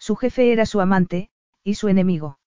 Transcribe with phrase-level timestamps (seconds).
[0.00, 1.28] Su jefe era su amante,
[1.62, 2.38] y su enemigo.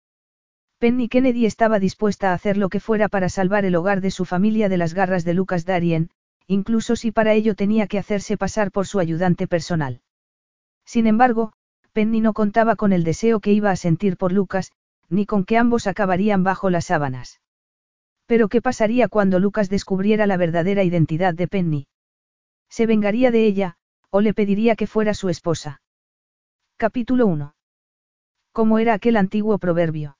[0.79, 4.25] Penny Kennedy estaba dispuesta a hacer lo que fuera para salvar el hogar de su
[4.25, 6.09] familia de las garras de Lucas Darien,
[6.47, 10.01] incluso si para ello tenía que hacerse pasar por su ayudante personal.
[10.83, 11.53] Sin embargo,
[11.93, 14.71] Penny no contaba con el deseo que iba a sentir por Lucas,
[15.09, 17.39] ni con que ambos acabarían bajo las sábanas.
[18.25, 21.87] Pero ¿qué pasaría cuando Lucas descubriera la verdadera identidad de Penny?
[22.67, 23.77] ¿Se vengaría de ella,
[24.09, 25.82] o le pediría que fuera su esposa?
[26.77, 27.55] Capítulo 1.
[28.51, 30.17] ¿Cómo era aquel antiguo proverbio?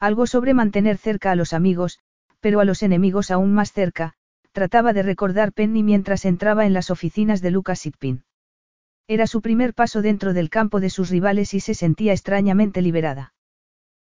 [0.00, 1.98] Algo sobre mantener cerca a los amigos,
[2.40, 4.14] pero a los enemigos aún más cerca,
[4.52, 8.24] trataba de recordar Penny mientras entraba en las oficinas de Lucas Sitpin.
[9.08, 13.34] Era su primer paso dentro del campo de sus rivales y se sentía extrañamente liberada.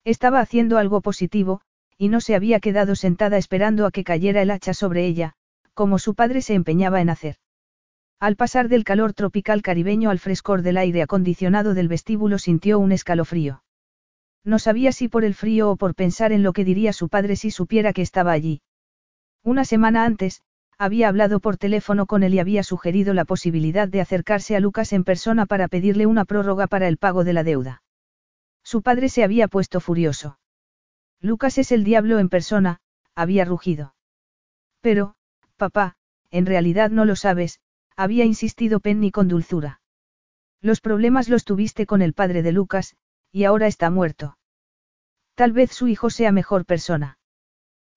[0.05, 1.63] Estaba haciendo algo positivo,
[1.97, 5.33] y no se había quedado sentada esperando a que cayera el hacha sobre ella,
[5.73, 7.37] como su padre se empeñaba en hacer.
[8.21, 12.93] Al pasar del calor tropical caribeño al frescor del aire acondicionado del vestíbulo sintió un
[12.93, 13.63] escalofrío.
[14.45, 17.37] No sabía si por el frío o por pensar en lo que diría su padre
[17.37, 18.63] si supiera que estaba allí.
[19.43, 20.43] Una semana antes,
[20.79, 24.93] había hablado por teléfono con él y había sugerido la posibilidad de acercarse a Lucas
[24.93, 27.83] en persona para pedirle una prórroga para el pago de la deuda.
[28.63, 30.39] Su padre se había puesto furioso.
[31.21, 32.81] Lucas es el diablo en persona,
[33.15, 33.95] había rugido.
[34.81, 35.15] Pero,
[35.57, 35.97] papá,
[36.31, 37.61] en realidad no lo sabes,
[37.97, 39.81] había insistido Penny con dulzura.
[40.61, 42.97] Los problemas los tuviste con el padre de Lucas,
[43.31, 44.39] y ahora está muerto.
[45.35, 47.19] Tal vez su hijo sea mejor persona.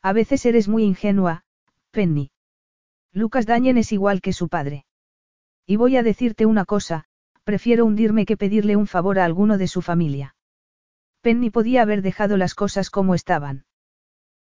[0.02, 1.44] A veces eres muy ingenua,
[1.92, 2.31] Penny.
[3.13, 4.86] Lucas Dañen es igual que su padre.
[5.66, 7.06] Y voy a decirte una cosa,
[7.44, 10.36] prefiero hundirme que pedirle un favor a alguno de su familia.
[11.22, 13.66] Penny podía haber dejado las cosas como estaban.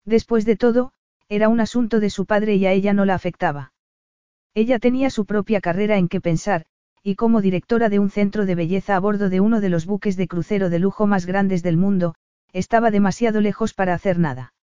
[0.07, 0.93] Después de todo,
[1.29, 3.74] era un asunto de su padre y a ella no la afectaba.
[4.55, 6.67] Ella tenía su propia carrera en que pensar,
[7.03, 10.17] y como directora de un centro de belleza a bordo de uno de los buques
[10.17, 12.15] de crucero de lujo más grandes del mundo,
[12.53, 14.55] estaba demasiado lejos para hacer nada.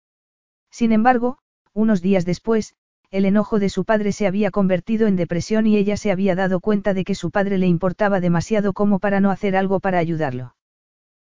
[0.70, 1.38] Sin embargo,
[1.74, 2.76] unos días después,
[3.10, 6.60] el enojo de su padre se había convertido en depresión y ella se había dado
[6.60, 10.54] cuenta de que su padre le importaba demasiado como para no hacer algo para ayudarlo.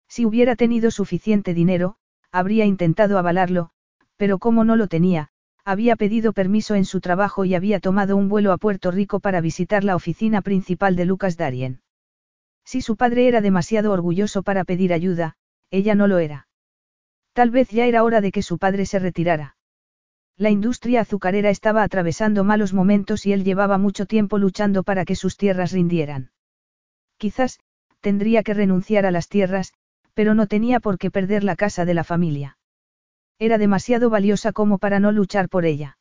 [0.08, 1.96] Si hubiera tenido suficiente dinero,
[2.32, 3.72] habría intentado avalarlo,
[4.18, 5.30] pero como no lo tenía,
[5.64, 9.42] había pedido permiso en su trabajo y había tomado un vuelo a Puerto Rico para
[9.42, 11.82] visitar la oficina principal de Lucas Darien.
[12.66, 15.36] Si su padre era demasiado orgulloso para pedir ayuda,
[15.70, 16.48] ella no lo era.
[17.34, 19.56] Tal vez ya era hora de que su padre se retirara.
[20.38, 25.16] La industria azucarera estaba atravesando malos momentos y él llevaba mucho tiempo luchando para que
[25.16, 26.32] sus tierras rindieran.
[27.18, 27.60] Quizás,
[28.00, 29.74] tendría que renunciar a las tierras,
[30.14, 32.58] pero no tenía por qué perder la casa de la familia.
[33.41, 35.97] Era demasiado valiosa como para no luchar por ella.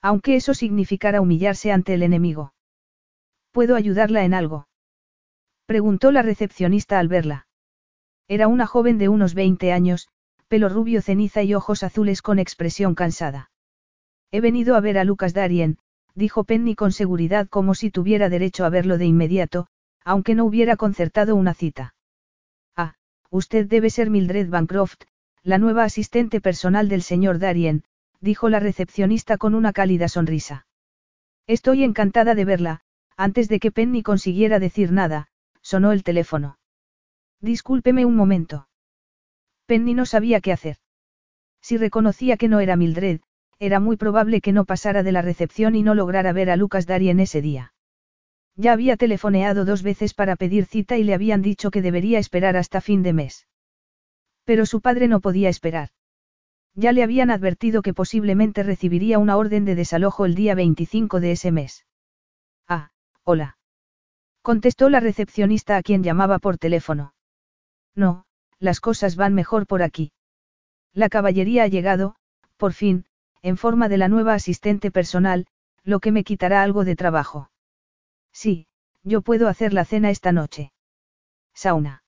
[0.00, 2.54] Aunque eso significara humillarse ante el enemigo.
[3.52, 4.66] ¿Puedo ayudarla en algo?
[5.66, 7.46] Preguntó la recepcionista al verla.
[8.28, 10.08] Era una joven de unos 20 años,
[10.48, 13.50] pelo rubio ceniza y ojos azules con expresión cansada.
[14.30, 15.76] He venido a ver a Lucas Darien,
[16.14, 19.66] dijo Penny con seguridad como si tuviera derecho a verlo de inmediato,
[20.02, 21.94] aunque no hubiera concertado una cita.
[22.74, 22.94] Ah,
[23.28, 25.02] usted debe ser Mildred Bancroft,
[25.44, 27.84] la nueva asistente personal del señor Darien,
[28.20, 30.66] dijo la recepcionista con una cálida sonrisa.
[31.46, 32.80] Estoy encantada de verla,
[33.18, 35.28] antes de que Penny consiguiera decir nada,
[35.60, 36.58] sonó el teléfono.
[37.42, 38.68] Discúlpeme un momento.
[39.66, 40.78] Penny no sabía qué hacer.
[41.60, 43.20] Si reconocía que no era Mildred,
[43.58, 46.86] era muy probable que no pasara de la recepción y no lograra ver a Lucas
[46.86, 47.74] Darien ese día.
[48.56, 52.56] Ya había telefoneado dos veces para pedir cita y le habían dicho que debería esperar
[52.56, 53.46] hasta fin de mes.
[54.44, 55.90] Pero su padre no podía esperar.
[56.74, 61.32] Ya le habían advertido que posiblemente recibiría una orden de desalojo el día 25 de
[61.32, 61.86] ese mes.
[62.68, 62.90] Ah,
[63.22, 63.58] hola.
[64.42, 67.14] Contestó la recepcionista a quien llamaba por teléfono.
[67.94, 68.26] No,
[68.58, 70.12] las cosas van mejor por aquí.
[70.92, 72.16] La caballería ha llegado,
[72.56, 73.06] por fin,
[73.42, 75.46] en forma de la nueva asistente personal,
[75.82, 77.50] lo que me quitará algo de trabajo.
[78.32, 78.66] Sí,
[79.02, 80.72] yo puedo hacer la cena esta noche.
[81.52, 82.03] Sauna.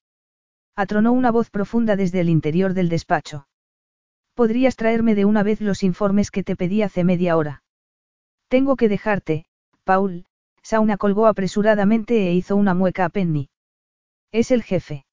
[0.77, 3.49] Atronó una voz profunda desde el interior del despacho.
[4.35, 7.63] ¿Podrías traerme de una vez los informes que te pedí hace media hora?
[8.49, 9.47] Tengo que dejarte,
[9.85, 10.27] Paul,
[10.63, 13.49] Sauna colgó apresuradamente e hizo una mueca a Penny.
[14.33, 15.07] Es el jefe.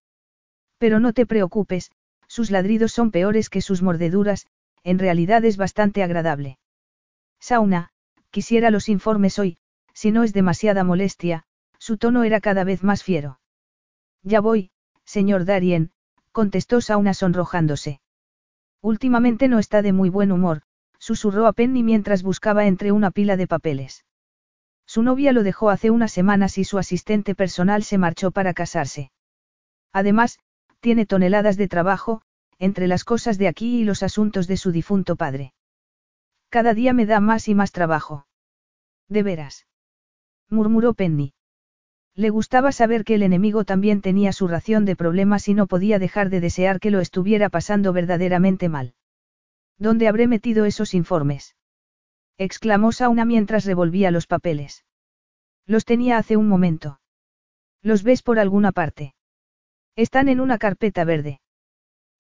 [0.79, 1.91] Pero no te preocupes,
[2.27, 4.47] sus ladridos son peores que sus mordeduras,
[4.83, 6.57] en realidad es bastante agradable.
[7.39, 7.91] Sauna,
[8.31, 9.57] quisiera los informes hoy,
[9.93, 11.45] si no es demasiada molestia,
[11.77, 13.39] su tono era cada vez más fiero.
[14.23, 14.71] Ya voy,
[15.13, 15.91] señor Darien,
[16.31, 18.01] contestó Sauna sonrojándose.
[18.81, 20.63] Últimamente no está de muy buen humor,
[20.97, 24.05] susurró a Penny mientras buscaba entre una pila de papeles.
[24.87, 29.11] Su novia lo dejó hace unas semanas y su asistente personal se marchó para casarse.
[29.93, 30.39] Además,
[30.79, 32.23] tiene toneladas de trabajo,
[32.57, 35.53] entre las cosas de aquí y los asuntos de su difunto padre.
[36.49, 38.25] Cada día me da más y más trabajo.
[39.09, 39.67] De veras.
[40.49, 41.32] murmuró Penny.
[42.15, 45.97] Le gustaba saber que el enemigo también tenía su ración de problemas y no podía
[45.97, 48.93] dejar de desear que lo estuviera pasando verdaderamente mal.
[49.79, 51.55] ¿Dónde habré metido esos informes?
[52.37, 54.85] exclamó Sauna mientras revolvía los papeles.
[55.65, 56.99] Los tenía hace un momento.
[57.81, 59.15] ¿Los ves por alguna parte?
[59.95, 61.41] Están en una carpeta verde.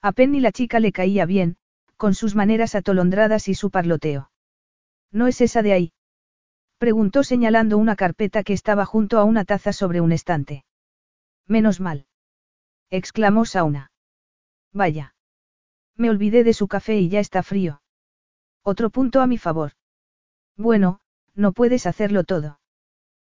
[0.01, 1.57] A Penny la chica le caía bien,
[1.97, 4.31] con sus maneras atolondradas y su parloteo.
[5.11, 5.93] ¿No es esa de ahí?
[6.83, 10.65] Preguntó señalando una carpeta que estaba junto a una taza sobre un estante.
[11.47, 12.07] Menos mal.
[12.89, 13.93] exclamó Sauna.
[14.73, 15.15] Vaya.
[15.95, 17.81] Me olvidé de su café y ya está frío.
[18.63, 19.71] Otro punto a mi favor.
[20.57, 20.99] Bueno,
[21.33, 22.59] no puedes hacerlo todo.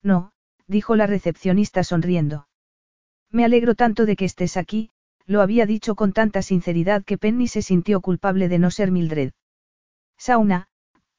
[0.02, 0.32] No,
[0.66, 2.48] dijo la recepcionista sonriendo.
[3.30, 4.90] Me alegro tanto de que estés aquí,
[5.28, 9.34] lo había dicho con tanta sinceridad que Penny se sintió culpable de no ser Mildred.
[10.18, 10.68] Sauna,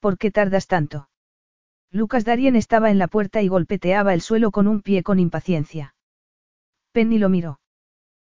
[0.01, 1.09] ¿por qué tardas tanto?
[1.91, 5.95] Lucas Darien estaba en la puerta y golpeteaba el suelo con un pie con impaciencia.
[6.93, 7.61] Penny lo miró.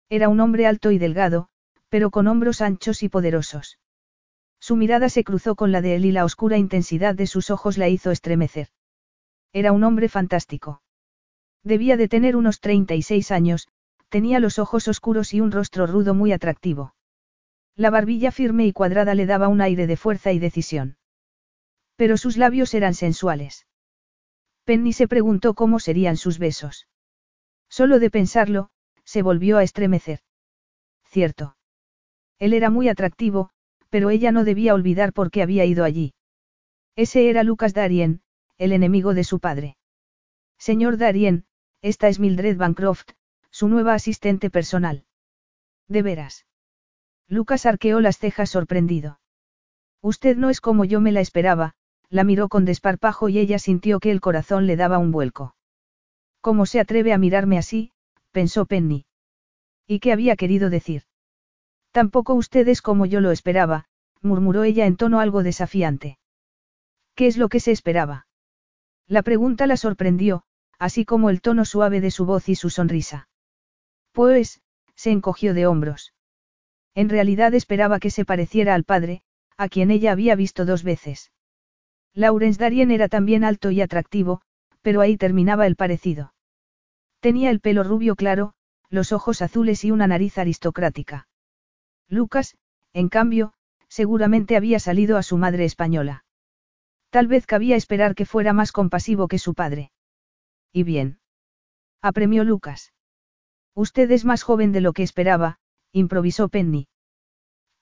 [0.10, 1.50] Era un hombre alto y delgado,
[1.90, 3.80] pero con hombros anchos y poderosos.
[4.60, 7.78] Su mirada se cruzó con la de él y la oscura intensidad de sus ojos
[7.78, 8.70] la hizo estremecer.
[9.52, 10.82] Era un hombre fantástico.
[11.64, 13.68] Debía de tener unos 36 años,
[14.10, 16.96] tenía los ojos oscuros y un rostro rudo muy atractivo.
[17.76, 20.98] La barbilla firme y cuadrada le daba un aire de fuerza y decisión.
[22.04, 23.66] Pero sus labios eran sensuales.
[24.66, 26.90] Penny se preguntó cómo serían sus besos.
[27.70, 28.72] Solo de pensarlo,
[29.06, 30.20] se volvió a estremecer.
[31.06, 31.56] Cierto.
[32.40, 33.52] Él era muy atractivo,
[33.90, 36.14] pero ella no debía olvidar por qué había ido allí.
[36.98, 38.22] Ese era Lucas Darien,
[38.58, 39.78] el enemigo de su padre.
[40.58, 41.46] Señor Darien,
[41.82, 43.12] esta es Mildred Bancroft,
[43.50, 45.06] su nueva asistente personal.
[45.88, 46.46] De veras.
[47.30, 49.22] Lucas arqueó las cejas sorprendido.
[50.02, 51.78] Usted no es como yo me la esperaba,
[52.14, 55.56] la miró con desparpajo y ella sintió que el corazón le daba un vuelco.
[56.42, 57.92] ¿Cómo se atreve a mirarme así?
[58.32, 59.08] pensó Penny.
[59.88, 61.06] ¿Y qué había querido decir?
[61.92, 63.86] Tampoco usted es como yo lo esperaba,
[64.22, 66.20] murmuró ella en tono algo desafiante.
[67.16, 68.28] ¿Qué es lo que se esperaba?
[69.08, 70.44] La pregunta la sorprendió,
[70.78, 73.28] así como el tono suave de su voz y su sonrisa.
[74.12, 74.62] Pues,
[74.94, 76.14] se encogió de hombros.
[76.94, 79.24] En realidad esperaba que se pareciera al padre,
[79.58, 81.33] a quien ella había visto dos veces.
[82.14, 84.42] Laurence Darien era también alto y atractivo,
[84.82, 86.34] pero ahí terminaba el parecido.
[87.20, 88.54] Tenía el pelo rubio claro,
[88.90, 91.28] los ojos azules y una nariz aristocrática.
[92.08, 92.56] Lucas,
[92.94, 93.54] en cambio,
[93.88, 96.26] seguramente había salido a su madre española.
[97.10, 99.92] Tal vez cabía esperar que fuera más compasivo que su padre.
[100.72, 101.20] Y bien.
[102.02, 102.94] Apremió Lucas.
[103.76, 105.60] Usted es más joven de lo que esperaba,
[105.92, 106.88] improvisó Penny.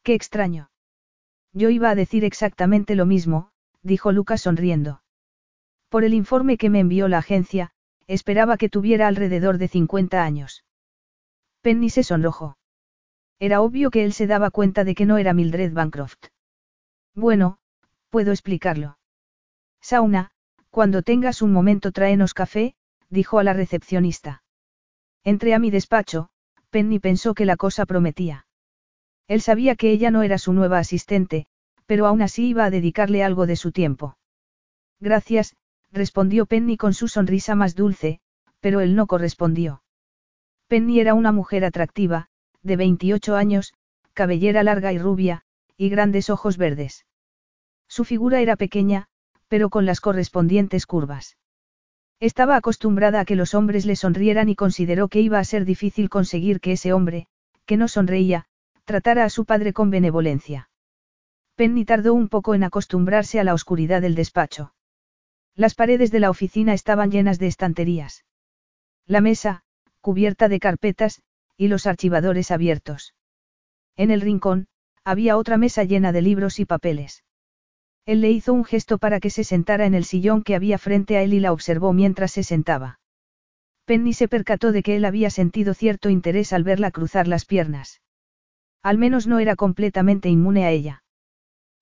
[0.04, 0.70] Qué extraño.
[1.54, 3.51] Yo iba a decir exactamente lo mismo,
[3.84, 5.02] dijo Lucas sonriendo.
[5.90, 7.72] Por el informe que me envió la agencia,
[8.08, 10.64] esperaba que tuviera alrededor de 50 años.
[11.62, 12.58] Penny se sonrojó.
[13.40, 16.28] Era obvio que él se daba cuenta de que no era Mildred Bancroft.
[17.16, 17.58] Bueno,
[18.10, 18.98] puedo explicarlo.
[19.82, 20.32] Sauna,
[20.70, 22.76] cuando tengas un momento tráenos café,
[23.10, 24.44] dijo a la recepcionista.
[25.24, 26.30] Entré a mi despacho,
[26.70, 28.48] Penny pensó que la cosa prometía.
[29.28, 31.48] Él sabía que ella no era su nueva asistente,
[31.86, 34.18] pero aún así iba a dedicarle algo de su tiempo.
[35.00, 35.56] Gracias,
[35.92, 38.20] respondió Penny con su sonrisa más dulce,
[38.60, 39.84] pero él no correspondió.
[40.68, 42.28] Penny era una mujer atractiva,
[42.62, 43.74] de 28 años,
[44.14, 45.44] cabellera larga y rubia,
[45.78, 47.06] y grandes ojos verdes.
[47.88, 49.08] Su figura era pequeña,
[49.48, 51.38] pero con las correspondientes curvas.
[52.22, 56.08] Estaba acostumbrada a que los hombres le sonrieran y consideró que iba a ser difícil
[56.08, 57.28] conseguir que ese hombre,
[57.66, 58.46] que no sonreía,
[58.86, 60.70] tratara a su padre con benevolencia.
[61.56, 64.74] Penny tardó un poco en acostumbrarse a la oscuridad del despacho.
[65.56, 68.26] Las paredes de la oficina estaban llenas de estanterías.
[69.06, 69.64] La mesa,
[70.00, 71.22] cubierta de carpetas,
[71.58, 73.14] y los archivadores abiertos.
[73.96, 74.68] En el rincón,
[75.04, 77.24] había otra mesa llena de libros y papeles.
[78.06, 81.18] Él le hizo un gesto para que se sentara en el sillón que había frente
[81.18, 83.00] a él y la observó mientras se sentaba.
[83.86, 88.02] Penny se percató de que él había sentido cierto interés al verla cruzar las piernas.
[88.82, 91.01] Al menos no era completamente inmune a ella.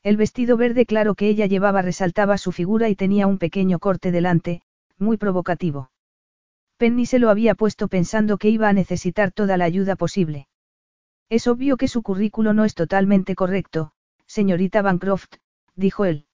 [0.02, 4.12] El vestido verde claro que ella llevaba resaltaba su figura y tenía un pequeño corte
[4.12, 4.62] delante,
[4.98, 5.92] muy provocativo.
[6.78, 10.48] Penny se lo había puesto pensando que iba a necesitar toda la ayuda posible.
[11.28, 13.92] Es obvio que su currículo no es totalmente correcto,
[14.26, 15.34] señorita Bancroft,
[15.76, 16.26] dijo él.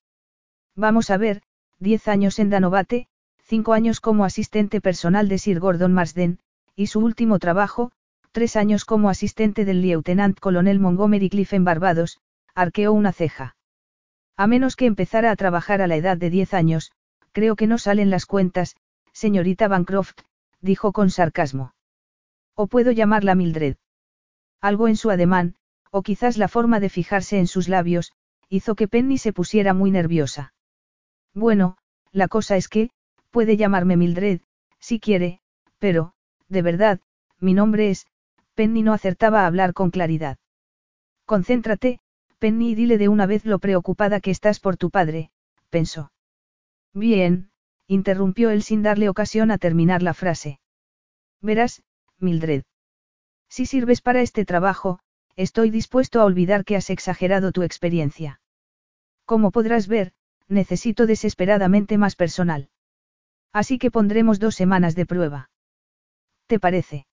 [0.76, 1.42] Vamos a ver,
[1.80, 3.08] diez años en Danovate,
[3.44, 6.40] cinco años como asistente personal de Sir Gordon Marsden,
[6.76, 7.92] y su último trabajo,
[8.32, 12.20] tres años como asistente del lieutenant colonel Montgomery Cliff en Barbados,
[12.56, 13.56] arqueó una ceja.
[14.38, 16.92] A menos que empezara a trabajar a la edad de diez años,
[17.34, 18.76] creo que no salen las cuentas,
[19.12, 20.20] señorita Bancroft,
[20.62, 21.74] dijo con sarcasmo.
[22.56, 23.76] O puedo llamarla Mildred.
[24.62, 25.56] Algo en su ademán,
[25.92, 28.14] o quizás la forma de fijarse en sus labios,
[28.50, 30.54] hizo que Penny se pusiera muy nerviosa.
[31.34, 31.78] Bueno,
[32.12, 32.90] la cosa es que,
[33.32, 34.40] puede llamarme Mildred,
[34.80, 35.42] si quiere,
[35.80, 36.14] pero,
[36.48, 37.00] de verdad,
[37.40, 38.08] mi nombre es,
[38.54, 40.38] Penny no acertaba a hablar con claridad.
[41.26, 42.00] Concéntrate,
[42.40, 45.32] Penny, dile de una vez lo preocupada que estás por tu padre,
[45.70, 46.12] pensó.
[46.94, 47.50] Bien,
[47.88, 50.60] interrumpió él sin darle ocasión a terminar la frase.
[51.42, 51.84] Verás,
[52.20, 52.64] Mildred.
[53.50, 55.00] Si sirves para este trabajo,
[55.36, 58.42] estoy dispuesto a olvidar que has exagerado tu experiencia.
[59.26, 60.14] Como podrás ver,
[60.48, 62.70] necesito desesperadamente más personal.
[63.52, 65.50] Así que pondremos dos semanas de prueba.
[66.48, 67.08] ¿Te parece?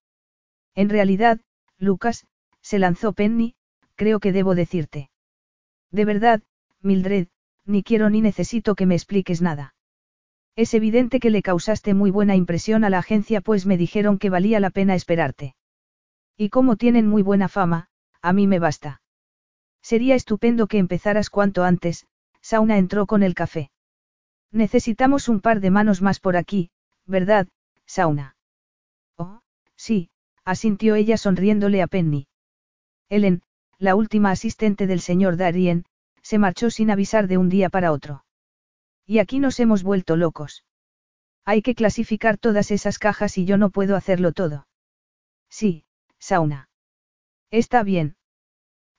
[0.75, 1.41] En realidad,
[1.79, 2.27] Lucas,
[2.61, 3.55] se lanzó Penny,
[3.95, 5.11] creo que debo decirte.
[5.93, 6.43] De verdad,
[6.81, 7.29] Mildred,
[7.65, 9.75] ni quiero ni necesito que me expliques nada.
[10.57, 14.31] Es evidente que le causaste muy buena impresión a la agencia pues me dijeron que
[14.31, 15.55] valía la pena esperarte.
[16.37, 17.89] Y como tienen muy buena fama,
[18.21, 19.01] a mí me basta.
[19.83, 22.07] Sería estupendo que empezaras cuanto antes,
[22.41, 23.71] Sauna entró con el café.
[24.51, 26.71] Necesitamos un par de manos más por aquí,
[27.07, 27.49] ¿verdad,
[27.87, 28.37] Sauna?
[29.17, 29.41] Oh,
[29.77, 30.11] sí,
[30.45, 32.27] asintió ella sonriéndole a Penny.
[33.09, 33.43] Ellen,
[33.83, 35.85] la última asistente del señor Darien,
[36.23, 38.25] se marchó sin avisar de un día para otro.
[39.09, 40.65] Y aquí nos hemos vuelto locos.
[41.45, 44.69] Hay que clasificar todas esas cajas y yo no puedo hacerlo todo.
[45.51, 45.85] Sí,
[46.21, 46.69] Sauna.
[47.51, 48.15] Está bien.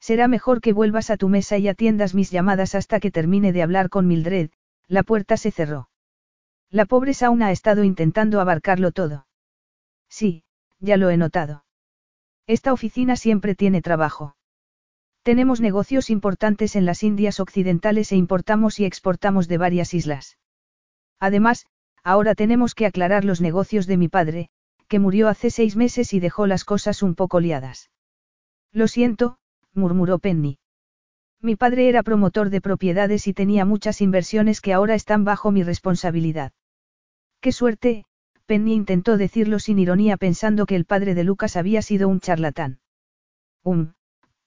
[0.02, 3.64] Será mejor que vuelvas a tu mesa y atiendas mis llamadas hasta que termine de
[3.64, 4.50] hablar con Mildred,
[4.90, 5.88] la puerta se cerró.
[6.70, 9.28] La pobre Sauna ha estado intentando abarcarlo todo.
[10.10, 10.44] Sí,
[10.82, 11.64] ya lo he notado.
[12.48, 14.36] Esta oficina siempre tiene trabajo.
[15.24, 20.38] Tenemos negocios importantes en las Indias Occidentales e importamos y exportamos de varias islas.
[21.18, 21.66] Además,
[22.04, 24.50] ahora tenemos que aclarar los negocios de mi padre,
[24.90, 27.90] que murió hace seis meses y dejó las cosas un poco liadas.
[28.74, 29.38] Lo siento,
[29.74, 30.60] murmuró Penny.
[31.40, 35.64] Mi padre era promotor de propiedades y tenía muchas inversiones que ahora están bajo mi
[35.64, 36.52] responsabilidad.
[37.40, 38.06] Qué suerte,
[38.46, 42.80] Penny intentó decirlo sin ironía pensando que el padre de Lucas había sido un charlatán.
[43.64, 43.94] Um,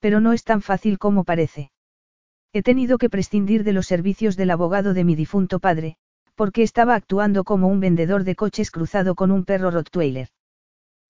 [0.00, 1.70] pero no es tan fácil como parece.
[2.52, 5.96] He tenido que prescindir de los servicios del abogado de mi difunto padre,
[6.34, 10.28] porque estaba actuando como un vendedor de coches cruzado con un perro Rottweiler.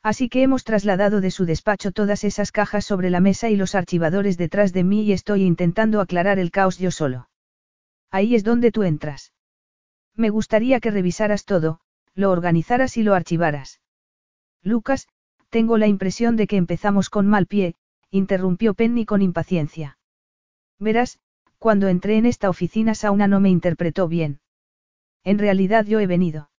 [0.03, 3.75] Así que hemos trasladado de su despacho todas esas cajas sobre la mesa y los
[3.75, 7.29] archivadores detrás de mí y estoy intentando aclarar el caos yo solo.
[8.11, 9.33] Ahí es donde tú entras.
[10.15, 11.81] Me gustaría que revisaras todo,
[12.15, 13.81] lo organizaras y lo archivaras.
[14.63, 15.09] Lucas,
[15.51, 17.75] tengo la impresión de que empezamos con mal pie,
[18.17, 19.99] interrumpió Penny con impaciencia.
[20.79, 21.19] Verás,
[21.59, 24.41] cuando entré en esta oficina Sauna no me interpretó bien.
[25.25, 26.51] En realidad yo he venido.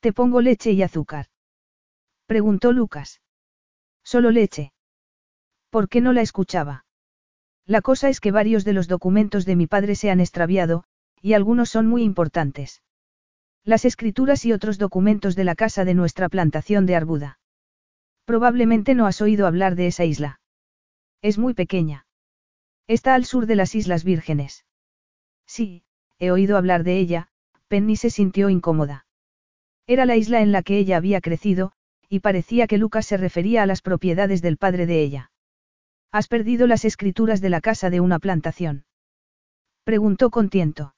[0.00, 1.26] Te pongo leche y azúcar.
[2.26, 3.20] Preguntó Lucas.
[4.04, 4.72] Solo leche.
[5.70, 6.84] ¿Por qué no la escuchaba?
[7.66, 10.84] La cosa es que varios de los documentos de mi padre se han extraviado,
[11.20, 12.82] y algunos son muy importantes.
[13.64, 17.38] Las escrituras y otros documentos de la casa de nuestra plantación de Arbuda.
[18.24, 20.37] Probablemente no has oído hablar de esa isla.
[21.20, 22.06] Es muy pequeña.
[22.86, 24.64] Está al sur de las Islas Vírgenes.
[25.46, 25.82] Sí,
[26.18, 27.28] he oído hablar de ella,
[27.68, 29.06] Penny se sintió incómoda.
[29.86, 31.72] Era la isla en la que ella había crecido,
[32.08, 35.30] y parecía que Lucas se refería a las propiedades del padre de ella.
[36.12, 38.84] ¿Has perdido las escrituras de la casa de una plantación?
[39.84, 40.94] Preguntó con tiento.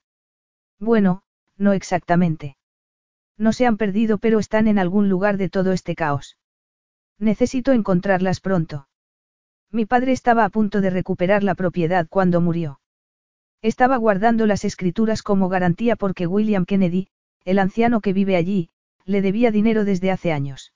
[0.79, 1.23] Bueno,
[1.57, 2.57] no exactamente.
[3.37, 6.37] No se han perdido pero están en algún lugar de todo este caos.
[7.19, 8.89] Necesito encontrarlas pronto.
[9.73, 12.81] Mi padre estaba a punto de recuperar la propiedad cuando murió.
[13.63, 17.09] Estaba guardando las escrituras como garantía porque William Kennedy,
[17.45, 18.71] el anciano que vive allí,
[19.05, 20.73] le debía dinero desde hace años.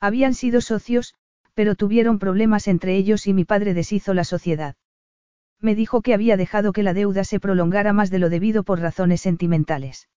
[0.00, 1.14] Habían sido socios,
[1.54, 4.76] pero tuvieron problemas entre ellos y mi padre deshizo la sociedad.
[5.60, 8.80] Me dijo que había dejado que la deuda se prolongara más de lo debido por
[8.80, 10.08] razones sentimentales.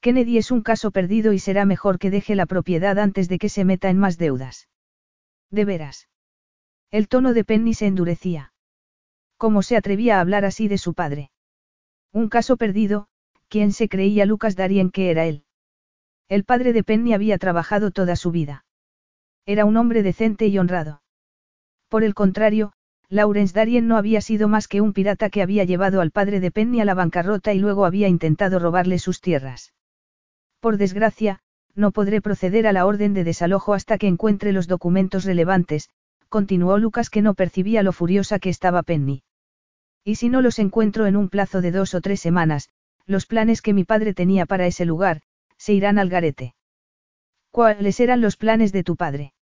[0.00, 3.48] Kennedy es un caso perdido y será mejor que deje la propiedad antes de que
[3.48, 4.68] se meta en más deudas.
[5.50, 6.08] De veras.
[6.92, 8.52] El tono de Penny se endurecía.
[9.38, 11.30] ¿Cómo se atrevía a hablar así de su padre?
[12.12, 13.08] Un caso perdido,
[13.48, 15.46] ¿quién se creía Lucas Darien que era él?
[16.28, 18.66] El padre de Penny había trabajado toda su vida.
[19.46, 21.00] Era un hombre decente y honrado.
[21.88, 22.74] Por el contrario,
[23.08, 26.50] Lawrence Darien no había sido más que un pirata que había llevado al padre de
[26.50, 29.72] Penny a la bancarrota y luego había intentado robarle sus tierras.
[30.60, 31.40] Por desgracia,
[31.74, 35.88] no podré proceder a la orden de desalojo hasta que encuentre los documentos relevantes,
[36.32, 39.22] continuó Lucas que no percibía lo furiosa que estaba Penny.
[40.02, 42.70] Y si no los encuentro en un plazo de dos o tres semanas,
[43.04, 45.20] los planes que mi padre tenía para ese lugar,
[45.58, 46.54] se irán al garete.
[47.50, 49.34] ¿Cuáles eran los planes de tu padre?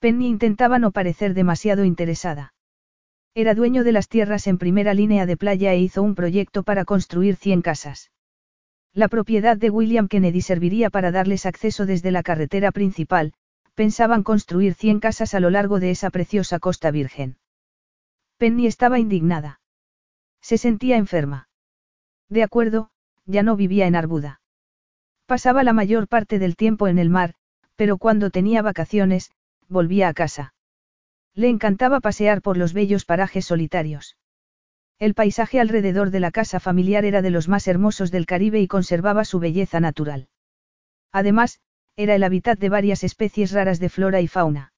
[0.00, 2.52] Penny intentaba no parecer demasiado interesada.
[3.34, 6.84] Era dueño de las tierras en primera línea de playa e hizo un proyecto para
[6.84, 8.10] construir 100 casas.
[8.92, 13.32] La propiedad de William Kennedy serviría para darles acceso desde la carretera principal,
[13.74, 17.38] pensaban construir 100 casas a lo largo de esa preciosa costa virgen.
[18.36, 19.60] Penny estaba indignada.
[20.40, 21.48] Se sentía enferma.
[22.28, 22.90] De acuerdo,
[23.24, 24.40] ya no vivía en Arbuda.
[25.26, 27.34] Pasaba la mayor parte del tiempo en el mar,
[27.76, 29.30] pero cuando tenía vacaciones,
[29.68, 30.54] volvía a casa.
[31.34, 34.16] Le encantaba pasear por los bellos parajes solitarios.
[34.98, 38.68] El paisaje alrededor de la casa familiar era de los más hermosos del Caribe y
[38.68, 40.28] conservaba su belleza natural.
[41.10, 41.60] Además,
[41.96, 44.72] era el hábitat de varias especies raras de flora y fauna.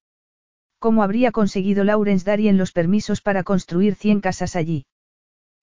[0.78, 4.84] ¿Cómo habría conseguido Lawrence Darien los permisos para construir 100 casas allí?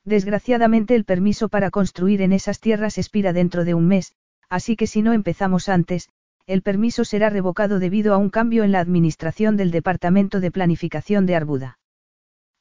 [0.04, 4.16] Desgraciadamente el permiso para construir en esas tierras expira dentro de un mes,
[4.50, 6.10] así que si no empezamos antes,
[6.48, 11.26] el permiso será revocado debido a un cambio en la administración del Departamento de Planificación
[11.26, 11.78] de Arbuda.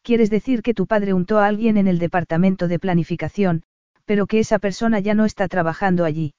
[0.02, 3.62] ¿Quieres decir que tu padre untó a alguien en el Departamento de Planificación,
[4.04, 6.34] pero que esa persona ya no está trabajando allí?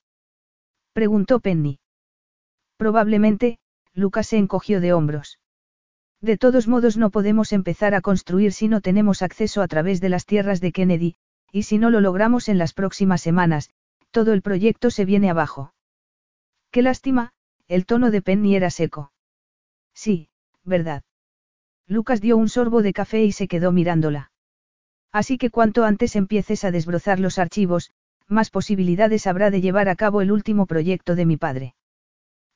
[0.93, 1.80] Preguntó Penny.
[2.81, 3.59] Probablemente,
[3.93, 5.38] Lucas se encogió de hombros.
[6.19, 10.09] De todos modos no podemos empezar a construir si no tenemos acceso a través de
[10.09, 11.15] las tierras de Kennedy,
[11.51, 13.69] y si no lo logramos en las próximas semanas,
[14.10, 15.75] todo el proyecto se viene abajo.
[16.71, 17.34] Qué lástima,
[17.67, 19.12] el tono de Penny era seco.
[19.93, 20.29] Sí,
[20.63, 21.03] verdad.
[21.86, 24.32] Lucas dio un sorbo de café y se quedó mirándola.
[25.12, 27.91] Así que cuanto antes empieces a desbrozar los archivos,
[28.27, 31.75] más posibilidades habrá de llevar a cabo el último proyecto de mi padre.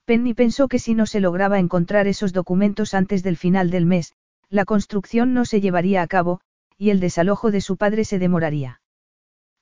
[0.06, 4.14] Penny pensó que si no se lograba encontrar esos documentos antes del final del mes,
[4.50, 6.42] la construcción no se llevaría a cabo,
[6.78, 8.82] y el desalojo de su padre se demoraría.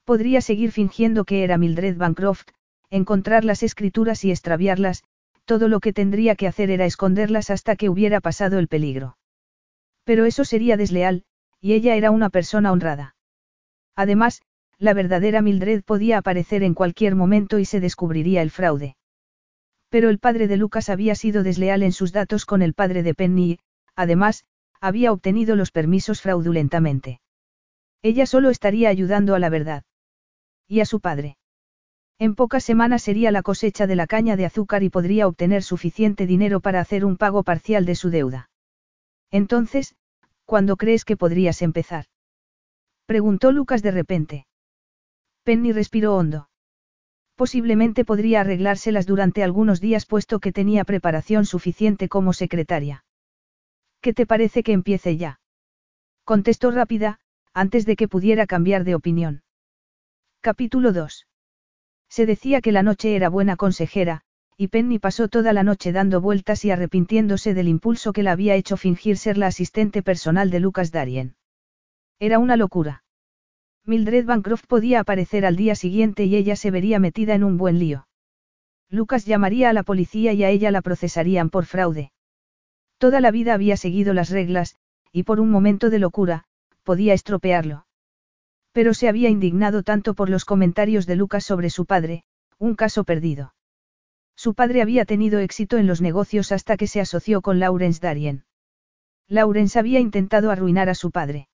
[0.04, 2.50] Podría seguir fingiendo que era Mildred Bancroft,
[2.90, 5.04] encontrar las escrituras y extraviarlas,
[5.46, 9.18] todo lo que tendría que hacer era esconderlas hasta que hubiera pasado el peligro.
[10.04, 11.24] Pero eso sería desleal,
[11.62, 13.16] y ella era una persona honrada.
[13.96, 14.42] Además,
[14.78, 18.98] la verdadera Mildred podía aparecer en cualquier momento y se descubriría el fraude.
[19.94, 23.14] Pero el padre de Lucas había sido desleal en sus datos con el padre de
[23.14, 23.60] Penny y,
[23.96, 24.44] además,
[24.82, 27.22] había obtenido los permisos fraudulentamente.
[28.02, 29.84] Ella solo estaría ayudando a la verdad.
[30.68, 31.38] Y a su padre.
[32.18, 36.26] En pocas semanas sería la cosecha de la caña de azúcar y podría obtener suficiente
[36.26, 38.50] dinero para hacer un pago parcial de su deuda.
[39.30, 39.96] Entonces,
[40.46, 42.06] ¿cuándo crees que podrías empezar?
[43.06, 44.48] Preguntó Lucas de repente.
[45.44, 46.50] Penny respiró hondo.
[47.36, 53.06] Posiblemente podría arreglárselas durante algunos días puesto que tenía preparación suficiente como secretaria.
[54.02, 55.40] ¿Qué te parece que empiece ya?
[56.24, 57.20] Contestó rápida,
[57.54, 59.44] antes de que pudiera cambiar de opinión.
[60.42, 61.28] Capítulo 2.
[62.10, 64.22] Se decía que la noche era buena consejera,
[64.58, 68.56] y Penny pasó toda la noche dando vueltas y arrepintiéndose del impulso que la había
[68.56, 71.36] hecho fingir ser la asistente personal de Lucas Darien.
[72.20, 73.03] Era una locura.
[73.86, 77.80] Mildred Bancroft podía aparecer al día siguiente y ella se vería metida en un buen
[77.80, 78.08] lío.
[78.90, 82.12] Lucas llamaría a la policía y a ella la procesarían por fraude.
[82.98, 84.78] Toda la vida había seguido las reglas,
[85.12, 86.46] y por un momento de locura,
[86.84, 87.86] podía estropearlo.
[88.72, 92.24] Pero se había indignado tanto por los comentarios de Lucas sobre su padre,
[92.60, 93.54] un caso perdido.
[94.36, 98.46] Su padre había tenido éxito en los negocios hasta que se asoció con Lawrence Darien.
[99.28, 101.50] Lawrence había intentado arruinar a su padre.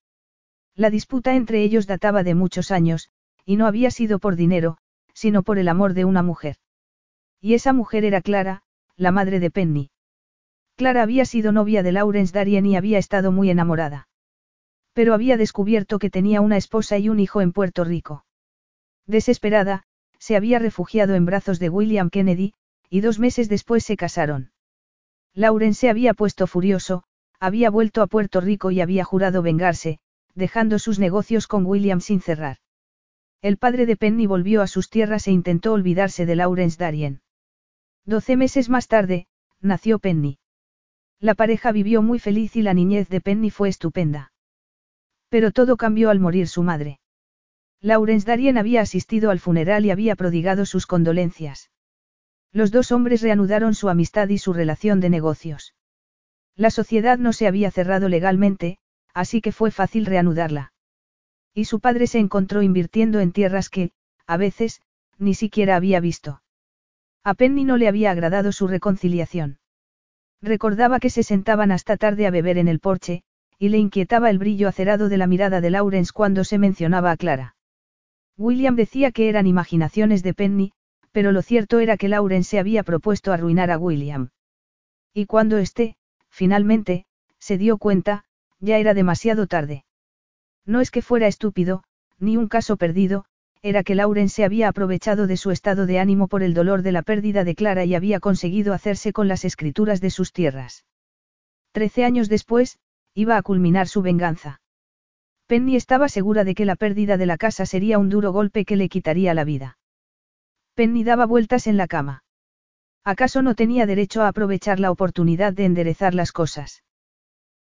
[0.80, 3.10] La disputa entre ellos databa de muchos años,
[3.44, 4.78] y no había sido por dinero,
[5.14, 6.56] sino por el amor de una mujer.
[7.42, 8.64] Y esa mujer era Clara,
[8.96, 9.92] la madre de Penny.
[10.78, 14.08] Clara había sido novia de Lawrence Darien y había estado muy enamorada.
[14.94, 18.24] Pero había descubierto que tenía una esposa y un hijo en Puerto Rico.
[19.06, 19.84] Desesperada,
[20.18, 22.54] se había refugiado en brazos de William Kennedy,
[22.90, 24.54] y dos meses después se casaron.
[25.34, 27.04] Lauren se había puesto furioso,
[27.38, 30.00] había vuelto a Puerto Rico y había jurado vengarse,
[30.36, 32.58] dejando sus negocios con William sin cerrar.
[33.42, 37.22] El padre de Penny volvió a sus tierras e intentó olvidarse de Lawrence Darien.
[38.06, 39.28] Doce meses más tarde,
[39.62, 40.40] nació Penny.
[41.20, 44.32] La pareja vivió muy feliz y la niñez de Penny fue estupenda.
[45.30, 47.00] Pero todo cambió al morir su madre.
[47.82, 51.70] Lawrence Darien había asistido al funeral y había prodigado sus condolencias.
[52.52, 55.76] Los dos hombres reanudaron su amistad y su relación de negocios.
[56.56, 58.80] La sociedad no se había cerrado legalmente,
[59.14, 60.74] así que fue fácil reanudarla.
[61.54, 63.92] Y su padre se encontró invirtiendo en tierras que,
[64.28, 64.82] a veces,
[65.18, 66.42] ni siquiera había visto.
[67.24, 69.60] A Penny no le había agradado su reconciliación.
[70.42, 73.24] Recordaba que se sentaban hasta tarde a beber en el porche,
[73.58, 77.18] y le inquietaba el brillo acerado de la mirada de Lawrence cuando se mencionaba a
[77.18, 77.56] Clara.
[78.38, 80.72] William decía que eran imaginaciones de Penny,
[81.12, 84.30] pero lo cierto era que Lawrence se había propuesto arruinar a William.
[85.14, 85.98] Y cuando éste,
[86.30, 87.06] finalmente,
[87.38, 88.24] se dio cuenta,
[88.60, 89.86] ya era demasiado tarde.
[90.66, 91.84] No es que fuera estúpido,
[92.20, 93.26] ni un caso perdido,
[93.62, 96.92] era que Lauren se había aprovechado de su estado de ánimo por el dolor de
[96.92, 100.86] la pérdida de Clara y había conseguido hacerse con las escrituras de sus tierras.
[101.72, 102.80] Trece años después,
[103.14, 104.62] iba a culminar su venganza.
[105.48, 108.76] Penny estaba segura de que la pérdida de la casa sería un duro golpe que
[108.76, 109.78] le quitaría la vida.
[110.76, 112.24] Penny daba vueltas en la cama.
[113.04, 116.84] ¿Acaso no tenía derecho a aprovechar la oportunidad de enderezar las cosas?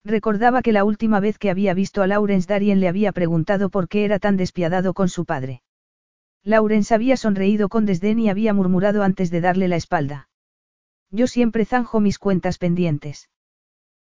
[0.05, 3.89] Recordaba que la última vez que había visto a Laurence Darien le había preguntado por
[3.89, 5.63] qué era tan despiadado con su padre.
[6.45, 10.29] Laurence había sonreído con desdén y había murmurado antes de darle la espalda.
[11.11, 13.29] Yo siempre zanjo mis cuentas pendientes.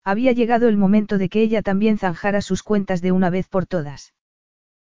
[0.04, 3.68] Había llegado el momento de que ella también zanjara sus cuentas de una vez por
[3.68, 4.14] todas.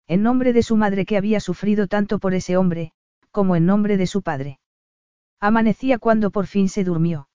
[0.07, 2.93] En nombre de su madre que había sufrido tanto por ese hombre,
[3.31, 4.59] como en nombre de su padre.
[5.41, 7.29] Amanecía cuando por fin se durmió.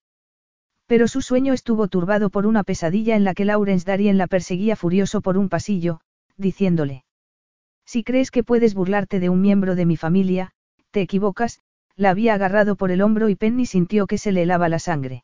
[0.87, 4.75] Pero su sueño estuvo turbado por una pesadilla en la que Laurence Darien la perseguía
[4.75, 5.99] furioso por un pasillo,
[6.37, 7.03] diciéndole.
[7.85, 10.51] Si crees que puedes burlarte de un miembro de mi familia,
[10.91, 11.59] te equivocas,
[11.95, 15.23] la había agarrado por el hombro y Penny sintió que se le helaba la sangre.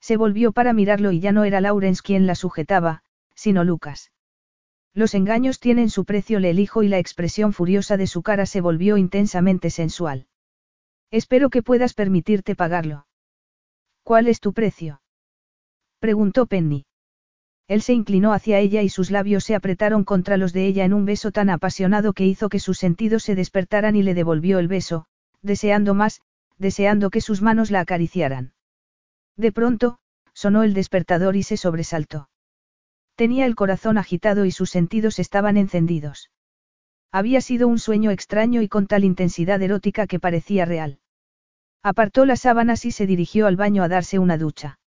[0.00, 4.10] Se volvió para mirarlo y ya no era Laurence quien la sujetaba, sino Lucas.
[4.94, 8.60] Los engaños tienen su precio, le elijo y la expresión furiosa de su cara se
[8.60, 10.26] volvió intensamente sensual.
[11.10, 13.06] Espero que puedas permitirte pagarlo.
[14.02, 15.00] ¿Cuál es tu precio?
[15.98, 16.84] preguntó Penny.
[17.68, 20.92] Él se inclinó hacia ella y sus labios se apretaron contra los de ella en
[20.92, 24.68] un beso tan apasionado que hizo que sus sentidos se despertaran y le devolvió el
[24.68, 25.06] beso,
[25.42, 26.20] deseando más,
[26.58, 28.52] deseando que sus manos la acariciaran.
[29.36, 29.98] De pronto,
[30.34, 32.28] sonó el despertador y se sobresaltó.
[33.14, 36.30] Tenía el corazón agitado y sus sentidos estaban encendidos.
[37.12, 40.98] Había sido un sueño extraño y con tal intensidad erótica que parecía real.
[41.82, 44.78] Apartó las sábanas y se dirigió al baño a darse una ducha.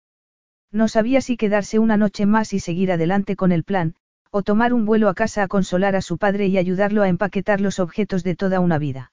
[0.70, 3.96] No sabía si quedarse una noche más y seguir adelante con el plan,
[4.30, 7.60] o tomar un vuelo a casa a consolar a su padre y ayudarlo a empaquetar
[7.60, 9.12] los objetos de toda una vida.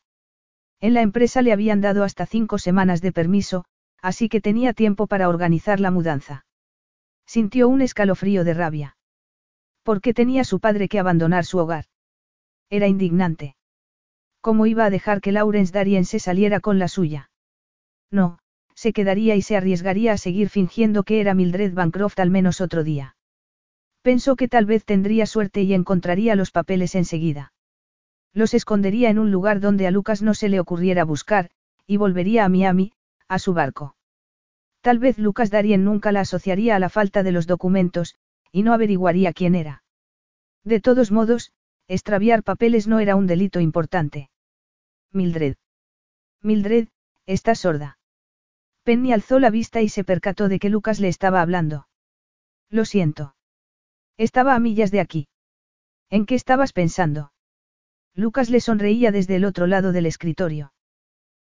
[0.79, 3.65] En la empresa le habían dado hasta cinco semanas de permiso,
[4.01, 6.45] así que tenía tiempo para organizar la mudanza.
[7.25, 8.97] Sintió un escalofrío de rabia.
[9.83, 11.85] ¿Por qué tenía su padre que abandonar su hogar?
[12.69, 13.55] Era indignante.
[14.39, 17.30] ¿Cómo iba a dejar que Laurence Darien se saliera con la suya?
[18.12, 18.39] No,
[18.76, 22.84] se quedaría y se arriesgaría a seguir fingiendo que era Mildred Bancroft al menos otro
[22.84, 23.15] día.
[24.02, 27.54] Pensó que tal vez tendría suerte y encontraría los papeles enseguida.
[28.34, 31.50] Los escondería en un lugar donde a Lucas no se le ocurriera buscar,
[31.86, 32.93] y volvería a Miami,
[33.28, 33.95] a su barco.
[34.82, 38.15] Tal vez Lucas Darien nunca la asociaría a la falta de los documentos,
[38.52, 39.84] y no averiguaría quién era.
[40.63, 41.54] De todos modos,
[41.88, 44.30] extraviar papeles no era un delito importante.
[45.12, 45.56] Mildred.
[46.41, 46.88] Mildred,
[47.26, 48.00] está sorda.
[48.91, 51.88] Penny alzó la vista y se percató de que Lucas le estaba hablando.
[52.69, 53.38] Lo siento.
[54.17, 55.30] Estaba a millas de aquí.
[56.10, 57.32] ¿En qué estabas pensando?
[58.13, 60.73] Lucas le sonreía desde el otro lado del escritorio.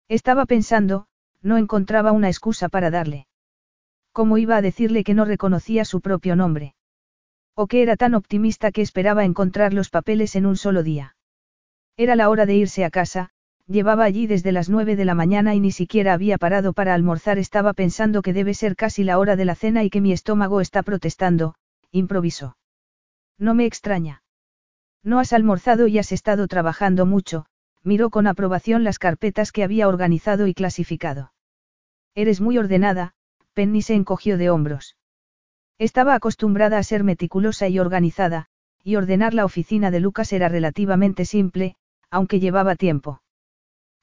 [0.08, 1.06] Estaba pensando,
[1.42, 3.26] no encontraba una excusa para darle.
[4.12, 6.74] ¿Cómo iba a decirle que no reconocía su propio nombre?
[7.54, 11.14] O que era tan optimista que esperaba encontrar los papeles en un solo día.
[11.98, 13.33] Era la hora de irse a casa,
[13.66, 17.38] llevaba allí desde las nueve de la mañana y ni siquiera había parado para almorzar.
[17.38, 20.60] Estaba pensando que debe ser casi la hora de la cena y que mi estómago
[20.60, 21.54] está protestando,
[21.90, 22.56] improvisó.
[23.38, 24.22] No me extraña.
[25.02, 27.46] No has almorzado y has estado trabajando mucho,
[27.82, 31.32] miró con aprobación las carpetas que había organizado y clasificado.
[32.14, 33.12] Eres muy ordenada,
[33.54, 34.96] Penny se encogió de hombros.
[35.78, 38.46] Estaba acostumbrada a ser meticulosa y organizada,
[38.82, 41.76] y ordenar la oficina de Lucas era relativamente simple,
[42.10, 43.20] aunque llevaba tiempo.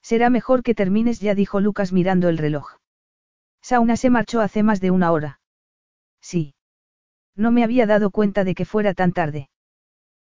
[0.02, 2.76] Será mejor que termines ya, dijo Lucas mirando el reloj.
[3.62, 5.40] Sauna se marchó hace más de una hora.
[6.20, 6.54] Sí.
[7.36, 9.48] No me había dado cuenta de que fuera tan tarde.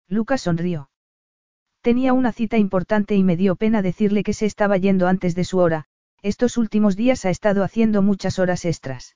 [0.07, 0.89] Lucas sonrió.
[1.81, 5.45] Tenía una cita importante y me dio pena decirle que se estaba yendo antes de
[5.45, 5.85] su hora,
[6.21, 9.15] estos últimos días ha estado haciendo muchas horas extras.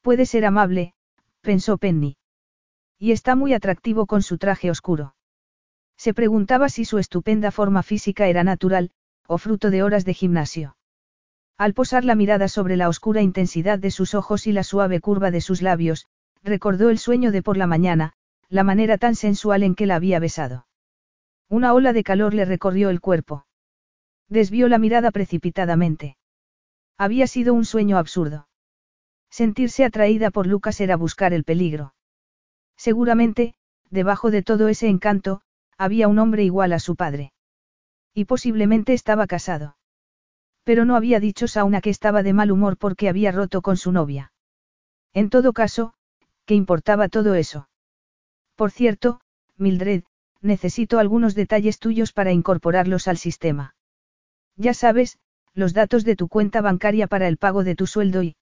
[0.00, 0.94] Puede ser amable,
[1.40, 2.16] pensó Penny.
[2.98, 5.16] Y está muy atractivo con su traje oscuro.
[5.96, 8.92] Se preguntaba si su estupenda forma física era natural,
[9.28, 10.76] o fruto de horas de gimnasio.
[11.58, 15.30] Al posar la mirada sobre la oscura intensidad de sus ojos y la suave curva
[15.30, 16.06] de sus labios,
[16.42, 18.12] recordó el sueño de por la mañana,
[18.48, 20.66] la manera tan sensual en que la había besado.
[21.48, 23.46] Una ola de calor le recorrió el cuerpo.
[24.28, 26.16] Desvió la mirada precipitadamente.
[26.98, 28.48] Había sido un sueño absurdo.
[29.30, 31.94] Sentirse atraída por Lucas era buscar el peligro.
[32.76, 33.54] Seguramente,
[33.90, 35.42] debajo de todo ese encanto,
[35.78, 37.32] había un hombre igual a su padre.
[38.16, 39.76] Y posiblemente estaba casado.
[40.64, 43.92] Pero no había dicho Sauna que estaba de mal humor porque había roto con su
[43.92, 44.32] novia.
[45.12, 45.92] En todo caso,
[46.46, 47.68] ¿qué importaba todo eso?
[48.54, 49.20] Por cierto,
[49.58, 50.04] Mildred,
[50.40, 53.74] necesito algunos detalles tuyos para incorporarlos al sistema.
[54.56, 55.18] Ya sabes,
[55.52, 58.34] los datos de tu cuenta bancaria para el pago de tu sueldo y...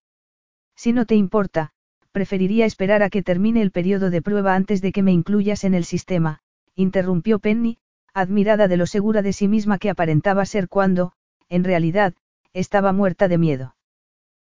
[0.76, 1.72] Si no te importa,
[2.12, 5.74] preferiría esperar a que termine el periodo de prueba antes de que me incluyas en
[5.74, 6.38] el sistema,
[6.76, 7.78] interrumpió Penny,
[8.14, 11.12] admirada de lo segura de sí misma que aparentaba ser cuando,
[11.48, 12.14] en realidad,
[12.52, 13.76] estaba muerta de miedo.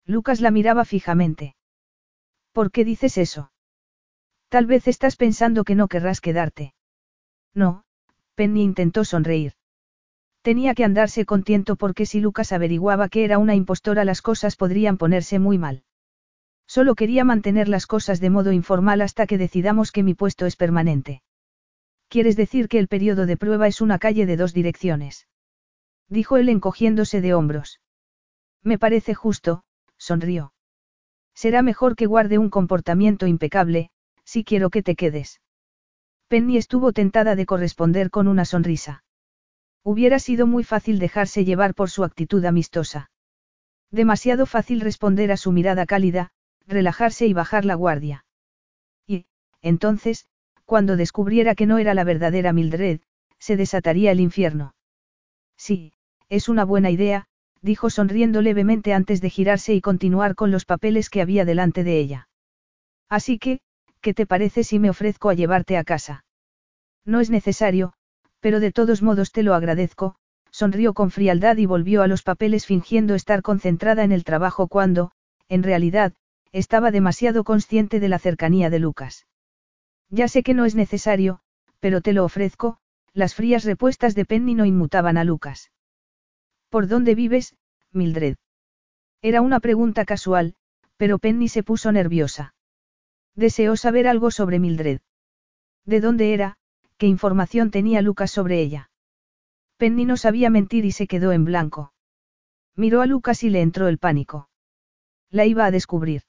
[0.04, 1.54] Lucas la miraba fijamente.
[2.52, 3.52] ¿Por qué dices eso?
[4.48, 6.74] Tal vez estás pensando que no querrás quedarte.
[7.54, 7.84] No,
[8.34, 9.54] Penny intentó sonreír.
[10.42, 14.98] Tenía que andarse contento porque si Lucas averiguaba que era una impostora las cosas podrían
[14.98, 15.84] ponerse muy mal.
[16.66, 20.56] Solo quería mantener las cosas de modo informal hasta que decidamos que mi puesto es
[20.56, 21.22] permanente.
[22.12, 25.28] ¿Quieres decir que el periodo de prueba es una calle de dos direcciones?
[26.10, 27.80] Dijo él encogiéndose de hombros.
[28.62, 29.64] Me parece justo,
[29.96, 30.52] sonrió.
[31.32, 33.88] Será mejor que guarde un comportamiento impecable,
[34.24, 35.40] si quiero que te quedes.
[36.28, 39.04] Penny estuvo tentada de corresponder con una sonrisa.
[39.82, 43.10] Hubiera sido muy fácil dejarse llevar por su actitud amistosa.
[43.90, 46.30] Demasiado fácil responder a su mirada cálida,
[46.66, 48.26] relajarse y bajar la guardia.
[49.06, 49.24] Y,
[49.62, 50.26] entonces,
[50.72, 53.00] cuando descubriera que no era la verdadera Mildred,
[53.38, 54.74] se desataría el infierno.
[55.54, 55.92] Sí,
[56.30, 57.26] es una buena idea,
[57.60, 61.98] dijo sonriendo levemente antes de girarse y continuar con los papeles que había delante de
[61.98, 62.28] ella.
[63.10, 63.60] Así que,
[64.00, 66.24] ¿qué te parece si me ofrezco a llevarte a casa?
[67.04, 67.92] No es necesario,
[68.40, 70.14] pero de todos modos te lo agradezco,
[70.50, 75.12] sonrió con frialdad y volvió a los papeles fingiendo estar concentrada en el trabajo cuando,
[75.50, 76.14] en realidad,
[76.50, 79.26] estaba demasiado consciente de la cercanía de Lucas.
[80.12, 81.40] Ya sé que no es necesario,
[81.80, 82.76] pero te lo ofrezco,
[83.14, 85.72] las frías repuestas de Penny no inmutaban a Lucas.
[86.68, 87.56] ¿Por dónde vives,
[87.92, 88.36] Mildred?
[89.22, 90.54] Era una pregunta casual,
[90.98, 92.54] pero Penny se puso nerviosa.
[93.34, 95.00] Deseó saber algo sobre Mildred.
[95.86, 96.58] ¿De dónde era?
[96.98, 98.90] ¿Qué información tenía Lucas sobre ella?
[99.78, 101.94] Penny no sabía mentir y se quedó en blanco.
[102.76, 104.50] Miró a Lucas y le entró el pánico.
[105.30, 106.22] La iba a descubrir.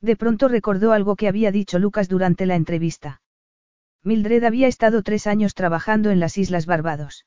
[0.00, 3.22] De pronto recordó algo que había dicho Lucas durante la entrevista.
[4.02, 7.26] Mildred había estado tres años trabajando en las Islas Barbados.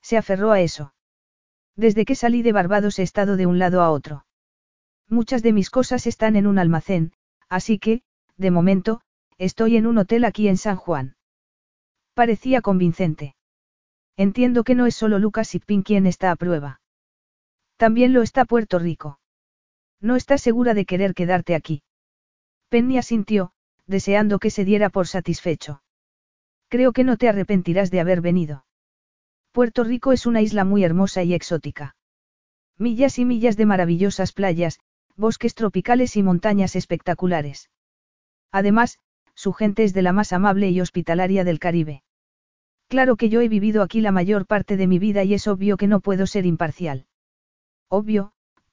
[0.00, 0.94] Se aferró a eso.
[1.76, 4.24] Desde que salí de Barbados he estado de un lado a otro.
[5.08, 7.12] Muchas de mis cosas están en un almacén,
[7.48, 8.02] así que,
[8.36, 9.02] de momento,
[9.38, 11.16] estoy en un hotel aquí en San Juan.
[12.14, 13.34] Parecía convincente.
[14.16, 16.80] Entiendo que no es solo Lucas y Pin quien está a prueba.
[17.76, 19.19] También lo está Puerto Rico.
[20.00, 21.82] No estás segura de querer quedarte aquí.
[22.68, 23.52] Penny asintió,
[23.86, 25.82] deseando que se diera por satisfecho.
[26.68, 28.64] Creo que no te arrepentirás de haber venido.
[29.52, 31.96] Puerto Rico es una isla muy hermosa y exótica.
[32.78, 34.78] Millas y millas de maravillosas playas,
[35.16, 37.68] bosques tropicales y montañas espectaculares.
[38.52, 38.98] Además,
[39.34, 42.02] su gente es de la más amable y hospitalaria del Caribe.
[42.88, 45.76] Claro que yo he vivido aquí la mayor parte de mi vida y es obvio
[45.76, 47.06] que no puedo ser imparcial.
[47.88, 48.32] Obvio,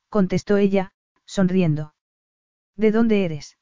[0.10, 0.92] contestó ella,
[1.38, 1.94] sonriendo.
[2.76, 3.60] ¿De dónde eres?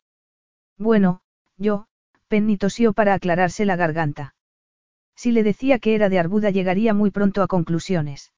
[0.78, 1.22] Bueno,
[1.58, 1.88] yo,
[2.30, 4.34] Penny tosió para aclararse la garganta.
[5.16, 8.32] Si le decía que era de Arbuda llegaría muy pronto a conclusiones.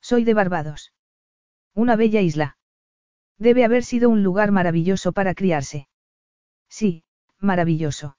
[0.00, 0.92] Soy de Barbados.
[1.74, 2.56] Una bella isla.
[3.36, 5.88] Debe haber sido un lugar maravilloso para criarse.
[6.68, 7.02] Sí,
[7.40, 8.16] maravilloso.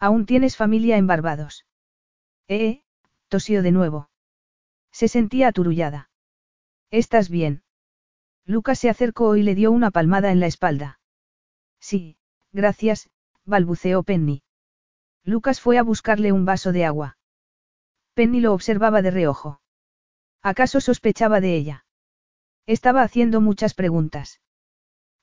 [0.00, 1.66] ¿Aún tienes familia en Barbados?
[2.48, 2.82] Eh,
[3.28, 4.10] tosió de nuevo.
[4.90, 6.10] Se sentía aturullada.
[6.90, 7.61] ¿Estás bien?
[8.44, 10.98] Lucas se acercó y le dio una palmada en la espalda.
[11.80, 12.16] Sí,
[12.52, 13.10] gracias,
[13.44, 14.42] balbuceó Penny.
[15.24, 17.16] Lucas fue a buscarle un vaso de agua.
[18.14, 19.60] Penny lo observaba de reojo.
[20.42, 21.86] ¿Acaso sospechaba de ella?
[22.66, 24.40] Estaba haciendo muchas preguntas.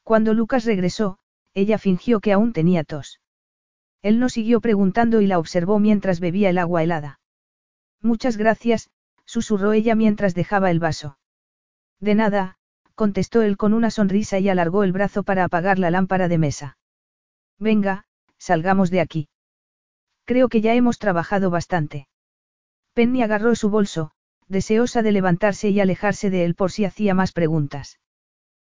[0.03, 1.19] Cuando Lucas regresó,
[1.53, 3.19] ella fingió que aún tenía tos.
[4.01, 7.19] Él no siguió preguntando y la observó mientras bebía el agua helada.
[8.01, 8.89] Muchas gracias,
[9.25, 11.17] susurró ella mientras dejaba el vaso.
[11.99, 12.58] De nada,
[12.99, 16.77] contestó él con una sonrisa y alargó el brazo para apagar la lámpara de mesa.
[17.57, 18.03] Venga,
[18.37, 19.29] salgamos de aquí.
[20.25, 22.09] Creo que ya hemos trabajado bastante.
[22.91, 24.11] Penny agarró su bolso,
[24.49, 28.01] deseosa de levantarse y alejarse de él por si hacía más preguntas.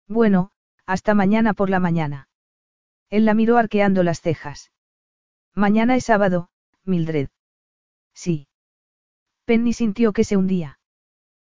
[0.08, 0.50] Bueno,
[0.88, 2.28] hasta mañana por la mañana.
[3.12, 4.72] Él la miró arqueando las cejas.
[5.54, 6.50] Mañana es sábado,
[6.84, 7.30] Mildred.
[8.16, 8.48] Sí.
[9.46, 10.80] Penny sintió que se hundía.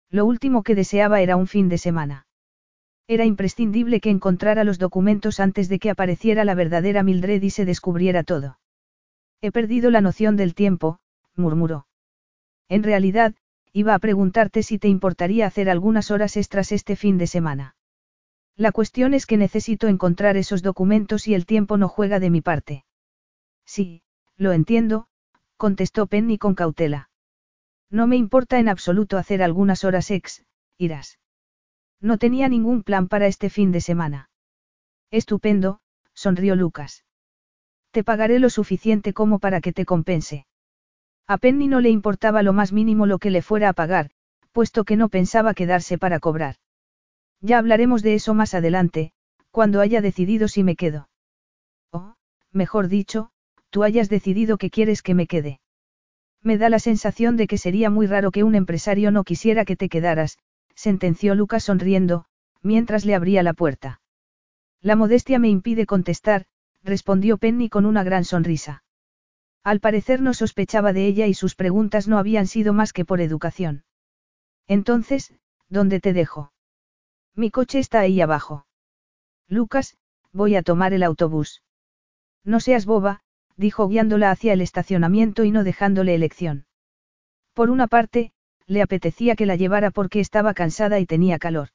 [0.09, 2.24] Lo último que deseaba era un fin de semana.
[3.07, 7.65] Era imprescindible que encontrara los documentos antes de que apareciera la verdadera Mildred y se
[7.65, 8.59] descubriera todo.
[9.41, 10.99] He perdido la noción del tiempo,
[11.35, 11.87] murmuró.
[12.67, 13.35] En realidad,
[13.73, 17.75] iba a preguntarte si te importaría hacer algunas horas extras este fin de semana.
[18.55, 22.41] La cuestión es que necesito encontrar esos documentos y el tiempo no juega de mi
[22.41, 22.85] parte.
[23.65, 24.01] Sí,
[24.37, 25.07] lo entiendo,
[25.57, 27.09] contestó Penny con cautela.
[27.91, 30.43] No me importa en absoluto hacer algunas horas ex,
[30.77, 31.19] irás.
[32.01, 34.29] No tenía ningún plan para este fin de semana.
[35.11, 35.79] Estupendo,
[36.13, 37.05] sonrió Lucas.
[37.91, 40.45] Te pagaré lo suficiente como para que te compense.
[41.27, 44.11] A Penny no le importaba lo más mínimo lo que le fuera a pagar,
[44.51, 46.55] puesto que no pensaba quedarse para cobrar.
[47.41, 49.11] Ya hablaremos de eso más adelante,
[49.51, 51.09] cuando haya decidido si me quedo.
[51.91, 52.15] O,
[52.51, 53.29] mejor dicho,
[53.69, 55.59] tú hayas decidido que quieres que me quede.
[56.41, 59.75] Me da la sensación de que sería muy raro que un empresario no quisiera que
[59.75, 60.37] te quedaras,
[60.75, 62.25] sentenció Lucas sonriendo,
[62.61, 64.01] mientras le abría la puerta.
[64.81, 66.45] La modestia me impide contestar,
[66.83, 68.83] respondió Penny con una gran sonrisa.
[69.63, 73.19] Al parecer no sospechaba de ella y sus preguntas no habían sido más que por
[73.19, 73.83] educación.
[74.67, 75.33] Entonces,
[75.69, 76.53] ¿dónde te dejo?
[77.33, 78.67] Mi coche está ahí abajo.
[79.47, 79.97] Lucas,
[80.31, 81.63] voy a tomar el autobús.
[82.43, 83.21] No seas boba,
[83.57, 86.67] dijo guiándola hacia el estacionamiento y no dejándole elección.
[87.53, 88.33] Por una parte,
[88.67, 91.69] le apetecía que la llevara porque estaba cansada y tenía calor.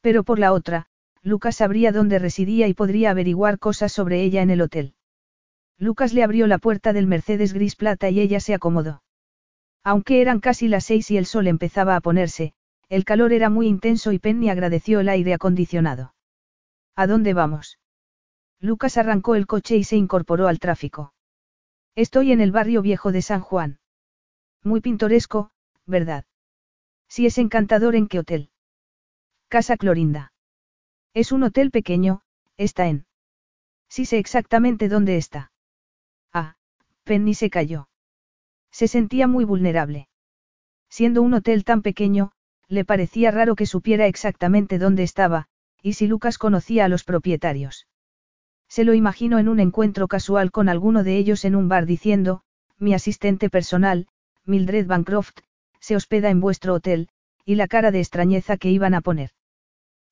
[0.00, 0.86] Pero por la otra,
[1.22, 4.94] Lucas sabría dónde residía y podría averiguar cosas sobre ella en el hotel.
[5.78, 9.02] Lucas le abrió la puerta del Mercedes gris plata y ella se acomodó.
[9.84, 12.52] Aunque eran casi las seis y el sol empezaba a ponerse,
[12.88, 16.14] el calor era muy intenso y Penny agradeció el aire acondicionado.
[16.96, 17.78] ¿A dónde vamos?
[18.60, 21.12] Lucas arrancó el coche y se incorporó al tráfico.
[21.94, 23.78] Estoy en el barrio viejo de San Juan.
[24.64, 25.50] Muy pintoresco,
[25.88, 26.24] ¿verdad?
[27.08, 28.50] Sí es encantador en qué hotel.
[29.48, 30.32] Casa Clorinda.
[31.14, 32.20] Es un hotel pequeño,
[32.58, 33.06] está en.
[33.88, 35.50] Sí sé exactamente dónde está.
[36.32, 36.56] Ah,
[37.04, 37.88] Penny se cayó.
[38.70, 40.08] Se sentía muy vulnerable.
[40.90, 42.32] Siendo un hotel tan pequeño,
[42.68, 45.48] le parecía raro que supiera exactamente dónde estaba,
[45.82, 47.86] y si Lucas conocía a los propietarios.
[48.68, 52.42] Se lo imagino en un encuentro casual con alguno de ellos en un bar diciendo,
[52.78, 54.06] mi asistente personal,
[54.44, 55.38] Mildred Bancroft,
[55.88, 57.08] se hospeda en vuestro hotel,
[57.46, 59.30] y la cara de extrañeza que iban a poner.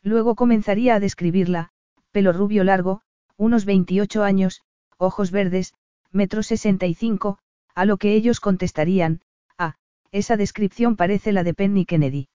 [0.03, 1.69] Luego comenzaría a describirla,
[2.13, 3.03] pelo rubio largo,
[3.37, 4.63] unos 28 años,
[4.97, 5.75] ojos verdes,
[6.13, 7.39] metro 65,
[7.75, 9.21] a lo que ellos contestarían,
[9.59, 9.75] ah,
[10.13, 12.31] esa descripción parece la de Penny Kennedy.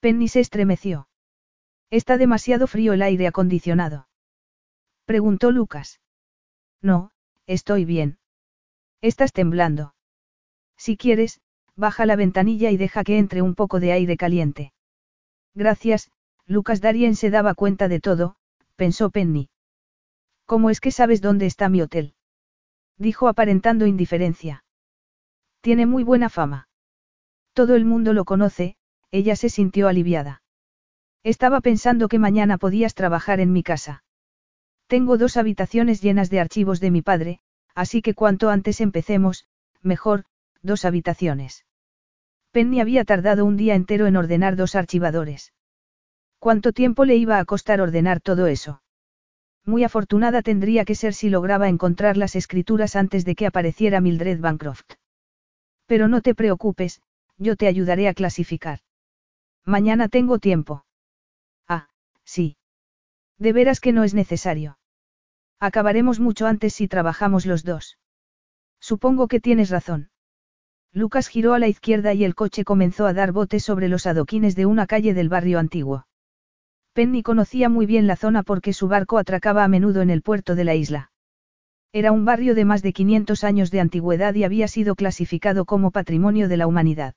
[0.00, 1.06] Penny se estremeció.
[1.88, 4.08] Está demasiado frío el aire acondicionado.
[5.04, 6.00] Preguntó Lucas.
[6.82, 7.12] No,
[7.46, 8.18] estoy bien.
[9.02, 9.94] Estás temblando.
[10.76, 11.40] Si quieres,
[11.80, 14.72] baja la ventanilla y deja que entre un poco de aire caliente.
[15.54, 16.10] Gracias,
[16.46, 18.36] Lucas Darien se daba cuenta de todo,
[18.76, 19.48] pensó Penny.
[20.46, 22.14] ¿Cómo es que sabes dónde está mi hotel?
[22.98, 24.64] Dijo aparentando indiferencia.
[25.60, 26.68] Tiene muy buena fama.
[27.52, 28.76] Todo el mundo lo conoce,
[29.10, 30.42] ella se sintió aliviada.
[31.22, 34.04] Estaba pensando que mañana podías trabajar en mi casa.
[34.86, 37.40] Tengo dos habitaciones llenas de archivos de mi padre,
[37.74, 39.46] así que cuanto antes empecemos,
[39.82, 40.24] mejor,
[40.62, 41.64] dos habitaciones.
[42.52, 45.52] Penny había tardado un día entero en ordenar dos archivadores.
[46.38, 48.82] ¿Cuánto tiempo le iba a costar ordenar todo eso?
[49.64, 54.40] Muy afortunada tendría que ser si lograba encontrar las escrituras antes de que apareciera Mildred
[54.40, 54.94] Bancroft.
[55.86, 57.02] Pero no te preocupes,
[57.36, 58.80] yo te ayudaré a clasificar.
[59.64, 60.84] Mañana tengo tiempo.
[61.68, 61.88] Ah,
[62.24, 62.56] sí.
[63.38, 64.78] De veras que no es necesario.
[65.60, 67.98] Acabaremos mucho antes si trabajamos los dos.
[68.80, 70.10] Supongo que tienes razón.
[70.92, 74.56] Lucas giró a la izquierda y el coche comenzó a dar botes sobre los adoquines
[74.56, 76.06] de una calle del barrio antiguo.
[76.92, 80.56] Penny conocía muy bien la zona porque su barco atracaba a menudo en el puerto
[80.56, 81.12] de la isla.
[81.92, 85.92] Era un barrio de más de 500 años de antigüedad y había sido clasificado como
[85.92, 87.14] patrimonio de la humanidad.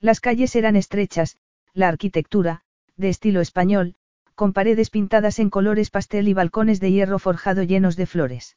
[0.00, 1.38] Las calles eran estrechas,
[1.72, 2.62] la arquitectura,
[2.96, 3.94] de estilo español,
[4.34, 8.56] con paredes pintadas en colores pastel y balcones de hierro forjado llenos de flores.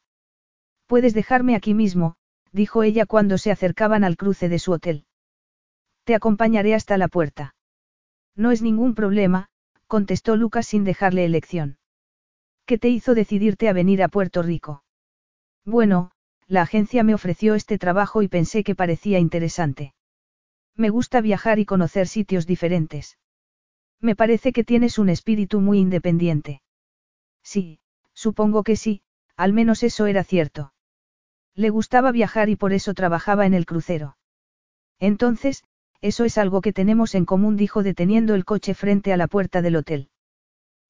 [0.88, 2.16] Puedes dejarme aquí mismo,
[2.56, 5.06] dijo ella cuando se acercaban al cruce de su hotel.
[6.06, 7.54] Te acompañaré hasta la puerta.
[8.36, 9.50] No es ningún problema,
[9.88, 11.78] contestó Lucas sin dejarle elección.
[12.66, 14.84] ¿Qué te hizo decidirte a venir a Puerto Rico?
[15.66, 16.12] Bueno,
[16.48, 19.94] la agencia me ofreció este trabajo y pensé que parecía interesante.
[20.76, 23.18] Me gusta viajar y conocer sitios diferentes.
[24.00, 26.62] Me parece que tienes un espíritu muy independiente.
[27.44, 27.80] Sí,
[28.14, 29.02] supongo que sí,
[29.36, 30.75] al menos eso era cierto.
[31.56, 34.18] Le gustaba viajar y por eso trabajaba en el crucero.
[35.00, 35.64] Entonces,
[36.02, 39.62] eso es algo que tenemos en común, dijo deteniendo el coche frente a la puerta
[39.62, 40.10] del hotel.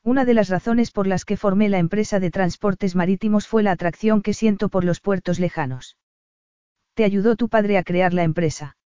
[0.03, 3.71] Una de las razones por las que formé la empresa de transportes marítimos fue la
[3.71, 5.97] atracción que siento por los puertos lejanos.
[6.93, 8.77] ¿Te ayudó tu padre a crear la empresa?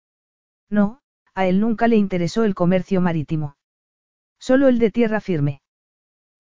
[0.70, 1.00] No,
[1.34, 3.56] a él nunca le interesó el comercio marítimo.
[4.38, 5.60] Solo el de tierra firme.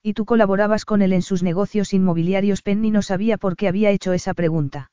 [0.02, 2.62] Y tú colaborabas con él en sus negocios inmobiliarios.
[2.62, 4.90] Penny no sabía por qué había hecho esa pregunta.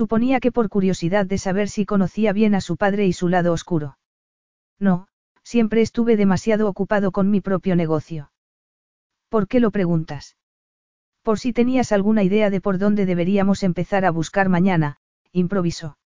[0.00, 3.54] Suponía que por curiosidad de saber si conocía bien a su padre y su lado
[3.54, 3.96] oscuro.
[4.78, 5.08] No,
[5.42, 8.30] siempre estuve demasiado ocupado con mi propio negocio.
[9.30, 10.36] ¿Por qué lo preguntas?
[11.22, 14.98] Por si tenías alguna idea de por dónde deberíamos empezar a buscar mañana,
[15.32, 15.96] improvisó.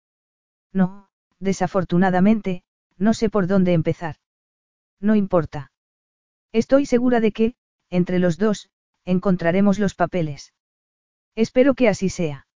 [0.73, 1.09] No,
[1.41, 2.63] desafortunadamente,
[2.97, 4.19] no sé por dónde empezar.
[5.01, 5.73] No importa.
[6.53, 7.55] Estoy segura de que,
[7.91, 8.71] entre los dos,
[9.05, 10.55] encontraremos los papeles.
[11.35, 12.47] Espero que así sea.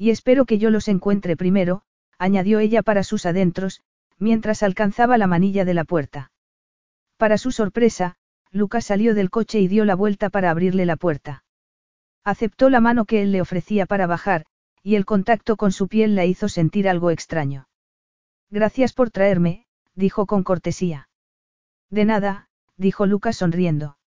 [0.00, 1.82] Y espero que yo los encuentre primero,
[2.18, 3.82] añadió ella para sus adentros,
[4.18, 6.32] mientras alcanzaba la manilla de la puerta.
[7.18, 8.16] Para su sorpresa,
[8.50, 11.44] Lucas salió del coche y dio la vuelta para abrirle la puerta.
[12.24, 14.46] Aceptó la mano que él le ofrecía para bajar,
[14.82, 17.68] y el contacto con su piel la hizo sentir algo extraño.
[18.48, 21.10] Gracias por traerme, dijo con cortesía.
[21.90, 22.48] De nada,
[22.78, 23.98] dijo Lucas sonriendo.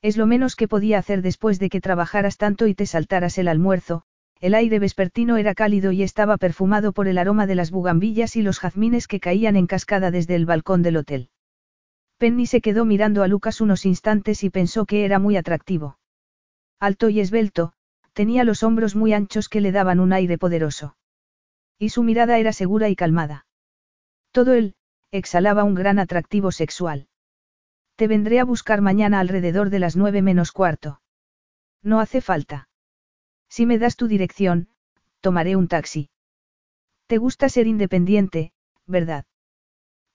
[0.00, 3.46] Es lo menos que podía hacer después de que trabajaras tanto y te saltaras el
[3.46, 4.04] almuerzo,
[4.42, 8.42] el aire vespertino era cálido y estaba perfumado por el aroma de las bugambillas y
[8.42, 11.30] los jazmines que caían en cascada desde el balcón del hotel.
[12.18, 15.96] Penny se quedó mirando a Lucas unos instantes y pensó que era muy atractivo.
[16.80, 17.74] Alto y esbelto,
[18.14, 20.96] tenía los hombros muy anchos que le daban un aire poderoso.
[21.78, 23.46] Y su mirada era segura y calmada.
[24.32, 24.74] Todo él,
[25.12, 27.06] exhalaba un gran atractivo sexual.
[27.94, 31.00] Te vendré a buscar mañana alrededor de las nueve menos cuarto.
[31.80, 32.68] No hace falta.
[33.54, 34.66] Si me das tu dirección,
[35.20, 36.08] tomaré un taxi.
[37.06, 38.54] Te gusta ser independiente,
[38.86, 39.26] ¿verdad?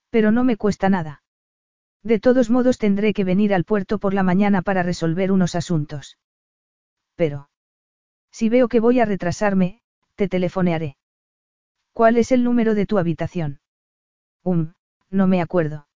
[0.10, 1.22] Pero no me cuesta nada.
[2.02, 6.18] De todos modos tendré que venir al puerto por la mañana para resolver unos asuntos.
[7.16, 7.52] Pero.
[8.32, 9.82] Si veo que voy a retrasarme,
[10.16, 10.98] te telefonearé.
[11.94, 13.60] ¿Cuál es el número de tu habitación?
[14.44, 14.74] Um,
[15.12, 15.88] no me acuerdo.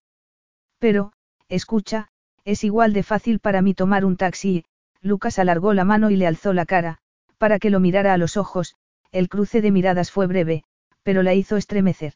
[0.78, 1.12] Pero,
[1.48, 2.12] escucha,
[2.44, 4.64] es igual de fácil para mí tomar un taxi.
[5.00, 7.01] Lucas alargó la mano y le alzó la cara,
[7.42, 8.76] para que lo mirara a los ojos,
[9.10, 10.62] el cruce de miradas fue breve,
[11.02, 12.14] pero la hizo estremecer.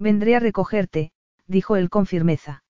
[0.00, 1.12] Vendré a recogerte,
[1.46, 2.64] dijo él con firmeza.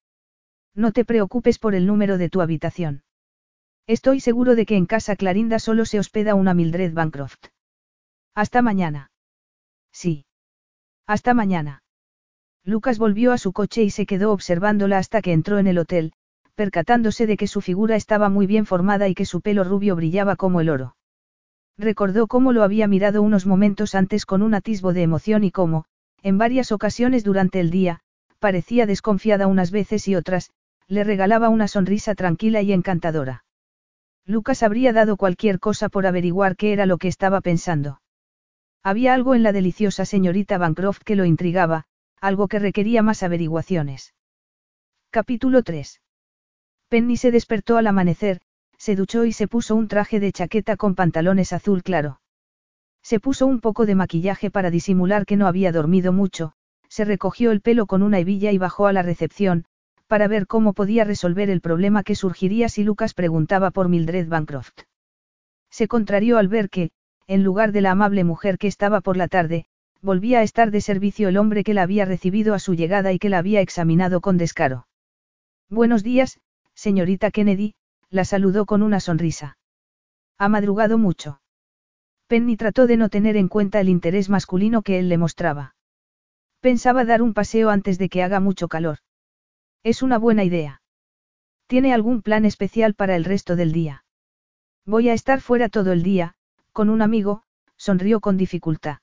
[0.75, 3.01] No te preocupes por el número de tu habitación.
[3.87, 7.43] Estoy seguro de que en casa Clarinda solo se hospeda una Mildred Bancroft.
[8.35, 9.09] Hasta mañana.
[9.91, 10.27] Sí.
[11.07, 11.81] Hasta mañana.
[12.63, 16.13] Lucas volvió a su coche y se quedó observándola hasta que entró en el hotel,
[16.53, 20.35] percatándose de que su figura estaba muy bien formada y que su pelo rubio brillaba
[20.35, 20.95] como el oro.
[21.77, 25.85] Recordó cómo lo había mirado unos momentos antes con un atisbo de emoción y cómo,
[26.21, 28.01] en varias ocasiones durante el día,
[28.39, 30.51] parecía desconfiada unas veces y otras,
[30.87, 33.45] le regalaba una sonrisa tranquila y encantadora.
[34.25, 38.01] Lucas habría dado cualquier cosa por averiguar qué era lo que estaba pensando.
[38.83, 41.85] Había algo en la deliciosa señorita Bancroft que lo intrigaba,
[42.21, 44.13] algo que requería más averiguaciones.
[45.09, 46.01] Capítulo 3.
[46.89, 48.41] Penny se despertó al amanecer,
[48.83, 52.19] se duchó y se puso un traje de chaqueta con pantalones azul claro.
[53.01, 56.51] Se puso un poco de maquillaje para disimular que no había dormido mucho,
[56.89, 59.63] se recogió el pelo con una hebilla y bajó a la recepción,
[60.07, 64.77] para ver cómo podía resolver el problema que surgiría si Lucas preguntaba por Mildred Bancroft.
[65.69, 66.91] Se contrarió al ver que,
[67.25, 69.63] en lugar de la amable mujer que estaba por la tarde,
[70.01, 73.17] volvía a estar de servicio el hombre que la había recibido a su llegada y
[73.17, 74.87] que la había examinado con descaro.
[75.69, 76.41] Buenos días,
[76.73, 77.75] señorita Kennedy,
[78.13, 79.57] la saludó con una sonrisa.
[80.37, 81.41] Ha madrugado mucho.
[82.27, 85.75] Penny trató de no tener en cuenta el interés masculino que él le mostraba.
[86.59, 88.99] Pensaba dar un paseo antes de que haga mucho calor.
[89.81, 90.83] Es una buena idea.
[91.65, 94.05] ¿Tiene algún plan especial para el resto del día?
[94.85, 96.35] Voy a estar fuera todo el día,
[96.71, 97.41] con un amigo,
[97.77, 98.99] sonrió con dificultad.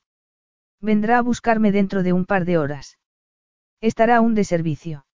[0.79, 2.97] Vendrá a buscarme dentro de un par de horas.
[3.81, 5.05] ¿Estará aún de servicio?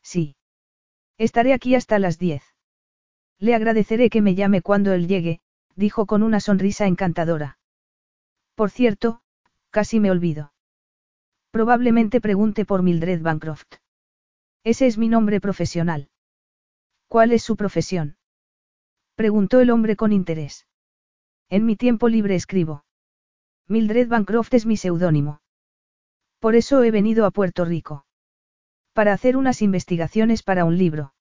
[0.00, 0.36] Sí.
[1.18, 2.55] Estaré aquí hasta las diez.
[3.38, 5.40] Le agradeceré que me llame cuando él llegue,
[5.74, 7.58] dijo con una sonrisa encantadora.
[8.54, 9.20] Por cierto,
[9.70, 10.52] casi me olvido.
[11.50, 13.66] Probablemente pregunte por Mildred Bancroft.
[14.64, 16.08] Ese es mi nombre profesional.
[17.08, 18.16] ¿Cuál es su profesión?
[19.14, 20.66] Preguntó el hombre con interés.
[21.48, 22.84] En mi tiempo libre escribo.
[23.68, 25.40] Mildred Bancroft es mi seudónimo.
[26.38, 28.06] Por eso he venido a Puerto Rico.
[28.92, 31.14] Para hacer unas investigaciones para un libro.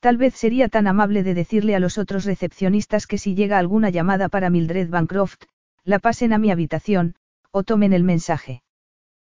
[0.00, 3.90] Tal vez sería tan amable de decirle a los otros recepcionistas que si llega alguna
[3.90, 5.44] llamada para Mildred Bancroft,
[5.84, 7.14] la pasen a mi habitación,
[7.50, 8.62] o tomen el mensaje.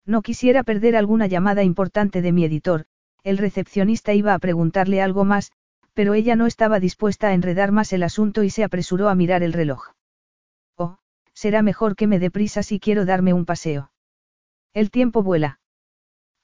[0.04, 2.86] No quisiera perder alguna llamada importante de mi editor,
[3.22, 5.52] el recepcionista iba a preguntarle algo más,
[5.92, 9.42] pero ella no estaba dispuesta a enredar más el asunto y se apresuró a mirar
[9.42, 9.88] el reloj.
[10.76, 10.98] Oh,
[11.34, 13.90] será mejor que me dé prisa si quiero darme un paseo.
[14.72, 15.60] El tiempo vuela.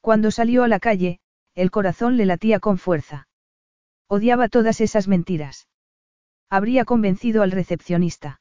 [0.01, 1.21] Cuando salió a la calle,
[1.55, 3.29] el corazón le latía con fuerza.
[4.09, 5.69] Odiaba todas esas mentiras.
[6.51, 8.41] Habría convencido al recepcionista.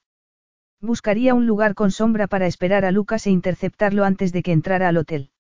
[0.82, 4.90] Buscaría un lugar con sombra para esperar a Lucas e interceptarlo antes de que entrara
[4.90, 5.32] al hotel.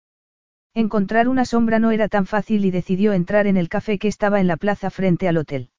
[0.73, 4.39] Encontrar una sombra no era tan fácil y decidió entrar en el café que estaba
[4.39, 5.69] en la plaza frente al hotel.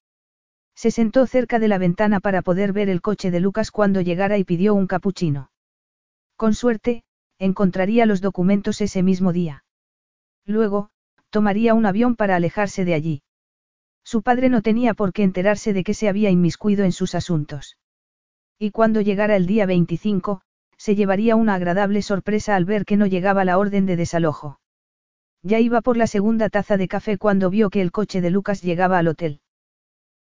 [0.76, 4.38] Se sentó cerca de la ventana para poder ver el coche de Lucas cuando llegara
[4.38, 5.50] y pidió un capuchino.
[6.36, 7.04] Con suerte,
[7.38, 9.64] encontraría los documentos ese mismo día.
[10.44, 10.90] Luego,
[11.30, 13.22] tomaría un avión para alejarse de allí.
[14.04, 17.78] Su padre no tenía por qué enterarse de que se había inmiscuido en sus asuntos.
[18.58, 20.42] Y cuando llegara el día 25,
[20.76, 24.60] se llevaría una agradable sorpresa al ver que no llegaba la orden de desalojo.
[25.42, 28.62] Ya iba por la segunda taza de café cuando vio que el coche de Lucas
[28.62, 29.40] llegaba al hotel.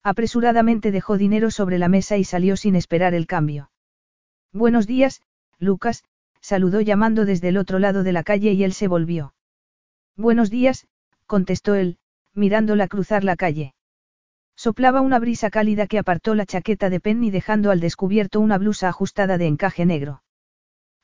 [0.01, 3.71] Apresuradamente dejó dinero sobre la mesa y salió sin esperar el cambio.
[4.51, 5.21] Buenos días,
[5.59, 6.03] Lucas,
[6.41, 9.33] saludó llamando desde el otro lado de la calle y él se volvió.
[10.17, 10.87] Buenos días,
[11.25, 11.97] contestó él,
[12.33, 13.73] mirándola cruzar la calle.
[14.55, 18.87] Soplaba una brisa cálida que apartó la chaqueta de Penny dejando al descubierto una blusa
[18.89, 20.23] ajustada de encaje negro.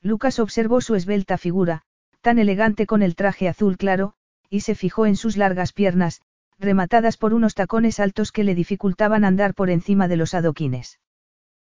[0.02, 1.82] Lucas observó su esbelta figura,
[2.20, 4.14] tan elegante con el traje azul claro,
[4.48, 6.22] y se fijó en sus largas piernas,
[6.58, 11.00] rematadas por unos tacones altos que le dificultaban andar por encima de los adoquines.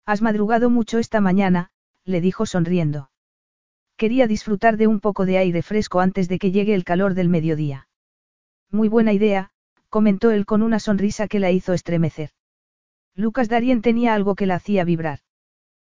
[0.05, 1.71] Has madrugado mucho esta mañana,
[2.03, 3.09] le dijo sonriendo.
[3.97, 7.29] Quería disfrutar de un poco de aire fresco antes de que llegue el calor del
[7.29, 7.87] mediodía.
[8.75, 9.51] Muy buena idea,
[9.87, 12.31] comentó él con una sonrisa que la hizo estremecer.
[13.15, 15.19] Lucas Darien tenía algo que la hacía vibrar.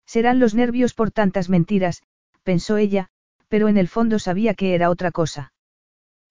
[0.05, 2.03] Serán los nervios por tantas mentiras,
[2.43, 3.07] pensó ella,
[3.47, 5.53] pero en el fondo sabía que era otra cosa.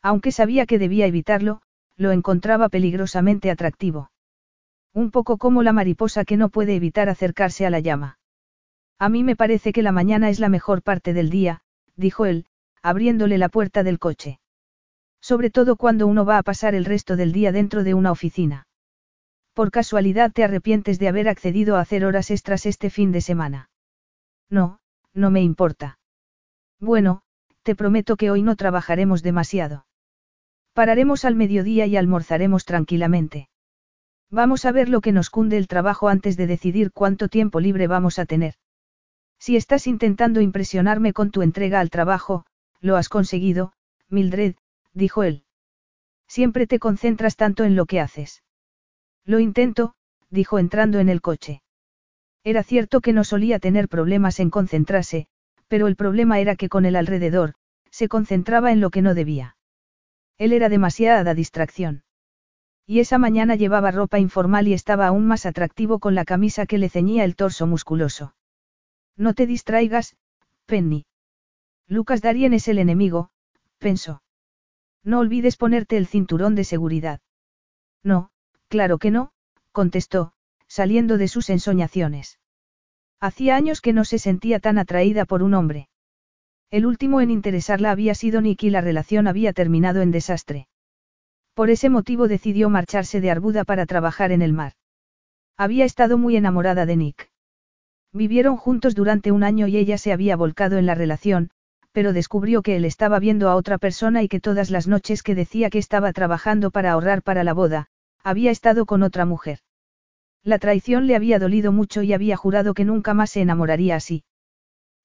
[0.03, 1.63] Aunque sabía que debía evitarlo,
[1.97, 4.13] lo encontraba peligrosamente atractivo.
[4.95, 8.21] Un poco como la mariposa que no puede evitar acercarse a la llama.
[9.01, 11.63] A mí me parece que la mañana es la mejor parte del día,
[11.97, 12.47] dijo él,
[12.83, 14.39] abriéndole la puerta del coche.
[15.27, 18.69] Sobre todo cuando uno va a pasar el resto del día dentro de una oficina.
[19.55, 23.69] Por casualidad te arrepientes de haber accedido a hacer horas extras este fin de semana.
[24.49, 24.79] No,
[25.15, 25.99] no me importa.
[26.79, 27.23] Bueno,
[27.65, 29.85] te prometo que hoy no trabajaremos demasiado.
[30.75, 33.49] Pararemos al mediodía y almorzaremos tranquilamente.
[34.31, 37.89] Vamos a ver lo que nos cunde el trabajo antes de decidir cuánto tiempo libre
[37.89, 38.55] vamos a tener.
[39.41, 42.47] Si estás intentando impresionarme con tu entrega al trabajo,
[42.81, 43.73] lo has conseguido,
[44.09, 44.55] Mildred,
[44.97, 45.45] dijo él.
[46.27, 48.43] Siempre te concentras tanto en lo que haces.
[49.25, 49.95] Lo intento,
[50.31, 51.63] dijo entrando en el coche.
[52.43, 55.27] Era cierto que no solía tener problemas en concentrarse,
[55.69, 57.55] pero el problema era que con el alrededor,
[57.91, 59.57] se concentraba en lo que no debía.
[60.39, 62.05] Él era demasiada distracción.
[62.87, 66.79] Y esa mañana llevaba ropa informal y estaba aún más atractivo con la camisa que
[66.79, 68.35] le ceñía el torso musculoso.
[69.17, 70.17] No te distraigas,
[70.67, 71.05] Penny.
[71.89, 73.31] Lucas Darien es el enemigo,
[73.79, 74.23] pensó.
[75.07, 77.21] No olvides ponerte el cinturón de seguridad.
[78.03, 78.31] No,
[78.67, 79.31] claro que no,
[79.71, 80.33] contestó,
[80.67, 82.41] saliendo de sus ensoñaciones.
[83.21, 85.89] Hacía años que no se sentía tan atraída por un hombre.
[86.73, 90.67] El último en interesarla había sido Nick y la relación había terminado en desastre.
[91.55, 94.73] Por ese motivo decidió marcharse de Arbuda para trabajar en el mar.
[95.57, 97.31] Había estado muy enamorada de Nick.
[98.13, 101.51] Vivieron juntos durante un año y ella se había volcado en la relación,
[101.97, 105.35] pero descubrió que él estaba viendo a otra persona y que todas las noches que
[105.35, 107.87] decía que estaba trabajando para ahorrar para la boda,
[108.23, 109.61] había estado con otra mujer.
[110.45, 114.25] La traición le había dolido mucho y había jurado que nunca más se enamoraría así.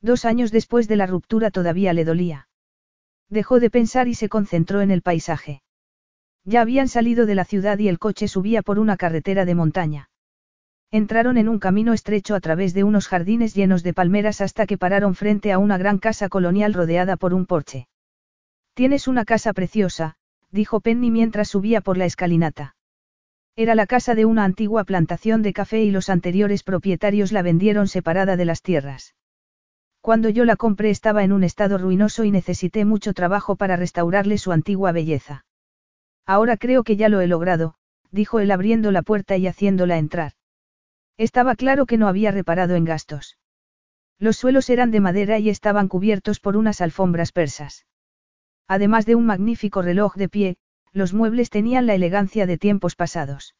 [0.02, 2.50] Dos años después de la ruptura todavía le dolía.
[3.30, 5.62] Dejó de pensar y se concentró en el paisaje.
[6.44, 10.10] Ya habían salido de la ciudad y el coche subía por una carretera de montaña.
[10.94, 14.78] Entraron en un camino estrecho a través de unos jardines llenos de palmeras hasta que
[14.78, 17.88] pararon frente a una gran casa colonial rodeada por un porche.
[18.74, 20.16] Tienes una casa preciosa,
[20.52, 22.76] dijo Penny mientras subía por la escalinata.
[23.56, 27.88] Era la casa de una antigua plantación de café y los anteriores propietarios la vendieron
[27.88, 29.16] separada de las tierras.
[30.02, 34.38] Cuando yo la compré estaba en un estado ruinoso y necesité mucho trabajo para restaurarle
[34.38, 35.46] su antigua belleza.
[36.26, 37.76] Ahora creo que ya lo he logrado,
[38.12, 40.34] dijo él abriendo la puerta y haciéndola entrar.
[41.18, 43.38] Estaba claro que no había reparado en gastos.
[44.20, 47.86] Los suelos eran de madera y estaban cubiertos por unas alfombras persas.
[48.68, 50.58] Además de un magnífico reloj de pie,
[50.94, 53.56] los muebles tenían la elegancia de tiempos pasados.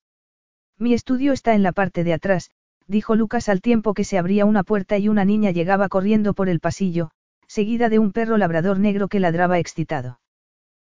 [0.78, 2.52] Mi estudio está en la parte de atrás,
[2.88, 6.50] dijo Lucas al tiempo que se abría una puerta y una niña llegaba corriendo por
[6.50, 7.12] el pasillo,
[7.48, 10.20] seguida de un perro labrador negro que ladraba excitado.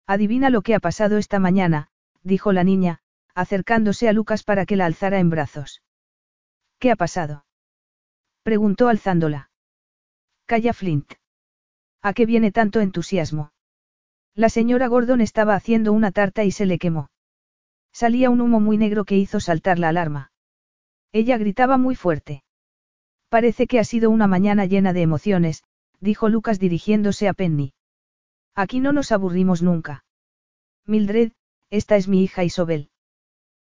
[0.06, 1.88] Adivina lo que ha pasado esta mañana,
[2.22, 3.00] dijo la niña,
[3.34, 5.82] acercándose a Lucas para que la alzara en brazos.
[6.78, 7.44] ¿Qué ha pasado?
[8.42, 9.50] preguntó alzándola.
[10.46, 11.14] Calla Flint.
[12.02, 13.52] ¿A qué viene tanto entusiasmo?
[14.34, 17.10] La señora Gordon estaba haciendo una tarta y se le quemó.
[17.92, 20.30] Salía un humo muy negro que hizo saltar la alarma.
[21.12, 22.44] Ella gritaba muy fuerte.
[23.30, 25.64] Parece que ha sido una mañana llena de emociones,
[26.00, 27.72] dijo Lucas dirigiéndose a Penny.
[28.54, 30.04] Aquí no nos aburrimos nunca.
[30.84, 31.32] Mildred,
[31.70, 32.90] esta es mi hija Isobel.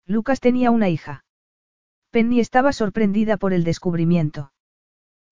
[0.06, 1.26] Lucas tenía una hija.
[2.12, 4.52] Penny estaba sorprendida por el descubrimiento.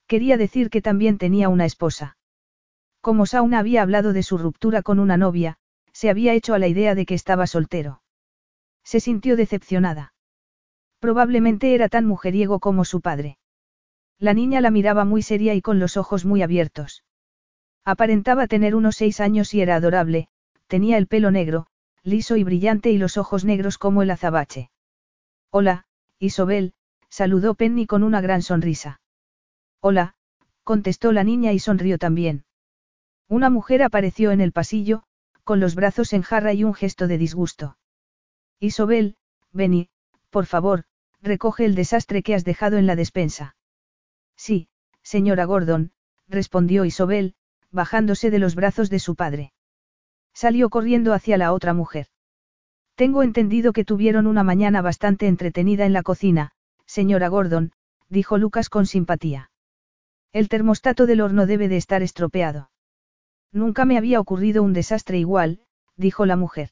[0.05, 2.17] Quería decir que también tenía una esposa.
[3.01, 5.57] Como Sauna había hablado de su ruptura con una novia,
[5.91, 8.03] se había hecho a la idea de que estaba soltero.
[8.83, 10.13] Se sintió decepcionada.
[10.99, 13.37] Probablemente era tan mujeriego como su padre.
[14.19, 17.03] La niña la miraba muy seria y con los ojos muy abiertos.
[17.83, 20.27] Aparentaba tener unos seis años y era adorable,
[20.67, 21.67] tenía el pelo negro,
[22.03, 24.69] liso y brillante y los ojos negros como el azabache.
[25.49, 25.86] Hola,
[26.19, 26.73] Isobel,
[27.09, 29.01] saludó Penny con una gran sonrisa.
[29.79, 30.15] Hola,
[30.63, 32.45] contestó la niña y sonrió también.
[33.27, 35.03] Una mujer apareció en el pasillo,
[35.43, 37.77] con los brazos en jarra y un gesto de disgusto.
[38.59, 39.15] Isobel,
[39.51, 39.89] vení,
[40.29, 40.85] por favor,
[41.21, 43.55] recoge el desastre que has dejado en la despensa.
[44.35, 44.69] Sí,
[45.03, 45.91] señora Gordon,
[46.27, 47.35] respondió Isobel,
[47.71, 49.53] bajándose de los brazos de su padre.
[50.33, 52.07] Salió corriendo hacia la otra mujer.
[52.97, 56.53] Tengo entendido que tuvieron una mañana bastante entretenida en la cocina,
[56.87, 57.71] señora Gordon,
[58.09, 59.51] dijo Lucas con simpatía.
[60.33, 62.71] El termostato del horno debe de estar estropeado.
[63.51, 65.59] Nunca me había ocurrido un desastre igual,
[65.95, 66.71] dijo la mujer.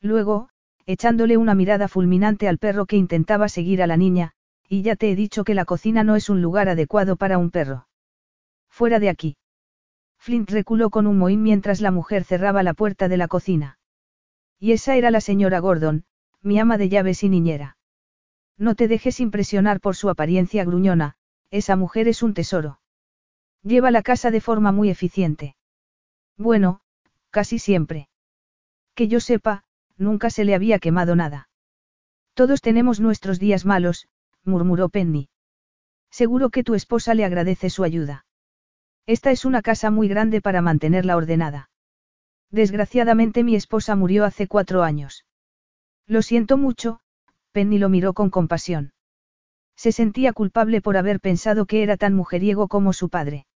[0.00, 0.48] Luego,
[0.86, 4.32] echándole una mirada fulminante al perro que intentaba seguir a la niña,
[4.66, 7.50] y ya te he dicho que la cocina no es un lugar adecuado para un
[7.50, 7.86] perro.
[8.70, 9.36] Fuera de aquí.
[10.16, 13.76] Flint reculó con un mohín mientras la mujer cerraba la puerta de la cocina.
[14.64, 16.04] Y esa era la señora Gordon,
[16.40, 17.76] mi ama de llaves y niñera.
[18.56, 21.16] No te dejes impresionar por su apariencia gruñona,
[21.50, 22.80] esa mujer es un tesoro.
[23.62, 25.54] Lleva la casa de forma muy eficiente.
[26.38, 26.80] Bueno,
[27.28, 28.08] casi siempre.
[28.94, 29.64] Que yo sepa,
[29.98, 31.50] nunca se le había quemado nada.
[32.32, 34.08] Todos tenemos nuestros días malos,
[34.44, 35.28] murmuró Penny.
[36.10, 38.24] Seguro que tu esposa le agradece su ayuda.
[39.04, 41.68] Esta es una casa muy grande para mantenerla ordenada.
[42.54, 45.26] Desgraciadamente mi esposa murió hace cuatro años.
[46.06, 47.00] Lo siento mucho,
[47.50, 48.92] Penny lo miró con compasión.
[49.74, 53.46] Se sentía culpable por haber pensado que era tan mujeriego como su padre.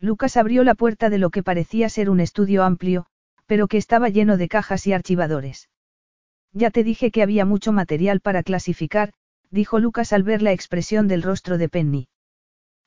[0.00, 3.06] Lucas abrió la puerta de lo que parecía ser un estudio amplio,
[3.46, 5.70] pero que estaba lleno de cajas y archivadores.
[6.52, 9.12] Ya te dije que había mucho material para clasificar,
[9.52, 12.08] dijo Lucas al ver la expresión del rostro de Penny.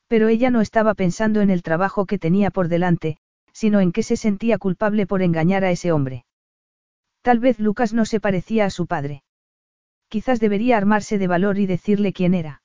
[0.10, 3.20] Pero ella no estaba pensando en el trabajo que tenía por delante,
[3.60, 6.24] sino en que se sentía culpable por engañar a ese hombre.
[7.22, 9.24] Tal vez Lucas no se parecía a su padre.
[10.08, 12.62] Quizás debería armarse de valor y decirle quién era.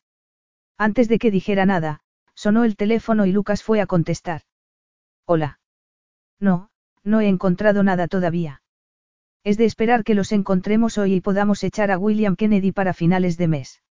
[0.78, 2.02] Antes de que dijera nada,
[2.36, 4.42] sonó el teléfono y Lucas fue a contestar.
[5.26, 5.58] Hola.
[6.38, 6.68] No,
[7.02, 8.62] no he encontrado nada todavía.
[9.42, 13.36] Es de esperar que los encontremos hoy y podamos echar a William Kennedy para finales
[13.36, 13.82] de mes.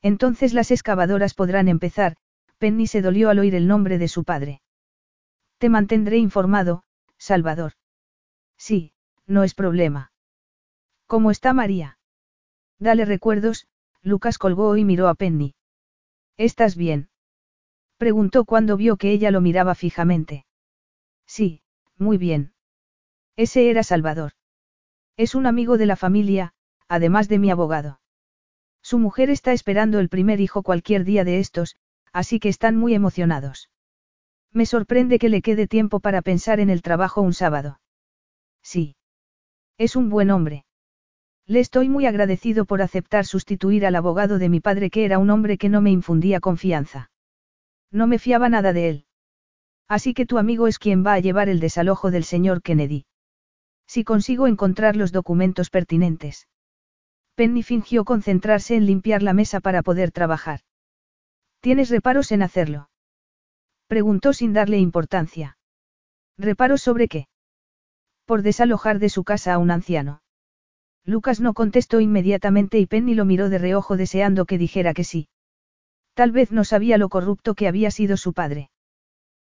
[0.00, 2.16] Entonces las excavadoras podrán empezar,
[2.56, 4.61] Penny se dolió al oír el nombre de su padre.
[5.62, 6.82] Te mantendré informado,
[7.18, 7.74] Salvador.
[8.58, 8.94] Sí,
[9.28, 10.10] no es problema.
[11.06, 12.00] ¿Cómo está María?
[12.80, 13.68] Dale recuerdos,
[14.02, 15.54] Lucas colgó y miró a Penny.
[16.36, 17.10] ¿Estás bien?
[17.96, 20.46] Preguntó cuando vio que ella lo miraba fijamente.
[21.26, 21.62] Sí,
[21.96, 22.54] muy bien.
[23.36, 24.32] Ese era Salvador.
[25.16, 26.54] Es un amigo de la familia,
[26.88, 28.00] además de mi abogado.
[28.82, 31.76] Su mujer está esperando el primer hijo cualquier día de estos,
[32.12, 33.70] así que están muy emocionados.
[34.52, 37.80] Me sorprende que le quede tiempo para pensar en el trabajo un sábado.
[38.62, 38.96] Sí.
[39.78, 40.64] Es un buen hombre.
[41.46, 45.30] Le estoy muy agradecido por aceptar sustituir al abogado de mi padre que era un
[45.30, 47.10] hombre que no me infundía confianza.
[47.90, 49.06] No me fiaba nada de él.
[49.88, 53.06] Así que tu amigo es quien va a llevar el desalojo del señor Kennedy.
[53.86, 56.48] Si consigo encontrar los documentos pertinentes.
[57.34, 60.60] Penny fingió concentrarse en limpiar la mesa para poder trabajar.
[61.60, 62.88] ¿Tienes reparos en hacerlo?
[63.92, 65.58] Preguntó sin darle importancia.
[66.38, 67.28] ¿Reparo sobre qué?
[68.24, 70.22] Por desalojar de su casa a un anciano.
[71.04, 75.28] Lucas no contestó inmediatamente y Penny lo miró de reojo deseando que dijera que sí.
[76.14, 78.70] Tal vez no sabía lo corrupto que había sido su padre.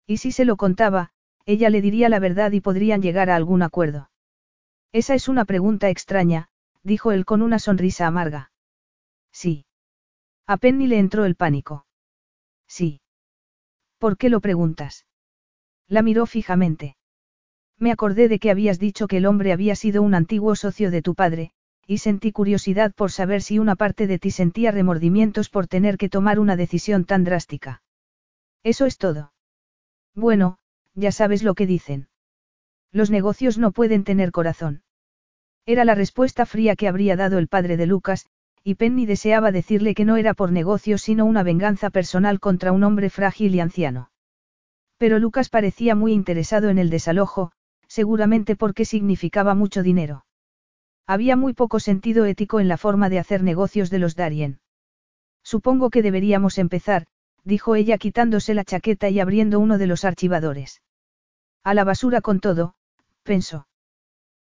[0.06, 1.12] Y si se lo contaba,
[1.46, 4.12] ella le diría la verdad y podrían llegar a algún acuerdo.
[4.94, 6.48] Esa es una pregunta extraña,
[6.84, 8.54] dijo él con una sonrisa amarga.
[9.30, 9.66] Sí.
[10.46, 11.86] A Penny le entró el pánico.
[12.66, 13.02] Sí.
[13.98, 15.06] ¿Por qué lo preguntas?
[15.88, 16.98] La miró fijamente.
[17.80, 21.02] Me acordé de que habías dicho que el hombre había sido un antiguo socio de
[21.02, 21.52] tu padre,
[21.86, 26.10] y sentí curiosidad por saber si una parte de ti sentía remordimientos por tener que
[26.10, 27.82] tomar una decisión tan drástica.
[28.64, 29.32] Eso es todo.
[30.14, 30.58] Bueno,
[30.96, 32.10] ya sabes lo que dicen.
[32.92, 34.84] Los negocios no pueden tener corazón.
[35.66, 38.28] Era la respuesta fría que habría dado el padre de Lucas,
[38.64, 42.84] y Penny deseaba decirle que no era por negocios sino una venganza personal contra un
[42.84, 44.12] hombre frágil y anciano.
[44.98, 47.52] Pero Lucas parecía muy interesado en el desalojo,
[47.88, 50.26] seguramente porque significaba mucho dinero.
[51.06, 54.60] Había muy poco sentido ético en la forma de hacer negocios de los Darien.
[55.44, 57.06] Supongo que deberíamos empezar,
[57.46, 60.82] dijo ella quitándose la chaqueta y abriendo uno de los archivadores.
[61.64, 62.76] A la basura con todo,
[63.24, 63.68] pensó.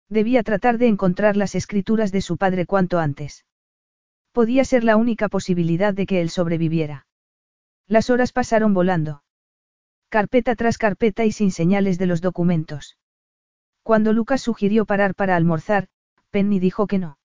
[0.09, 3.45] Debía tratar de encontrar las escrituras de su padre cuanto antes.
[4.37, 7.07] Podía ser la única posibilidad de que él sobreviviera.
[7.87, 9.23] Las horas pasaron volando.
[10.09, 12.99] Carpeta tras carpeta y sin señales de los documentos.
[13.81, 15.87] Cuando Lucas sugirió parar para almorzar,
[16.29, 17.17] Penny dijo que no.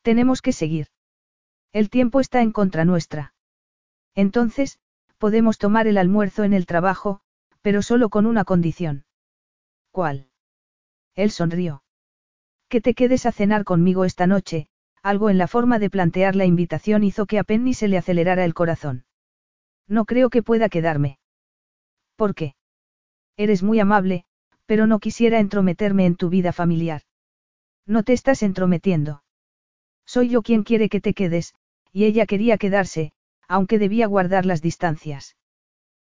[0.00, 0.86] Tenemos que seguir.
[1.74, 3.34] El tiempo está en contra nuestra.
[4.14, 4.78] Entonces,
[5.18, 7.20] podemos tomar el almuerzo en el trabajo,
[7.60, 9.04] pero solo con una condición.
[9.90, 10.30] ¿Cuál?
[11.16, 11.82] Él sonrió.
[12.70, 14.70] Que te quedes a cenar conmigo esta noche,
[15.04, 18.46] algo en la forma de plantear la invitación hizo que a Penny se le acelerara
[18.46, 19.04] el corazón.
[19.86, 21.18] No creo que pueda quedarme.
[22.16, 22.54] ¿Por qué?
[23.36, 24.24] Eres muy amable,
[24.64, 27.02] pero no quisiera entrometerme en tu vida familiar.
[27.86, 29.22] No te estás entrometiendo.
[30.06, 31.54] Soy yo quien quiere que te quedes,
[31.92, 33.12] y ella quería quedarse,
[33.46, 35.36] aunque debía guardar las distancias.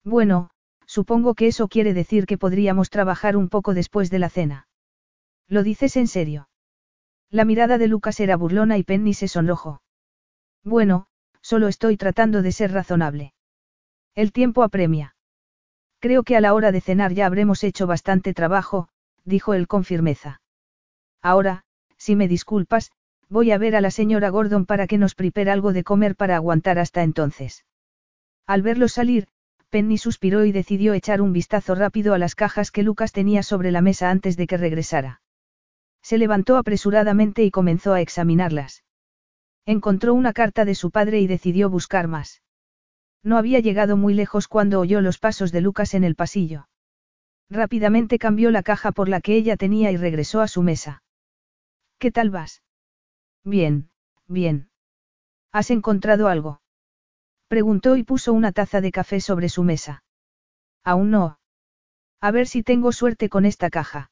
[0.02, 0.50] Bueno,
[0.84, 4.66] supongo que eso quiere decir que podríamos trabajar un poco después de la cena.
[5.46, 6.49] ¿Lo dices en serio?
[7.30, 9.82] La mirada de Lucas era burlona y Penny se sonrojó.
[10.64, 11.06] Bueno,
[11.40, 13.34] solo estoy tratando de ser razonable.
[14.16, 15.14] El tiempo apremia.
[16.00, 18.88] Creo que a la hora de cenar ya habremos hecho bastante trabajo,
[19.24, 20.40] dijo él con firmeza.
[21.22, 21.64] Ahora,
[21.96, 22.90] si me disculpas,
[23.28, 26.36] voy a ver a la señora Gordon para que nos prepare algo de comer para
[26.36, 27.64] aguantar hasta entonces.
[28.46, 29.28] Al verlo salir,
[29.68, 33.70] Penny suspiró y decidió echar un vistazo rápido a las cajas que Lucas tenía sobre
[33.70, 35.19] la mesa antes de que regresara.
[36.02, 38.84] Se levantó apresuradamente y comenzó a examinarlas.
[39.66, 42.42] Encontró una carta de su padre y decidió buscar más.
[43.22, 46.68] No había llegado muy lejos cuando oyó los pasos de Lucas en el pasillo.
[47.50, 51.02] Rápidamente cambió la caja por la que ella tenía y regresó a su mesa.
[51.98, 52.62] ¿Qué tal vas?
[53.44, 53.90] Bien,
[54.26, 54.70] bien.
[55.52, 56.62] ¿Has encontrado algo?
[57.48, 60.04] Preguntó y puso una taza de café sobre su mesa.
[60.84, 61.40] Aún no.
[62.20, 64.10] A ver si tengo suerte con esta caja.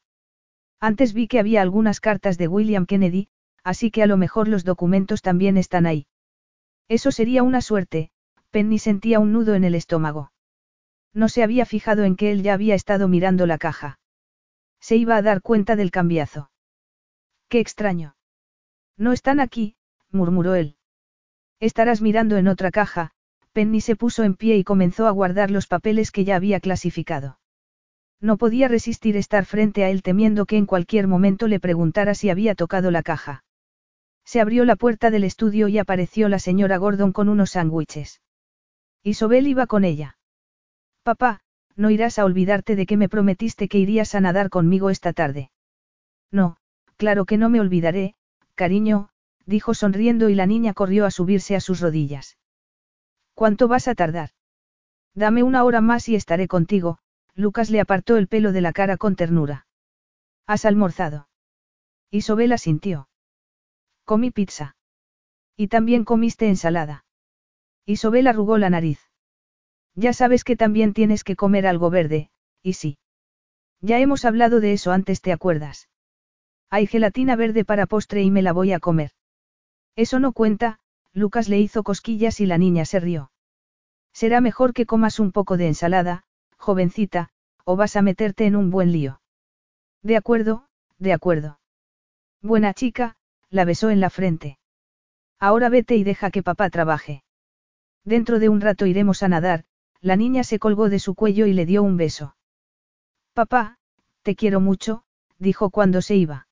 [0.79, 3.27] Antes vi que había algunas cartas de William Kennedy,
[3.63, 6.07] así que a lo mejor los documentos también están ahí.
[6.87, 8.11] Eso sería una suerte,
[8.49, 10.31] Penny sentía un nudo en el estómago.
[11.13, 13.99] No se había fijado en que él ya había estado mirando la caja.
[14.79, 16.51] Se iba a dar cuenta del cambiazo.
[17.49, 18.15] Qué extraño.
[18.97, 19.75] No están aquí,
[20.11, 20.77] murmuró él.
[21.59, 23.11] Estarás mirando en otra caja,
[23.51, 27.38] Penny se puso en pie y comenzó a guardar los papeles que ya había clasificado.
[28.21, 32.29] No podía resistir estar frente a él temiendo que en cualquier momento le preguntara si
[32.29, 33.43] había tocado la caja.
[34.25, 38.21] Se abrió la puerta del estudio y apareció la señora Gordon con unos sándwiches.
[39.03, 40.17] Isobel iba con ella.
[41.03, 41.39] Papá,
[41.75, 45.49] no irás a olvidarte de que me prometiste que irías a nadar conmigo esta tarde.
[46.29, 46.57] No,
[46.97, 48.15] claro que no me olvidaré,
[48.55, 49.09] cariño,
[49.45, 52.37] dijo sonriendo y la niña corrió a subirse a sus rodillas.
[53.33, 54.31] ¿Cuánto vas a tardar?
[55.15, 56.99] Dame una hora más y estaré contigo,
[57.39, 59.65] Lucas le apartó el pelo de la cara con ternura.
[60.45, 61.29] ¿Has almorzado?
[62.11, 63.07] Isobel asintió.
[64.03, 64.75] Comí pizza.
[65.55, 67.05] Y también comiste ensalada.
[67.85, 68.99] Isobel arrugó la nariz.
[69.95, 72.29] Ya sabes que también tienes que comer algo verde,
[72.61, 72.97] y sí.
[73.79, 75.87] Ya hemos hablado de eso antes, ¿te acuerdas?
[76.69, 79.11] Hay gelatina verde para postre y me la voy a comer.
[79.95, 80.79] Eso no cuenta,
[81.13, 83.31] Lucas le hizo cosquillas y la niña se rió.
[84.11, 86.25] Será mejor que comas un poco de ensalada,
[86.59, 87.29] jovencita,
[87.65, 89.21] o vas a meterte en un buen lío.
[90.03, 90.65] De acuerdo,
[90.97, 91.59] de acuerdo.
[92.41, 93.15] Buena chica,
[93.49, 94.59] la besó en la frente.
[95.39, 97.23] Ahora vete y deja que papá trabaje.
[98.03, 99.65] Dentro de un rato iremos a nadar,
[100.01, 102.35] la niña se colgó de su cuello y le dio un beso.
[103.33, 103.77] Papá,
[104.21, 105.03] te quiero mucho,
[105.37, 106.47] dijo cuando se iba.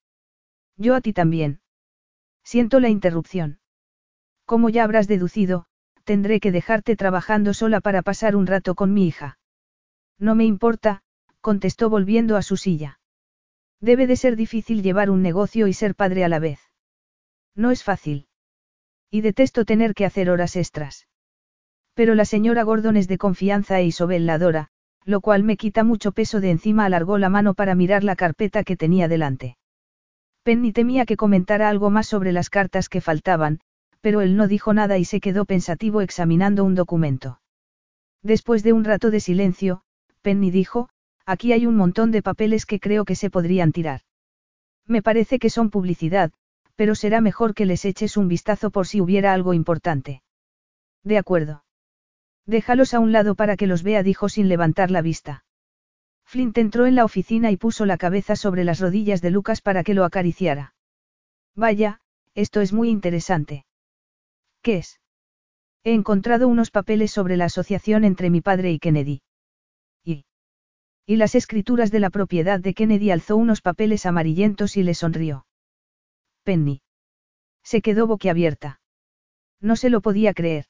[0.77, 1.61] Yo a ti también.
[2.43, 3.59] Siento la interrupción.
[4.45, 5.65] Como ya habrás deducido,
[6.03, 9.36] tendré que dejarte trabajando sola para pasar un rato con mi hija.
[10.19, 11.01] No me importa,
[11.41, 12.99] contestó volviendo a su silla.
[13.79, 16.59] Debe de ser difícil llevar un negocio y ser padre a la vez.
[17.55, 18.27] No es fácil.
[19.11, 21.07] Y detesto tener que hacer horas extras.
[21.93, 24.69] Pero la señora Gordon es de confianza e Isobel la
[25.05, 26.85] lo cual me quita mucho peso de encima.
[26.85, 29.57] Alargó la mano para mirar la carpeta que tenía delante.
[30.43, 33.59] Penny temía que comentara algo más sobre las cartas que faltaban,
[34.01, 37.39] pero él no dijo nada y se quedó pensativo examinando un documento.
[38.21, 39.81] Después de un rato de silencio,
[40.27, 40.89] Penny dijo,
[41.25, 44.01] aquí hay un montón de papeles que creo que se podrían tirar.
[44.85, 46.33] Me parece que son publicidad,
[46.75, 50.23] pero será mejor que les eches un vistazo por si hubiera algo importante.
[51.01, 51.63] De acuerdo.
[52.45, 55.45] Déjalos a un lado para que los vea, dijo sin levantar la vista.
[56.25, 59.81] Flint entró en la oficina y puso la cabeza sobre las rodillas de Lucas para
[59.85, 60.73] que lo acariciara.
[61.55, 62.01] Vaya,
[62.35, 63.65] esto es muy interesante.
[64.61, 64.99] ¿Qué es?
[65.85, 69.21] He encontrado unos papeles sobre la asociación entre mi padre y Kennedy.
[71.07, 71.15] ¿Y?
[71.15, 75.47] Las escrituras de la propiedad de Kennedy alzó unos papeles amarillentos y le sonrió.
[76.43, 76.81] Penny.
[77.63, 78.81] Se quedó boquiabierta.
[79.61, 80.65] No se lo podía creer.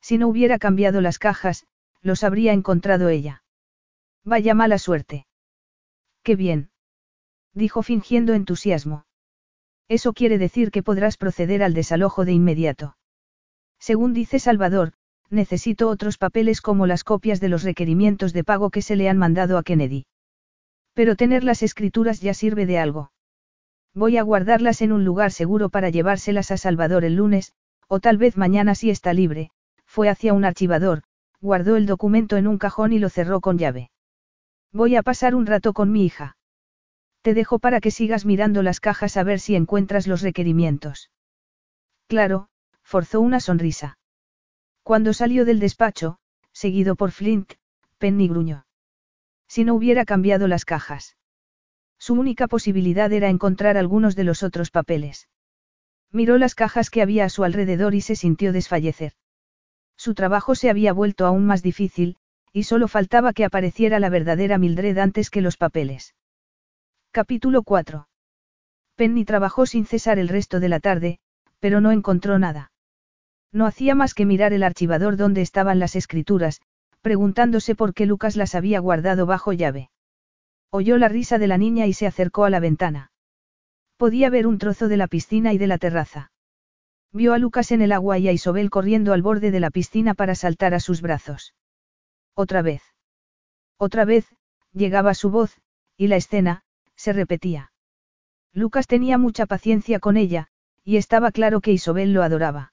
[0.00, 1.66] Si no hubiera cambiado las cajas,
[2.00, 3.42] los habría encontrado ella.
[4.24, 5.26] Vaya mala suerte.
[6.22, 6.70] Qué bien.
[7.52, 9.06] Dijo fingiendo entusiasmo.
[9.88, 12.96] Eso quiere decir que podrás proceder al desalojo de inmediato.
[13.80, 14.92] Según dice Salvador,
[15.30, 19.18] necesito otros papeles como las copias de los requerimientos de pago que se le han
[19.18, 20.06] mandado a Kennedy.
[20.94, 23.12] Pero tener las escrituras ya sirve de algo.
[23.94, 27.52] Voy a guardarlas en un lugar seguro para llevárselas a Salvador el lunes,
[27.88, 29.50] o tal vez mañana si está libre,
[29.86, 31.02] fue hacia un archivador,
[31.40, 33.90] guardó el documento en un cajón y lo cerró con llave.
[34.72, 36.36] Voy a pasar un rato con mi hija.
[37.22, 41.10] Te dejo para que sigas mirando las cajas a ver si encuentras los requerimientos.
[42.06, 42.48] Claro,
[42.82, 43.97] forzó una sonrisa.
[44.88, 46.16] Cuando salió del despacho,
[46.50, 47.52] seguido por Flint,
[47.98, 48.64] Penny gruñó.
[49.46, 51.18] Si no hubiera cambiado las cajas.
[51.98, 55.28] Su única posibilidad era encontrar algunos de los otros papeles.
[56.10, 59.12] Miró las cajas que había a su alrededor y se sintió desfallecer.
[59.94, 62.16] Su trabajo se había vuelto aún más difícil,
[62.54, 66.14] y solo faltaba que apareciera la verdadera Mildred antes que los papeles.
[67.10, 68.08] Capítulo 4.
[68.96, 71.18] Penny trabajó sin cesar el resto de la tarde,
[71.60, 72.72] pero no encontró nada.
[73.52, 76.60] No hacía más que mirar el archivador donde estaban las escrituras,
[77.00, 79.90] preguntándose por qué Lucas las había guardado bajo llave.
[80.70, 83.10] Oyó la risa de la niña y se acercó a la ventana.
[83.96, 86.30] Podía ver un trozo de la piscina y de la terraza.
[87.12, 90.14] Vio a Lucas en el agua y a Isobel corriendo al borde de la piscina
[90.14, 91.54] para saltar a sus brazos.
[92.34, 92.82] Otra vez.
[93.78, 94.26] Otra vez,
[94.72, 95.56] llegaba su voz,
[95.96, 96.62] y la escena,
[96.96, 97.72] se repetía.
[98.52, 100.48] Lucas tenía mucha paciencia con ella,
[100.84, 102.72] y estaba claro que Isobel lo adoraba.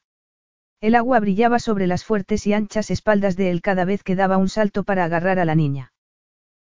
[0.85, 4.37] El agua brillaba sobre las fuertes y anchas espaldas de él cada vez que daba
[4.37, 5.93] un salto para agarrar a la niña.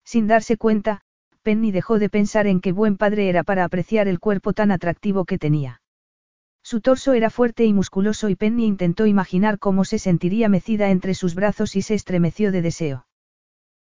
[0.07, 1.03] Sin darse cuenta,
[1.43, 5.27] Penny dejó de pensar en qué buen padre era para apreciar el cuerpo tan atractivo
[5.27, 5.83] que tenía.
[6.63, 11.13] Su torso era fuerte y musculoso y Penny intentó imaginar cómo se sentiría mecida entre
[11.13, 13.07] sus brazos y se estremeció de deseo.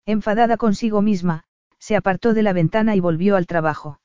[0.08, 1.44] Enfadada consigo misma,
[1.78, 4.00] se apartó de la ventana y volvió al trabajo.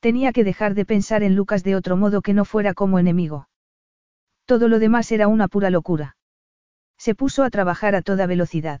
[0.00, 3.46] Tenía que dejar de pensar en Lucas de otro modo que no fuera como enemigo.
[4.46, 6.16] Todo lo demás era una pura locura.
[6.96, 8.80] Se puso a trabajar a toda velocidad.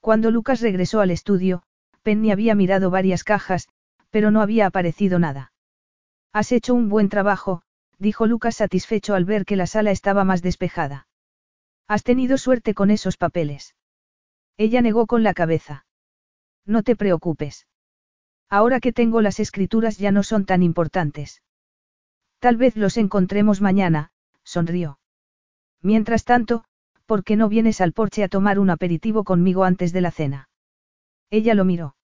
[0.00, 1.62] Cuando Lucas regresó al estudio,
[2.02, 3.68] Penny había mirado varias cajas,
[4.10, 5.52] pero no había aparecido nada.
[6.32, 7.62] Has hecho un buen trabajo,
[7.98, 11.08] dijo Lucas satisfecho al ver que la sala estaba más despejada.
[11.88, 13.74] Has tenido suerte con esos papeles.
[14.56, 15.86] Ella negó con la cabeza.
[16.64, 17.66] No te preocupes.
[18.48, 21.42] Ahora que tengo las escrituras ya no son tan importantes.
[22.38, 24.10] Tal vez los encontremos mañana,
[24.48, 24.98] sonrió.
[25.82, 26.64] Mientras tanto,
[27.04, 30.48] ¿por qué no vienes al porche a tomar un aperitivo conmigo antes de la cena?
[31.30, 31.96] Ella lo miró.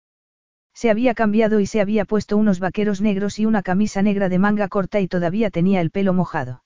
[0.74, 4.38] Se había cambiado y se había puesto unos vaqueros negros y una camisa negra de
[4.38, 6.64] manga corta y todavía tenía el pelo mojado.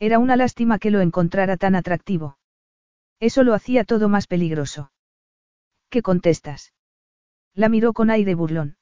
[0.00, 2.38] Era una lástima que lo encontrara tan atractivo.
[3.20, 4.90] Eso lo hacía todo más peligroso.
[5.90, 6.72] ¿Qué contestas?
[7.54, 8.76] La miró con aire burlón.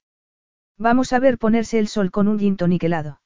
[0.79, 3.21] Vamos a ver ponerse el sol con un gin niquelado.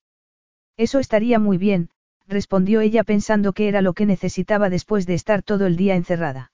[0.76, 1.90] Eso estaría muy bien,
[2.30, 6.52] respondió ella pensando que era lo que necesitaba después de estar todo el día encerrada.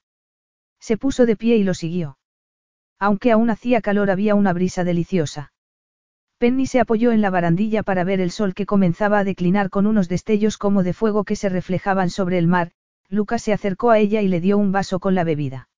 [0.79, 2.17] Se puso de pie y lo siguió.
[2.99, 5.53] Aunque aún hacía calor había una brisa deliciosa.
[6.39, 9.87] Penny se apoyó en la barandilla para ver el sol que comenzaba a declinar con
[9.87, 12.71] unos destellos como de fuego que se reflejaban sobre el mar,
[13.09, 15.69] Lucas se acercó a ella y le dio un vaso con la bebida.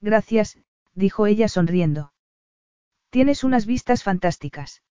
[0.00, 0.58] Gracias,
[0.94, 2.12] dijo ella sonriendo.
[3.10, 4.82] Tienes unas vistas fantásticas.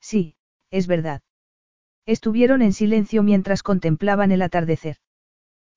[0.00, 0.36] Sí,
[0.70, 1.20] es verdad.
[2.06, 4.96] Estuvieron en silencio mientras contemplaban el atardecer.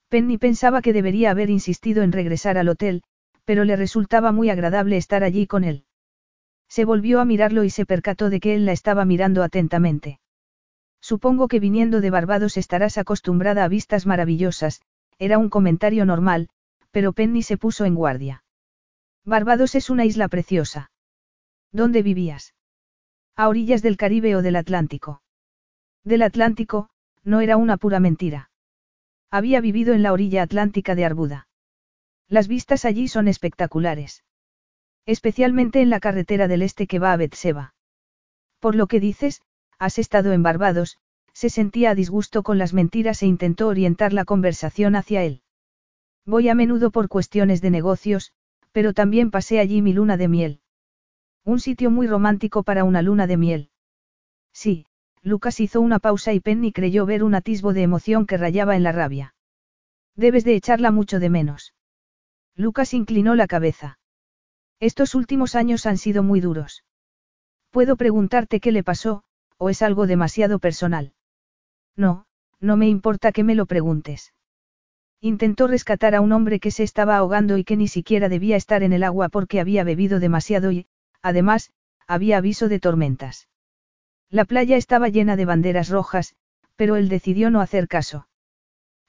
[0.10, 3.04] Penny pensaba que debería haber insistido en regresar al hotel,
[3.46, 5.86] pero le resultaba muy agradable estar allí con él.
[6.70, 10.20] Se volvió a mirarlo y se percató de que él la estaba mirando atentamente.
[11.02, 14.82] Supongo que viniendo de Barbados estarás acostumbrada a vistas maravillosas,
[15.20, 16.50] era un comentario normal,
[16.92, 18.44] pero Penny se puso en guardia.
[19.24, 20.92] Barbados es una isla preciosa.
[21.72, 22.54] ¿Dónde vivías?
[23.36, 25.22] A orillas del Caribe o del Atlántico.
[26.08, 26.88] Del Atlántico,
[27.26, 28.50] no era una pura mentira.
[29.30, 31.50] Había vivido en la orilla atlántica de Arbuda.
[32.30, 34.24] Las vistas allí son espectaculares.
[35.06, 37.74] Especialmente en la carretera del este que va a Betseba.
[38.60, 39.42] Por lo que dices,
[39.80, 40.98] has estado en Barbados,
[41.34, 45.42] se sentía a disgusto con las mentiras e intentó orientar la conversación hacia él.
[46.26, 48.32] Voy a menudo por cuestiones de negocios,
[48.72, 50.62] pero también pasé allí mi luna de miel.
[51.44, 53.72] Un sitio muy romántico para una luna de miel.
[54.54, 54.86] Sí,
[55.22, 58.84] Lucas hizo una pausa y Penny creyó ver un atisbo de emoción que rayaba en
[58.84, 59.36] la rabia.
[60.16, 61.74] Debes de echarla mucho de menos.
[62.56, 64.00] Lucas inclinó la cabeza.
[64.80, 66.84] Estos últimos años han sido muy duros.
[67.72, 69.24] Puedo preguntarte qué le pasó,
[69.58, 71.14] o es algo demasiado personal.
[71.96, 72.26] No,
[72.60, 74.34] no me importa que me lo preguntes.
[75.20, 78.84] Intentó rescatar a un hombre que se estaba ahogando y que ni siquiera debía estar
[78.84, 80.88] en el agua porque había bebido demasiado y,
[81.22, 81.72] además,
[82.08, 83.48] había aviso de tormentas.
[84.30, 86.36] La playa estaba llena de banderas rojas,
[86.76, 88.28] pero él decidió no hacer caso.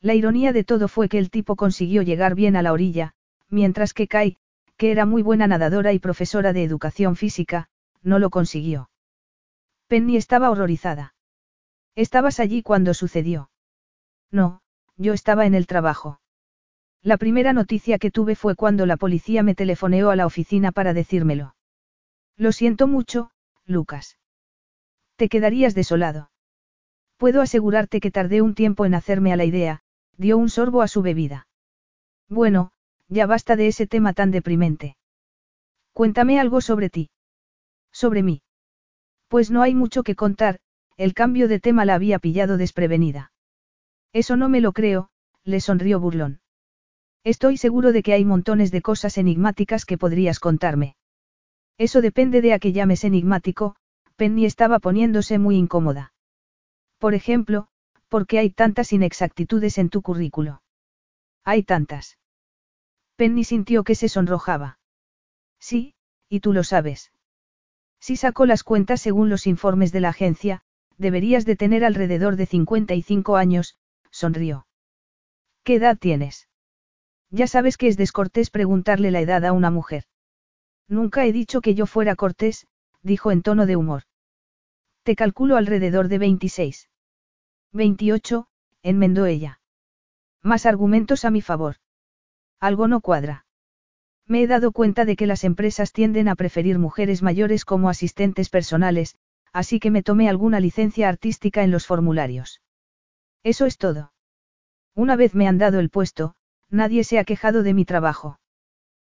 [0.01, 3.15] La ironía de todo fue que el tipo consiguió llegar bien a la orilla,
[3.49, 4.37] mientras que Kai,
[4.77, 7.69] que era muy buena nadadora y profesora de educación física,
[8.03, 8.91] no lo consiguió.
[9.89, 11.15] Penny estaba horrorizada.
[11.97, 13.51] ¿Estabas allí cuando sucedió?
[14.31, 14.61] No,
[14.97, 16.21] yo estaba en el trabajo.
[17.03, 20.93] La primera noticia que tuve fue cuando la policía me telefoneó a la oficina para
[20.93, 21.57] decírmelo.
[22.37, 23.31] Lo siento mucho,
[23.65, 24.19] Lucas.
[25.19, 26.31] Te quedarías desolado.
[27.17, 29.81] Puedo asegurarte que tardé un tiempo en hacerme a la idea,
[30.17, 31.49] dio un sorbo a su bebida.
[32.29, 32.71] Bueno,
[33.09, 34.97] ya basta de ese tema tan deprimente.
[35.93, 37.11] Cuéntame algo sobre ti.
[37.93, 38.43] Sobre mí.
[39.27, 40.61] Pues no hay mucho que contar,
[40.97, 43.33] el cambio de tema la había pillado desprevenida.
[44.13, 45.11] Eso no me lo creo,
[45.43, 46.43] le sonrió burlón.
[47.25, 50.95] Estoy seguro de que hay montones de cosas enigmáticas que podrías contarme.
[51.77, 53.75] Eso depende de a qué llames enigmático,
[54.19, 56.13] Penny estaba poniéndose muy incómoda.
[56.99, 57.69] Por ejemplo,
[58.09, 60.61] ¿por qué hay tantas inexactitudes en tu currículo?
[61.45, 62.19] Hay tantas.
[63.15, 64.81] Penny sintió que se sonrojaba.
[65.61, 65.95] Sí,
[66.29, 67.13] y tú lo sabes.
[68.01, 70.63] Si sacó las cuentas según los informes de la agencia,
[70.97, 73.79] deberías de tener alrededor de 55 años,
[74.11, 74.67] sonrió.
[75.63, 76.49] ¿Qué edad tienes?
[77.31, 80.07] Ya sabes que es descortés preguntarle la edad a una mujer.
[80.89, 82.67] Nunca he dicho que yo fuera cortés,
[83.03, 84.03] dijo en tono de humor.
[85.03, 86.91] Te calculo alrededor de 26.
[87.73, 88.47] 28,
[88.83, 89.61] enmendó ella.
[90.43, 91.77] Más argumentos a mi favor.
[92.61, 93.47] Algo no cuadra.
[94.27, 98.51] Me he dado cuenta de que las empresas tienden a preferir mujeres mayores como asistentes
[98.51, 99.17] personales,
[99.53, 102.61] así que me tomé alguna licencia artística en los formularios.
[103.43, 104.13] Eso es todo.
[104.95, 106.35] Una vez me han dado el puesto,
[106.69, 108.39] nadie se ha quejado de mi trabajo.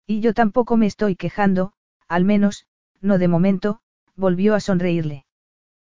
[0.08, 1.74] Y yo tampoco me estoy quejando,
[2.08, 2.66] al menos,
[3.04, 3.82] no de momento,
[4.16, 5.26] volvió a sonreírle.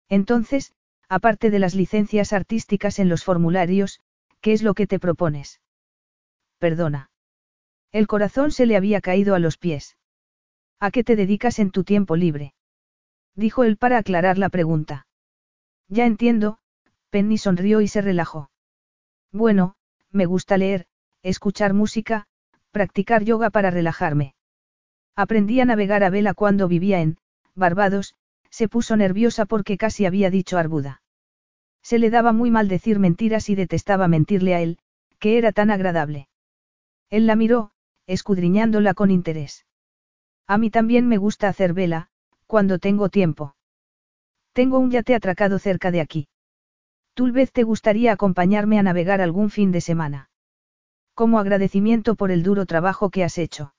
[0.09, 0.73] Entonces,
[1.07, 4.01] aparte de las licencias artísticas en los formularios,
[4.41, 5.61] ¿qué es lo que te propones?
[6.57, 7.11] Perdona.
[7.91, 9.97] El corazón se le había caído a los pies.
[10.79, 12.53] ¿A qué te dedicas en tu tiempo libre?
[13.35, 15.07] Dijo él para aclarar la pregunta.
[15.87, 16.57] Ya entiendo,
[17.11, 18.49] Penny sonrió y se relajó.
[19.31, 19.75] Bueno,
[20.11, 20.87] me gusta leer,
[21.21, 22.25] escuchar música,
[22.71, 24.35] practicar yoga para relajarme.
[25.15, 27.17] Aprendí a navegar a vela cuando vivía en
[27.55, 28.15] Barbados,
[28.49, 31.01] se puso nerviosa porque casi había dicho arbuda.
[31.81, 34.79] Se le daba muy mal decir mentiras y detestaba mentirle a él,
[35.19, 36.27] que era tan agradable.
[37.09, 37.71] Él la miró,
[38.07, 39.65] escudriñándola con interés.
[40.47, 42.09] A mí también me gusta hacer vela,
[42.47, 43.55] cuando tengo tiempo.
[44.51, 46.27] Tengo un yate atracado cerca de aquí.
[47.13, 50.29] Tal vez te gustaría acompañarme a navegar algún fin de semana.
[51.13, 53.74] Como agradecimiento por el duro trabajo que has hecho.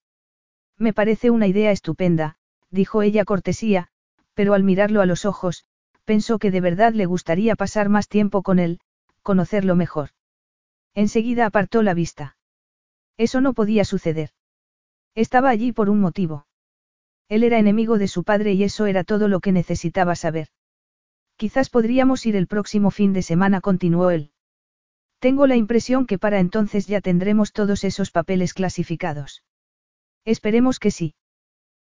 [0.78, 2.36] Me parece una idea estupenda,
[2.70, 3.88] dijo ella cortesía,
[4.34, 5.64] pero al mirarlo a los ojos,
[6.04, 8.80] pensó que de verdad le gustaría pasar más tiempo con él,
[9.22, 10.10] conocerlo mejor.
[10.94, 12.36] Enseguida apartó la vista.
[13.16, 14.30] Eso no podía suceder.
[15.14, 16.46] Estaba allí por un motivo.
[17.28, 20.48] Él era enemigo de su padre y eso era todo lo que necesitaba saber.
[21.36, 24.30] Quizás podríamos ir el próximo fin de semana, continuó él.
[25.18, 29.42] Tengo la impresión que para entonces ya tendremos todos esos papeles clasificados.
[30.26, 31.14] Esperemos que sí.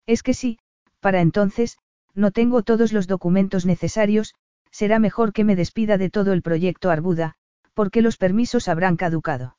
[0.06, 0.58] Es que sí,
[1.00, 1.78] para entonces,
[2.14, 4.34] no tengo todos los documentos necesarios,
[4.70, 7.34] será mejor que me despida de todo el proyecto Arbuda,
[7.72, 9.56] porque los permisos habrán caducado.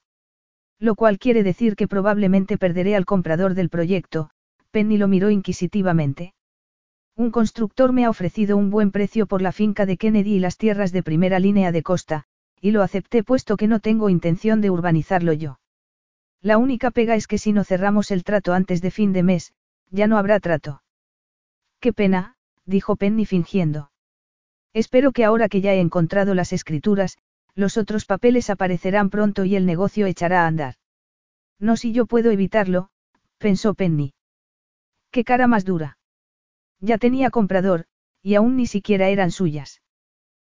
[0.79, 4.29] Lo cual quiere decir que probablemente perderé al comprador del proyecto,
[4.69, 6.35] Penny lo miró inquisitivamente.
[7.15, 10.57] Un constructor me ha ofrecido un buen precio por la finca de Kennedy y las
[10.57, 12.25] tierras de primera línea de costa,
[12.61, 15.57] y lo acepté puesto que no tengo intención de urbanizarlo yo.
[16.47, 19.51] La única pega es que si no cerramos el trato antes de fin de mes,
[19.89, 20.81] ya no habrá trato.
[21.81, 23.91] Qué pena, dijo Penny fingiendo.
[24.71, 27.17] Espero que ahora que ya he encontrado las escrituras,
[27.53, 30.75] los otros papeles aparecerán pronto y el negocio echará a andar.
[31.59, 32.91] No si yo puedo evitarlo,
[33.39, 34.13] pensó Penny.
[35.11, 35.97] Qué cara más dura.
[36.79, 37.87] Ya tenía comprador,
[38.21, 39.81] y aún ni siquiera eran suyas.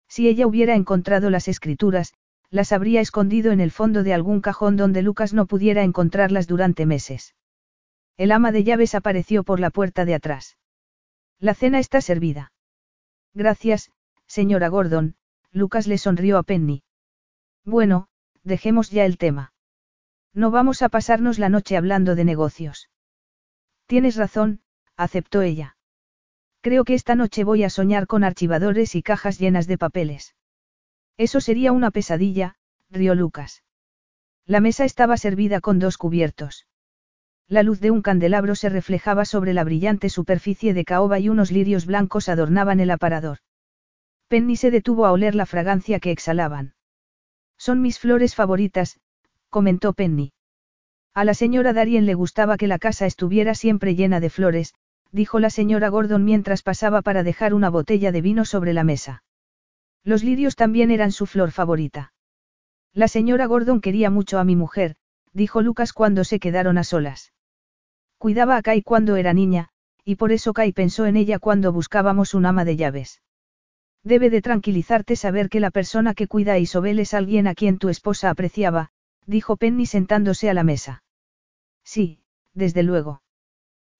[0.07, 2.13] Si ella hubiera encontrado las escrituras,
[2.51, 6.85] las habría escondido en el fondo de algún cajón donde Lucas no pudiera encontrarlas durante
[6.85, 7.33] meses.
[8.17, 10.57] El ama de llaves apareció por la puerta de atrás.
[11.39, 12.51] La cena está servida.
[13.33, 13.91] Gracias,
[14.27, 15.15] señora Gordon,
[15.51, 16.83] Lucas le sonrió a Penny.
[17.63, 18.09] Bueno,
[18.43, 19.53] dejemos ya el tema.
[20.33, 22.89] No vamos a pasarnos la noche hablando de negocios.
[23.85, 24.61] Tienes razón,
[24.97, 25.77] aceptó ella.
[26.61, 30.35] Creo que esta noche voy a soñar con archivadores y cajas llenas de papeles.
[31.17, 32.55] Eso sería una pesadilla,
[32.89, 33.63] rió Lucas.
[34.45, 36.67] La mesa estaba servida con dos cubiertos.
[37.47, 41.51] La luz de un candelabro se reflejaba sobre la brillante superficie de caoba y unos
[41.51, 43.39] lirios blancos adornaban el aparador.
[44.27, 46.75] Penny se detuvo a oler la fragancia que exhalaban.
[47.57, 48.99] Son mis flores favoritas,
[49.49, 50.31] comentó Penny.
[51.13, 54.73] A la señora Darien le gustaba que la casa estuviera siempre llena de flores,
[55.11, 59.23] dijo la señora Gordon mientras pasaba para dejar una botella de vino sobre la mesa.
[60.03, 62.13] Los lirios también eran su flor favorita.
[62.93, 64.95] La señora Gordon quería mucho a mi mujer,
[65.33, 67.33] dijo Lucas cuando se quedaron a solas.
[68.17, 69.69] Cuidaba a Kai cuando era niña,
[70.03, 73.21] y por eso Kai pensó en ella cuando buscábamos un ama de llaves.
[74.03, 77.77] Debe de tranquilizarte saber que la persona que cuida a Isobel es alguien a quien
[77.77, 78.89] tu esposa apreciaba,
[79.27, 81.03] dijo Penny sentándose a la mesa.
[81.83, 82.23] Sí,
[82.53, 83.21] desde luego.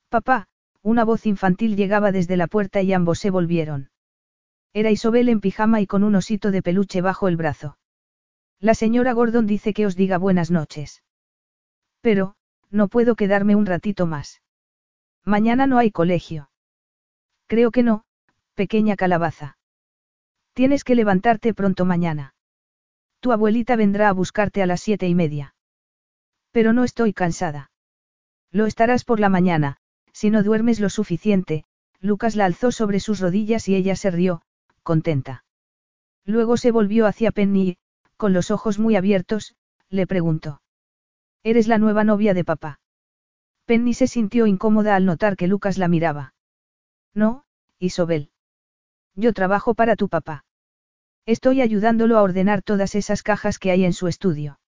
[0.10, 0.47] Papá,
[0.82, 3.90] una voz infantil llegaba desde la puerta y ambos se volvieron.
[4.74, 7.78] Era Isobel en pijama y con un osito de peluche bajo el brazo.
[8.59, 11.03] La señora Gordon dice que os diga buenas noches.
[11.99, 12.36] Pero,
[12.69, 14.41] no puedo quedarme un ratito más.
[15.26, 16.49] Mañana no hay colegio.
[17.47, 18.05] Creo que no,
[18.53, 19.57] pequeña calabaza.
[20.53, 22.34] Tienes que levantarte pronto mañana.
[23.19, 25.53] Tu abuelita vendrá a buscarte a las siete y media.
[26.51, 27.72] Pero no estoy cansada.
[28.51, 29.78] Lo estarás por la mañana,
[30.13, 31.65] si no duermes lo suficiente,
[31.99, 34.41] Lucas la alzó sobre sus rodillas y ella se rió,
[34.84, 35.43] contenta.
[36.25, 37.77] Luego se volvió hacia Penny y,
[38.17, 39.55] con los ojos muy abiertos,
[39.89, 40.61] le preguntó.
[41.43, 42.79] ¿Eres la nueva novia de papá?
[43.65, 46.34] Penny se sintió incómoda al notar que Lucas la miraba.
[47.13, 47.45] No,
[47.79, 48.29] Isobel.
[49.15, 50.45] Yo trabajo para tu papá.
[51.25, 54.59] Estoy ayudándolo a ordenar todas esas cajas que hay en su estudio.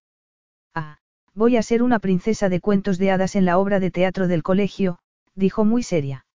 [0.74, 0.98] Ah,
[1.34, 4.42] voy a ser una princesa de cuentos de hadas en la obra de teatro del
[4.42, 4.98] colegio,
[5.34, 6.26] dijo muy seria.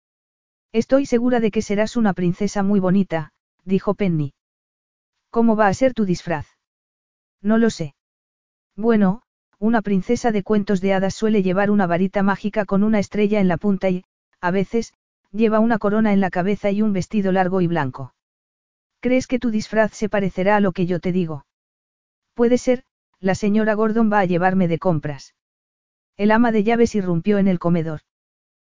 [0.71, 3.31] Estoy segura de que serás una princesa muy bonita,
[3.69, 4.33] dijo Penny.
[5.29, 6.47] ¿Cómo va a ser tu disfraz?
[7.41, 7.95] No lo sé.
[8.75, 9.21] Bueno,
[9.59, 13.47] una princesa de cuentos de hadas suele llevar una varita mágica con una estrella en
[13.47, 14.03] la punta y,
[14.41, 14.93] a veces,
[15.31, 18.13] lleva una corona en la cabeza y un vestido largo y blanco.
[18.99, 21.45] ¿Crees que tu disfraz se parecerá a lo que yo te digo?
[22.33, 22.83] Puede ser,
[23.19, 25.35] la señora Gordon va a llevarme de compras.
[26.17, 28.01] El ama de llaves irrumpió en el comedor.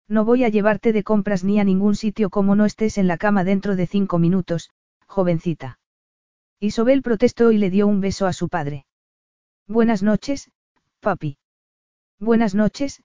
[0.09, 3.19] No voy a llevarte de compras ni a ningún sitio como no estés en la
[3.19, 4.71] cama dentro de cinco minutos,
[5.13, 5.79] jovencita.
[6.59, 8.87] Isobel protestó y le dio un beso a su padre.
[9.69, 10.51] Buenas noches,
[11.01, 11.37] papi.
[12.19, 13.03] Buenas noches,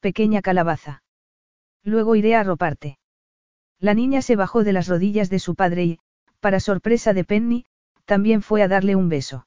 [0.00, 1.02] pequeña calabaza.
[1.82, 2.98] Luego iré a arroparte.
[3.80, 5.98] La niña se bajó de las rodillas de su padre y,
[6.40, 7.66] para sorpresa de Penny,
[8.04, 9.46] también fue a darle un beso.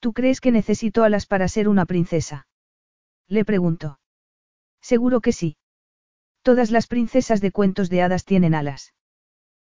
[0.00, 2.46] ¿Tú crees que necesito alas para ser una princesa?
[3.28, 3.98] Le preguntó.
[4.82, 5.56] Seguro que sí.
[6.42, 8.92] Todas las princesas de cuentos de hadas tienen alas.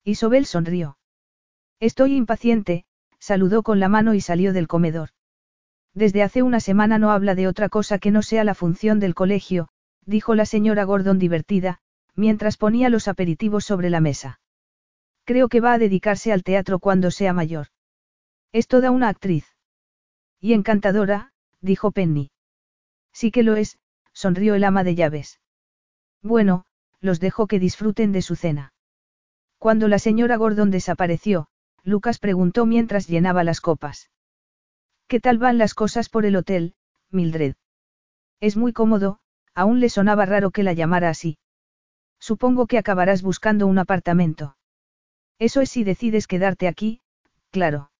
[0.05, 0.97] Isobel sonrió.
[1.83, 2.85] Estoy impaciente,
[3.19, 5.09] saludó con la mano y salió del comedor.
[5.95, 9.17] Desde hace una semana no habla de otra cosa que no sea la función del
[9.17, 9.67] colegio,
[10.07, 11.81] dijo la señora Gordon divertida,
[12.15, 14.39] mientras ponía los aperitivos sobre la mesa.
[15.25, 17.67] Creo que va a dedicarse al teatro cuando sea mayor.
[18.53, 19.45] Es toda una actriz.
[20.39, 22.31] Y encantadora, dijo Penny.
[23.13, 23.81] Sí que lo es,
[24.13, 25.41] sonrió el ama de llaves.
[26.23, 26.65] Bueno,
[27.01, 28.73] los dejo que disfruten de su cena.
[29.59, 31.49] Cuando la señora Gordon desapareció,
[31.85, 34.11] Lucas preguntó mientras llenaba las copas.
[35.09, 36.75] ¿Qué tal van las cosas por el hotel,
[37.11, 37.55] Mildred?
[38.41, 39.19] Es muy cómodo,
[39.55, 41.39] aún le sonaba raro que la llamara así.
[42.19, 44.57] Supongo que acabarás buscando un apartamento.
[45.39, 47.01] Eso es si decides quedarte aquí,
[47.51, 47.91] claro.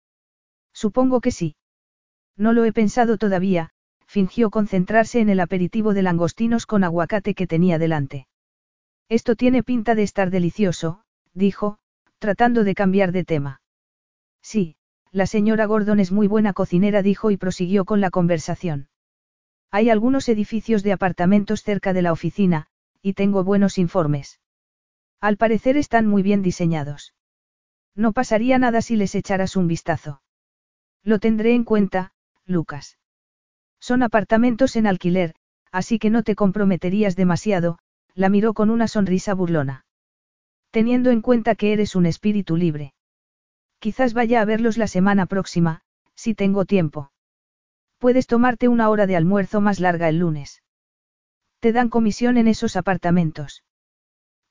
[0.73, 1.57] Supongo que sí.
[2.37, 3.71] No lo he pensado todavía,
[4.07, 8.27] fingió concentrarse en el aperitivo de langostinos con aguacate que tenía delante.
[9.09, 11.03] Esto tiene pinta de estar delicioso,
[11.35, 11.79] dijo,
[12.19, 13.62] tratando de cambiar de tema.
[14.43, 14.77] Sí,
[15.11, 18.89] la señora Gordon es muy buena cocinera, dijo y prosiguió con la conversación.
[19.71, 22.67] Hay algunos edificios de apartamentos cerca de la oficina,
[23.01, 24.41] y tengo buenos informes.
[25.21, 27.15] Al parecer están muy bien diseñados.
[27.95, 30.23] No pasaría nada si les echaras un vistazo.
[31.03, 32.13] Lo tendré en cuenta,
[32.45, 32.99] Lucas.
[33.81, 35.35] Son apartamentos en alquiler,
[35.71, 37.79] así que no te comprometerías demasiado,
[38.15, 39.85] la miró con una sonrisa burlona.
[40.71, 42.95] Teniendo en cuenta que eres un espíritu libre.
[43.83, 45.81] Quizás vaya a verlos la semana próxima,
[46.15, 47.11] si tengo tiempo.
[47.99, 50.63] Puedes tomarte una hora de almuerzo más larga el lunes.
[51.59, 53.65] ¿Te dan comisión en esos apartamentos?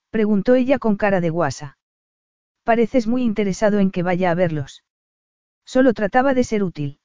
[0.10, 1.78] Preguntó ella con cara de guasa.
[2.66, 4.84] Pareces muy interesado en que vaya a verlos.
[5.64, 7.00] Solo trataba de ser útil.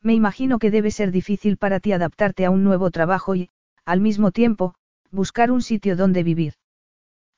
[0.00, 3.50] Me imagino que debe ser difícil para ti adaptarte a un nuevo trabajo y,
[3.84, 4.76] al mismo tiempo,
[5.10, 6.54] buscar un sitio donde vivir.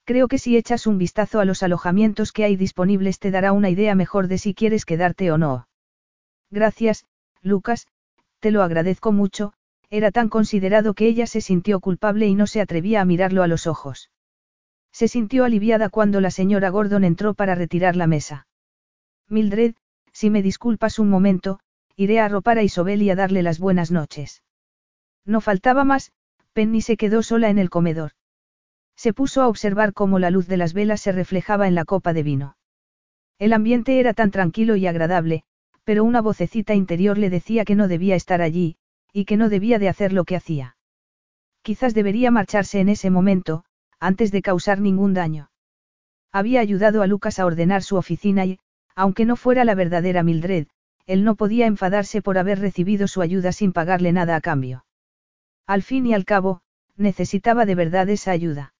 [0.04, 3.70] Creo que si echas un vistazo a los alojamientos que hay disponibles te dará una
[3.70, 5.68] idea mejor de si quieres quedarte o no.
[6.50, 7.06] Gracias,
[7.40, 7.86] Lucas,
[8.40, 9.52] te lo agradezco mucho,
[9.90, 13.46] era tan considerado que ella se sintió culpable y no se atrevía a mirarlo a
[13.46, 14.10] los ojos.
[14.90, 18.46] Se sintió aliviada cuando la señora Gordon entró para retirar la mesa.
[19.28, 19.74] Mildred,
[20.12, 21.60] si me disculpas un momento,
[21.96, 24.42] iré a arropar a Isobel y a darle las buenas noches.
[25.24, 26.12] No faltaba más,
[26.52, 28.12] Penny se quedó sola en el comedor.
[29.02, 32.12] Se puso a observar cómo la luz de las velas se reflejaba en la copa
[32.12, 32.56] de vino.
[33.40, 35.42] El ambiente era tan tranquilo y agradable,
[35.82, 38.76] pero una vocecita interior le decía que no debía estar allí,
[39.12, 40.76] y que no debía de hacer lo que hacía.
[41.62, 43.64] Quizás debería marcharse en ese momento,
[43.98, 45.50] antes de causar ningún daño.
[46.30, 48.60] Había ayudado a Lucas a ordenar su oficina y,
[48.94, 50.68] aunque no fuera la verdadera Mildred,
[51.06, 54.84] él no podía enfadarse por haber recibido su ayuda sin pagarle nada a cambio.
[55.66, 56.60] Al fin y al cabo,
[56.96, 58.71] necesitaba de verdad esa ayuda.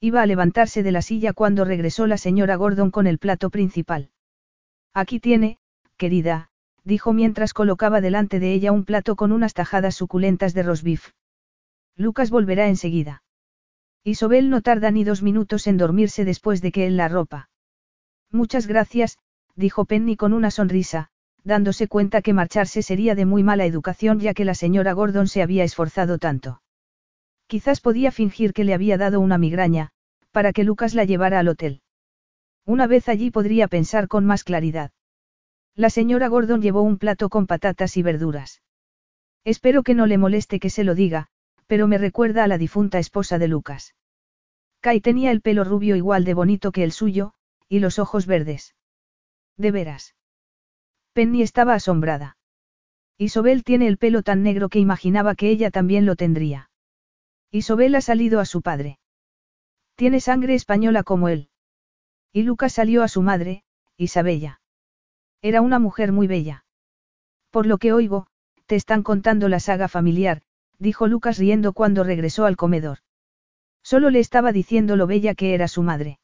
[0.00, 4.10] Iba a levantarse de la silla cuando regresó la señora Gordon con el plato principal.
[4.94, 5.58] Aquí tiene,
[5.96, 6.50] querida,
[6.84, 11.10] dijo mientras colocaba delante de ella un plato con unas tajadas suculentas de rosbif.
[11.96, 13.22] Lucas volverá enseguida.
[14.04, 17.50] Isobel no tarda ni dos minutos en dormirse después de que él la ropa.
[18.30, 19.18] Muchas gracias,
[19.56, 21.10] dijo Penny con una sonrisa,
[21.42, 25.42] dándose cuenta que marcharse sería de muy mala educación ya que la señora Gordon se
[25.42, 26.62] había esforzado tanto.
[27.48, 29.90] Quizás podía fingir que le había dado una migraña,
[30.32, 31.80] para que Lucas la llevara al hotel.
[32.66, 34.92] Una vez allí podría pensar con más claridad.
[35.74, 38.60] La señora Gordon llevó un plato con patatas y verduras.
[39.44, 41.28] Espero que no le moleste que se lo diga,
[41.66, 43.94] pero me recuerda a la difunta esposa de Lucas.
[44.80, 47.32] Kai tenía el pelo rubio igual de bonito que el suyo,
[47.66, 48.74] y los ojos verdes.
[49.56, 50.14] De veras.
[51.14, 52.36] Penny estaba asombrada.
[53.16, 56.68] Isobel tiene el pelo tan negro que imaginaba que ella también lo tendría.
[57.50, 58.98] Isobel ha salido a su padre.
[59.94, 61.48] Tiene sangre española como él.
[62.32, 63.64] Y Lucas salió a su madre,
[63.96, 64.60] Isabella.
[65.40, 66.64] Era una mujer muy bella.
[67.50, 68.26] Por lo que oigo,
[68.66, 70.42] te están contando la saga familiar,
[70.78, 72.98] dijo Lucas riendo cuando regresó al comedor.
[73.82, 76.18] Solo le estaba diciendo lo bella que era su madre.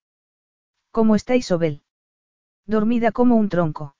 [0.90, 1.82] ¿Cómo está Isobel?
[2.66, 3.96] Dormida como un tronco.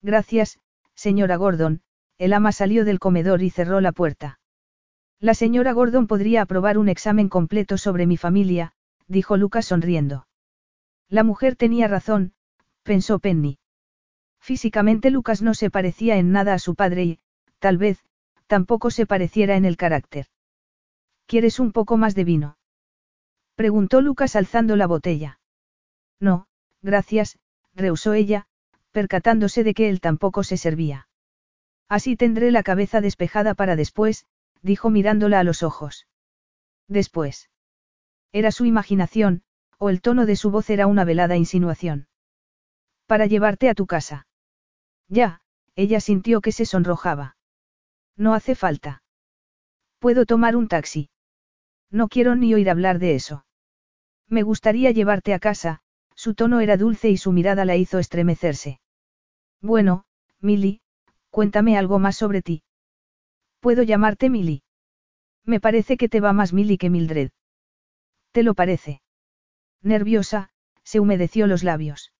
[0.00, 0.58] Gracias,
[0.94, 1.82] señora Gordon,
[2.16, 4.40] el ama salió del comedor y cerró la puerta.
[5.20, 8.72] La señora Gordon podría aprobar un examen completo sobre mi familia,
[9.08, 10.28] dijo Lucas sonriendo.
[11.08, 12.34] La mujer tenía razón,
[12.84, 13.58] pensó Penny.
[14.38, 17.18] Físicamente Lucas no se parecía en nada a su padre y,
[17.58, 18.04] tal vez,
[18.46, 20.26] tampoco se pareciera en el carácter.
[21.26, 22.56] ¿Quieres un poco más de vino?
[23.56, 25.40] Preguntó Lucas alzando la botella.
[26.20, 26.46] No,
[26.80, 27.38] gracias,
[27.74, 28.46] rehusó ella,
[28.92, 31.08] percatándose de que él tampoco se servía.
[31.88, 34.26] Así tendré la cabeza despejada para después,
[34.62, 36.06] dijo mirándola a los ojos.
[36.88, 37.50] Después.
[38.32, 39.42] Era su imaginación,
[39.78, 42.08] o el tono de su voz era una velada insinuación.
[43.06, 44.26] Para llevarte a tu casa.
[45.08, 45.40] Ya,
[45.74, 47.36] ella sintió que se sonrojaba.
[48.16, 49.02] No hace falta.
[49.98, 51.10] Puedo tomar un taxi.
[51.90, 53.46] No quiero ni oír hablar de eso.
[54.28, 55.80] Me gustaría llevarte a casa,
[56.14, 58.80] su tono era dulce y su mirada la hizo estremecerse.
[59.62, 60.04] Bueno,
[60.40, 60.80] Milly,
[61.30, 62.62] cuéntame algo más sobre ti.
[63.60, 64.62] ¿Puedo llamarte Milly?
[65.44, 67.30] Me parece que te va más Milly que Mildred.
[68.32, 69.02] ¿Te lo parece?
[69.82, 70.50] Nerviosa,
[70.84, 72.12] se humedeció los labios.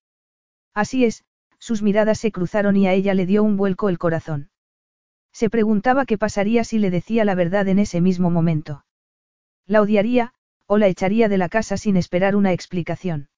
[0.73, 1.23] Así es,
[1.59, 4.49] sus miradas se cruzaron y a ella le dio un vuelco el corazón.
[5.31, 8.85] Se preguntaba qué pasaría si le decía la verdad en ese mismo momento.
[9.65, 10.33] La odiaría,
[10.65, 13.29] o la echaría de la casa sin esperar una explicación.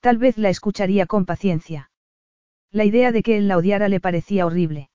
[0.00, 1.90] Tal vez la escucharía con paciencia.
[2.70, 4.90] La idea de que él la odiara le parecía horrible.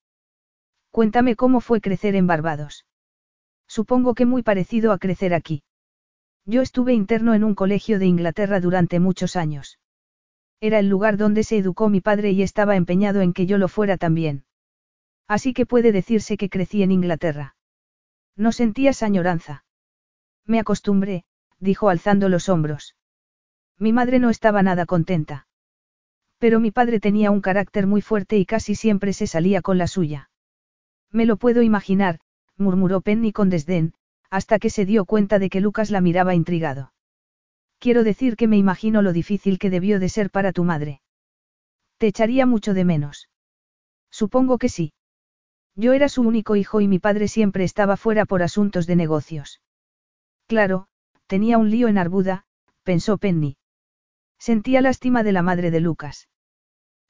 [0.97, 2.87] Cuéntame cómo fue crecer en Barbados.
[3.67, 5.61] Supongo que muy parecido a crecer aquí.
[6.43, 9.77] Yo estuve interno en un colegio de Inglaterra durante muchos años.
[10.59, 13.67] Era el lugar donde se educó mi padre y estaba empeñado en que yo lo
[13.67, 14.45] fuera también.
[15.27, 17.55] Así que puede decirse que crecí en Inglaterra.
[18.35, 19.65] No sentías añoranza.
[20.47, 21.25] Me acostumbré,
[21.59, 22.95] dijo alzando los hombros.
[23.77, 25.47] Mi madre no estaba nada contenta.
[26.39, 29.85] Pero mi padre tenía un carácter muy fuerte y casi siempre se salía con la
[29.85, 30.31] suya.
[31.11, 32.19] Me lo puedo imaginar,
[32.57, 33.93] murmuró Penny con desdén,
[34.29, 36.93] hasta que se dio cuenta de que Lucas la miraba intrigado.
[37.79, 41.01] Quiero decir que me imagino lo difícil que debió de ser para tu madre.
[41.97, 43.29] Te echaría mucho de menos.
[44.09, 44.93] Supongo que sí.
[45.75, 49.61] Yo era su único hijo y mi padre siempre estaba fuera por asuntos de negocios.
[50.47, 50.87] Claro,
[51.27, 52.45] tenía un lío en Arbuda,
[52.83, 53.57] pensó Penny.
[54.39, 56.29] Sentía lástima de la madre de Lucas.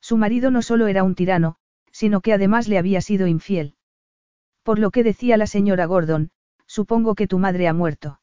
[0.01, 1.55] Su marido no solo era un tirano,
[1.91, 3.76] sino que además le había sido infiel.
[4.67, 6.29] Por lo que decía la señora Gordon,
[6.65, 8.19] supongo que tu madre ha muerto.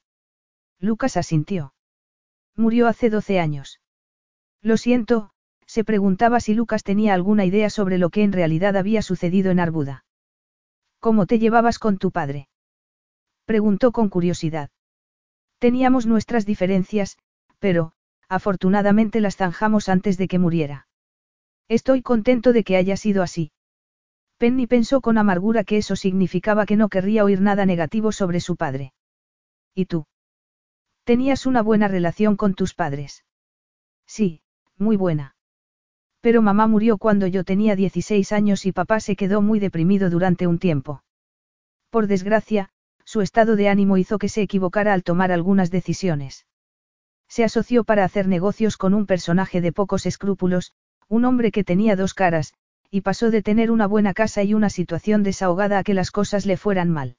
[0.79, 1.73] Lucas asintió.
[2.55, 3.81] Murió hace doce años.
[4.61, 5.31] Lo siento,
[5.65, 9.59] se preguntaba si Lucas tenía alguna idea sobre lo que en realidad había sucedido en
[9.59, 10.05] Arbuda.
[11.01, 12.51] ¿Cómo te llevabas con tu padre?
[13.47, 14.69] Preguntó con curiosidad.
[15.59, 17.17] Teníamos nuestras diferencias,
[17.59, 17.93] pero,
[18.29, 20.89] afortunadamente las zanjamos antes de que muriera.
[21.69, 23.51] Estoy contento de que haya sido así.
[24.39, 28.57] Penny pensó con amargura que eso significaba que no querría oír nada negativo sobre su
[28.57, 28.93] padre.
[29.75, 30.07] ¿Y tú?
[31.05, 33.25] ¿Tenías una buena relación con tus padres?
[34.07, 34.43] Sí,
[34.79, 35.37] muy buena.
[36.21, 40.47] Pero mamá murió cuando yo tenía 16 años y papá se quedó muy deprimido durante
[40.47, 41.05] un tiempo.
[41.91, 42.71] Por desgracia,
[43.05, 46.47] su estado de ánimo hizo que se equivocara al tomar algunas decisiones.
[47.29, 50.73] Se asoció para hacer negocios con un personaje de pocos escrúpulos,
[51.09, 52.55] un hombre que tenía dos caras,
[52.91, 56.47] y pasó de tener una buena casa y una situación desahogada a que las cosas
[56.47, 57.17] le fueran mal.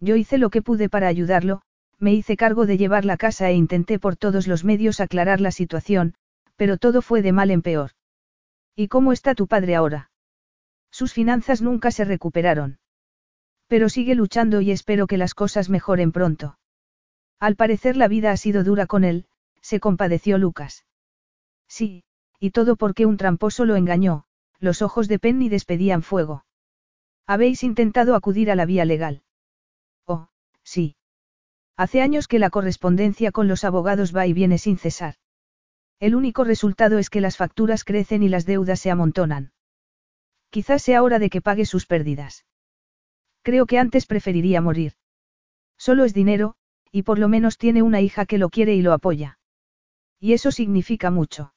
[0.00, 1.62] Yo hice lo que pude para ayudarlo,
[1.98, 5.52] me hice cargo de llevar la casa e intenté por todos los medios aclarar la
[5.52, 6.14] situación,
[6.56, 7.92] pero todo fue de mal en peor.
[8.74, 10.10] ¿Y cómo está tu padre ahora?
[10.90, 12.78] Sus finanzas nunca se recuperaron.
[13.68, 16.58] Pero sigue luchando y espero que las cosas mejoren pronto.
[17.38, 19.26] Al parecer la vida ha sido dura con él,
[19.60, 20.84] se compadeció Lucas.
[21.68, 22.04] Sí,
[22.38, 24.24] y todo porque un tramposo lo engañó,
[24.62, 26.46] los ojos de Penny despedían fuego.
[27.26, 29.24] ¿Habéis intentado acudir a la vía legal?
[30.06, 30.28] Oh,
[30.62, 30.94] sí.
[31.76, 35.16] Hace años que la correspondencia con los abogados va y viene sin cesar.
[35.98, 39.52] El único resultado es que las facturas crecen y las deudas se amontonan.
[40.50, 42.44] Quizás sea hora de que pague sus pérdidas.
[43.42, 44.92] Creo que antes preferiría morir.
[45.76, 46.54] Solo es dinero,
[46.92, 49.40] y por lo menos tiene una hija que lo quiere y lo apoya.
[50.20, 51.51] Y eso significa mucho.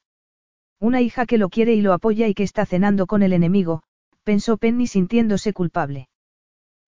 [0.78, 3.82] Una hija que lo quiere y lo apoya y que está cenando con el enemigo,
[4.24, 6.08] pensó Penny sintiéndose culpable.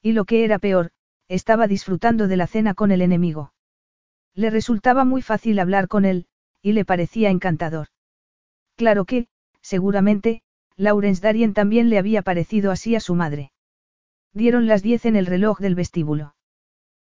[0.02, 0.90] Y lo que era peor,
[1.28, 3.52] estaba disfrutando de la cena con el enemigo.
[4.34, 6.26] Le resultaba muy fácil hablar con él,
[6.62, 7.88] y le parecía encantador.
[8.76, 9.28] Claro que,
[9.62, 10.42] seguramente,
[10.76, 13.52] Laurence Darien también le había parecido así a su madre.
[14.32, 16.34] Dieron las diez en el reloj del vestíbulo.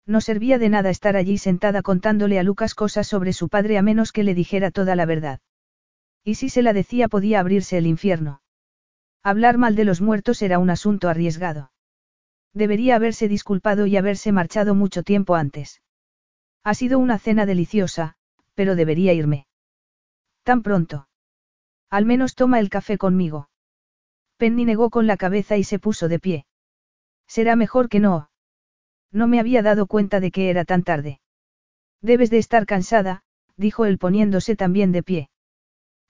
[0.06, 3.82] No servía de nada estar allí sentada contándole a Lucas cosas sobre su padre a
[3.82, 5.42] menos que le dijera toda la verdad.
[6.28, 8.42] Y si se la decía podía abrirse el infierno.
[9.24, 11.72] Hablar mal de los muertos era un asunto arriesgado.
[12.54, 15.82] Debería haberse disculpado y haberse marchado mucho tiempo antes.
[16.66, 18.18] Ha sido una cena deliciosa,
[18.56, 19.48] pero debería irme.
[20.44, 21.08] Tan pronto.
[21.90, 23.48] Al menos toma el café conmigo.
[24.36, 26.46] Penny negó con la cabeza y se puso de pie.
[27.26, 28.32] Será mejor que no.
[29.14, 31.22] No me había dado cuenta de que era tan tarde.
[32.02, 33.24] Debes de estar cansada,
[33.56, 35.30] dijo él poniéndose también de pie.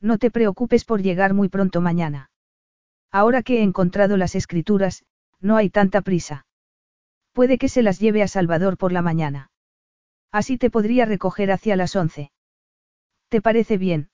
[0.02, 2.30] No te preocupes por llegar muy pronto mañana.
[3.12, 5.06] Ahora que he encontrado las escrituras,
[5.40, 6.46] no hay tanta prisa.
[7.34, 9.52] Puede que se las lleve a Salvador por la mañana.
[10.32, 12.32] Así te podría recoger hacia las once.
[13.30, 14.10] ¿Te parece bien?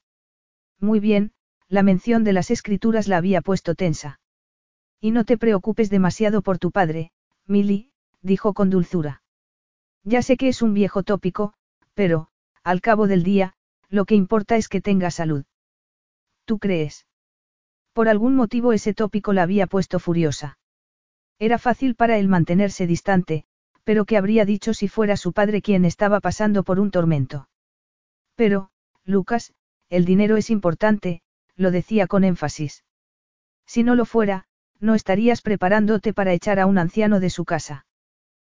[0.80, 1.31] Muy bien,
[1.68, 4.19] la mención de las escrituras la había puesto tensa.
[4.99, 7.11] Y no te preocupes demasiado por tu padre,
[7.45, 7.91] Milly,
[8.22, 9.22] dijo con dulzura.
[10.03, 11.53] Ya sé que es un viejo tópico,
[11.93, 12.30] pero,
[12.64, 13.53] al cabo del día,
[13.89, 15.45] lo que importa es que tenga salud.
[16.45, 17.07] ¿Tú crees?
[17.93, 20.57] Por algún motivo ese tópico la había puesto furiosa.
[21.39, 23.45] Era fácil para él mantenerse distante,
[23.83, 27.49] pero ¿qué habría dicho si fuera su padre quien estaba pasando por un tormento?
[28.35, 28.69] Pero,
[29.03, 29.53] Lucas,
[29.89, 31.21] el dinero es importante,
[31.55, 32.83] lo decía con énfasis.
[33.65, 34.45] Si no lo fuera,
[34.79, 37.85] no estarías preparándote para echar a un anciano de su casa.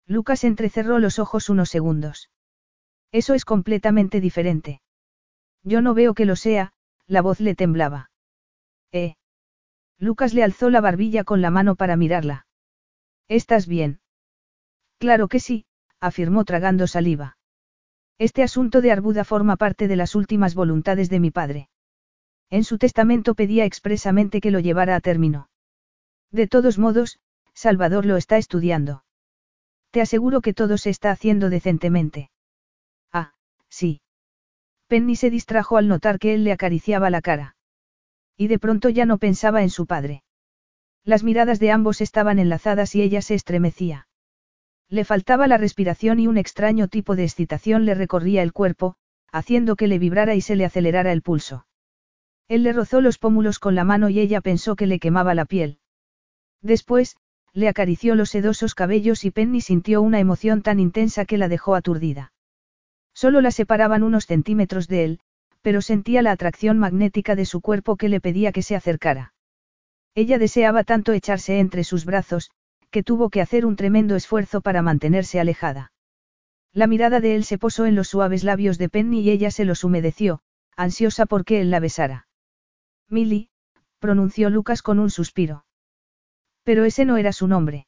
[0.06, 2.30] Lucas entrecerró los ojos unos segundos.
[3.12, 4.82] Eso es completamente diferente.
[5.64, 6.74] Yo no veo que lo sea,
[7.08, 8.12] la voz le temblaba.
[8.92, 9.16] ¿Eh?
[9.98, 12.46] Lucas le alzó la barbilla con la mano para mirarla.
[13.28, 14.02] ¿Estás bien?
[15.00, 15.66] Claro que sí,
[16.00, 17.38] afirmó tragando saliva.
[18.20, 21.70] Este asunto de Arbuda forma parte de las últimas voluntades de mi padre.
[22.50, 25.50] En su testamento pedía expresamente que lo llevara a término.
[26.32, 27.20] De todos modos,
[27.54, 29.04] Salvador lo está estudiando.
[29.92, 32.30] Te aseguro que todo se está haciendo decentemente.
[33.12, 33.34] Ah,
[33.70, 34.03] sí.
[34.94, 37.56] Penny se distrajo al notar que él le acariciaba la cara.
[38.38, 40.22] Y de pronto ya no pensaba en su padre.
[41.04, 44.08] Las miradas de ambos estaban enlazadas y ella se estremecía.
[44.90, 48.94] Le faltaba la respiración y un extraño tipo de excitación le recorría el cuerpo,
[49.32, 51.66] haciendo que le vibrara y se le acelerara el pulso.
[52.48, 55.46] Él le rozó los pómulos con la mano y ella pensó que le quemaba la
[55.46, 55.80] piel.
[56.62, 57.18] Después,
[57.52, 61.74] le acarició los sedosos cabellos y Penny sintió una emoción tan intensa que la dejó
[61.74, 62.33] aturdida.
[63.14, 65.20] Solo la separaban unos centímetros de él,
[65.62, 69.34] pero sentía la atracción magnética de su cuerpo que le pedía que se acercara.
[70.16, 72.52] Ella deseaba tanto echarse entre sus brazos,
[72.92, 75.92] que tuvo que hacer un tremendo esfuerzo para mantenerse alejada.
[76.74, 79.66] La mirada de él se posó en los suaves labios de Penny y ella se
[79.66, 80.42] los humedeció,
[80.76, 82.28] ansiosa por que él la besara.
[83.10, 83.50] Milly,
[84.00, 85.66] pronunció Lucas con un suspiro.
[86.64, 87.88] Pero ese no era su nombre.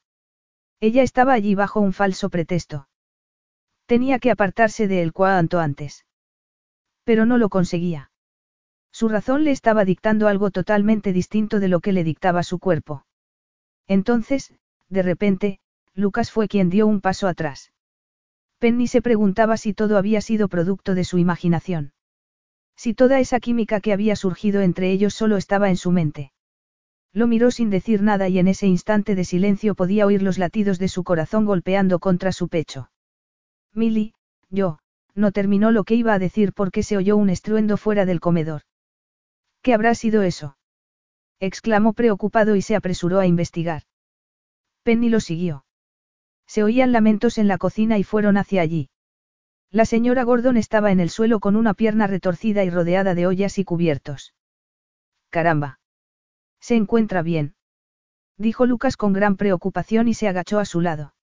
[0.80, 2.88] Ella estaba allí bajo un falso pretexto.
[3.86, 6.06] Tenía que apartarse de él cuanto antes.
[7.04, 8.12] Pero no lo conseguía.
[8.92, 13.06] Su razón le estaba dictando algo totalmente distinto de lo que le dictaba su cuerpo.
[13.88, 14.54] Entonces,
[14.90, 15.60] de repente,
[15.94, 17.74] Lucas fue quien dio un paso atrás.
[18.58, 21.94] Penny se preguntaba si todo había sido producto de su imaginación.
[22.76, 26.32] Si toda esa química que había surgido entre ellos solo estaba en su mente.
[27.14, 30.80] Lo miró sin decir nada y en ese instante de silencio podía oír los latidos
[30.80, 32.90] de su corazón golpeando contra su pecho.
[33.76, 34.14] Milly,
[34.50, 34.80] yo,
[35.14, 38.62] no terminó lo que iba a decir porque se oyó un estruendo fuera del comedor.
[39.62, 40.58] ¿Qué habrá sido eso?
[41.40, 43.84] exclamó preocupado y se apresuró a investigar.
[44.84, 45.66] Penny lo siguió.
[46.48, 48.90] Se oían lamentos en la cocina y fueron hacia allí.
[49.72, 53.58] La señora Gordon estaba en el suelo con una pierna retorcida y rodeada de ollas
[53.58, 54.34] y cubiertos.
[55.30, 55.80] Caramba.
[56.62, 57.56] Se encuentra bien.
[58.38, 61.14] Dijo Lucas con gran preocupación y se agachó a su lado.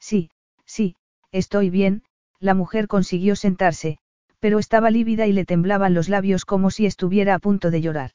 [0.00, 0.30] Sí,
[0.64, 0.96] sí,
[1.32, 2.02] estoy bien,
[2.40, 3.98] la mujer consiguió sentarse,
[4.40, 8.12] pero estaba lívida y le temblaban los labios como si estuviera a punto de llorar.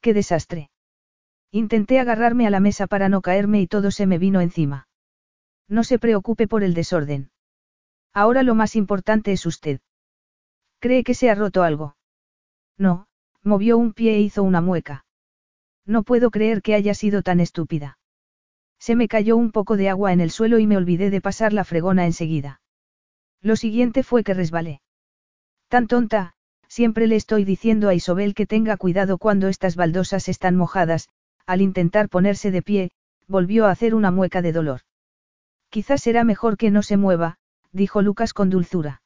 [0.00, 0.70] ¡Qué desastre!
[1.50, 4.88] Intenté agarrarme a la mesa para no caerme y todo se me vino encima.
[5.68, 7.30] No se preocupe por el desorden.
[8.14, 9.80] Ahora lo más importante es usted.
[10.78, 11.96] ¿Cree que se ha roto algo?
[12.78, 13.06] No,
[13.42, 15.04] movió un pie e hizo una mueca.
[15.84, 17.97] No puedo creer que haya sido tan estúpida.
[18.78, 21.52] Se me cayó un poco de agua en el suelo y me olvidé de pasar
[21.52, 22.60] la fregona enseguida.
[23.40, 24.80] Lo siguiente fue que resbalé.
[25.68, 26.34] Tan tonta,
[26.68, 31.08] siempre le estoy diciendo a Isobel que tenga cuidado cuando estas baldosas están mojadas,
[31.46, 32.90] al intentar ponerse de pie,
[33.26, 34.80] volvió a hacer una mueca de dolor.
[35.70, 37.38] Quizás será mejor que no se mueva,
[37.72, 39.02] dijo Lucas con dulzura.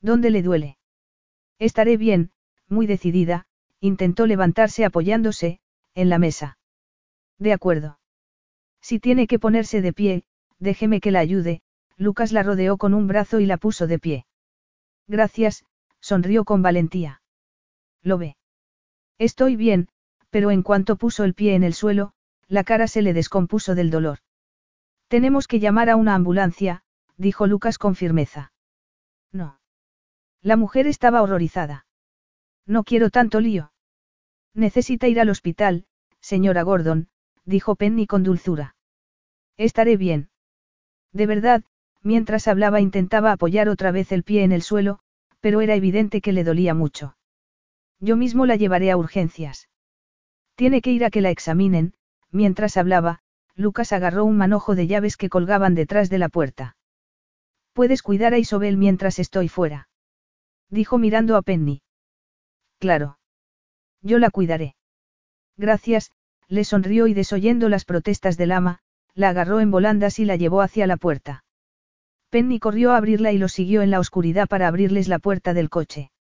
[0.00, 0.78] ¿Dónde le duele?
[1.58, 2.30] Estaré bien,
[2.68, 3.46] muy decidida,
[3.80, 5.60] intentó levantarse apoyándose,
[5.94, 6.58] en la mesa.
[7.38, 7.98] De acuerdo.
[8.88, 10.22] Si tiene que ponerse de pie,
[10.60, 11.60] déjeme que la ayude,
[11.96, 14.26] Lucas la rodeó con un brazo y la puso de pie.
[15.08, 15.64] Gracias,
[15.98, 17.20] sonrió con valentía.
[18.04, 18.36] Lo ve.
[19.18, 19.88] Estoy bien,
[20.30, 22.12] pero en cuanto puso el pie en el suelo,
[22.46, 24.18] la cara se le descompuso del dolor.
[25.08, 26.84] Tenemos que llamar a una ambulancia,
[27.16, 28.52] dijo Lucas con firmeza.
[29.32, 29.58] No.
[30.42, 31.88] La mujer estaba horrorizada.
[32.66, 33.72] No quiero tanto lío.
[34.54, 35.86] Necesita ir al hospital,
[36.20, 37.08] señora Gordon,
[37.44, 38.75] dijo Penny con dulzura.
[39.56, 40.30] Estaré bien.
[41.12, 41.64] De verdad,
[42.06, 45.00] Mientras hablaba intentaba apoyar otra vez el pie en el suelo,
[45.40, 47.16] pero era evidente que le dolía mucho.
[47.98, 49.68] Yo mismo la llevaré a urgencias.
[50.54, 51.94] Tiene que ir a que la examinen,
[52.30, 53.22] mientras hablaba,
[53.56, 56.76] Lucas agarró un manojo de llaves que colgaban detrás de la puerta.
[57.72, 59.88] Puedes cuidar a Isobel mientras estoy fuera.
[60.70, 61.82] Dijo mirando a Penny.
[62.78, 63.18] Claro.
[64.00, 64.76] Yo la cuidaré.
[65.56, 66.12] Gracias,
[66.46, 68.78] le sonrió y desoyendo las protestas del ama,
[69.16, 71.42] la agarró en volandas y la llevó hacia la puerta.
[72.30, 75.70] Penny corrió a abrirla y lo siguió en la oscuridad para abrirles la puerta del
[75.70, 76.12] coche.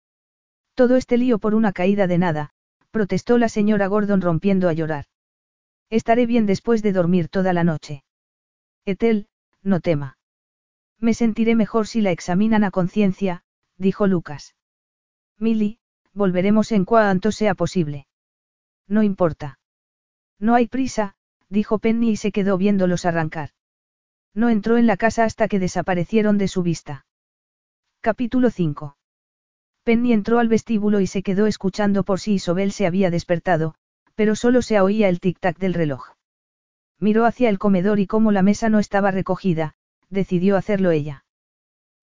[0.74, 2.50] Todo este lío por una caída de nada,
[2.92, 5.06] protestó la señora Gordon rompiendo a llorar.
[5.90, 8.04] Estaré bien después de dormir toda la noche.
[8.84, 9.26] Etel,
[9.62, 10.18] no tema.
[11.00, 13.42] Me sentiré mejor si la examinan a conciencia,
[13.76, 14.54] dijo Lucas.
[15.38, 15.78] Milly,
[16.12, 18.06] volveremos en cuanto sea posible.
[18.86, 19.58] No importa.
[20.38, 21.16] No hay prisa,
[21.54, 23.50] dijo Penny y se quedó viéndolos arrancar.
[24.34, 27.06] No entró en la casa hasta que desaparecieron de su vista.
[28.02, 28.98] Capítulo 5.
[29.84, 33.74] Penny entró al vestíbulo y se quedó escuchando por si Isobel se había despertado,
[34.14, 36.14] pero solo se oía el tic-tac del reloj.
[37.00, 39.74] Miró hacia el comedor y como la mesa no estaba recogida,
[40.10, 41.24] decidió hacerlo ella.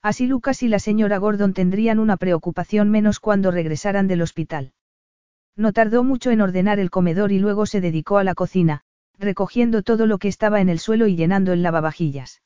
[0.01, 4.73] Así Lucas y la señora Gordon tendrían una preocupación menos cuando regresaran del hospital.
[5.55, 8.83] No tardó mucho en ordenar el comedor y luego se dedicó a la cocina,
[9.21, 12.41] recogiendo todo lo que estaba en el suelo y llenando el lavavajillas.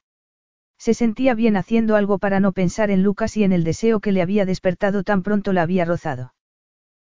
[0.77, 4.11] Se sentía bien haciendo algo para no pensar en Lucas y en el deseo que
[4.11, 6.33] le había despertado tan pronto la había rozado.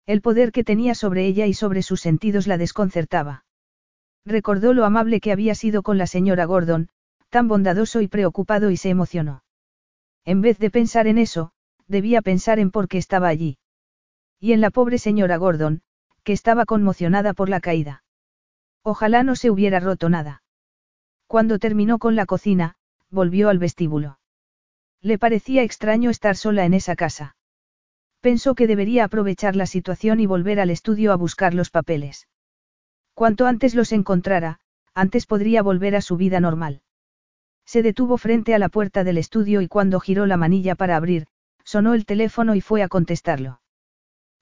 [0.06, 3.44] El poder que tenía sobre ella y sobre sus sentidos la desconcertaba.
[4.24, 6.90] Recordó lo amable que había sido con la señora Gordon,
[7.30, 9.44] tan bondadoso y preocupado y se emocionó.
[10.24, 11.52] En vez de pensar en eso,
[11.88, 13.58] debía pensar en por qué estaba allí.
[14.40, 15.82] Y en la pobre señora Gordon,
[16.24, 18.05] que estaba conmocionada por la caída.
[18.88, 20.44] Ojalá no se hubiera roto nada.
[21.26, 22.76] Cuando terminó con la cocina,
[23.10, 24.20] volvió al vestíbulo.
[25.02, 27.36] Le parecía extraño estar sola en esa casa.
[28.22, 32.28] Pensó que debería aprovechar la situación y volver al estudio a buscar los papeles.
[33.16, 34.60] Cuanto antes los encontrara,
[34.94, 36.84] antes podría volver a su vida normal.
[37.66, 41.26] Se detuvo frente a la puerta del estudio y cuando giró la manilla para abrir,
[41.64, 43.62] sonó el teléfono y fue a contestarlo.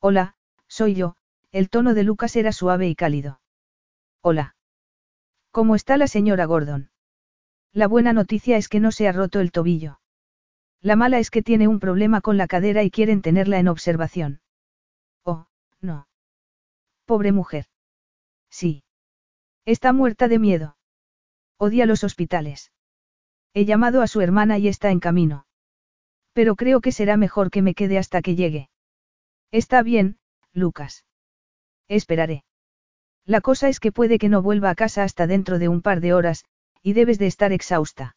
[0.01, 0.35] Hola,
[0.67, 1.15] soy yo,
[1.53, 3.39] el tono de Lucas era suave y cálido.
[4.25, 4.55] Hola.
[5.51, 6.89] ¿Cómo está la señora Gordon?
[7.73, 9.99] La buena noticia es que no se ha roto el tobillo.
[10.79, 14.39] La mala es que tiene un problema con la cadera y quieren tenerla en observación.
[15.25, 15.47] Oh,
[15.81, 16.07] no.
[17.03, 17.65] Pobre mujer.
[18.49, 18.85] Sí.
[19.65, 20.77] Está muerta de miedo.
[21.57, 22.71] Odia los hospitales.
[23.53, 25.47] He llamado a su hermana y está en camino.
[26.31, 28.69] Pero creo que será mejor que me quede hasta que llegue.
[29.51, 30.17] Está bien,
[30.53, 31.03] Lucas.
[31.89, 32.45] Esperaré.
[33.25, 36.01] La cosa es que puede que no vuelva a casa hasta dentro de un par
[36.01, 36.43] de horas,
[36.81, 38.15] y debes de estar exhausta.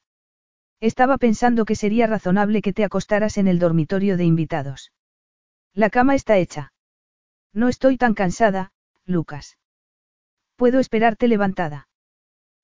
[0.80, 4.92] Estaba pensando que sería razonable que te acostaras en el dormitorio de invitados.
[5.72, 6.72] La cama está hecha.
[7.52, 8.72] No estoy tan cansada,
[9.04, 9.58] Lucas.
[10.56, 11.88] Puedo esperarte levantada.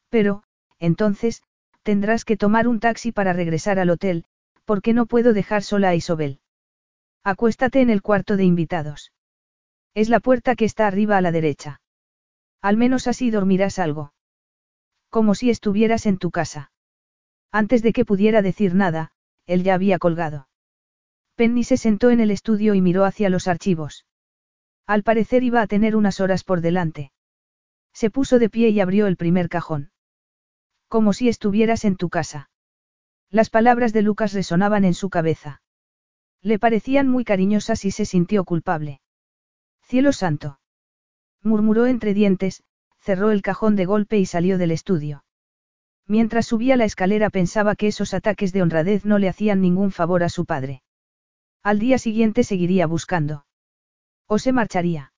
[0.08, 0.42] Pero,
[0.78, 1.42] entonces,
[1.82, 4.24] tendrás que tomar un taxi para regresar al hotel,
[4.64, 6.40] porque no puedo dejar sola a Isobel.
[7.22, 9.12] Acuéstate en el cuarto de invitados.
[9.94, 11.81] Es la puerta que está arriba a la derecha.
[12.62, 14.14] Al menos así dormirás algo.
[15.10, 16.72] Como si estuvieras en tu casa.
[17.50, 19.12] Antes de que pudiera decir nada,
[19.46, 20.48] él ya había colgado.
[21.34, 24.06] Penny se sentó en el estudio y miró hacia los archivos.
[24.86, 27.12] Al parecer iba a tener unas horas por delante.
[27.92, 29.90] Se puso de pie y abrió el primer cajón.
[30.88, 32.50] Como si estuvieras en tu casa.
[33.28, 35.62] Las palabras de Lucas resonaban en su cabeza.
[36.42, 39.00] Le parecían muy cariñosas y se sintió culpable.
[39.82, 40.58] Cielo santo.
[41.42, 42.62] Murmuró entre dientes,
[42.98, 45.24] cerró el cajón de golpe y salió del estudio.
[46.06, 50.22] Mientras subía la escalera pensaba que esos ataques de honradez no le hacían ningún favor
[50.22, 50.82] a su padre.
[51.62, 53.46] Al día siguiente seguiría buscando.
[54.26, 55.12] O se marcharía.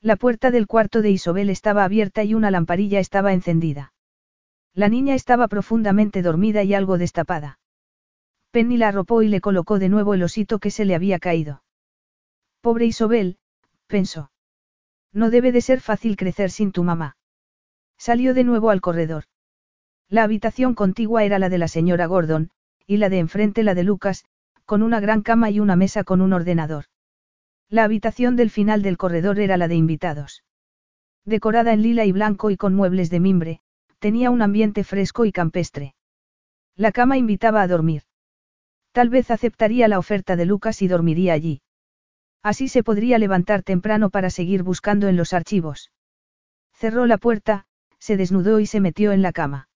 [0.00, 3.92] La puerta del cuarto de Isobel estaba abierta y una lamparilla estaba encendida.
[4.74, 7.58] La niña estaba profundamente dormida y algo destapada.
[8.50, 11.62] Penny la arropó y le colocó de nuevo el osito que se le había caído.
[12.60, 13.38] Pobre Isobel,
[13.86, 14.30] pensó.
[15.12, 17.16] No debe de ser fácil crecer sin tu mamá.
[17.98, 19.24] Salió de nuevo al corredor.
[20.08, 22.50] La habitación contigua era la de la señora Gordon,
[22.86, 24.24] y la de enfrente la de Lucas,
[24.64, 26.86] con una gran cama y una mesa con un ordenador.
[27.68, 30.44] La habitación del final del corredor era la de invitados.
[31.24, 33.60] Decorada en lila y blanco y con muebles de mimbre,
[33.98, 35.94] tenía un ambiente fresco y campestre.
[36.74, 38.02] La cama invitaba a dormir.
[38.92, 41.62] Tal vez aceptaría la oferta de Lucas y dormiría allí.
[42.42, 45.92] Así se podría levantar temprano para seguir buscando en los archivos.
[46.72, 47.66] Cerró la puerta,
[47.98, 49.68] se desnudó y se metió en la cama.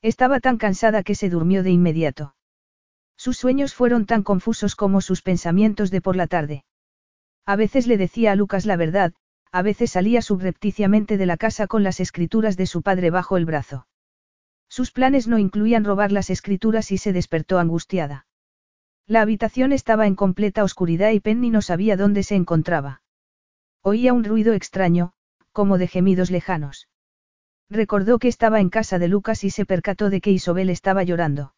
[0.00, 2.34] Estaba tan cansada que se durmió de inmediato.
[3.16, 6.64] Sus sueños fueron tan confusos como sus pensamientos de por la tarde.
[7.44, 9.12] A veces le decía a Lucas la verdad,
[9.52, 13.44] a veces salía subrepticiamente de la casa con las escrituras de su padre bajo el
[13.44, 13.86] brazo.
[14.68, 18.26] Sus planes no incluían robar las escrituras y se despertó angustiada.
[19.06, 23.02] La habitación estaba en completa oscuridad y Penny no sabía dónde se encontraba.
[23.82, 25.12] Oía un ruido extraño,
[25.52, 26.88] como de gemidos lejanos.
[27.68, 31.54] Recordó que estaba en casa de Lucas y se percató de que Isobel estaba llorando.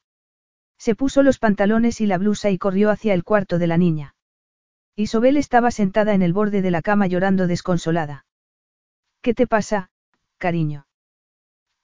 [0.78, 4.14] Se puso los pantalones y la blusa y corrió hacia el cuarto de la niña.
[4.96, 8.26] Isobel estaba sentada en el borde de la cama llorando desconsolada.
[9.22, 9.90] ¿Qué te pasa,
[10.38, 10.86] cariño?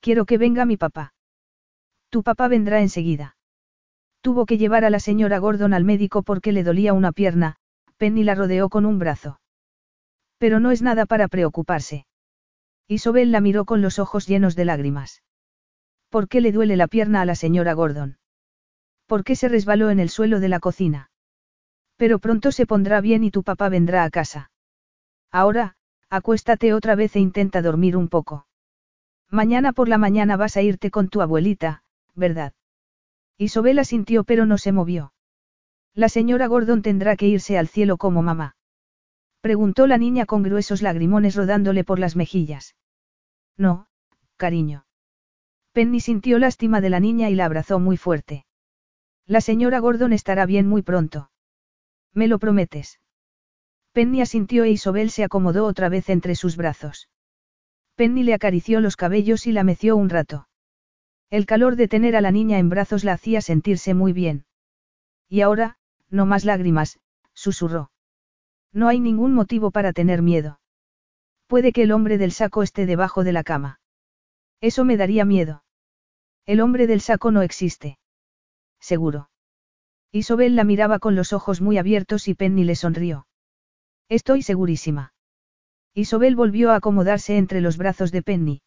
[0.01, 1.13] Quiero que venga mi papá.
[2.09, 3.37] Tu papá vendrá enseguida.
[4.21, 7.57] Tuvo que llevar a la señora Gordon al médico porque le dolía una pierna,
[7.97, 9.41] Penny la rodeó con un brazo.
[10.39, 12.07] Pero no es nada para preocuparse.
[12.89, 15.23] Isobel la miró con los ojos llenos de lágrimas.
[16.09, 18.19] ¿Por qué le duele la pierna a la señora Gordon?
[19.07, 21.11] ¿Por qué se resbaló en el suelo de la cocina?
[21.97, 24.51] Pero pronto se pondrá bien y tu papá vendrá a casa.
[25.31, 25.77] Ahora,
[26.09, 28.47] acuéstate otra vez e intenta dormir un poco.
[29.31, 31.85] Mañana por la mañana vas a irte con tu abuelita,
[32.15, 32.53] ¿verdad?
[33.41, 35.15] Isobel sintió pero no se movió.
[35.95, 38.55] La señora Gordon tendrá que irse al cielo como mamá.
[39.41, 42.77] Preguntó la niña con gruesos lagrimones rodándole por las mejillas.
[43.57, 43.87] No,
[44.37, 44.85] cariño.
[45.73, 48.45] Penny sintió lástima de la niña y la abrazó muy fuerte.
[49.25, 51.31] La señora Gordon estará bien muy pronto.
[52.13, 53.01] ¿Me lo prometes?
[53.93, 57.09] Penny asintió e Isobel se acomodó otra vez entre sus brazos.
[57.95, 60.50] Penny le acarició los cabellos y la meció un rato.
[61.31, 64.45] El calor de tener a la niña en brazos la hacía sentirse muy bien.
[65.29, 65.79] Y ahora,
[66.09, 66.99] no más lágrimas,
[67.33, 67.93] susurró.
[68.73, 70.61] No hay ningún motivo para tener miedo.
[71.47, 73.81] Puede que el hombre del saco esté debajo de la cama.
[74.61, 75.65] Eso me daría miedo.
[76.47, 77.99] El hombre del saco no existe.
[78.81, 79.31] Seguro.
[80.11, 83.29] Isobel la miraba con los ojos muy abiertos y Penny le sonrió.
[84.09, 85.15] Estoy segurísima.
[85.95, 88.63] Isobel volvió a acomodarse entre los brazos de Penny.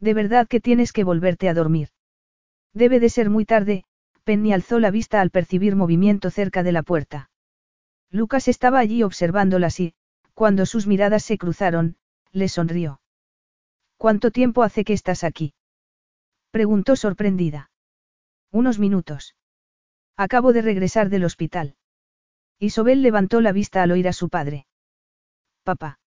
[0.00, 1.88] De verdad que tienes que volverte a dormir.
[2.72, 3.84] Debe de ser muy tarde,
[4.24, 7.30] Penny alzó la vista al percibir movimiento cerca de la puerta.
[8.10, 9.94] Lucas estaba allí observándolas y,
[10.34, 11.96] cuando sus miradas se cruzaron,
[12.32, 13.00] le sonrió.
[13.96, 15.54] ¿Cuánto tiempo hace que estás aquí?
[16.50, 17.70] preguntó sorprendida.
[18.50, 19.36] Unos minutos.
[20.16, 21.76] Acabo de regresar del hospital.
[22.58, 24.66] Isobel levantó la vista al oír a su padre.
[25.62, 25.98] Papá.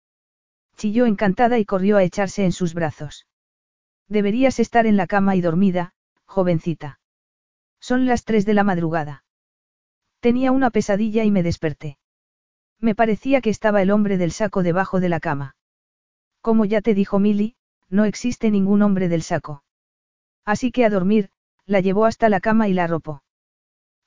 [0.77, 3.27] Chilló encantada y corrió a echarse en sus brazos.
[4.09, 5.93] Deberías estar en la cama y dormida,
[6.25, 6.99] jovencita.
[7.79, 9.23] Son las tres de la madrugada.
[10.19, 11.97] Tenía una pesadilla y me desperté.
[12.79, 15.55] Me parecía que estaba el hombre del saco debajo de la cama.
[16.41, 17.55] Como ya te dijo Milly,
[17.89, 19.63] no existe ningún hombre del saco.
[20.43, 21.29] Así que a dormir,
[21.65, 23.23] la llevó hasta la cama y la arropó.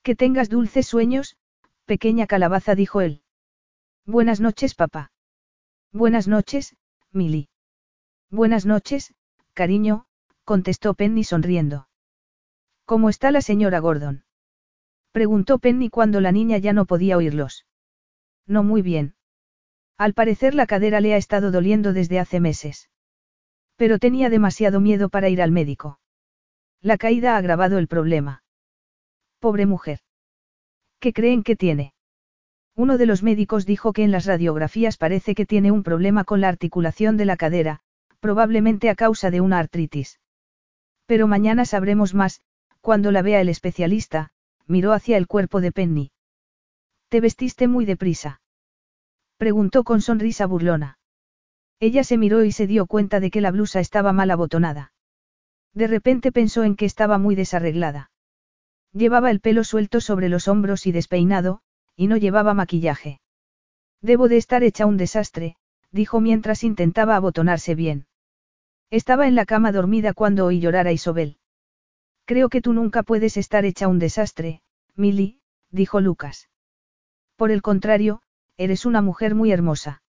[0.03, 1.37] Que tengas dulces sueños,
[1.85, 3.23] pequeña calabaza, dijo él.
[4.05, 5.13] Buenas noches, papá.
[5.93, 6.77] Buenas noches,
[7.13, 7.49] Milly.
[8.31, 9.15] Buenas noches,
[9.53, 10.07] cariño,
[10.45, 11.89] contestó Penny sonriendo.
[12.85, 14.25] ¿Cómo está la señora Gordon?
[15.13, 17.67] Preguntó Penny cuando la niña ya no podía oírlos.
[18.47, 19.15] No muy bien.
[19.99, 22.91] Al parecer la cadera le ha estado doliendo desde hace meses.
[23.77, 26.01] Pero tenía demasiado miedo para ir al médico.
[26.81, 28.43] La caída ha agravado el problema.
[29.39, 30.01] Pobre mujer.
[30.99, 31.95] ¿Qué creen que tiene?
[32.75, 36.41] Uno de los médicos dijo que en las radiografías parece que tiene un problema con
[36.41, 37.82] la articulación de la cadera,
[38.23, 40.21] probablemente a causa de una artritis.
[41.07, 42.41] Pero mañana sabremos más,
[42.81, 44.31] cuando la vea el especialista,
[44.69, 46.13] miró hacia el cuerpo de Penny.
[47.09, 48.41] ¿Te vestiste muy deprisa?
[49.39, 50.99] Preguntó con sonrisa burlona.
[51.81, 54.93] Ella se miró y se dio cuenta de que la blusa estaba mal abotonada.
[55.75, 58.13] De repente pensó en que estaba muy desarreglada.
[58.93, 61.61] Llevaba el pelo suelto sobre los hombros y despeinado,
[61.97, 63.21] y no llevaba maquillaje.
[64.01, 65.57] Debo de estar hecha un desastre,
[65.91, 68.07] dijo mientras intentaba abotonarse bien.
[68.93, 71.39] Estaba en la cama dormida cuando oí llorar a Isobel.
[72.27, 74.61] Creo que tú nunca puedes estar hecha un desastre,
[74.95, 75.41] Milly,
[75.71, 76.51] dijo Lucas.
[77.37, 78.21] Por el contrario,
[78.59, 80.03] eres una mujer muy hermosa.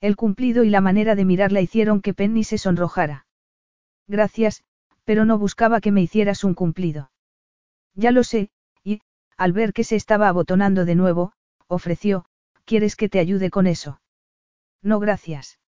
[0.00, 3.26] El cumplido y la manera de mirarla hicieron que Penny se sonrojara.
[4.08, 4.64] Gracias,
[5.04, 7.12] pero no buscaba que me hicieras un cumplido.
[7.94, 8.50] Ya lo sé,
[8.82, 9.02] y,
[9.36, 11.32] al ver que se estaba abotonando de nuevo,
[11.68, 12.24] ofreció,
[12.64, 14.00] ¿quieres que te ayude con eso?
[14.82, 15.60] No gracias.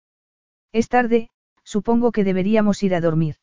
[0.71, 1.29] Es tarde,
[1.75, 3.35] supongo que deberíamos ir a dormir.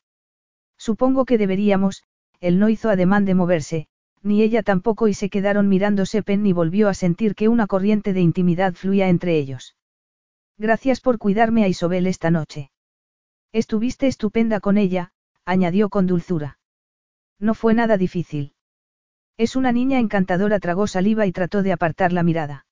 [0.77, 2.05] Supongo que deberíamos,
[2.41, 3.89] él no hizo ademán de moverse,
[4.23, 6.23] ni ella tampoco y se quedaron mirándose.
[6.23, 9.77] Penny volvió a sentir que una corriente de intimidad fluía entre ellos.
[10.59, 12.71] Gracias por cuidarme a Isobel esta noche.
[13.53, 15.13] Estuviste estupenda con ella,
[15.47, 16.59] añadió con dulzura.
[17.39, 18.53] No fue nada difícil.
[19.39, 22.67] Es una niña encantadora, tragó saliva y trató de apartar la mirada.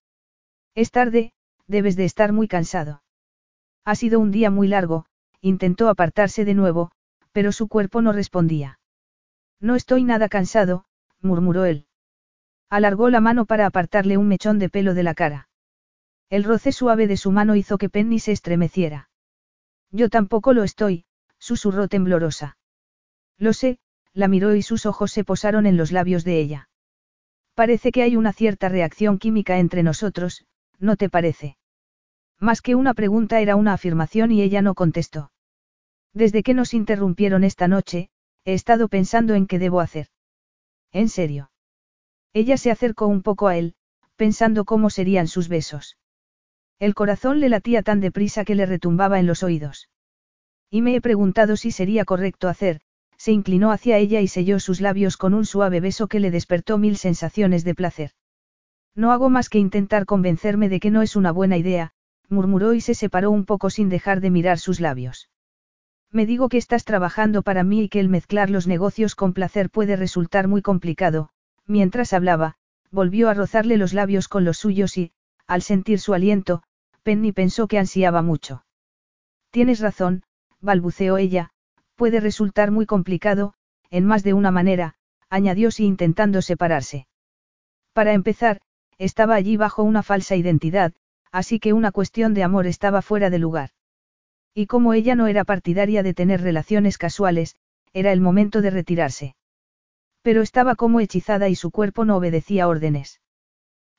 [0.75, 1.33] Es tarde,
[1.67, 3.03] debes de estar muy cansado.
[3.87, 5.07] Ha sido un día muy largo,
[5.47, 6.91] intentó apartarse de nuevo,
[7.33, 8.81] pero su cuerpo no respondía.
[9.61, 10.87] No estoy nada cansado,
[11.21, 11.87] murmuró él.
[12.69, 15.49] Alargó la mano para apartarle un mechón de pelo de la cara.
[16.29, 19.09] El roce suave de su mano hizo que Penny se estremeciera.
[19.93, 21.05] Yo tampoco lo estoy,
[21.39, 22.59] susurró temblorosa.
[23.39, 23.79] Lo sé,
[24.13, 26.69] la miró y sus ojos se posaron en los labios de ella.
[27.55, 30.45] Parece que hay una cierta reacción química entre nosotros,
[30.81, 31.57] ¿no te parece?
[32.41, 35.31] Más que una pregunta era una afirmación y ella no contestó.
[36.17, 38.09] Desde que nos interrumpieron esta noche,
[38.47, 40.07] He estado pensando en qué debo hacer.
[40.93, 41.51] ¿En serio?
[42.33, 43.75] Ella se acercó un poco a él,
[44.15, 45.99] pensando cómo serían sus besos.
[46.79, 49.91] El corazón le latía tan deprisa que le retumbaba en los oídos.
[50.71, 52.81] Y me he preguntado si sería correcto hacer,
[53.19, 56.79] se inclinó hacia ella y selló sus labios con un suave beso que le despertó
[56.79, 58.13] mil sensaciones de placer.
[58.95, 61.93] No hago más que intentar convencerme de que no es una buena idea,
[62.29, 65.29] murmuró y se separó un poco sin dejar de mirar sus labios.
[66.13, 69.71] Me digo que estás trabajando para mí y que el mezclar los negocios con placer
[69.71, 71.31] puede resultar muy complicado,
[71.67, 72.57] mientras hablaba,
[72.91, 75.13] volvió a rozarle los labios con los suyos y,
[75.47, 76.63] al sentir su aliento,
[77.03, 78.65] Penny pensó que ansiaba mucho.
[79.51, 80.23] Tienes razón,
[80.61, 81.51] balbuceó ella,
[81.95, 83.55] puede resultar muy complicado,
[83.91, 84.95] en más de una manera,
[85.29, 87.07] añadió si intentando separarse.
[87.93, 88.61] Para empezar,
[88.99, 90.93] estaba allí bajo una falsa identidad,
[91.33, 93.71] así que una cuestión de amor estaba fuera de lugar.
[94.59, 97.57] Y como ella no era partidaria de tener relaciones casuales,
[97.93, 99.37] era el momento de retirarse.
[100.23, 103.21] Pero estaba como hechizada y su cuerpo no obedecía órdenes.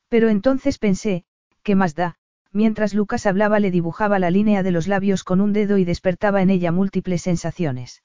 [0.08, 1.24] Pero entonces pensé,
[1.62, 2.16] ¿qué más da?
[2.50, 6.42] Mientras Lucas hablaba le dibujaba la línea de los labios con un dedo y despertaba
[6.42, 8.02] en ella múltiples sensaciones.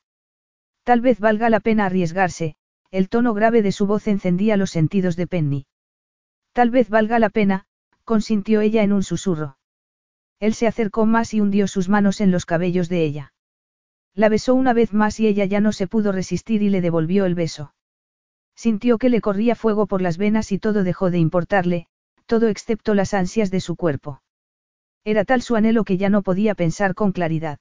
[0.84, 2.56] Tal vez valga la pena arriesgarse,
[2.92, 5.66] el tono grave de su voz encendía los sentidos de Penny.
[6.52, 7.66] Tal vez valga la pena,
[8.04, 9.58] consintió ella en un susurro.
[10.44, 13.34] Él se acercó más y hundió sus manos en los cabellos de ella.
[14.14, 17.24] La besó una vez más y ella ya no se pudo resistir y le devolvió
[17.24, 17.74] el beso.
[18.54, 21.88] Sintió que le corría fuego por las venas y todo dejó de importarle,
[22.26, 24.22] todo excepto las ansias de su cuerpo.
[25.06, 27.60] Era tal su anhelo que ya no podía pensar con claridad.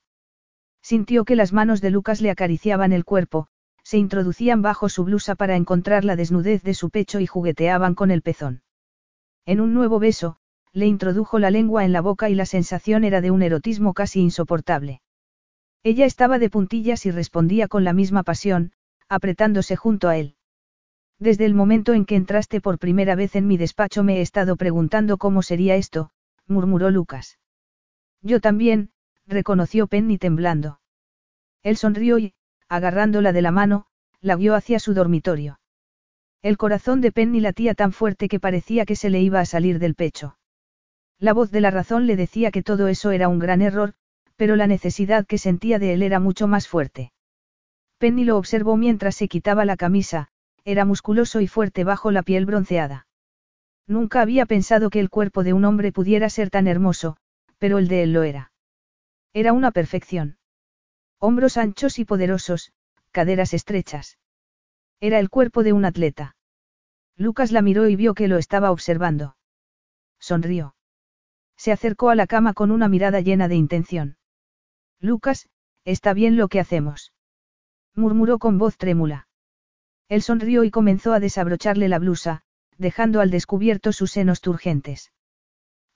[0.82, 3.46] Sintió que las manos de Lucas le acariciaban el cuerpo,
[3.84, 8.10] se introducían bajo su blusa para encontrar la desnudez de su pecho y jugueteaban con
[8.10, 8.64] el pezón.
[9.46, 10.38] En un nuevo beso,
[10.72, 14.20] le introdujo la lengua en la boca y la sensación era de un erotismo casi
[14.20, 15.02] insoportable.
[15.82, 18.72] Ella estaba de puntillas y respondía con la misma pasión,
[19.08, 20.36] apretándose junto a él.
[21.18, 24.56] Desde el momento en que entraste por primera vez en mi despacho me he estado
[24.56, 26.10] preguntando cómo sería esto,
[26.46, 27.38] murmuró Lucas.
[28.22, 28.90] Yo también,
[29.26, 30.80] reconoció Penny temblando.
[31.62, 32.34] Él sonrió y,
[32.68, 33.86] agarrándola de la mano,
[34.20, 35.60] la guió hacia su dormitorio.
[36.42, 39.78] El corazón de Penny latía tan fuerte que parecía que se le iba a salir
[39.78, 40.38] del pecho.
[41.22, 43.94] La voz de la razón le decía que todo eso era un gran error,
[44.34, 47.12] pero la necesidad que sentía de él era mucho más fuerte.
[47.98, 50.30] Penny lo observó mientras se quitaba la camisa,
[50.64, 53.06] era musculoso y fuerte bajo la piel bronceada.
[53.86, 57.16] Nunca había pensado que el cuerpo de un hombre pudiera ser tan hermoso,
[57.58, 58.50] pero el de él lo era.
[59.32, 60.38] Era una perfección.
[61.20, 62.72] Hombros anchos y poderosos,
[63.12, 64.18] caderas estrechas.
[64.98, 66.34] Era el cuerpo de un atleta.
[67.16, 69.36] Lucas la miró y vio que lo estaba observando.
[70.18, 70.74] Sonrió.
[71.62, 74.16] Se acercó a la cama con una mirada llena de intención.
[74.98, 75.48] Lucas,
[75.84, 77.12] está bien lo que hacemos.
[77.94, 79.28] Murmuró con voz trémula.
[80.08, 82.42] Él sonrió y comenzó a desabrocharle la blusa,
[82.78, 85.12] dejando al descubierto sus senos turgentes.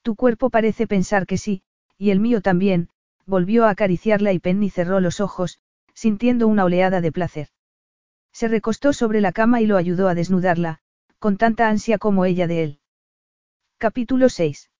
[0.02, 1.64] Tu cuerpo parece pensar que sí,
[1.98, 2.88] y el mío también,
[3.24, 5.58] volvió a acariciarla y Penny cerró los ojos,
[5.94, 7.48] sintiendo una oleada de placer.
[8.30, 10.78] Se recostó sobre la cama y lo ayudó a desnudarla,
[11.18, 12.80] con tanta ansia como ella de él.
[13.78, 14.70] Capítulo 6.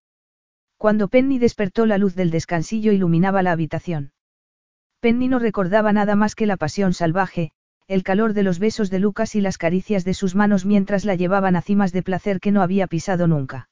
[0.77, 4.13] Cuando Penny despertó la luz del descansillo iluminaba la habitación.
[5.01, 7.53] Penny no recordaba nada más que la pasión salvaje,
[7.89, 11.15] el calor de los besos de Lucas y las caricias de sus manos mientras la
[11.15, 13.69] llevaban a cimas de placer que no había pisado nunca.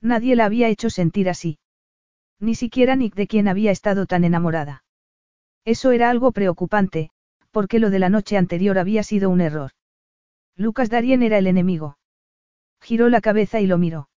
[0.00, 1.58] Nadie la había hecho sentir así.
[2.40, 4.84] Ni siquiera Nick de quien había estado tan enamorada.
[5.64, 7.10] Eso era algo preocupante,
[7.50, 9.72] porque lo de la noche anterior había sido un error.
[10.56, 11.98] Lucas Darien era el enemigo.
[12.80, 14.07] Giró la cabeza y lo miró.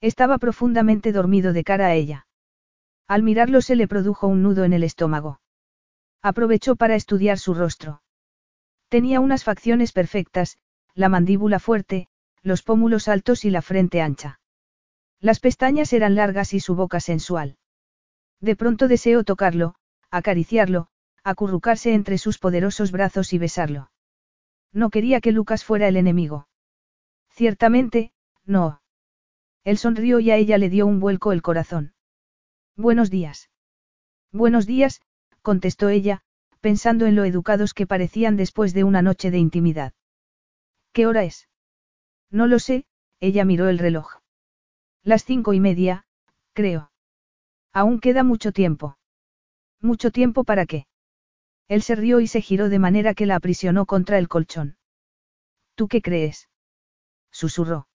[0.00, 2.26] Estaba profundamente dormido de cara a ella.
[3.08, 5.40] Al mirarlo se le produjo un nudo en el estómago.
[6.22, 8.02] Aprovechó para estudiar su rostro.
[8.88, 10.58] Tenía unas facciones perfectas,
[10.94, 12.08] la mandíbula fuerte,
[12.42, 14.40] los pómulos altos y la frente ancha.
[15.20, 17.56] Las pestañas eran largas y su boca sensual.
[18.40, 19.74] De pronto deseó tocarlo,
[20.10, 20.88] acariciarlo,
[21.24, 23.90] acurrucarse entre sus poderosos brazos y besarlo.
[24.72, 26.46] No quería que Lucas fuera el enemigo.
[27.30, 28.12] Ciertamente,
[28.44, 28.80] no.
[29.64, 31.94] Él sonrió y a ella le dio un vuelco el corazón.
[32.76, 33.50] Buenos días.
[34.32, 35.00] Buenos días,
[35.42, 36.22] contestó ella,
[36.60, 39.92] pensando en lo educados que parecían después de una noche de intimidad.
[40.92, 41.48] ¿Qué hora es?
[42.30, 42.86] No lo sé,
[43.20, 44.20] ella miró el reloj.
[45.02, 46.04] Las cinco y media,
[46.52, 46.90] creo.
[47.72, 48.98] Aún queda mucho tiempo.
[49.80, 50.86] ¿Mucho tiempo para qué?
[51.68, 54.76] Él se rió y se giró de manera que la aprisionó contra el colchón.
[55.74, 56.48] ¿Tú qué crees?
[57.30, 57.88] Susurró.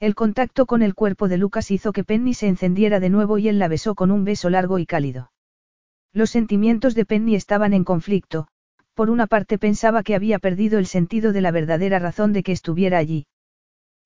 [0.00, 3.48] El contacto con el cuerpo de Lucas hizo que Penny se encendiera de nuevo y
[3.48, 5.32] él la besó con un beso largo y cálido.
[6.12, 8.46] Los sentimientos de Penny estaban en conflicto,
[8.94, 12.52] por una parte pensaba que había perdido el sentido de la verdadera razón de que
[12.52, 13.26] estuviera allí.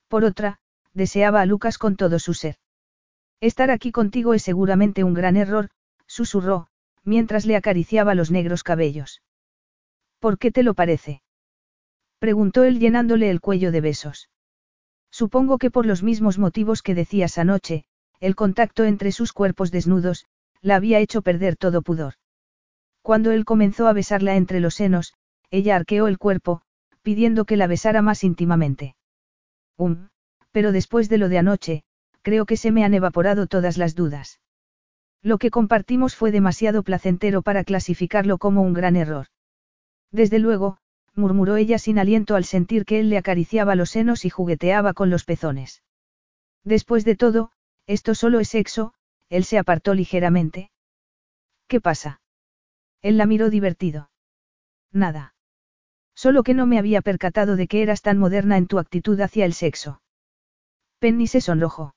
[0.09, 0.61] Por otra,
[0.95, 2.57] deseaba a Lucas con todo su ser.
[3.41, 5.69] Estar aquí contigo es seguramente un gran error,
[6.07, 6.69] susurró,
[7.05, 9.23] mientras le acariciaba los negros cabellos.
[10.21, 11.23] ¿Por qué te lo parece?
[12.19, 14.31] preguntó él llenándole el cuello de besos.
[15.13, 17.85] Supongo que por los mismos motivos que decías anoche,
[18.19, 20.25] el contacto entre sus cuerpos desnudos,
[20.63, 22.15] la había hecho perder todo pudor.
[23.03, 25.13] Cuando él comenzó a besarla entre los senos,
[25.51, 26.63] ella arqueó el cuerpo,
[27.03, 28.97] pidiendo que la besara más íntimamente.
[29.77, 30.09] Um,
[30.51, 31.83] pero después de lo de anoche,
[32.23, 34.41] creo que se me han evaporado todas las dudas.
[35.21, 39.27] Lo que compartimos fue demasiado placentero para clasificarlo como un gran error.
[40.11, 40.79] Desde luego,
[41.15, 45.11] murmuró ella sin aliento al sentir que él le acariciaba los senos y jugueteaba con
[45.11, 45.83] los pezones.
[46.65, 47.51] Después de todo,
[47.87, 48.95] esto solo es sexo,
[49.29, 50.71] él se apartó ligeramente.
[51.67, 52.21] ¿Qué pasa?
[53.01, 54.11] Él la miró divertido.
[54.93, 55.35] Nada.
[56.15, 59.45] Solo que no me había percatado de que eras tan moderna en tu actitud hacia
[59.45, 60.03] el sexo.
[60.99, 61.95] Penny se sonrojó.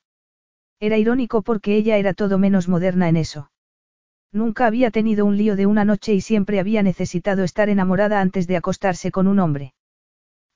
[0.79, 3.51] Era irónico porque ella era todo menos moderna en eso.
[4.35, 8.47] Nunca había tenido un lío de una noche y siempre había necesitado estar enamorada antes
[8.47, 9.73] de acostarse con un hombre.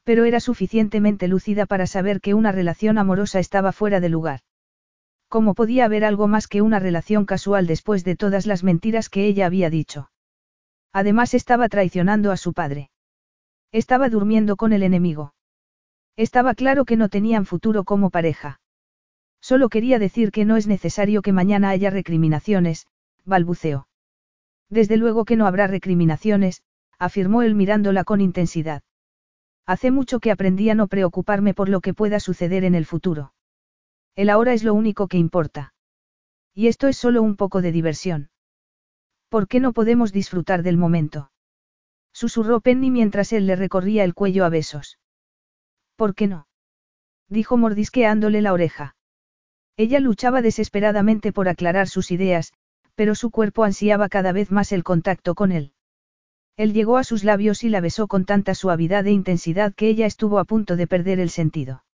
[0.04, 4.42] Pero era suficientemente lúcida para saber que una relación amorosa estaba fuera de lugar.
[5.30, 9.28] ¿Cómo podía haber algo más que una relación casual después de todas las mentiras que
[9.28, 10.12] ella había dicho?
[10.92, 12.90] Además estaba traicionando a su padre.
[13.72, 15.34] Estaba durmiendo con el enemigo.
[16.18, 18.60] Estaba claro que no tenían futuro como pareja.
[19.40, 22.86] Solo quería decir que no es necesario que mañana haya recriminaciones,
[23.30, 23.88] balbuceó.
[24.70, 26.64] Desde luego que no habrá recriminaciones,
[27.00, 28.84] afirmó él mirándola con intensidad.
[29.66, 33.34] Hace mucho que aprendí a no preocuparme por lo que pueda suceder en el futuro.
[34.16, 35.74] El ahora es lo único que importa.
[36.54, 38.30] Y esto es solo un poco de diversión.
[39.30, 41.32] ¿Por qué no podemos disfrutar del momento?
[42.12, 45.00] Susurró Penny mientras él le recorría el cuello a besos.
[45.96, 46.48] ¿Por qué no?
[47.30, 48.96] Dijo mordisqueándole la oreja.
[49.78, 52.54] Ella luchaba desesperadamente por aclarar sus ideas,
[53.00, 55.72] pero su cuerpo ansiaba cada vez más el contacto con él.
[56.58, 60.06] Él llegó a sus labios y la besó con tanta suavidad e intensidad que ella
[60.06, 61.86] estuvo a punto de perder el sentido.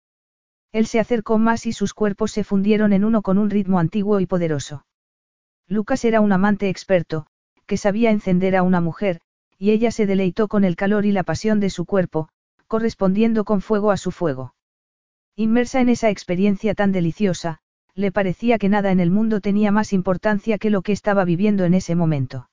[0.72, 4.20] Él se acercó más y sus cuerpos se fundieron en uno con un ritmo antiguo
[4.20, 4.88] y poderoso.
[5.68, 7.28] Lucas era un amante experto,
[7.68, 9.22] que sabía encender a una mujer,
[9.60, 12.30] y ella se deleitó con el calor y la pasión de su cuerpo,
[12.66, 14.56] correspondiendo con fuego a su fuego.
[15.36, 17.60] Inmersa en esa experiencia tan deliciosa,
[17.96, 21.64] le parecía que nada en el mundo tenía más importancia que lo que estaba viviendo
[21.64, 22.50] en ese momento.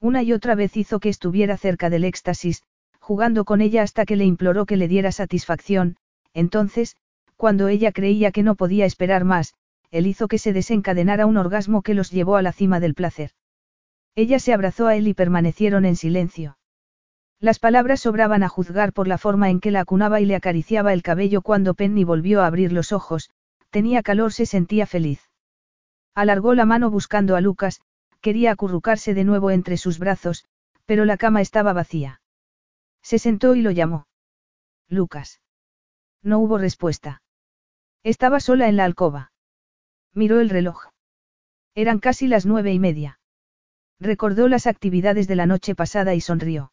[0.00, 2.62] Una y otra vez hizo que estuviera cerca del éxtasis,
[2.98, 5.96] jugando con ella hasta que le imploró que le diera satisfacción,
[6.32, 6.96] entonces,
[7.36, 9.54] cuando ella creía que no podía esperar más,
[9.90, 13.30] él hizo que se desencadenara un orgasmo que los llevó a la cima del placer.
[14.16, 16.56] Ella se abrazó a él y permanecieron en silencio.
[17.40, 20.92] Las palabras sobraban a juzgar por la forma en que la acunaba y le acariciaba
[20.92, 23.30] el cabello cuando Penny volvió a abrir los ojos,
[23.74, 25.20] tenía calor, se sentía feliz.
[26.14, 27.80] Alargó la mano buscando a Lucas,
[28.20, 30.44] quería acurrucarse de nuevo entre sus brazos,
[30.86, 32.20] pero la cama estaba vacía.
[33.02, 34.06] Se sentó y lo llamó.
[34.88, 35.40] Lucas.
[36.22, 37.20] No hubo respuesta.
[38.04, 39.32] Estaba sola en la alcoba.
[40.12, 40.90] Miró el reloj.
[41.74, 43.18] Eran casi las nueve y media.
[43.98, 46.72] Recordó las actividades de la noche pasada y sonrió.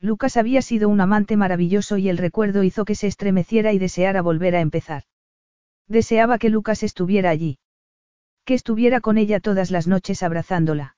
[0.00, 4.20] Lucas había sido un amante maravilloso y el recuerdo hizo que se estremeciera y deseara
[4.20, 5.04] volver a empezar.
[5.90, 7.58] Deseaba que Lucas estuviera allí.
[8.44, 10.96] Que estuviera con ella todas las noches abrazándola.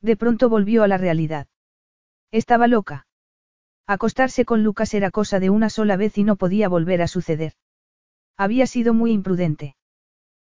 [0.00, 1.48] De pronto volvió a la realidad.
[2.30, 3.08] Estaba loca.
[3.88, 7.54] Acostarse con Lucas era cosa de una sola vez y no podía volver a suceder.
[8.36, 9.74] Había sido muy imprudente.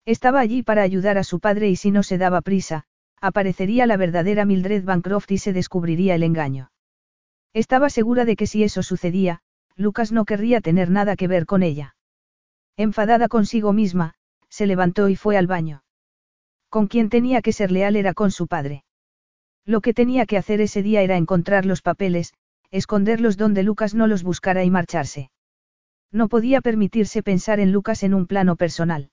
[0.06, 2.82] Estaba allí para ayudar a su padre y si no se daba prisa,
[3.20, 6.72] aparecería la verdadera Mildred Bancroft y se descubriría el engaño.
[7.52, 9.40] Estaba segura de que si eso sucedía,
[9.76, 11.94] Lucas no querría tener nada que ver con ella.
[12.77, 14.15] Enfadada consigo misma,
[14.49, 15.85] se levantó y fue al baño.
[16.69, 18.85] Con quien tenía que ser leal era con su padre.
[19.65, 22.35] Lo que tenía que hacer ese día era encontrar los papeles,
[22.70, 25.31] esconderlos donde Lucas no los buscara y marcharse.
[26.11, 29.11] No podía permitirse pensar en Lucas en un plano personal.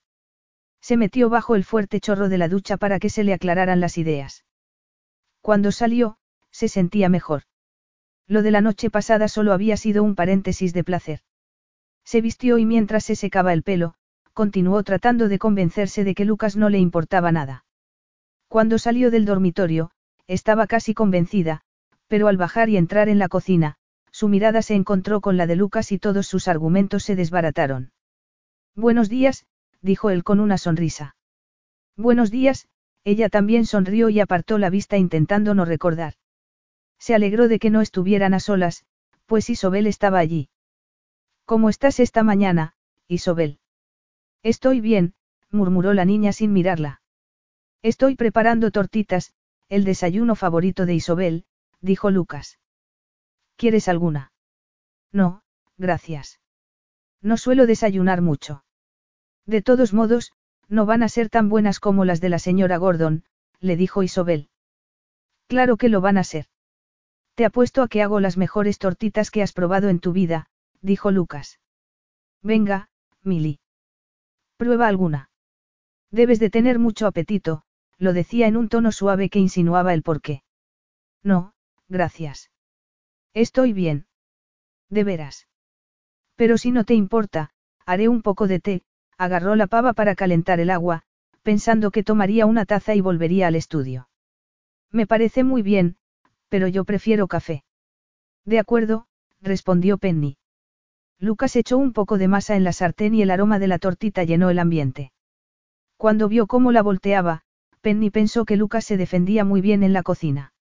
[0.81, 3.97] Se metió bajo el fuerte chorro de la ducha para que se le aclararan las
[3.97, 4.45] ideas.
[5.41, 6.17] Cuando salió,
[6.51, 7.43] se sentía mejor.
[8.27, 11.19] Lo de la noche pasada solo había sido un paréntesis de placer.
[12.03, 13.95] Se vistió y mientras se secaba el pelo,
[14.33, 17.65] continuó tratando de convencerse de que Lucas no le importaba nada.
[18.47, 19.91] Cuando salió del dormitorio,
[20.27, 21.61] estaba casi convencida,
[22.07, 23.75] pero al bajar y entrar en la cocina,
[24.11, 27.91] su mirada se encontró con la de Lucas y todos sus argumentos se desbarataron.
[28.75, 29.45] Buenos días,
[29.81, 31.15] dijo él con una sonrisa.
[31.95, 32.67] Buenos días,
[33.03, 36.13] ella también sonrió y apartó la vista intentando no recordar.
[36.97, 38.85] Se alegró de que no estuvieran a solas,
[39.25, 40.49] pues Isobel estaba allí.
[41.49, 42.75] ¿Cómo estás esta mañana,
[43.07, 43.57] Isobel?
[44.43, 45.15] Estoy bien,
[45.49, 47.01] murmuró la niña sin mirarla.
[47.81, 49.33] Estoy preparando tortitas,
[49.67, 51.45] el desayuno favorito de Isobel,
[51.81, 52.59] dijo Lucas.
[53.55, 54.31] ¿Quieres alguna?
[55.11, 55.41] No,
[55.75, 56.39] gracias.
[57.19, 58.63] No suelo desayunar mucho.
[59.47, 60.33] De todos modos,
[60.67, 63.23] no van a ser tan buenas como las de la señora Gordon,
[63.59, 64.49] le dijo Isobel.
[65.47, 66.45] Claro que lo van a ser.
[67.33, 70.48] Te apuesto a que hago las mejores tortitas que has probado en tu vida,
[70.81, 71.59] dijo Lucas.
[72.41, 72.89] Venga,
[73.23, 73.59] Milly.
[74.57, 75.29] Prueba alguna.
[76.11, 77.63] Debes de tener mucho apetito,
[77.97, 80.43] lo decía en un tono suave que insinuaba el porqué.
[81.23, 81.53] No,
[81.87, 82.49] gracias.
[83.33, 84.07] Estoy bien.
[84.89, 85.47] De veras.
[86.35, 87.51] Pero si no te importa,
[87.85, 88.81] haré un poco de té,
[89.17, 91.03] agarró la pava para calentar el agua,
[91.43, 94.09] pensando que tomaría una taza y volvería al estudio.
[94.91, 95.97] Me parece muy bien,
[96.47, 97.63] pero yo prefiero café.
[98.45, 99.07] De acuerdo,
[99.41, 100.38] respondió Penny.
[101.19, 104.23] Lucas echó un poco de masa en la sartén y el aroma de la tortita
[104.23, 105.11] llenó el ambiente.
[105.97, 107.41] Cuando vio cómo la volteaba,
[107.81, 110.53] Penny pensó que Lucas se defendía muy bien en la cocina.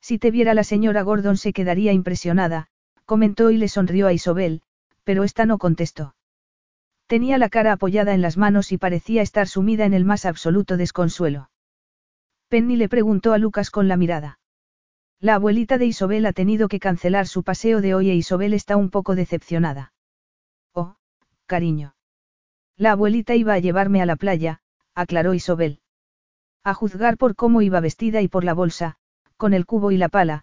[0.00, 2.66] Si te viera la señora Gordon se quedaría impresionada,
[3.04, 4.62] comentó y le sonrió a Isobel,
[5.04, 6.16] pero ésta no contestó.
[7.06, 10.76] Tenía la cara apoyada en las manos y parecía estar sumida en el más absoluto
[10.76, 11.50] desconsuelo.
[12.48, 14.40] Penny le preguntó a Lucas con la mirada.
[15.20, 18.76] La abuelita de Isobel ha tenido que cancelar su paseo de hoy e Isobel está
[18.76, 19.92] un poco decepcionada.
[20.74, 20.96] Oh,
[21.46, 21.94] cariño.
[22.76, 24.60] La abuelita iba a llevarme a la playa,
[24.94, 25.80] aclaró Isobel.
[26.62, 28.96] A juzgar por cómo iba vestida y por la bolsa,
[29.38, 30.42] con el cubo y la pala,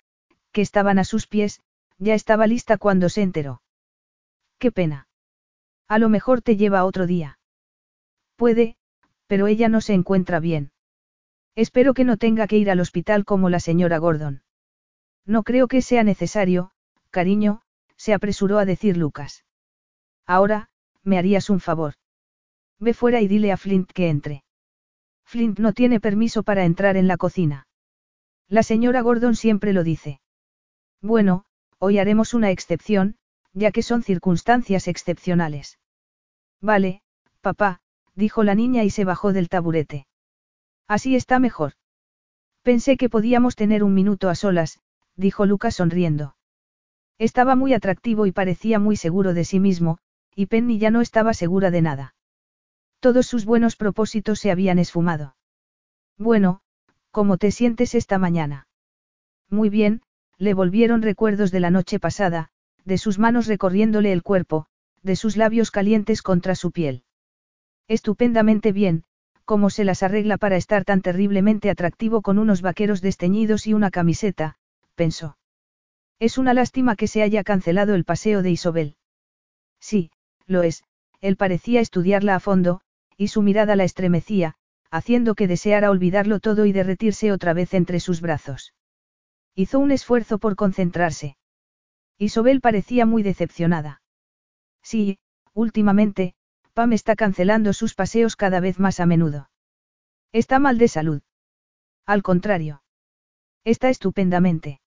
[0.51, 1.61] que estaban a sus pies,
[1.99, 3.61] ya estaba lista cuando se enteró.
[4.57, 5.07] Qué pena.
[5.87, 7.37] A lo mejor te lleva otro día.
[8.35, 8.77] Puede,
[9.27, 10.71] pero ella no se encuentra bien.
[11.55, 14.42] Espero que no tenga que ir al hospital como la señora Gordon.
[15.25, 16.71] No creo que sea necesario,
[17.09, 17.61] cariño,
[17.95, 19.45] se apresuró a decir Lucas.
[20.25, 20.69] Ahora,
[21.03, 21.95] me harías un favor.
[22.79, 24.43] Ve fuera y dile a Flint que entre.
[25.25, 27.67] Flint no tiene permiso para entrar en la cocina.
[28.49, 30.19] La señora Gordon siempre lo dice.
[31.01, 31.45] Bueno,
[31.79, 33.15] hoy haremos una excepción,
[33.53, 35.79] ya que son circunstancias excepcionales.
[36.61, 37.01] Vale,
[37.41, 37.81] papá,
[38.15, 40.07] dijo la niña y se bajó del taburete.
[40.87, 41.73] Así está mejor.
[42.61, 44.79] Pensé que podíamos tener un minuto a solas,
[45.15, 46.35] dijo Lucas sonriendo.
[47.19, 49.99] Estaba muy atractivo y parecía muy seguro de sí mismo,
[50.35, 52.15] y Penny ya no estaba segura de nada.
[52.99, 55.35] Todos sus buenos propósitos se habían esfumado.
[56.17, 56.61] Bueno,
[57.11, 58.67] ¿cómo te sientes esta mañana?
[59.49, 60.01] Muy bien,
[60.37, 62.49] le volvieron recuerdos de la noche pasada,
[62.85, 64.65] de sus manos recorriéndole el cuerpo,
[65.03, 67.03] de sus labios calientes contra su piel.
[67.87, 69.03] Estupendamente bien,
[69.45, 73.91] cómo se las arregla para estar tan terriblemente atractivo con unos vaqueros desteñidos y una
[73.91, 74.55] camiseta,
[74.93, 75.37] pensó.
[76.19, 78.95] Es una lástima que se haya cancelado el paseo de Isobel.
[79.79, 80.11] Sí,
[80.45, 80.83] lo es,
[81.21, 82.81] él parecía estudiarla a fondo,
[83.17, 84.55] y su mirada la estremecía,
[84.91, 88.73] haciendo que deseara olvidarlo todo y derretirse otra vez entre sus brazos.
[89.55, 91.37] Hizo un esfuerzo por concentrarse.
[92.17, 94.01] Isobel parecía muy decepcionada.
[94.83, 95.17] Sí,
[95.53, 96.35] últimamente,
[96.73, 99.49] Pam está cancelando sus paseos cada vez más a menudo.
[100.31, 101.21] Está mal de salud.
[102.05, 102.83] Al contrario.
[103.63, 104.81] Está estupendamente.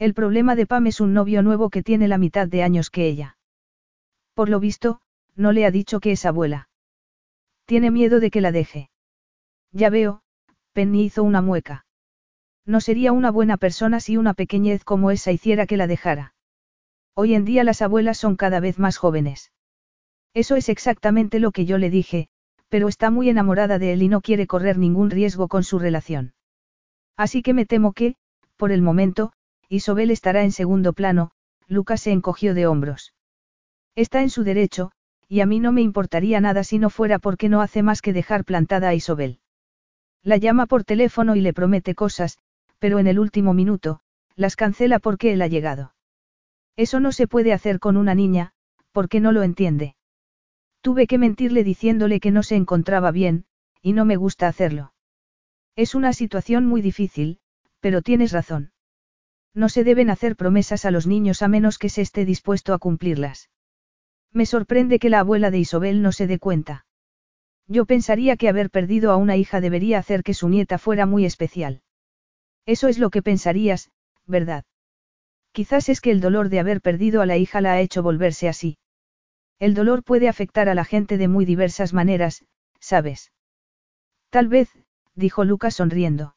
[0.00, 3.06] El problema de Pam es un novio nuevo que tiene la mitad de años que
[3.06, 3.36] ella.
[4.32, 5.02] Por lo visto,
[5.36, 6.70] no le ha dicho que es abuela.
[7.66, 8.88] Tiene miedo de que la deje.
[9.72, 10.22] Ya veo,
[10.72, 11.84] Penny hizo una mueca.
[12.64, 16.32] No sería una buena persona si una pequeñez como esa hiciera que la dejara.
[17.14, 19.52] Hoy en día las abuelas son cada vez más jóvenes.
[20.32, 22.28] Eso es exactamente lo que yo le dije,
[22.70, 26.32] pero está muy enamorada de él y no quiere correr ningún riesgo con su relación.
[27.18, 28.16] Así que me temo que,
[28.56, 29.34] por el momento,
[29.72, 31.30] Isobel estará en segundo plano,
[31.68, 33.14] Lucas se encogió de hombros.
[33.94, 34.90] Está en su derecho,
[35.28, 38.12] y a mí no me importaría nada si no fuera porque no hace más que
[38.12, 39.38] dejar plantada a Isobel.
[40.24, 42.38] La llama por teléfono y le promete cosas,
[42.80, 44.00] pero en el último minuto,
[44.34, 45.94] las cancela porque él ha llegado.
[46.74, 48.52] Eso no se puede hacer con una niña,
[48.90, 49.94] porque no lo entiende.
[50.80, 53.44] Tuve que mentirle diciéndole que no se encontraba bien,
[53.82, 54.94] y no me gusta hacerlo.
[55.76, 57.38] Es una situación muy difícil,
[57.78, 58.72] pero tienes razón.
[59.54, 62.78] No se deben hacer promesas a los niños a menos que se esté dispuesto a
[62.78, 63.50] cumplirlas.
[64.32, 66.86] Me sorprende que la abuela de Isobel no se dé cuenta.
[67.66, 71.24] Yo pensaría que haber perdido a una hija debería hacer que su nieta fuera muy
[71.24, 71.82] especial.
[72.66, 73.90] Eso es lo que pensarías,
[74.26, 74.64] ¿verdad?
[75.52, 78.48] Quizás es que el dolor de haber perdido a la hija la ha hecho volverse
[78.48, 78.78] así.
[79.58, 82.44] El dolor puede afectar a la gente de muy diversas maneras,
[82.78, 83.32] ¿sabes?
[84.30, 84.70] Tal vez,
[85.14, 86.36] dijo Lucas sonriendo.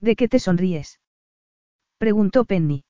[0.00, 1.01] ¿De qué te sonríes?
[2.02, 2.84] Preguntó Penny.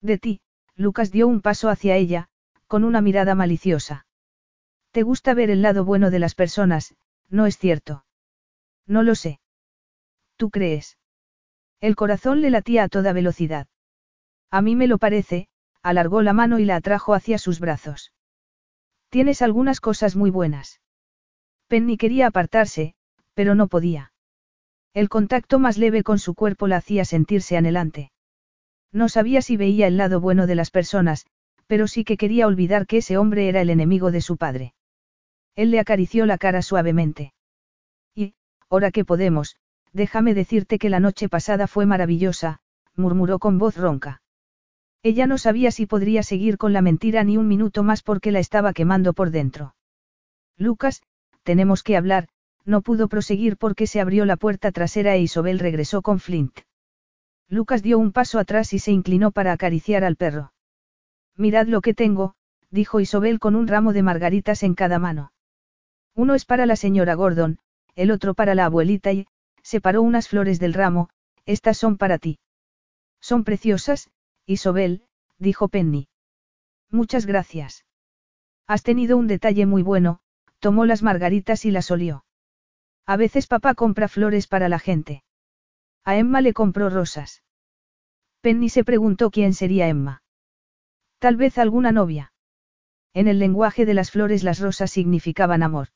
[0.00, 0.40] De ti,
[0.76, 2.28] Lucas dio un paso hacia ella,
[2.68, 4.06] con una mirada maliciosa.
[4.92, 6.94] Te gusta ver el lado bueno de las personas,
[7.28, 8.04] ¿no es cierto?
[8.86, 9.40] No lo sé.
[10.36, 10.98] ¿Tú crees?
[11.80, 13.66] El corazón le latía a toda velocidad.
[14.52, 15.48] A mí me lo parece,
[15.82, 18.12] alargó la mano y la atrajo hacia sus brazos.
[19.08, 20.80] Tienes algunas cosas muy buenas.
[21.66, 22.94] Penny quería apartarse,
[23.34, 24.12] pero no podía.
[24.94, 28.12] El contacto más leve con su cuerpo la hacía sentirse anhelante.
[28.92, 31.26] No sabía si veía el lado bueno de las personas,
[31.66, 34.74] pero sí que quería olvidar que ese hombre era el enemigo de su padre.
[35.54, 37.34] Él le acarició la cara suavemente.
[38.14, 38.34] Y,
[38.70, 39.56] ahora que podemos,
[39.92, 42.60] déjame decirte que la noche pasada fue maravillosa,
[42.96, 44.22] murmuró con voz ronca.
[45.02, 48.40] Ella no sabía si podría seguir con la mentira ni un minuto más porque la
[48.40, 49.74] estaba quemando por dentro.
[50.56, 51.02] Lucas,
[51.42, 52.28] tenemos que hablar,
[52.64, 56.60] no pudo proseguir porque se abrió la puerta trasera e Isobel regresó con Flint.
[57.48, 60.52] Lucas dio un paso atrás y se inclinó para acariciar al perro.
[61.36, 62.34] Mirad lo que tengo,
[62.70, 65.32] dijo Isobel con un ramo de margaritas en cada mano.
[66.14, 67.58] Uno es para la señora Gordon,
[67.94, 69.26] el otro para la abuelita y,
[69.62, 71.08] separó unas flores del ramo,
[71.46, 72.38] estas son para ti.
[73.20, 74.10] Son preciosas,
[74.46, 75.04] Isobel,
[75.38, 76.08] dijo Penny.
[76.90, 77.84] Muchas gracias.
[78.66, 80.20] Has tenido un detalle muy bueno,
[80.58, 82.24] tomó las margaritas y las olió.
[83.06, 85.22] A veces papá compra flores para la gente.
[86.04, 87.42] A Emma le compró rosas.
[88.40, 90.22] Penny se preguntó quién sería Emma.
[91.18, 92.32] Tal vez alguna novia.
[93.14, 95.88] En el lenguaje de las flores las rosas significaban amor.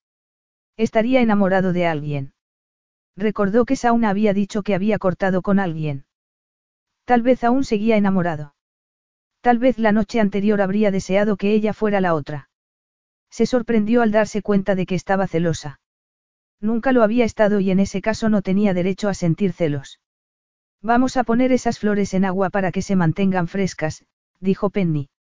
[0.76, 2.34] Estaría enamorado de alguien.
[3.16, 6.06] Recordó que Sauna había dicho que había cortado con alguien.
[7.04, 8.54] Tal vez aún seguía enamorado.
[9.42, 12.48] Tal vez la noche anterior habría deseado que ella fuera la otra.
[13.30, 15.80] Se sorprendió al darse cuenta de que estaba celosa.
[16.62, 19.98] Nunca lo había estado y en ese caso no tenía derecho a sentir celos.
[20.80, 24.05] Vamos a poner esas flores en agua para que se mantengan frescas,
[24.39, 25.10] dijo Penny.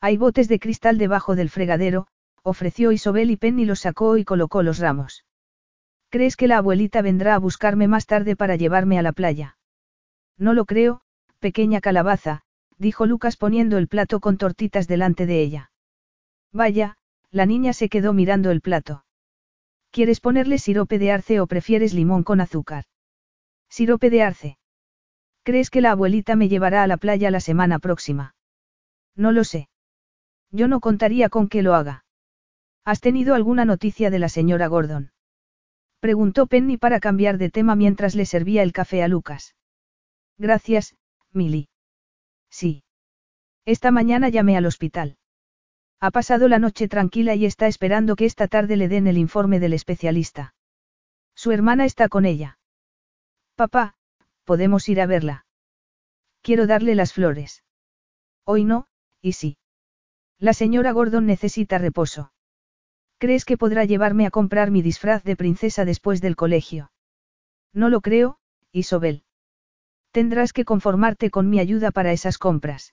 [0.00, 2.06] Hay botes de cristal debajo del fregadero,
[2.42, 5.26] ofreció Isobel y Penny los sacó y colocó los ramos.
[6.08, 9.58] ¿Crees que la abuelita vendrá a buscarme más tarde para llevarme a la playa?
[10.38, 11.02] No lo creo,
[11.38, 12.44] pequeña calabaza,
[12.78, 15.70] dijo Lucas poniendo el plato con tortitas delante de ella.
[16.50, 16.96] Vaya,
[17.30, 19.04] la niña se quedó mirando el plato.
[19.92, 22.84] ¿Quieres ponerle sirope de arce o prefieres limón con azúcar?
[23.68, 24.58] Sirope de arce.
[25.42, 28.34] ¿Crees que la abuelita me llevará a la playa la semana próxima?
[29.14, 29.68] No lo sé.
[30.50, 32.06] Yo no contaría con que lo haga.
[32.86, 35.12] ¿Has tenido alguna noticia de la señora Gordon?
[36.00, 39.54] Preguntó Penny para cambiar de tema mientras le servía el café a Lucas.
[40.38, 40.96] Gracias,
[41.32, 41.68] Milly.
[42.50, 42.82] Sí.
[43.66, 45.18] Esta mañana llamé al hospital.
[46.04, 49.60] Ha pasado la noche tranquila y está esperando que esta tarde le den el informe
[49.60, 50.52] del especialista.
[51.36, 52.58] Su hermana está con ella.
[53.54, 53.94] Papá,
[54.42, 55.46] podemos ir a verla.
[56.40, 57.62] Quiero darle las flores.
[58.44, 58.88] Hoy no,
[59.20, 59.58] y sí.
[60.40, 62.32] La señora Gordon necesita reposo.
[63.18, 66.90] ¿Crees que podrá llevarme a comprar mi disfraz de princesa después del colegio?
[67.72, 68.40] No lo creo,
[68.72, 69.22] Isobel.
[70.10, 72.92] Tendrás que conformarte con mi ayuda para esas compras.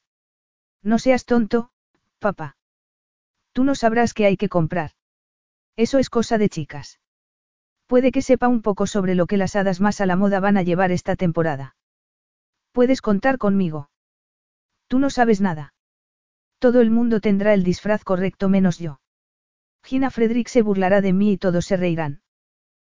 [0.83, 1.71] No seas tonto,
[2.19, 2.58] papá.
[3.59, 4.91] Tú no sabrás qué hay que comprar.
[5.75, 7.01] Eso es cosa de chicas.
[7.87, 10.55] Puede que sepa un poco sobre lo que las hadas más a la moda van
[10.55, 11.75] a llevar esta temporada.
[12.71, 13.89] Puedes contar conmigo.
[14.87, 15.73] Tú no sabes nada.
[16.59, 19.01] Todo el mundo tendrá el disfraz correcto menos yo.
[19.83, 22.21] Gina Frederick se burlará de mí y todos se reirán.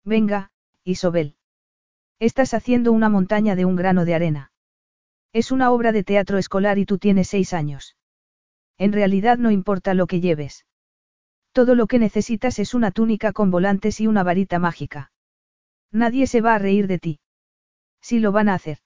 [0.04, 0.52] Venga,
[0.84, 1.38] Isobel.
[2.20, 4.52] Estás haciendo una montaña de un grano de arena.
[5.32, 7.96] Es una obra de teatro escolar y tú tienes seis años.
[8.80, 10.66] En realidad no importa lo que lleves.
[11.52, 15.12] Todo lo que necesitas es una túnica con volantes y una varita mágica.
[15.92, 17.20] Nadie se va a reír de ti.
[18.02, 18.80] Si lo van a hacer.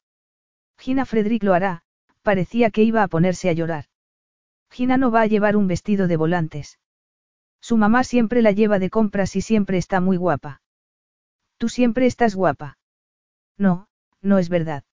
[0.80, 1.84] Gina Frederick lo hará,
[2.24, 3.86] parecía que iba a ponerse a llorar.
[4.72, 6.80] Gina no va a llevar un vestido de volantes.
[7.62, 10.62] Su mamá siempre la lleva de compras y siempre está muy guapa.
[11.58, 12.78] Tú siempre estás guapa.
[13.58, 13.88] No,
[14.22, 14.84] no es verdad.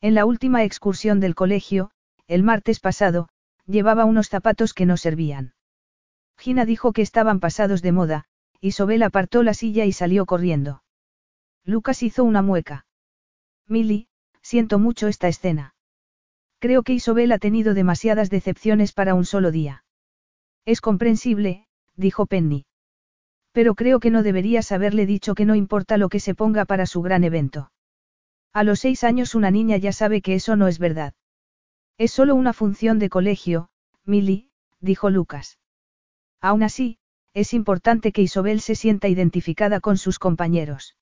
[0.00, 1.92] En la última excursión del colegio,
[2.26, 3.28] el martes pasado,
[3.66, 5.54] llevaba unos zapatos que no servían.
[6.38, 8.24] Gina dijo que estaban pasados de moda,
[8.60, 10.82] y Sobel apartó la silla y salió corriendo.
[11.64, 12.86] Lucas hizo una mueca.
[13.66, 14.08] Milly,
[14.42, 15.74] siento mucho esta escena.
[16.58, 19.84] Creo que Isobel ha tenido demasiadas decepciones para un solo día.
[20.64, 21.66] Es comprensible,
[21.96, 22.66] dijo Penny.
[23.52, 26.86] Pero creo que no deberías haberle dicho que no importa lo que se ponga para
[26.86, 27.70] su gran evento.
[28.52, 31.14] A los seis años una niña ya sabe que eso no es verdad.
[31.98, 33.70] Es solo una función de colegio,
[34.04, 34.50] Milly,
[34.80, 35.58] dijo Lucas.
[36.40, 36.98] Aún así,
[37.32, 40.96] es importante que Isobel se sienta identificada con sus compañeros.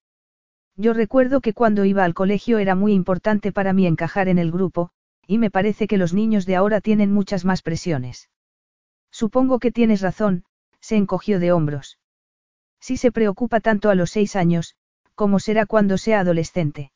[0.77, 4.51] Yo recuerdo que cuando iba al colegio era muy importante para mí encajar en el
[4.51, 4.91] grupo,
[5.27, 8.29] y me parece que los niños de ahora tienen muchas más presiones.
[9.11, 10.45] Supongo que tienes razón,
[10.81, 11.99] se encogió de hombros.
[12.81, 14.77] Si se preocupa tanto a los seis años,
[15.15, 16.93] ¿cómo será cuando sea adolescente?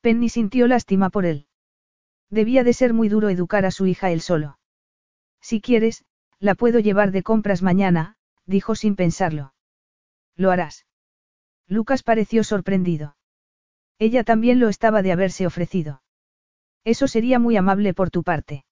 [0.00, 1.46] Penny sintió lástima por él.
[2.30, 4.58] Debía de ser muy duro educar a su hija él solo.
[5.40, 6.04] Si quieres,
[6.38, 9.54] La puedo llevar de compras mañana, dijo sin pensarlo.
[10.36, 10.86] Lo harás.
[11.66, 13.16] Lucas pareció sorprendido.
[13.98, 16.02] Ella también lo estaba de haberse ofrecido.
[16.84, 18.64] Eso sería muy amable por tu parte.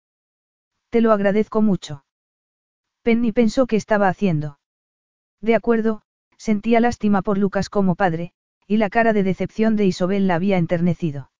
[0.90, 2.04] Te lo agradezco mucho.
[3.02, 4.58] Penny pensó que estaba haciendo.
[5.40, 6.02] De acuerdo,
[6.36, 8.32] sentía lástima por Lucas como padre,
[8.66, 11.30] y la cara de decepción de Isobel la había enternecido.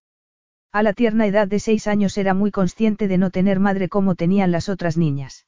[0.74, 4.16] A la tierna edad de seis años era muy consciente de no tener madre como
[4.16, 5.46] tenían las otras niñas.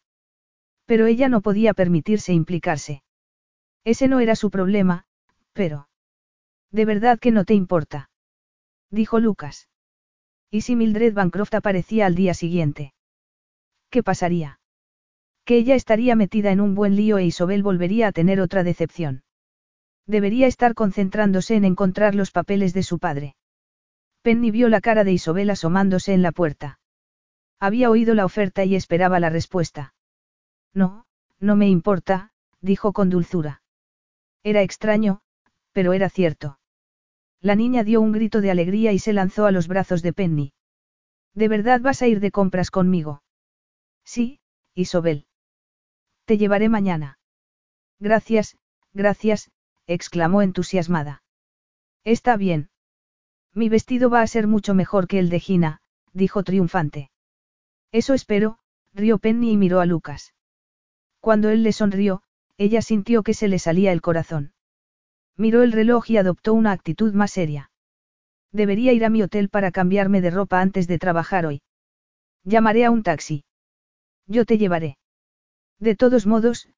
[0.84, 3.02] Pero ella no podía permitirse implicarse.
[3.82, 5.04] Ese no era su problema,
[5.52, 5.88] pero...
[6.70, 8.08] ¿De verdad que no te importa?
[8.92, 9.68] Dijo Lucas.
[10.48, 12.94] ¿Y si Mildred Bancroft aparecía al día siguiente?
[13.90, 14.60] ¿Qué pasaría?
[15.44, 19.24] Que ella estaría metida en un buen lío e Isobel volvería a tener otra decepción.
[20.06, 23.34] Debería estar concentrándose en encontrar los papeles de su padre.
[24.26, 26.80] Penny vio la cara de Isobel asomándose en la puerta.
[27.60, 29.94] Había oído la oferta y esperaba la respuesta.
[30.74, 31.06] No,
[31.38, 33.62] no me importa, dijo con dulzura.
[34.42, 35.20] Era extraño,
[35.70, 36.58] pero era cierto.
[37.40, 40.52] La niña dio un grito de alegría y se lanzó a los brazos de Penny.
[41.32, 43.22] ¿De verdad vas a ir de compras conmigo?
[44.02, 44.40] Sí,
[44.74, 45.28] Isobel.
[46.24, 47.20] Te llevaré mañana.
[48.00, 48.58] Gracias,
[48.92, 49.52] gracias,
[49.86, 51.22] exclamó entusiasmada.
[52.02, 52.70] Está bien.
[53.56, 55.80] Mi vestido va a ser mucho mejor que el de Gina,
[56.12, 57.10] dijo triunfante.
[57.90, 58.58] Eso espero,
[58.92, 60.34] rió Penny y miró a Lucas.
[61.20, 62.22] Cuando él le sonrió,
[62.58, 64.52] ella sintió que se le salía el corazón.
[65.38, 67.70] Miró el reloj y adoptó una actitud más seria.
[68.52, 71.62] Debería ir a mi hotel para cambiarme de ropa antes de trabajar hoy.
[72.44, 73.46] Llamaré a un taxi.
[74.26, 74.98] Yo te llevaré.
[75.78, 76.68] De todos modos,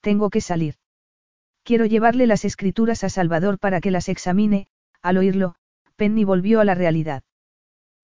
[0.00, 0.76] tengo que salir.
[1.64, 4.68] Quiero llevarle las escrituras a Salvador para que las examine,
[5.02, 5.56] al oírlo,
[5.98, 7.24] Penny volvió a la realidad.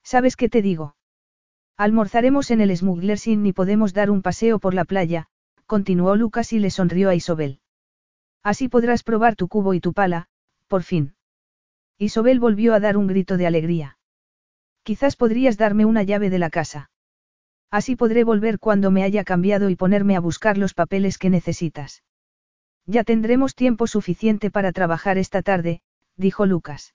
[0.02, 0.96] ¿Sabes qué te digo?
[1.76, 5.28] Almorzaremos en el Smuggler's Inn y podemos dar un paseo por la playa,
[5.66, 7.60] continuó Lucas y le sonrió a Isobel.
[8.42, 10.26] Así podrás probar tu cubo y tu pala,
[10.66, 11.14] por fin.
[11.96, 13.96] Isobel volvió a dar un grito de alegría.
[14.82, 16.90] Quizás podrías darme una llave de la casa.
[17.70, 22.02] Así podré volver cuando me haya cambiado y ponerme a buscar los papeles que necesitas.
[22.86, 25.80] Ya tendremos tiempo suficiente para trabajar esta tarde,
[26.16, 26.92] dijo Lucas.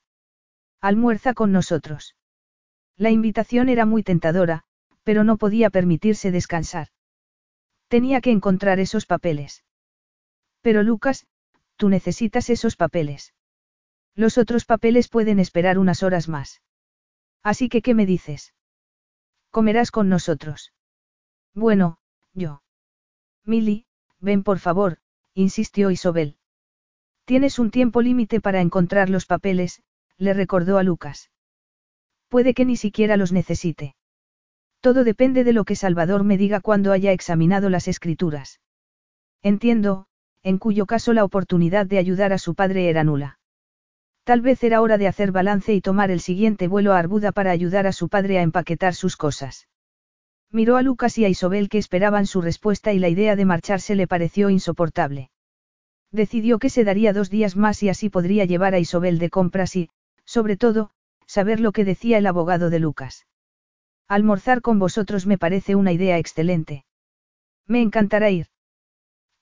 [0.82, 2.16] Almuerza con nosotros.
[2.96, 4.64] La invitación era muy tentadora,
[5.04, 6.90] pero no podía permitirse descansar.
[7.88, 9.64] Tenía que encontrar esos papeles.
[10.62, 11.28] Pero Lucas,
[11.76, 13.34] tú necesitas esos papeles.
[14.16, 16.62] Los otros papeles pueden esperar unas horas más.
[17.42, 18.54] Así que, ¿qué me dices?
[19.50, 20.74] Comerás con nosotros.
[21.54, 21.98] Bueno,
[22.34, 22.62] yo.
[23.46, 23.86] Milly,
[24.20, 25.00] ven por favor,
[25.34, 26.38] insistió Isobel.
[27.26, 29.82] Tienes un tiempo límite para encontrar los papeles,
[30.20, 31.32] le recordó a Lucas.
[32.28, 33.96] Puede que ni siquiera los necesite.
[34.82, 38.60] Todo depende de lo que Salvador me diga cuando haya examinado las escrituras.
[39.42, 40.06] Entiendo,
[40.44, 43.40] en cuyo caso la oportunidad de ayudar a su padre era nula.
[44.24, 47.52] Tal vez era hora de hacer balance y tomar el siguiente vuelo a Arbuda para
[47.52, 49.68] ayudar a su padre a empaquetar sus cosas.
[50.52, 53.96] Miró a Lucas y a Isobel que esperaban su respuesta y la idea de marcharse
[53.96, 55.30] le pareció insoportable.
[56.12, 59.76] Decidió que se daría dos días más y así podría llevar a Isobel de compras
[59.76, 59.90] y,
[60.30, 60.92] sobre todo,
[61.26, 63.26] saber lo que decía el abogado de Lucas.
[64.08, 66.86] Almorzar con vosotros me parece una idea excelente.
[67.66, 68.46] Me encantará ir.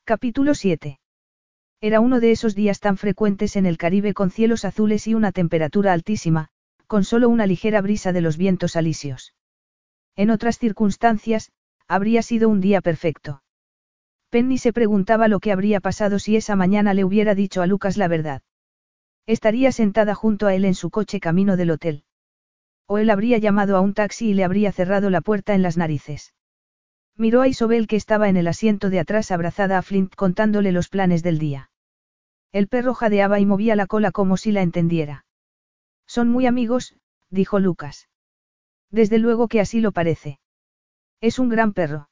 [0.06, 1.02] Capítulo 7.
[1.82, 5.34] Era uno de esos días tan frecuentes en el Caribe con cielos azules y una
[5.34, 6.48] temperatura altísima,
[6.88, 9.34] con solo una ligera brisa de los vientos alisios.
[10.16, 11.52] En otras circunstancias,
[11.90, 13.44] habría sido un día perfecto.
[14.30, 17.98] Penny se preguntaba lo que habría pasado si esa mañana le hubiera dicho a Lucas
[17.98, 18.42] la verdad.
[19.28, 22.06] Estaría sentada junto a él en su coche camino del hotel.
[22.88, 25.76] O él habría llamado a un taxi y le habría cerrado la puerta en las
[25.76, 26.34] narices.
[27.18, 30.88] Miró a Isobel que estaba en el asiento de atrás abrazada a Flint contándole los
[30.88, 31.70] planes del día.
[32.54, 35.26] El perro jadeaba y movía la cola como si la entendiera.
[36.06, 36.96] Son muy amigos,
[37.30, 38.08] dijo Lucas.
[38.92, 40.40] Desde luego que así lo parece.
[41.20, 42.10] Es un gran perro.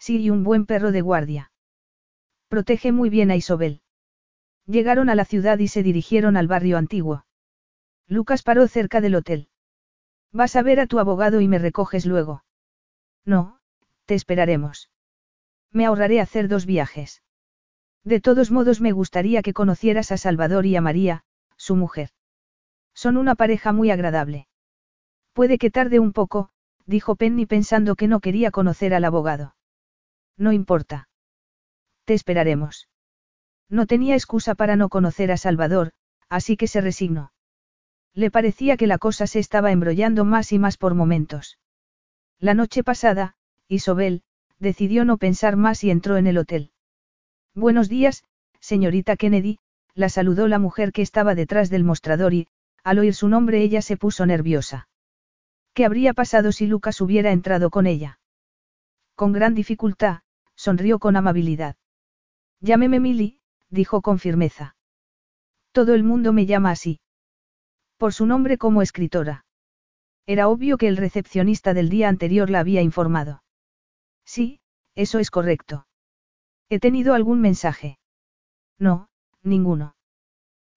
[0.00, 1.52] Sí, y un buen perro de guardia.
[2.48, 3.83] Protege muy bien a Isobel.
[4.66, 7.26] Llegaron a la ciudad y se dirigieron al barrio antiguo.
[8.06, 9.48] Lucas paró cerca del hotel.
[10.32, 12.44] Vas a ver a tu abogado y me recoges luego.
[13.24, 13.60] No,
[14.06, 14.90] te esperaremos.
[15.70, 17.22] Me ahorraré hacer dos viajes.
[18.04, 21.24] De todos modos me gustaría que conocieras a Salvador y a María,
[21.56, 22.10] su mujer.
[22.94, 24.46] Son una pareja muy agradable.
[25.32, 26.50] Puede que tarde un poco,
[26.86, 29.56] dijo Penny pensando que no quería conocer al abogado.
[30.36, 31.08] No importa.
[32.04, 32.88] Te esperaremos.
[33.68, 35.92] No tenía excusa para no conocer a Salvador,
[36.28, 37.32] así que se resignó.
[38.14, 41.58] Le parecía que la cosa se estaba embrollando más y más por momentos.
[42.38, 43.36] La noche pasada,
[43.68, 44.22] Isobel,
[44.58, 46.70] decidió no pensar más y entró en el hotel.
[47.54, 48.24] Buenos días,
[48.60, 49.58] señorita Kennedy,
[49.94, 52.48] la saludó la mujer que estaba detrás del mostrador y,
[52.82, 54.88] al oír su nombre ella se puso nerviosa.
[55.72, 58.20] ¿Qué habría pasado si Lucas hubiera entrado con ella?
[59.16, 60.20] Con gran dificultad,
[60.54, 61.76] sonrió con amabilidad.
[62.60, 63.40] Llámeme Milly,
[63.74, 64.76] dijo con firmeza.
[65.72, 67.00] Todo el mundo me llama así.
[67.98, 69.44] Por su nombre como escritora.
[70.26, 73.42] Era obvio que el recepcionista del día anterior la había informado.
[74.24, 74.60] Sí,
[74.94, 75.86] eso es correcto.
[76.70, 77.98] ¿He tenido algún mensaje?
[78.78, 79.08] No,
[79.42, 79.96] ninguno.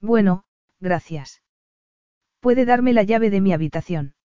[0.02, 0.44] Bueno,
[0.80, 1.42] gracias.
[2.40, 4.16] ¿Puede darme la llave de mi habitación?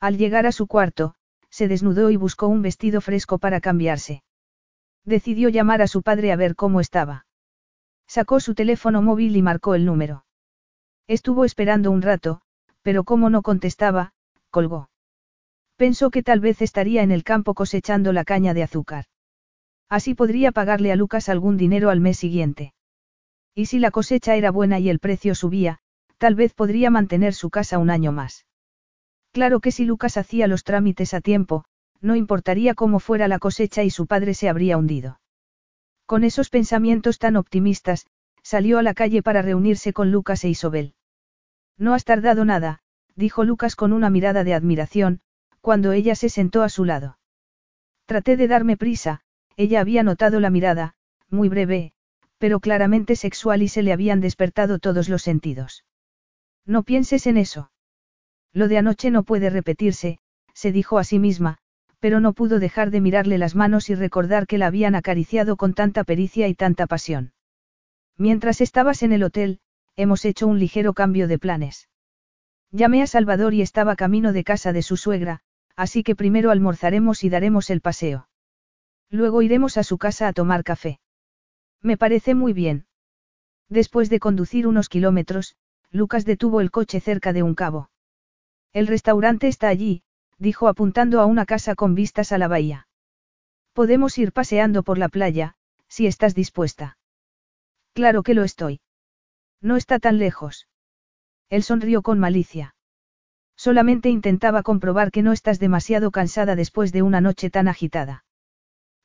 [0.00, 1.14] Al llegar a su cuarto,
[1.50, 4.22] se desnudó y buscó un vestido fresco para cambiarse.
[5.04, 7.26] Decidió llamar a su padre a ver cómo estaba.
[8.10, 10.24] Sacó su teléfono móvil y marcó el número.
[11.06, 12.40] Estuvo esperando un rato,
[12.82, 14.14] pero como no contestaba,
[14.50, 14.90] colgó.
[15.76, 19.04] Pensó que tal vez estaría en el campo cosechando la caña de azúcar.
[19.88, 22.74] Así podría pagarle a Lucas algún dinero al mes siguiente.
[23.54, 25.78] Y si la cosecha era buena y el precio subía,
[26.18, 28.44] tal vez podría mantener su casa un año más.
[29.30, 31.64] Claro que si Lucas hacía los trámites a tiempo,
[32.00, 35.19] no importaría cómo fuera la cosecha y su padre se habría hundido.
[36.10, 38.04] Con esos pensamientos tan optimistas,
[38.42, 40.94] salió a la calle para reunirse con Lucas e Isobel.
[41.78, 42.80] No has tardado nada,
[43.14, 45.20] dijo Lucas con una mirada de admiración,
[45.60, 47.20] cuando ella se sentó a su lado.
[48.06, 49.20] Traté de darme prisa,
[49.56, 50.96] ella había notado la mirada,
[51.28, 51.92] muy breve,
[52.38, 55.84] pero claramente sexual y se le habían despertado todos los sentidos.
[56.66, 57.70] No pienses en eso.
[58.52, 60.18] Lo de anoche no puede repetirse,
[60.54, 61.59] se dijo a sí misma,
[62.00, 65.74] pero no pudo dejar de mirarle las manos y recordar que la habían acariciado con
[65.74, 67.32] tanta pericia y tanta pasión.
[68.16, 69.60] Mientras estabas en el hotel,
[69.96, 71.88] hemos hecho un ligero cambio de planes.
[72.72, 75.40] Llamé a Salvador y estaba camino de casa de su suegra,
[75.76, 78.28] así que primero almorzaremos y daremos el paseo.
[79.10, 81.00] Luego iremos a su casa a tomar café.
[81.82, 82.86] Me parece muy bien.
[83.68, 85.56] Después de conducir unos kilómetros,
[85.90, 87.90] Lucas detuvo el coche cerca de un cabo.
[88.72, 90.02] El restaurante está allí,
[90.40, 92.88] dijo apuntando a una casa con vistas a la bahía.
[93.74, 95.54] Podemos ir paseando por la playa,
[95.86, 96.98] si estás dispuesta.
[97.92, 98.80] Claro que lo estoy.
[99.60, 100.66] No está tan lejos.
[101.50, 102.74] Él sonrió con malicia.
[103.56, 108.24] Solamente intentaba comprobar que no estás demasiado cansada después de una noche tan agitada.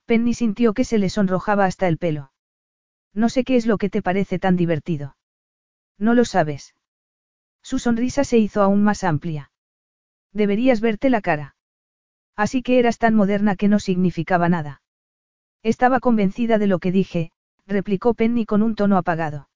[0.06, 2.32] Penny sintió que se le sonrojaba hasta el pelo.
[3.14, 5.18] No sé qué es lo que te parece tan divertido.
[5.98, 6.76] No lo sabes.
[7.62, 9.52] Su sonrisa se hizo aún más amplia.
[10.36, 11.56] Deberías verte la cara.
[12.36, 14.82] Así que eras tan moderna que no significaba nada.
[15.64, 17.32] Estaba convencida de lo que dije,
[17.66, 19.48] replicó Penny con un tono apagado.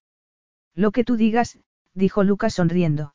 [0.74, 1.60] Lo que tú digas,
[1.94, 3.14] dijo Lucas sonriendo.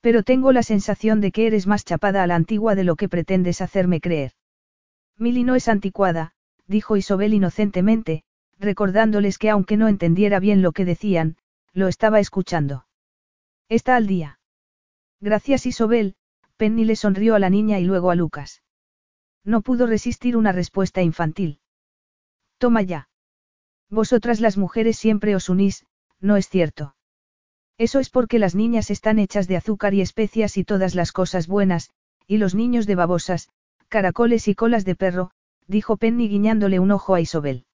[0.00, 3.08] Pero tengo la sensación de que eres más chapada a la antigua de lo que
[3.08, 4.30] pretendes hacerme creer.
[5.16, 6.32] Milly no es anticuada,
[6.68, 8.22] dijo Isobel inocentemente,
[8.60, 11.38] recordándoles que aunque no entendiera bien lo que decían,
[11.72, 12.86] lo estaba escuchando.
[13.68, 14.38] Está al día.
[15.20, 16.14] Gracias Isobel,
[16.58, 18.62] Penny le sonrió a la niña y luego a Lucas.
[19.44, 21.60] No pudo resistir una respuesta infantil.
[22.58, 23.08] Toma ya.
[23.88, 25.86] Vosotras las mujeres siempre os unís,
[26.20, 26.96] ¿no es cierto?
[27.78, 31.46] Eso es porque las niñas están hechas de azúcar y especias y todas las cosas
[31.46, 31.90] buenas,
[32.26, 33.50] y los niños de babosas,
[33.88, 35.30] caracoles y colas de perro,
[35.68, 37.66] dijo Penny guiñándole un ojo a Isobel.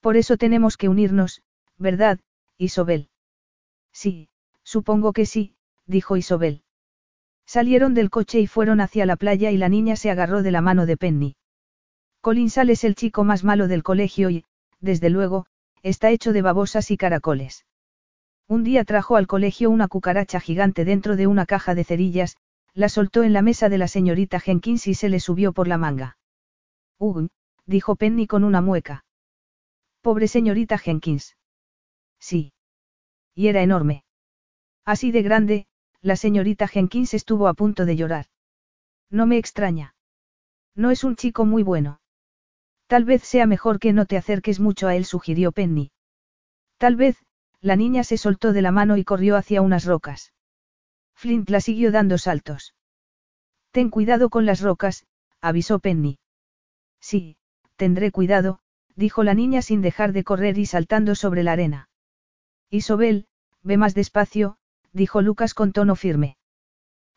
[0.00, 1.42] Por eso tenemos que unirnos,
[1.78, 2.20] ¿verdad,
[2.58, 3.08] Isobel?
[3.92, 4.28] Sí,
[4.62, 5.56] supongo que sí,
[5.86, 6.63] dijo Isobel.
[7.46, 10.60] Salieron del coche y fueron hacia la playa y la niña se agarró de la
[10.60, 11.36] mano de Penny.
[12.20, 14.44] Colin Sal es el chico más malo del colegio y,
[14.80, 15.46] desde luego,
[15.82, 17.66] está hecho de babosas y caracoles.
[18.48, 22.36] Un día trajo al colegio una cucaracha gigante dentro de una caja de cerillas,
[22.72, 25.78] la soltó en la mesa de la señorita Jenkins y se le subió por la
[25.78, 26.18] manga.
[26.98, 27.28] Ugh,
[27.66, 29.04] dijo Penny con una mueca.
[30.00, 31.36] Pobre señorita Jenkins.
[32.18, 32.52] Sí.
[33.34, 34.04] Y era enorme.
[34.84, 35.66] Así de grande,
[36.04, 38.26] la señorita Jenkins estuvo a punto de llorar.
[39.10, 39.94] No me extraña.
[40.74, 42.02] No es un chico muy bueno.
[42.86, 45.92] Tal vez sea mejor que no te acerques mucho a él, sugirió Penny.
[46.76, 47.16] Tal vez,
[47.62, 50.34] la niña se soltó de la mano y corrió hacia unas rocas.
[51.14, 52.74] Flint la siguió dando saltos.
[53.70, 55.06] Ten cuidado con las rocas,
[55.40, 56.18] avisó Penny.
[57.00, 57.38] Sí,
[57.76, 58.58] tendré cuidado,
[58.94, 61.88] dijo la niña sin dejar de correr y saltando sobre la arena.
[62.68, 63.26] Isobel,
[63.62, 64.58] ve más despacio,
[64.94, 66.38] dijo Lucas con tono firme.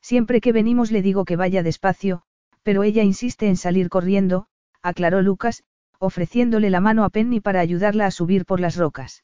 [0.01, 2.23] Siempre que venimos le digo que vaya despacio,
[2.63, 4.47] pero ella insiste en salir corriendo,
[4.81, 5.63] aclaró Lucas,
[5.99, 9.23] ofreciéndole la mano a Penny para ayudarla a subir por las rocas.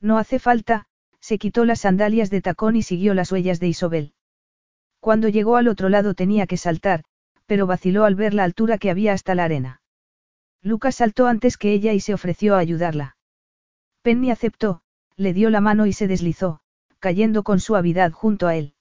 [0.00, 0.86] No hace falta,
[1.20, 4.14] se quitó las sandalias de tacón y siguió las huellas de Isobel.
[5.00, 7.04] Cuando llegó al otro lado tenía que saltar,
[7.46, 9.82] pero vaciló al ver la altura que había hasta la arena.
[10.62, 13.16] Lucas saltó antes que ella y se ofreció a ayudarla.
[14.02, 14.82] Penny aceptó,
[15.16, 16.61] le dio la mano y se deslizó,
[17.02, 18.74] cayendo con suavidad junto a él.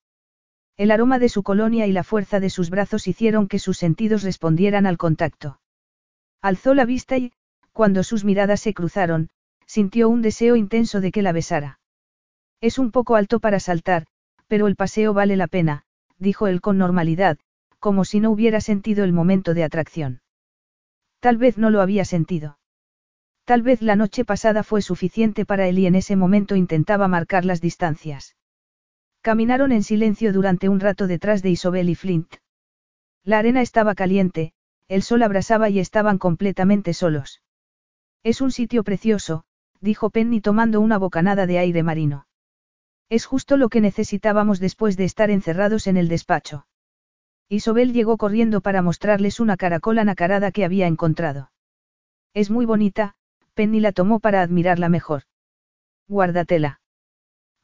[0.78, 4.22] El aroma de su colonia y la fuerza de sus brazos hicieron que sus sentidos
[4.22, 5.60] respondieran al contacto.
[6.40, 7.34] Alzó la vista y,
[7.72, 9.30] cuando sus miradas se cruzaron,
[9.66, 11.80] sintió un deseo intenso de que la besara.
[12.62, 14.06] Es un poco alto para saltar,
[14.48, 15.86] pero el paseo vale la pena,
[16.20, 17.40] dijo él con normalidad,
[17.80, 20.22] como si no hubiera sentido el momento de atracción.
[21.20, 22.60] Tal vez no lo había sentido.
[23.46, 27.46] Tal vez la noche pasada fue suficiente para él y en ese momento intentaba marcar
[27.46, 28.36] las distancias.
[29.22, 32.36] Caminaron en silencio durante un rato detrás de Isobel y Flint.
[33.24, 34.54] La arena estaba caliente,
[34.88, 37.42] el sol abrasaba y estaban completamente solos.
[38.24, 39.44] Es un sitio precioso,
[39.80, 42.28] dijo Penny tomando una bocanada de aire marino.
[43.10, 46.66] Es justo lo que necesitábamos después de estar encerrados en el despacho.
[47.50, 51.52] Isobel llegó corriendo para mostrarles una caracola nacarada que había encontrado.
[52.34, 53.16] Es muy bonita,
[53.54, 55.24] Penny la tomó para admirarla mejor.
[56.08, 56.82] Guárdatela.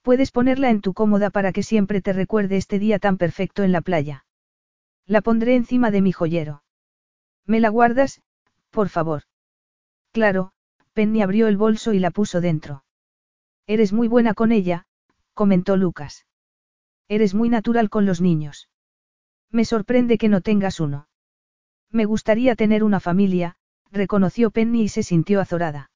[0.02, 3.72] Puedes ponerla en tu cómoda para que siempre te recuerde este día tan perfecto en
[3.72, 4.26] la playa.
[5.06, 6.64] La pondré encima de mi joyero.
[7.46, 8.22] ¿Me la guardas,
[8.72, 9.24] por favor?
[10.12, 10.52] Claro,
[10.94, 12.84] Penny abrió el bolso y la puso dentro.
[13.68, 14.88] Eres muy buena con ella,
[15.34, 16.26] comentó Lucas.
[17.08, 18.70] Eres muy natural con los niños.
[19.52, 21.08] Me sorprende que no tengas uno.
[21.90, 23.56] Me gustaría tener una familia,
[23.92, 25.92] reconoció Penny y se sintió azorada.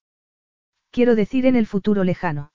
[0.92, 2.52] Quiero decir en el futuro lejano.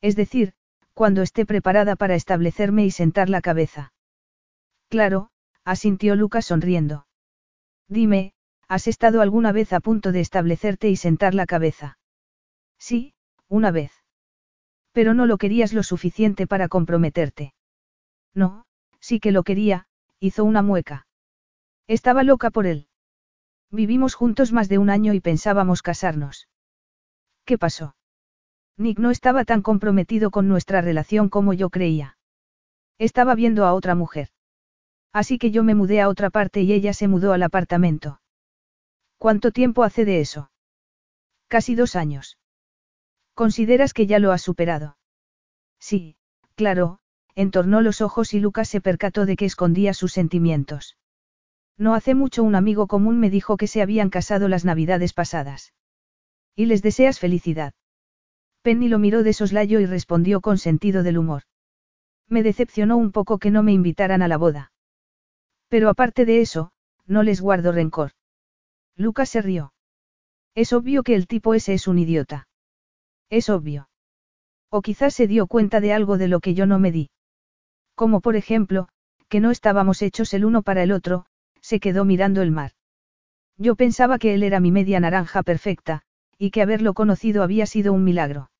[0.00, 0.54] Es decir,
[0.94, 3.92] cuando esté preparada para establecerme y sentar la cabeza.
[4.88, 5.30] Claro,
[5.64, 7.06] asintió Lucas sonriendo.
[7.88, 8.32] Dime,
[8.68, 11.98] ¿has estado alguna vez a punto de establecerte y sentar la cabeza?
[12.78, 13.14] Sí,
[13.48, 13.92] una vez.
[14.92, 17.54] Pero no lo querías lo suficiente para comprometerte.
[18.34, 18.66] No,
[18.98, 19.86] sí que lo quería,
[20.18, 21.06] hizo una mueca.
[21.86, 22.87] Estaba loca por él.
[23.70, 26.48] Vivimos juntos más de un año y pensábamos casarnos.
[27.44, 27.96] ¿Qué pasó?
[28.76, 32.16] Nick no estaba tan comprometido con nuestra relación como yo creía.
[32.98, 34.28] Estaba viendo a otra mujer.
[35.12, 38.20] Así que yo me mudé a otra parte y ella se mudó al apartamento.
[39.18, 40.50] ¿Cuánto tiempo hace de eso?
[41.48, 42.38] Casi dos años.
[43.34, 44.96] ¿Consideras que ya lo has superado?
[45.80, 46.16] Sí,
[46.54, 47.00] claro,
[47.34, 50.96] entornó los ojos y Lucas se percató de que escondía sus sentimientos.
[51.78, 55.72] No hace mucho un amigo común me dijo que se habían casado las navidades pasadas.
[56.56, 57.72] ¿Y les deseas felicidad?
[58.62, 61.42] Penny lo miró de soslayo y respondió con sentido del humor.
[62.28, 64.72] Me decepcionó un poco que no me invitaran a la boda.
[65.68, 66.72] Pero aparte de eso,
[67.06, 68.10] no les guardo rencor.
[68.96, 69.72] Lucas se rió.
[70.56, 72.48] Es obvio que el tipo ese es un idiota.
[73.30, 73.88] Es obvio.
[74.70, 77.10] O quizás se dio cuenta de algo de lo que yo no me di.
[77.94, 78.88] Como por ejemplo,
[79.28, 81.26] que no estábamos hechos el uno para el otro,
[81.68, 82.72] se quedó mirando el mar.
[83.58, 86.00] Yo pensaba que él era mi media naranja perfecta,
[86.38, 88.50] y que haberlo conocido había sido un milagro.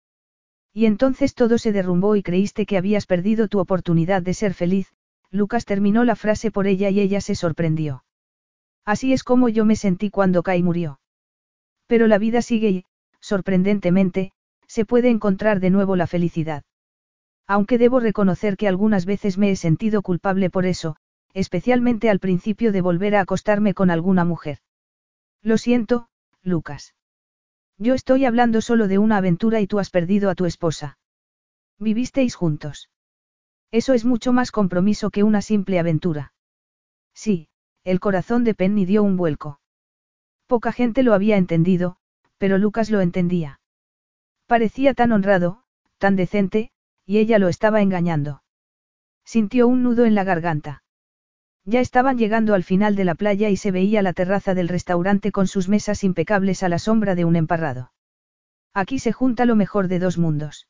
[0.74, 4.92] Y entonces todo se derrumbó y creíste que habías perdido tu oportunidad de ser feliz,
[5.30, 8.04] Lucas terminó la frase por ella y ella se sorprendió.
[8.84, 11.00] Así es como yo me sentí cuando Kai murió.
[11.86, 12.84] Pero la vida sigue y,
[13.20, 14.32] sorprendentemente,
[14.66, 16.62] se puede encontrar de nuevo la felicidad.
[17.46, 20.96] Aunque debo reconocer que algunas veces me he sentido culpable por eso,
[21.34, 24.58] especialmente al principio de volver a acostarme con alguna mujer.
[25.42, 26.08] Lo siento,
[26.42, 26.94] Lucas.
[27.76, 30.98] Yo estoy hablando solo de una aventura y tú has perdido a tu esposa.
[31.78, 32.90] Vivisteis juntos.
[33.70, 36.32] Eso es mucho más compromiso que una simple aventura.
[37.14, 37.48] Sí,
[37.84, 39.60] el corazón de Penny dio un vuelco.
[40.46, 41.96] Poca gente lo había entendido,
[42.38, 43.60] pero Lucas lo entendía.
[44.46, 45.62] Parecía tan honrado,
[45.98, 46.70] tan decente,
[47.04, 48.42] y ella lo estaba engañando.
[49.24, 50.82] Sintió un nudo en la garganta.
[51.70, 55.32] Ya estaban llegando al final de la playa y se veía la terraza del restaurante
[55.32, 57.92] con sus mesas impecables a la sombra de un emparrado.
[58.72, 60.66] Aquí se junta lo mejor de dos mundos.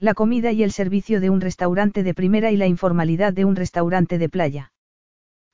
[0.00, 3.54] La comida y el servicio de un restaurante de primera y la informalidad de un
[3.54, 4.72] restaurante de playa.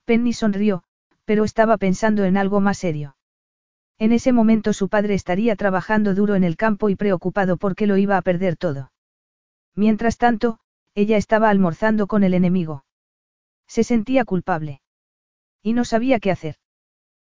[0.07, 0.83] Penny sonrió,
[1.27, 3.17] pero estaba pensando en algo más serio.
[3.99, 7.99] En ese momento su padre estaría trabajando duro en el campo y preocupado porque lo
[7.99, 8.93] iba a perder todo.
[9.75, 10.59] Mientras tanto,
[10.95, 12.87] ella estaba almorzando con el enemigo.
[13.67, 14.81] Se sentía culpable.
[15.63, 16.57] Y no sabía qué hacer.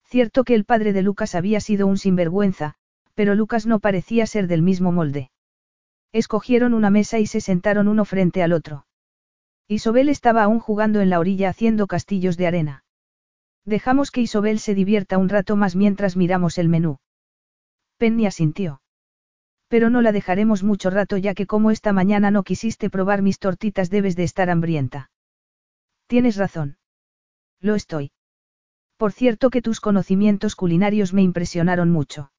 [0.05, 2.75] Cierto que el padre de Lucas había sido un sinvergüenza,
[3.15, 5.31] pero Lucas no parecía ser del mismo molde.
[6.13, 8.87] Escogieron una mesa y se sentaron uno frente al otro.
[9.67, 12.85] Isobel estaba aún jugando en la orilla haciendo castillos de arena.
[13.67, 16.99] Dejamos que Isobel se divierta un rato más mientras miramos el menú.
[17.99, 18.81] Penny asintió.
[19.69, 23.39] Pero no la dejaremos mucho rato ya que como esta mañana no quisiste probar mis
[23.39, 25.11] tortitas debes de estar hambrienta.
[26.09, 26.79] Tienes razón.
[27.61, 28.13] Lo estoy.
[28.97, 32.33] Por cierto que tus conocimientos culinarios me impresionaron mucho.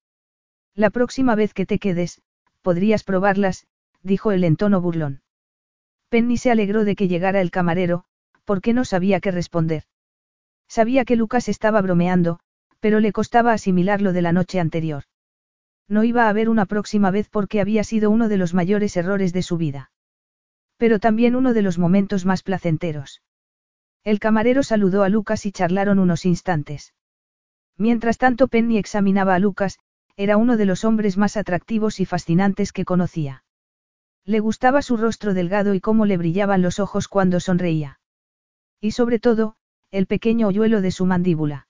[0.76, 2.22] La próxima vez que te quedes,
[2.64, 3.68] podrías probarlas,
[4.02, 5.22] dijo él en tono burlón.
[6.10, 8.06] Penny se alegró de que llegara el camarero,
[8.44, 9.84] porque no sabía qué responder.
[10.68, 12.40] Sabía que Lucas estaba bromeando,
[12.80, 15.04] pero le costaba asimilar lo de la noche anterior.
[15.88, 19.32] No iba a haber una próxima vez porque había sido uno de los mayores errores
[19.32, 19.92] de su vida.
[20.78, 23.22] Pero también uno de los momentos más placenteros.
[24.04, 26.94] El camarero saludó a Lucas y charlaron unos instantes.
[27.78, 29.80] Mientras tanto Penny examinaba a Lucas,
[30.16, 33.44] era uno de los hombres más atractivos y fascinantes que conocía.
[34.26, 38.00] Le gustaba su rostro delgado y cómo le brillaban los ojos cuando sonreía.
[38.82, 39.56] Y sobre todo,
[39.92, 41.68] el pequeño hoyuelo de su mandíbula.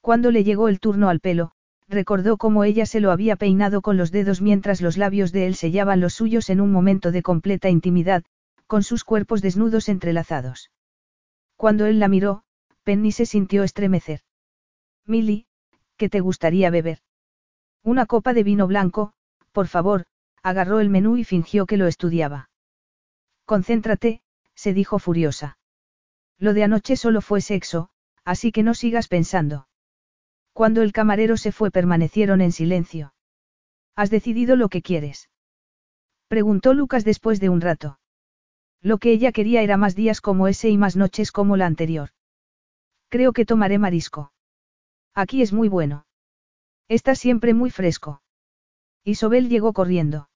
[0.00, 1.52] Cuando le llegó el turno al pelo,
[1.88, 5.54] recordó cómo ella se lo había peinado con los dedos mientras los labios de él
[5.54, 8.24] sellaban los suyos en un momento de completa intimidad,
[8.66, 10.70] con sus cuerpos desnudos entrelazados.
[11.58, 12.44] Cuando él la miró,
[12.84, 14.20] Penny se sintió estremecer.
[15.04, 15.46] Milly,
[15.96, 17.00] ¿qué te gustaría beber?
[17.82, 19.12] Una copa de vino blanco,
[19.50, 20.06] por favor,
[20.44, 22.48] agarró el menú y fingió que lo estudiaba.
[23.44, 24.22] Concéntrate,
[24.54, 25.58] se dijo furiosa.
[26.38, 27.90] Lo de anoche solo fue sexo,
[28.24, 29.66] así que no sigas pensando.
[30.52, 33.14] Cuando el camarero se fue permanecieron en silencio.
[33.96, 35.28] ¿Has decidido lo que quieres?
[36.28, 37.97] Preguntó Lucas después de un rato.
[38.80, 42.10] Lo que ella quería era más días como ese y más noches como la anterior.
[43.08, 44.32] Creo que tomaré marisco.
[45.14, 46.06] Aquí es muy bueno.
[46.88, 48.22] Está siempre muy fresco.
[49.04, 50.30] Isobel llegó corriendo.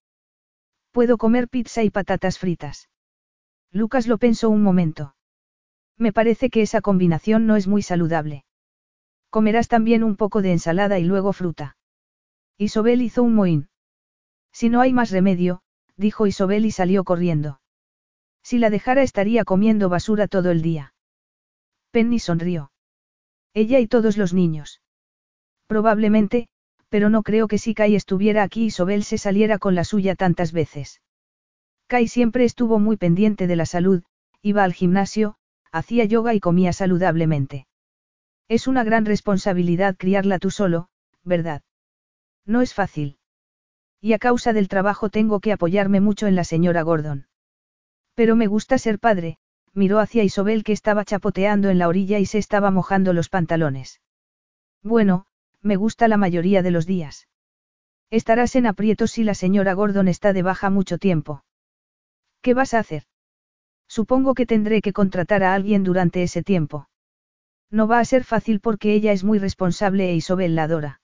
[0.91, 2.91] Puedo comer pizza y patatas fritas.
[3.71, 5.15] Lucas lo pensó un momento.
[5.97, 8.45] Me parece que esa combinación no es muy saludable.
[9.31, 11.77] Comerás también un poco de ensalada y luego fruta.
[12.59, 13.69] Isobel hizo un mohín.
[14.53, 15.63] Si no hay más remedio,
[15.97, 17.62] dijo Isobel y salió corriendo.
[18.43, 20.95] Si la dejara estaría comiendo basura todo el día.
[21.91, 22.73] Penny sonrió.
[23.55, 24.81] Ella y todos los niños.
[25.67, 26.49] Probablemente,
[26.89, 30.53] pero no creo que si Kai estuviera aquí Isobel se saliera con la suya tantas
[30.53, 31.01] veces.
[31.87, 34.03] Kai siempre estuvo muy pendiente de la salud,
[34.43, 35.37] iba al gimnasio,
[35.71, 37.67] hacía yoga y comía saludablemente.
[38.49, 40.89] Es una gran responsabilidad criarla tú solo,
[41.23, 41.63] ¿verdad?
[42.45, 43.19] No es fácil.
[44.01, 47.27] Y a causa del trabajo tengo que apoyarme mucho en la señora Gordon.
[48.15, 49.39] Pero me gusta ser padre,
[49.73, 54.01] miró hacia Isobel que estaba chapoteando en la orilla y se estaba mojando los pantalones.
[54.83, 55.27] Bueno,
[55.61, 57.29] me gusta la mayoría de los días.
[58.11, 61.45] Estarás en aprietos si la señora Gordon está de baja mucho tiempo.
[62.43, 63.05] ¿Qué vas a hacer?
[63.89, 66.89] Supongo que tendré que contratar a alguien durante ese tiempo.
[67.71, 71.01] No va a ser fácil porque ella es muy responsable e Isobel la adora.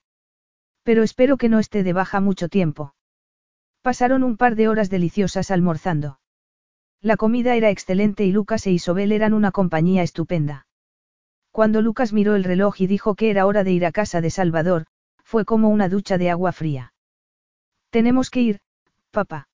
[0.82, 2.94] Pero espero que no esté de baja mucho tiempo.
[3.80, 6.18] Pasaron un par de horas deliciosas almorzando.
[7.00, 10.66] La comida era excelente y Lucas e Isobel eran una compañía estupenda.
[11.52, 14.30] Cuando Lucas miró el reloj y dijo que era hora de ir a casa de
[14.30, 14.86] Salvador,
[15.22, 16.92] fue como una ducha de agua fría.
[17.90, 18.60] Tenemos que ir,
[19.10, 19.48] papá.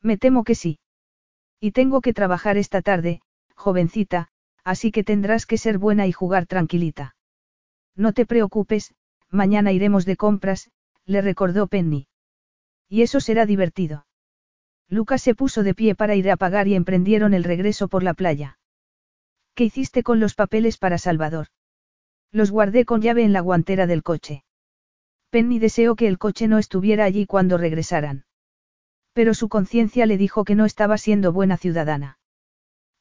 [0.00, 0.78] Me temo que sí.
[1.58, 3.20] Y tengo que trabajar esta tarde,
[3.54, 4.28] jovencita,
[4.64, 7.16] así que tendrás que ser buena y jugar tranquilita.
[7.96, 8.94] No te preocupes,
[9.28, 10.70] mañana iremos de compras,
[11.04, 12.06] le recordó Penny.
[12.88, 14.06] Y eso será divertido.
[14.90, 18.12] Lucas se puso de pie para ir a pagar y emprendieron el regreso por la
[18.12, 18.58] playa.
[19.54, 21.46] ¿Qué hiciste con los papeles para Salvador?
[22.32, 24.44] Los guardé con llave en la guantera del coche.
[25.30, 28.24] Penny deseó que el coche no estuviera allí cuando regresaran.
[29.12, 32.18] Pero su conciencia le dijo que no estaba siendo buena ciudadana.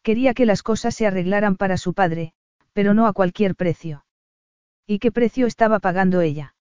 [0.03, 2.33] Quería que las cosas se arreglaran para su padre,
[2.73, 4.05] pero no a cualquier precio.
[4.85, 6.55] ¿Y qué precio estaba pagando ella?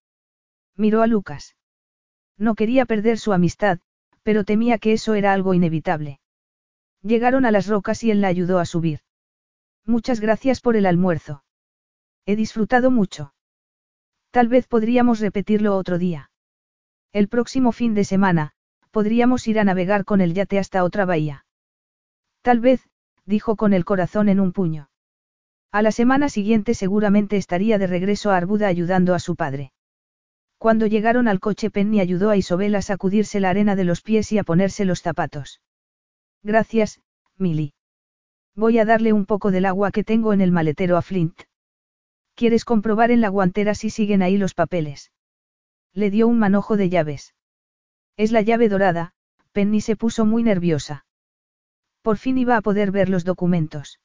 [0.74, 1.56] Miró a Lucas.
[2.38, 3.80] No quería perder su amistad,
[4.28, 6.20] pero temía que eso era algo inevitable.
[7.00, 9.00] Llegaron a las rocas y él la ayudó a subir.
[9.86, 11.44] Muchas gracias por el almuerzo.
[12.26, 13.32] He disfrutado mucho.
[14.30, 16.30] Tal vez podríamos repetirlo otro día.
[17.14, 18.52] El próximo fin de semana,
[18.90, 21.46] podríamos ir a navegar con el yate hasta otra bahía.
[22.42, 22.86] Tal vez,
[23.24, 24.90] dijo con el corazón en un puño.
[25.72, 29.72] A la semana siguiente seguramente estaría de regreso a Arbuda ayudando a su padre.
[30.58, 34.32] Cuando llegaron al coche Penny ayudó a Isobel a sacudirse la arena de los pies
[34.32, 35.60] y a ponerse los zapatos.
[36.42, 37.00] Gracias,
[37.36, 37.74] Milly.
[38.56, 41.42] Voy a darle un poco del agua que tengo en el maletero a Flint.
[42.34, 45.12] ¿Quieres comprobar en la guantera si siguen ahí los papeles?
[45.92, 47.34] Le dio un manojo de llaves.
[48.16, 49.12] Es la llave dorada,
[49.52, 51.06] Penny se puso muy nerviosa.
[52.02, 54.00] Por fin iba a poder ver los documentos.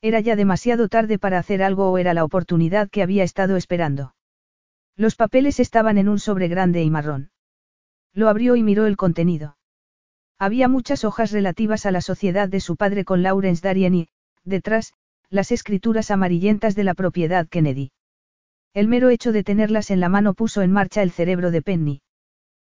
[0.00, 4.14] Era ya demasiado tarde para hacer algo o era la oportunidad que había estado esperando.
[4.98, 7.30] Los papeles estaban en un sobre grande y marrón.
[8.12, 9.56] Lo abrió y miró el contenido.
[10.40, 14.08] Había muchas hojas relativas a la sociedad de su padre con Lawrence Darien y,
[14.42, 14.94] detrás,
[15.30, 17.92] las escrituras amarillentas de la propiedad Kennedy.
[18.74, 22.02] El mero hecho de tenerlas en la mano puso en marcha el cerebro de Penny.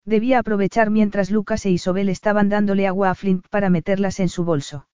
[0.04, 4.44] Debía aprovechar mientras Lucas e Isobel estaban dándole agua a Flint para meterlas en su
[4.44, 4.86] bolso.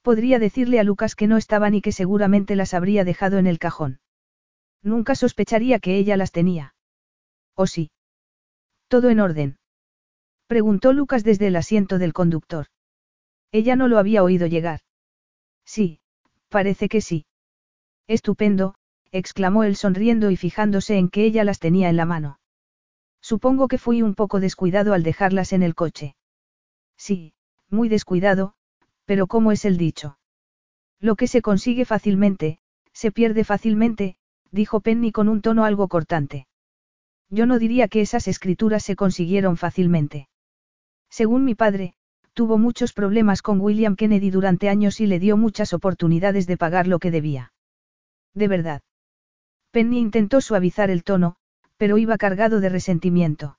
[0.00, 3.58] Podría decirle a Lucas que no estaban y que seguramente las habría dejado en el
[3.58, 4.00] cajón.
[4.82, 6.74] Nunca sospecharía que ella las tenía.
[7.54, 7.90] ¿O sí?
[8.88, 9.58] Todo en orden.
[10.46, 12.66] Preguntó Lucas desde el asiento del conductor.
[13.52, 14.80] Ella no lo había oído llegar.
[15.64, 16.00] Sí,
[16.48, 17.26] parece que sí.
[18.06, 18.74] Estupendo,
[19.10, 22.40] exclamó él sonriendo y fijándose en que ella las tenía en la mano.
[23.20, 26.14] Supongo que fui un poco descuidado al dejarlas en el coche.
[26.96, 27.34] Sí,
[27.68, 28.54] muy descuidado,
[29.04, 30.18] pero ¿cómo es el dicho?
[31.00, 32.60] Lo que se consigue fácilmente,
[32.92, 34.16] se pierde fácilmente,
[34.50, 36.46] dijo Penny con un tono algo cortante.
[37.30, 40.28] Yo no diría que esas escrituras se consiguieron fácilmente.
[41.10, 41.94] Según mi padre,
[42.32, 46.86] tuvo muchos problemas con William Kennedy durante años y le dio muchas oportunidades de pagar
[46.86, 47.52] lo que debía.
[48.34, 48.82] De verdad.
[49.70, 51.36] Penny intentó suavizar el tono,
[51.76, 53.58] pero iba cargado de resentimiento.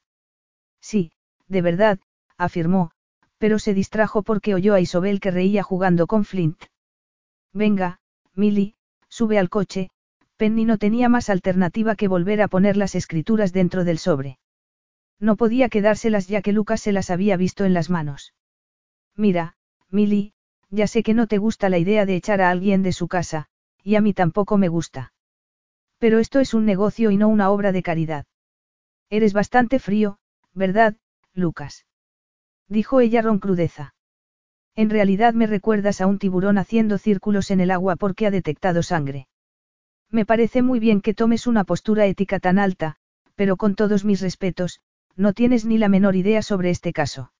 [0.81, 1.11] Sí,
[1.47, 1.99] de verdad,
[2.37, 2.91] afirmó,
[3.37, 6.63] pero se distrajo porque oyó a Isobel que reía jugando con Flint.
[7.53, 7.99] Venga,
[8.33, 8.75] Milly,
[9.07, 9.89] sube al coche,
[10.39, 14.39] Penny no tenía más alternativa que volver a poner las escrituras dentro del sobre.
[15.19, 18.33] No podía quedárselas ya que Lucas se las había visto en las manos.
[19.17, 19.57] Mira,
[19.89, 20.31] Milly,
[20.69, 23.47] ya sé que no te gusta la idea de echar a alguien de su casa,
[23.83, 25.11] y a mí tampoco me gusta.
[25.97, 28.25] Pero esto es un negocio y no una obra de caridad.
[29.09, 30.19] Eres bastante frío,
[30.53, 30.95] ¿verdad,
[31.33, 31.85] Lucas?
[32.69, 33.93] Dijo ella con crudeza.
[34.73, 38.83] En realidad me recuerdas a un tiburón haciendo círculos en el agua porque ha detectado
[38.83, 39.27] sangre.
[40.11, 42.95] Me parece muy bien que tomes una postura ética tan alta,
[43.35, 44.81] pero con todos mis respetos,
[45.15, 47.31] no tienes ni la menor idea sobre este caso.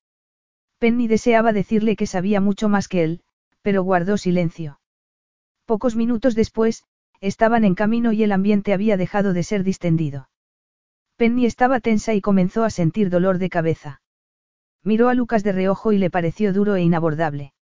[0.78, 3.22] Penny deseaba decirle que sabía mucho más que él,
[3.62, 4.80] pero guardó silencio.
[5.66, 6.84] Pocos minutos después,
[7.22, 10.30] estaban en camino y el ambiente había dejado de ser distendido.
[11.18, 14.02] Penny estaba tensa y comenzó a sentir dolor de cabeza.
[14.84, 17.54] Miró a Lucas de reojo y le pareció duro e inabordable.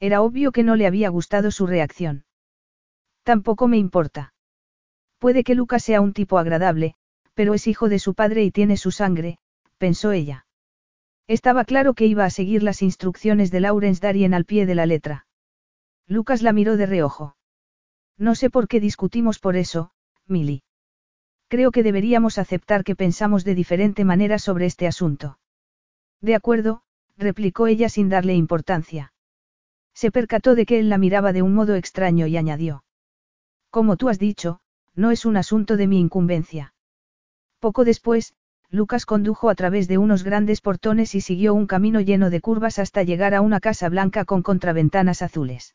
[0.00, 2.26] Era obvio que no le había gustado su reacción.
[3.22, 4.33] Tampoco me importa.
[5.18, 6.94] Puede que Lucas sea un tipo agradable,
[7.34, 9.38] pero es hijo de su padre y tiene su sangre,
[9.78, 10.46] pensó ella.
[11.26, 14.86] Estaba claro que iba a seguir las instrucciones de Lawrence Darien al pie de la
[14.86, 15.26] letra.
[16.06, 17.36] Lucas la miró de reojo.
[18.18, 19.90] No sé por qué discutimos por eso,
[20.26, 20.62] Milly.
[21.48, 25.38] Creo que deberíamos aceptar que pensamos de diferente manera sobre este asunto.
[26.20, 26.82] De acuerdo,
[27.16, 29.12] replicó ella sin darle importancia.
[29.94, 32.84] Se percató de que él la miraba de un modo extraño y añadió.
[33.70, 34.60] Como tú has dicho,
[34.94, 36.74] no es un asunto de mi incumbencia.
[37.58, 38.34] Poco después,
[38.70, 42.78] Lucas condujo a través de unos grandes portones y siguió un camino lleno de curvas
[42.78, 45.74] hasta llegar a una casa blanca con contraventanas azules.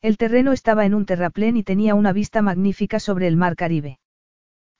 [0.00, 3.98] El terreno estaba en un terraplén y tenía una vista magnífica sobre el mar Caribe.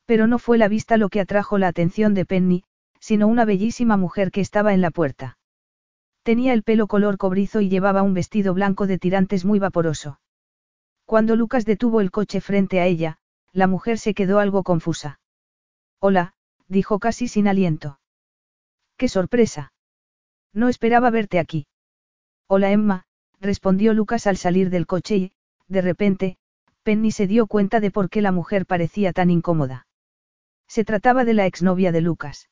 [0.05, 2.65] Pero no fue la vista lo que atrajo la atención de Penny,
[3.01, 5.39] sino una bellísima mujer que estaba en la puerta.
[6.23, 10.21] Tenía el pelo color cobrizo y llevaba un vestido blanco de tirantes muy vaporoso.
[11.05, 13.19] Cuando Lucas detuvo el coche frente a ella,
[13.53, 15.21] la mujer se quedó algo confusa.
[16.01, 16.35] Hola,
[16.69, 17.99] dijo casi sin aliento.
[18.97, 19.73] ¡Qué sorpresa!
[20.53, 21.67] No esperaba verte aquí.
[22.47, 23.05] Hola Emma,
[23.41, 25.33] respondió Lucas al salir del coche y,
[25.67, 26.39] de repente,
[26.83, 29.87] Penny se dio cuenta de por qué la mujer parecía tan incómoda.
[30.67, 32.49] Se trataba de la exnovia de Lucas.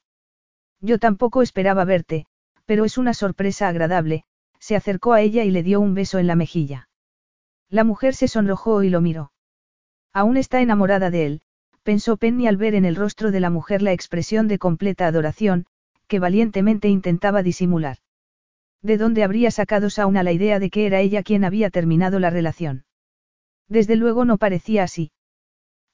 [0.81, 2.27] Yo tampoco esperaba verte,
[2.65, 4.25] pero es una sorpresa agradable,
[4.59, 6.89] se acercó a ella y le dio un beso en la mejilla.
[7.69, 9.33] La mujer se sonrojó y lo miró.
[10.17, 11.41] Aún está enamorada de él,
[11.83, 15.67] pensó Penny al ver en el rostro de la mujer la expresión de completa adoración,
[16.09, 17.99] que valientemente intentaba disimular.
[18.81, 22.31] ¿De dónde habría sacado Sauna la idea de que era ella quien había terminado la
[22.31, 22.87] relación?
[23.69, 25.13] Desde luego no parecía así.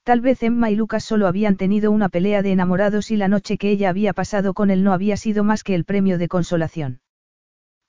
[0.05, 3.59] Tal vez Emma y Lucas solo habían tenido una pelea de enamorados y la noche
[3.59, 7.01] que ella había pasado con él no había sido más que el premio de consolación.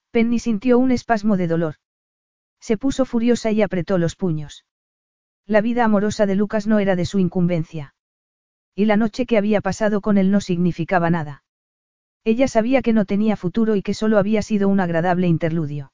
[0.09, 1.75] Penny sintió un espasmo de dolor.
[2.59, 4.65] Se puso furiosa y apretó los puños.
[5.45, 7.95] La vida amorosa de Lucas no era de su incumbencia.
[8.75, 11.43] Y la noche que había pasado con él no significaba nada.
[12.23, 15.91] Ella sabía que no tenía futuro y que solo había sido un agradable interludio.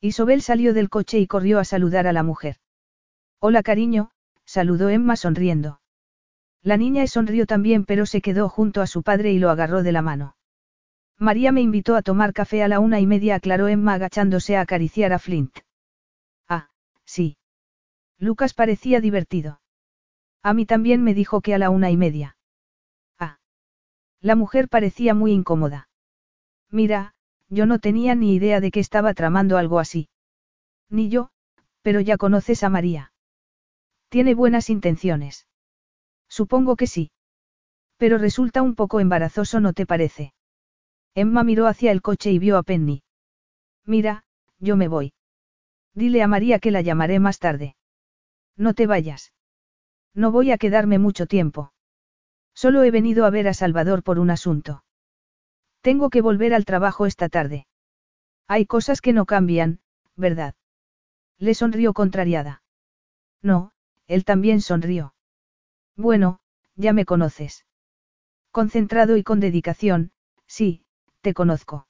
[0.00, 2.56] Isobel salió del coche y corrió a saludar a la mujer.
[3.40, 4.12] Hola cariño,
[4.44, 5.80] saludó Emma sonriendo.
[6.62, 9.92] La niña sonrió también pero se quedó junto a su padre y lo agarró de
[9.92, 10.36] la mano.
[11.18, 14.62] María me invitó a tomar café a la una y media, aclaró Emma agachándose a
[14.62, 15.58] acariciar a Flint.
[17.04, 17.39] Sí.
[18.20, 19.62] Lucas parecía divertido.
[20.42, 22.36] A mí también me dijo que a la una y media.
[23.18, 23.38] Ah.
[24.20, 25.88] La mujer parecía muy incómoda.
[26.70, 27.14] Mira,
[27.48, 30.08] yo no tenía ni idea de que estaba tramando algo así.
[30.90, 31.30] Ni yo,
[31.82, 33.12] Pero ya conoces a María.
[34.10, 35.46] Tiene buenas intenciones.
[36.28, 37.10] Supongo que sí.
[37.96, 40.34] Pero resulta un poco embarazoso, ¿no te parece?
[41.14, 43.02] Emma miró hacia el coche y vio a Penny.
[43.86, 44.24] Mira,
[44.58, 45.14] yo me voy.
[45.94, 47.76] Dile a María que la llamaré más tarde.
[48.56, 49.32] No te vayas.
[50.14, 51.72] No voy a quedarme mucho tiempo.
[52.54, 54.84] Solo he venido a ver a Salvador por un asunto.
[55.80, 57.66] Tengo que volver al trabajo esta tarde.
[58.46, 59.80] Hay cosas que no cambian,
[60.16, 60.54] ¿verdad?
[61.38, 62.62] Le sonrió contrariada.
[63.42, 63.72] No,
[64.06, 65.14] él también sonrió.
[65.96, 66.40] Bueno,
[66.74, 67.64] ya me conoces.
[68.50, 70.12] Concentrado y con dedicación,
[70.46, 70.84] sí,
[71.20, 71.86] te conozco.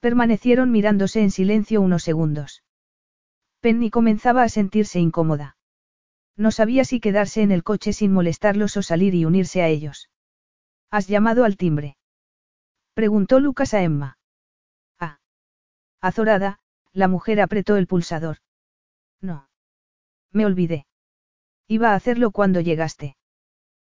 [0.00, 2.64] Permanecieron mirándose en silencio unos segundos.
[3.60, 5.55] Penny comenzaba a sentirse incómoda.
[6.36, 10.10] No sabía si quedarse en el coche sin molestarlos o salir y unirse a ellos.
[10.90, 11.96] ¿Has llamado al timbre?
[12.94, 14.18] Preguntó Lucas a Emma.
[14.98, 15.18] Ah.
[16.00, 16.60] Azorada,
[16.92, 18.38] la mujer apretó el pulsador.
[19.20, 19.48] No.
[20.32, 20.86] Me olvidé.
[21.68, 23.16] Iba a hacerlo cuando llegaste.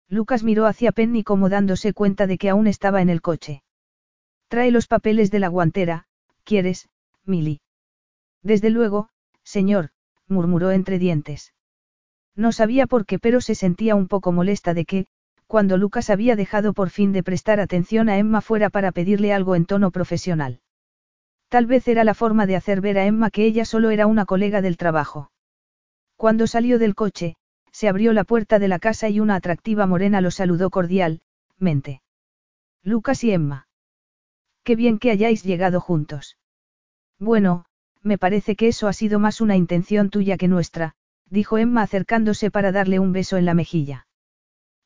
[0.09, 3.63] Lucas miró hacia Penny como dándose cuenta de que aún estaba en el coche.
[4.47, 6.07] Trae los papeles de la guantera,
[6.45, 6.89] ¿quieres,
[7.25, 7.59] Milly?
[8.41, 9.09] Desde luego,
[9.43, 9.91] señor,
[10.27, 11.53] murmuró entre dientes.
[12.37, 15.07] No sabía por qué, pero se sentía un poco molesta de que,
[15.47, 19.55] cuando Lucas había dejado por fin de prestar atención a Emma fuera para pedirle algo
[19.55, 20.61] en tono profesional.
[21.49, 24.25] Tal vez era la forma de hacer ver a Emma que ella solo era una
[24.25, 25.31] colega del trabajo.
[26.15, 27.35] Cuando salió del coche,
[27.71, 32.01] se abrió la puerta de la casa y una atractiva morena lo saludó cordialmente.
[32.83, 33.67] Lucas y Emma.
[34.63, 36.37] Qué bien que hayáis llegado juntos.
[37.19, 37.65] Bueno,
[38.03, 40.95] me parece que eso ha sido más una intención tuya que nuestra,
[41.29, 44.07] dijo Emma acercándose para darle un beso en la mejilla.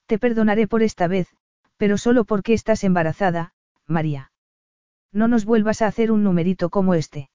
[0.06, 1.28] Te perdonaré por esta vez,
[1.78, 3.54] pero solo porque estás embarazada,
[3.88, 4.32] María.
[5.12, 7.30] No nos vuelvas a hacer un numerito como este.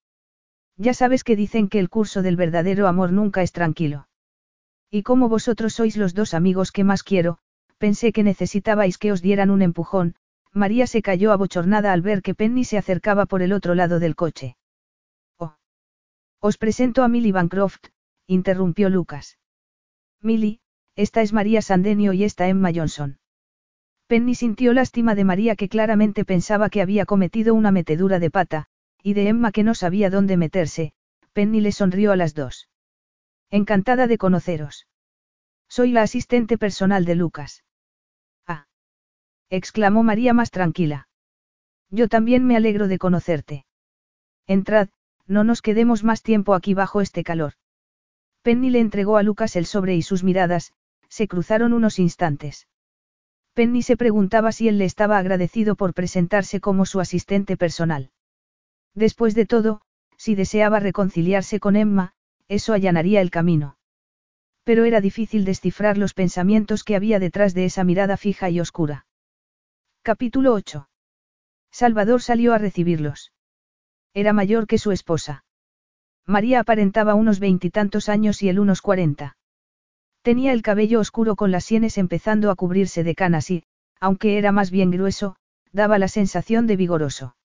[0.76, 4.08] Ya sabes que dicen que el curso del verdadero amor nunca es tranquilo.
[4.90, 7.38] Y como vosotros sois los dos amigos que más quiero,
[7.78, 10.14] pensé que necesitabais que os dieran un empujón,
[10.52, 14.16] María se cayó abochornada al ver que Penny se acercaba por el otro lado del
[14.16, 14.56] coche.
[15.38, 15.54] Oh.
[16.40, 17.88] Os presento a Milly Bancroft,
[18.26, 19.38] interrumpió Lucas.
[20.20, 20.60] Milly,
[20.96, 23.18] esta es María Sandenio y esta Emma Johnson.
[24.06, 28.66] Penny sintió lástima de María que claramente pensaba que había cometido una metedura de pata,
[29.02, 30.92] y de Emma que no sabía dónde meterse,
[31.32, 32.68] Penny le sonrió a las dos.
[33.50, 34.86] Encantada de conoceros.
[35.68, 37.64] Soy la asistente personal de Lucas.
[38.46, 38.66] Ah.
[39.50, 41.08] exclamó María más tranquila.
[41.90, 43.66] Yo también me alegro de conocerte.
[44.46, 44.88] Entrad,
[45.26, 47.54] no nos quedemos más tiempo aquí bajo este calor.
[48.46, 50.72] Penny le entregó a Lucas el sobre y sus miradas,
[51.08, 52.68] se cruzaron unos instantes.
[53.54, 58.12] Penny se preguntaba si él le estaba agradecido por presentarse como su asistente personal.
[58.94, 59.80] Después de todo,
[60.16, 62.12] si deseaba reconciliarse con Emma,
[62.46, 63.78] eso allanaría el camino.
[64.62, 69.06] Pero era difícil descifrar los pensamientos que había detrás de esa mirada fija y oscura.
[70.02, 70.88] Capítulo 8.
[71.72, 73.32] Salvador salió a recibirlos.
[74.14, 75.45] Era mayor que su esposa.
[76.26, 79.36] María aparentaba unos veintitantos años y él unos cuarenta.
[80.22, 83.64] Tenía el cabello oscuro con las sienes empezando a cubrirse de canas y,
[84.00, 85.36] aunque era más bien grueso,
[85.72, 87.36] daba la sensación de vigoroso.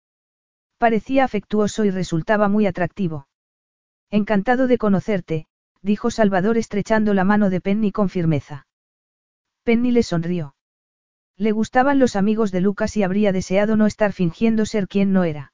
[0.80, 3.27] Parecía afectuoso y resultaba muy atractivo.
[4.10, 5.45] Encantado de conocerte,
[5.84, 8.66] dijo Salvador estrechando la mano de Penny con firmeza.
[9.64, 10.56] Penny le sonrió.
[11.38, 15.24] Le gustaban los amigos de Lucas y habría deseado no estar fingiendo ser quien no
[15.24, 15.53] era.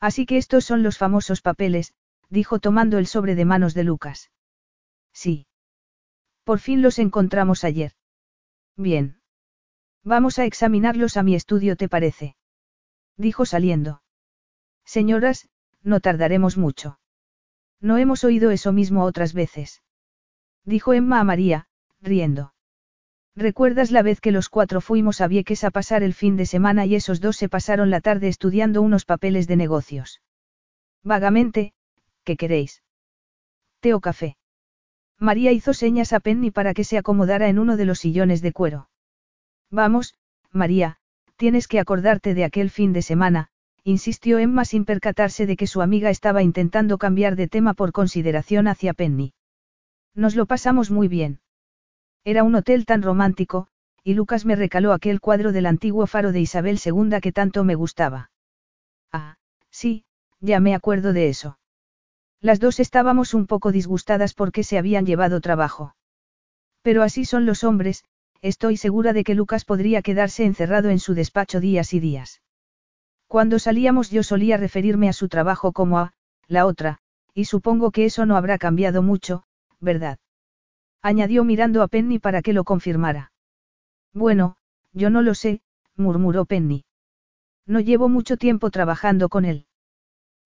[0.00, 1.92] Así que estos son los famosos papeles,
[2.30, 4.30] dijo tomando el sobre de manos de Lucas.
[5.12, 5.46] Sí.
[6.44, 7.92] Por fin los encontramos ayer.
[8.76, 9.20] Bien.
[10.04, 12.36] Vamos a examinarlos a mi estudio, ¿te parece?
[13.16, 14.02] Dijo saliendo.
[14.84, 15.48] Señoras,
[15.82, 16.98] no tardaremos mucho.
[17.80, 19.82] No hemos oído eso mismo otras veces.
[20.64, 21.68] Dijo Emma a María,
[22.00, 22.54] riendo.
[23.36, 26.86] ¿Recuerdas la vez que los cuatro fuimos a Vieques a pasar el fin de semana
[26.86, 30.20] y esos dos se pasaron la tarde estudiando unos papeles de negocios?
[31.04, 31.72] Vagamente,
[32.28, 32.82] ¿qué queréis?
[33.80, 34.36] ¿Té o café?
[35.18, 38.52] María hizo señas a Penny para que se acomodara en uno de los sillones de
[38.52, 38.90] cuero.
[39.70, 40.14] Vamos,
[40.52, 40.98] María,
[41.36, 43.48] tienes que acordarte de aquel fin de semana,
[43.82, 48.68] insistió Emma sin percatarse de que su amiga estaba intentando cambiar de tema por consideración
[48.68, 49.32] hacia Penny.
[50.14, 51.40] Nos lo pasamos muy bien.
[52.24, 53.68] Era un hotel tan romántico,
[54.04, 57.74] y Lucas me recaló aquel cuadro del antiguo faro de Isabel II que tanto me
[57.74, 58.30] gustaba.
[59.12, 59.38] Ah,
[59.70, 60.04] sí,
[60.40, 61.58] ya me acuerdo de eso.
[62.40, 65.94] Las dos estábamos un poco disgustadas porque se habían llevado trabajo.
[66.82, 68.04] Pero así son los hombres,
[68.40, 72.40] estoy segura de que Lucas podría quedarse encerrado en su despacho días y días.
[73.26, 76.12] Cuando salíamos yo solía referirme a su trabajo como a,
[76.46, 76.98] la otra,
[77.34, 79.44] y supongo que eso no habrá cambiado mucho,
[79.80, 80.18] ¿verdad?
[81.02, 83.32] Añadió mirando a Penny para que lo confirmara.
[84.12, 84.56] Bueno,
[84.92, 85.60] yo no lo sé,
[85.96, 86.84] murmuró Penny.
[87.66, 89.66] No llevo mucho tiempo trabajando con él.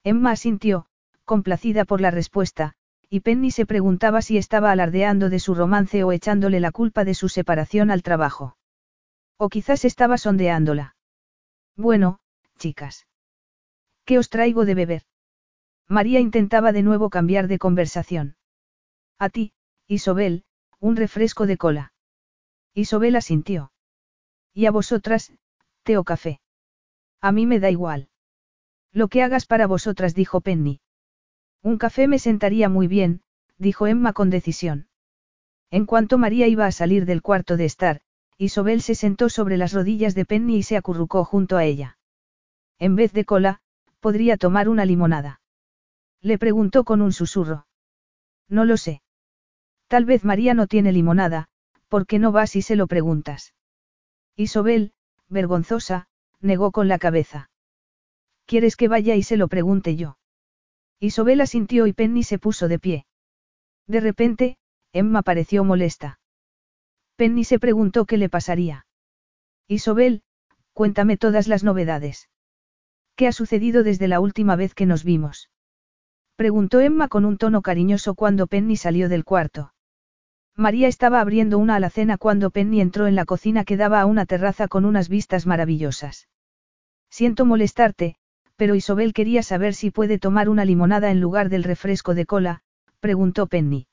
[0.02, 0.86] Emma asintió,
[1.24, 2.74] complacida por la respuesta,
[3.08, 7.14] y Penny se preguntaba si estaba alardeando de su romance o echándole la culpa de
[7.14, 8.56] su separación al trabajo.
[9.36, 10.96] O quizás estaba sondeándola.
[11.76, 12.20] Bueno,
[12.58, 13.06] chicas.
[14.04, 15.02] ¿Qué os traigo de beber?
[15.88, 18.36] María intentaba de nuevo cambiar de conversación.
[19.18, 19.52] A ti,
[19.86, 20.44] Isobel,
[20.80, 21.92] un refresco de cola.
[22.74, 23.72] Isobel asintió.
[24.54, 25.32] Y a vosotras,
[25.82, 26.40] té o café.
[27.20, 28.08] A mí me da igual.
[28.92, 30.81] Lo que hagas para vosotras, dijo Penny.
[31.62, 33.22] Un café me sentaría muy bien,
[33.56, 34.88] dijo Emma con decisión.
[35.70, 38.00] En cuanto María iba a salir del cuarto de estar,
[38.36, 41.98] Isobel se sentó sobre las rodillas de Penny y se acurrucó junto a ella.
[42.78, 43.60] En vez de cola,
[44.00, 45.40] podría tomar una limonada.
[46.20, 47.66] Le preguntó con un susurro.
[48.48, 49.02] No lo sé.
[49.86, 51.48] Tal vez María no tiene limonada,
[51.88, 53.54] ¿por qué no vas y se lo preguntas?
[54.34, 54.92] Isobel,
[55.28, 56.08] vergonzosa,
[56.40, 57.50] negó con la cabeza.
[58.46, 60.18] ¿Quieres que vaya y se lo pregunte yo?
[61.02, 63.06] Isobel asintió y Penny se puso de pie.
[63.88, 64.56] De repente,
[64.92, 66.20] Emma pareció molesta.
[67.16, 68.86] Penny se preguntó qué le pasaría.
[69.66, 70.22] Isobel,
[70.72, 72.30] cuéntame todas las novedades.
[73.16, 75.50] ¿Qué ha sucedido desde la última vez que nos vimos?
[76.36, 79.74] Preguntó Emma con un tono cariñoso cuando Penny salió del cuarto.
[80.54, 84.24] María estaba abriendo una alacena cuando Penny entró en la cocina que daba a una
[84.24, 86.28] terraza con unas vistas maravillosas.
[87.10, 88.18] Siento molestarte,
[88.56, 92.62] pero Isobel quería saber si puede tomar una limonada en lugar del refresco de cola,
[93.00, 93.86] preguntó Penny.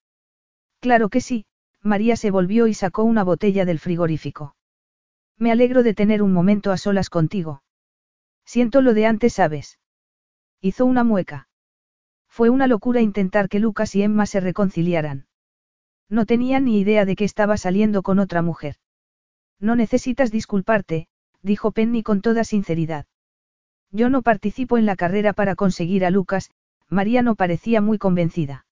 [0.79, 1.45] Claro que sí,
[1.81, 4.55] María se volvió y sacó una botella del frigorífico.
[5.37, 7.63] Me alegro de tener un momento a solas contigo.
[8.45, 9.79] Siento lo de antes, ¿sabes?
[10.61, 11.47] Hizo una mueca.
[12.27, 15.27] Fue una locura intentar que Lucas y Emma se reconciliaran.
[16.09, 18.75] No tenía ni idea de que estaba saliendo con otra mujer.
[19.59, 21.07] No necesitas disculparte,
[21.41, 23.05] dijo Penny con toda sinceridad.
[23.91, 26.51] Yo no participo en la carrera para conseguir a Lucas,
[26.89, 28.65] María no parecía muy convencida.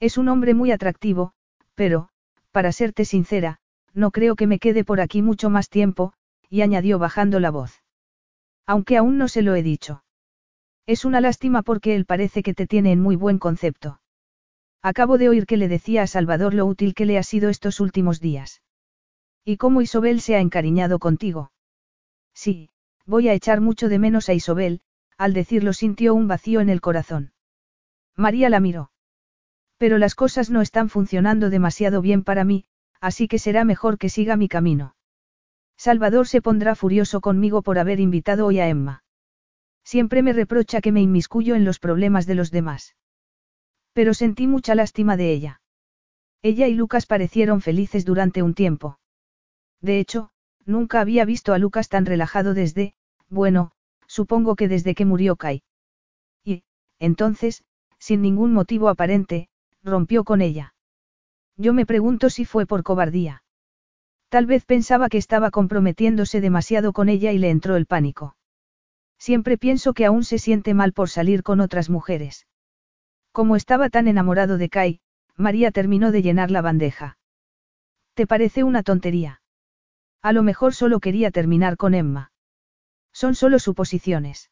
[0.00, 1.32] Es un hombre muy atractivo,
[1.74, 2.08] pero,
[2.50, 3.58] para serte sincera,
[3.94, 6.12] no creo que me quede por aquí mucho más tiempo,
[6.48, 7.82] y añadió bajando la voz.
[8.66, 10.04] Aunque aún no se lo he dicho.
[10.86, 14.00] Es una lástima porque él parece que te tiene en muy buen concepto.
[14.82, 17.78] Acabo de oír que le decía a Salvador lo útil que le ha sido estos
[17.78, 18.62] últimos días.
[19.44, 21.52] ¿Y cómo Isobel se ha encariñado contigo?
[22.34, 22.70] Sí,
[23.06, 24.80] voy a echar mucho de menos a Isobel,
[25.18, 27.32] al decirlo sintió un vacío en el corazón.
[28.16, 28.90] María la miró.
[29.78, 32.64] Pero las cosas no están funcionando demasiado bien para mí,
[33.00, 34.94] así que será mejor que siga mi camino.
[35.76, 39.02] Salvador se pondrá furioso conmigo por haber invitado hoy a Emma.
[39.84, 42.94] Siempre me reprocha que me inmiscuyo en los problemas de los demás.
[43.92, 45.60] Pero sentí mucha lástima de ella.
[46.42, 48.98] Ella y Lucas parecieron felices durante un tiempo.
[49.80, 50.30] De hecho,
[50.64, 52.94] Nunca había visto a Lucas tan relajado desde,
[53.28, 53.72] bueno,
[54.06, 55.62] supongo que desde que murió Kai.
[56.44, 56.64] Y,
[56.98, 57.64] entonces,
[57.98, 59.48] sin ningún motivo aparente,
[59.82, 60.74] rompió con ella.
[61.56, 63.42] Yo me pregunto si fue por cobardía.
[64.28, 68.36] Tal vez pensaba que estaba comprometiéndose demasiado con ella y le entró el pánico.
[69.18, 72.46] Siempre pienso que aún se siente mal por salir con otras mujeres.
[73.30, 75.00] Como estaba tan enamorado de Kai,
[75.36, 77.18] María terminó de llenar la bandeja.
[78.14, 79.41] ¿Te parece una tontería?
[80.22, 82.32] A lo mejor solo quería terminar con Emma.
[83.12, 84.50] Son solo suposiciones.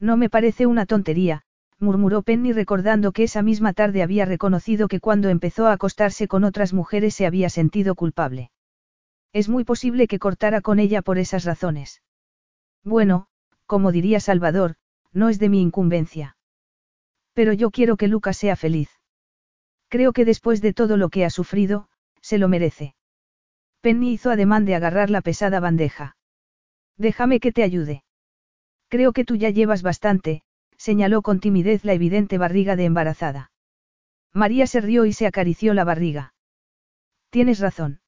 [0.00, 1.42] No me parece una tontería,
[1.78, 6.44] murmuró Penny recordando que esa misma tarde había reconocido que cuando empezó a acostarse con
[6.44, 8.50] otras mujeres se había sentido culpable.
[9.32, 12.02] Es muy posible que cortara con ella por esas razones.
[12.82, 13.28] Bueno,
[13.66, 14.74] como diría Salvador,
[15.12, 16.36] no es de mi incumbencia.
[17.32, 18.90] Pero yo quiero que Lucas sea feliz.
[19.88, 21.88] Creo que después de todo lo que ha sufrido,
[22.20, 22.94] se lo merece.
[23.80, 26.16] Penny hizo ademán de agarrar la pesada bandeja.
[26.96, 28.04] Déjame que te ayude.
[28.88, 30.42] Creo que tú ya llevas bastante,
[30.76, 33.52] señaló con timidez la evidente barriga de embarazada.
[34.32, 36.34] María se rió y se acarició la barriga.
[37.30, 38.00] Tienes razón.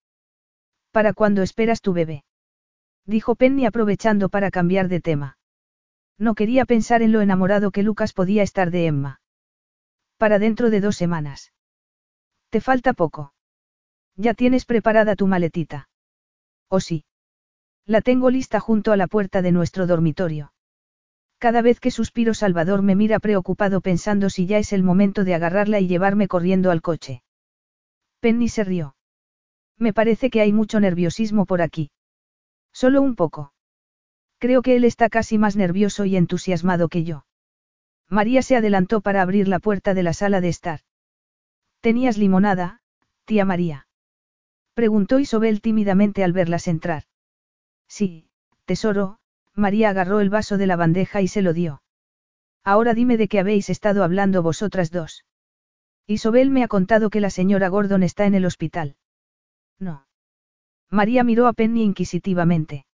[0.91, 2.25] ¿Para cuándo esperas tu bebé?
[3.07, 5.39] Dijo Penny aprovechando para cambiar de tema.
[6.19, 9.21] No quería pensar en lo enamorado que Lucas podía estar de Emma.
[10.19, 11.53] Para dentro de dos semanas.
[12.51, 13.33] Te falta poco.
[14.17, 15.89] Ya tienes preparada tu maletita.
[16.69, 17.05] ¿O sí?
[17.87, 20.53] La tengo lista junto a la puerta de nuestro dormitorio.
[21.39, 25.35] Cada vez que suspiro Salvador me mira preocupado pensando si ya es el momento de
[25.35, 27.23] agarrarla y llevarme corriendo al coche.
[28.21, 28.95] Penny se rió.
[29.79, 31.91] Me parece que hay mucho nerviosismo por aquí.
[32.73, 33.53] Solo un poco.
[34.39, 37.27] Creo que él está casi más nervioso y entusiasmado que yo.
[38.09, 40.81] María se adelantó para abrir la puerta de la sala de estar.
[41.81, 42.81] ¿Tenías limonada,
[43.25, 43.89] tía María?
[44.75, 47.05] Preguntó Isobel tímidamente al verlas entrar.
[47.89, 48.29] Sí,
[48.65, 49.19] tesoro,
[49.55, 51.83] María agarró el vaso de la bandeja y se lo dio.
[52.65, 55.25] Ahora dime de qué habéis estado hablando vosotras dos.
[56.07, 58.97] Isobel me ha contado que la señora Gordon está en el hospital.
[59.79, 60.07] No.
[60.91, 62.87] María miró a Penny inquisitivamente.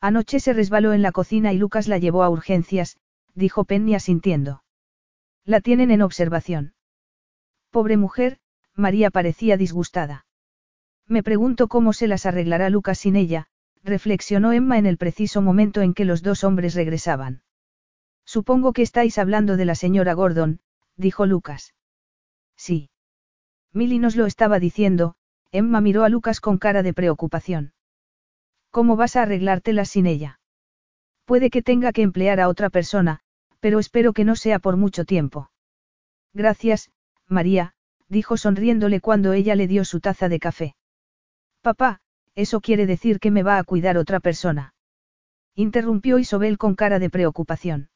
[0.00, 2.98] Anoche se resbaló en la cocina y Lucas la llevó a urgencias,
[3.34, 4.62] dijo Penny asintiendo.
[5.44, 6.74] La tienen en observación.
[7.70, 8.38] Pobre mujer,
[8.74, 10.25] María parecía disgustada.
[11.08, 13.46] Me pregunto cómo se las arreglará Lucas sin ella,
[13.84, 17.42] reflexionó Emma en el preciso momento en que los dos hombres regresaban.
[18.24, 20.60] Supongo que estáis hablando de la señora Gordon,
[20.96, 21.74] dijo Lucas.
[22.56, 22.90] Sí.
[23.72, 25.14] Milly nos lo estaba diciendo,
[25.52, 27.72] Emma miró a Lucas con cara de preocupación.
[28.70, 30.40] ¿Cómo vas a arreglártelas sin ella?
[31.24, 33.20] Puede que tenga que emplear a otra persona,
[33.60, 35.50] pero espero que no sea por mucho tiempo.
[36.34, 36.90] Gracias,
[37.28, 37.74] María,
[38.08, 40.74] dijo sonriéndole cuando ella le dio su taza de café.
[41.66, 41.98] Papá,
[42.36, 44.72] eso quiere decir que me va a cuidar otra persona.
[45.56, 47.90] Interrumpió Isobel con cara de preocupación.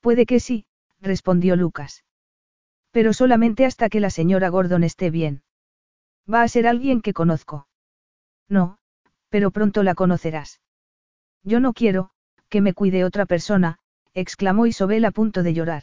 [0.00, 0.64] Puede que sí,
[1.00, 2.04] respondió Lucas.
[2.92, 5.42] Pero solamente hasta que la señora Gordon esté bien.
[6.32, 7.66] Va a ser alguien que conozco.
[8.48, 8.78] No,
[9.28, 10.60] pero pronto la conocerás.
[11.42, 12.10] Yo no quiero,
[12.48, 13.80] que me cuide otra persona,
[14.14, 15.82] exclamó Isobel a punto de llorar.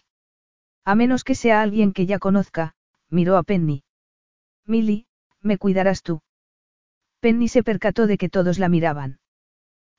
[0.86, 2.74] A menos que sea alguien que ya conozca,
[3.10, 3.84] miró a Penny.
[4.66, 5.08] Milly,
[5.42, 6.22] me cuidarás tú.
[7.26, 9.18] Penny se percató de que todos la miraban.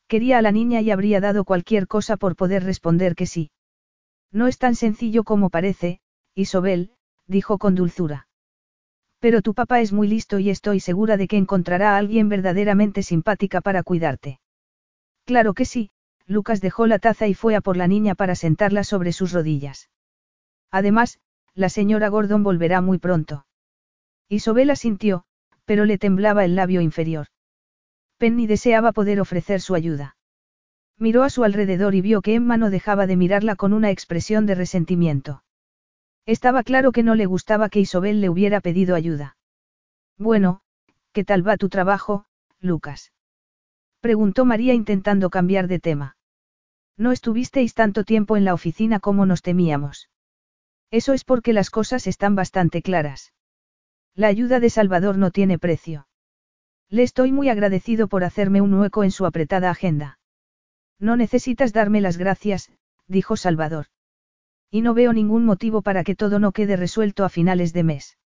[0.07, 3.51] Quería a la niña y habría dado cualquier cosa por poder responder que sí.
[4.31, 5.99] No es tan sencillo como parece,
[6.37, 6.93] Isobel,
[7.27, 8.29] dijo con dulzura.
[9.19, 13.03] Pero tu papá es muy listo y estoy segura de que encontrará a alguien verdaderamente
[13.03, 14.39] simpática para cuidarte.
[15.25, 15.91] Claro que sí,
[16.27, 19.91] Lucas dejó la taza y fue a por la niña para sentarla sobre sus rodillas.
[20.71, 21.19] Además,
[21.55, 23.47] la señora Gordon volverá muy pronto.
[24.29, 25.25] Isobel asintió,
[25.67, 27.27] pero le temblaba el labio inferior.
[28.17, 30.17] Penny deseaba poder ofrecer su ayuda.
[30.99, 34.47] Miró a su alrededor y vio que Emma no dejaba de mirarla con una expresión
[34.47, 35.43] de resentimiento.
[36.25, 39.37] Estaba claro que no le gustaba que Isobel le hubiera pedido ayuda.
[40.17, 40.63] Bueno,
[41.13, 42.25] ¿qué tal va tu trabajo,
[42.59, 43.13] Lucas?
[44.01, 46.17] Preguntó María intentando cambiar de tema.
[46.97, 50.09] No estuvisteis tanto tiempo en la oficina como nos temíamos.
[50.91, 53.35] Eso es porque las cosas están bastante claras.
[54.17, 56.09] La ayuda de Salvador no tiene precio.
[56.89, 60.19] Le estoy muy agradecido por hacerme un hueco en su apretada agenda.
[60.99, 62.71] No necesitas darme las gracias,
[63.07, 63.87] dijo Salvador.
[64.71, 68.17] Y no veo ningún motivo para que todo no quede resuelto a finales de mes.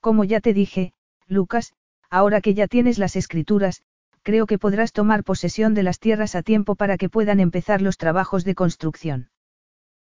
[0.00, 0.92] Como ya te dije,
[1.28, 1.74] Lucas,
[2.10, 3.82] ahora que ya tienes las escrituras,
[4.22, 7.98] creo que podrás tomar posesión de las tierras a tiempo para que puedan empezar los
[7.98, 9.30] trabajos de construcción.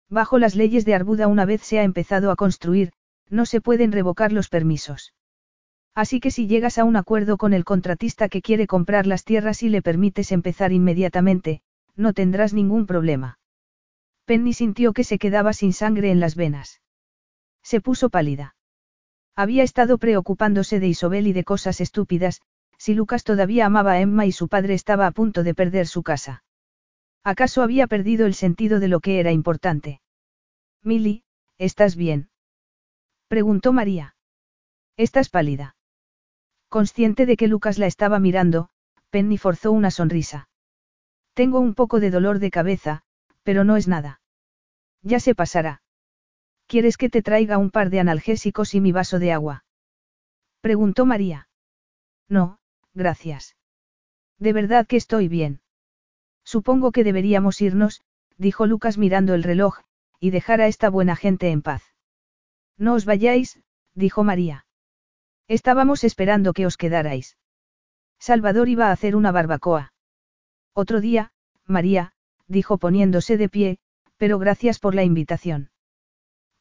[0.09, 2.93] Bajo las leyes de Arbuda una vez se ha empezado a construir,
[3.31, 5.13] no se pueden revocar los permisos.
[5.95, 9.63] Así que si llegas a un acuerdo con el contratista que quiere comprar las tierras
[9.63, 11.61] y le permites empezar inmediatamente,
[11.95, 13.39] no tendrás ningún problema.
[14.25, 16.81] Penny sintió que se quedaba sin sangre en las venas.
[17.63, 18.55] Se puso pálida.
[19.35, 22.41] Había estado preocupándose de Isobel y de cosas estúpidas,
[22.77, 26.03] si Lucas todavía amaba a Emma y su padre estaba a punto de perder su
[26.03, 26.43] casa.
[27.23, 30.01] ¿Acaso había perdido el sentido de lo que era importante?
[30.83, 31.23] Milly,
[31.59, 32.30] ¿estás bien?
[33.31, 34.17] Preguntó María.
[34.97, 35.77] Estás pálida.
[36.67, 38.67] Consciente de que Lucas la estaba mirando,
[39.09, 40.49] Penny forzó una sonrisa.
[41.33, 43.03] Tengo un poco de dolor de cabeza,
[43.43, 44.19] pero no es nada.
[45.01, 45.81] Ya se pasará.
[46.67, 49.63] ¿Quieres que te traiga un par de analgésicos y mi vaso de agua?
[50.59, 51.47] Preguntó María.
[52.27, 52.59] No,
[52.93, 53.55] gracias.
[54.39, 55.61] De verdad que estoy bien.
[56.43, 58.01] Supongo que deberíamos irnos,
[58.37, 59.79] dijo Lucas mirando el reloj,
[60.19, 61.90] y dejar a esta buena gente en paz.
[62.77, 63.59] No os vayáis,
[63.93, 64.65] dijo María.
[65.47, 67.37] Estábamos esperando que os quedarais.
[68.19, 69.93] Salvador iba a hacer una barbacoa.
[70.73, 71.31] Otro día,
[71.65, 72.13] María,
[72.47, 73.79] dijo poniéndose de pie,
[74.17, 75.71] pero gracias por la invitación.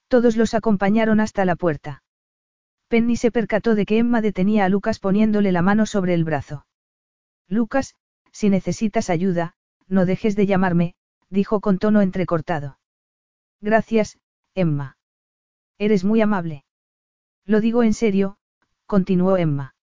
[0.09, 2.03] Todos los acompañaron hasta la puerta.
[2.89, 6.67] Penny se percató de que Emma detenía a Lucas poniéndole la mano sobre el brazo.
[7.47, 7.95] Lucas,
[8.33, 9.55] si necesitas ayuda,
[9.87, 10.95] no dejes de llamarme,
[11.29, 12.79] dijo con tono entrecortado.
[13.61, 14.19] Gracias,
[14.55, 14.97] Emma.
[15.81, 16.65] Eres muy amable.
[17.47, 18.37] Lo digo en serio,
[18.85, 19.75] continuó Emma.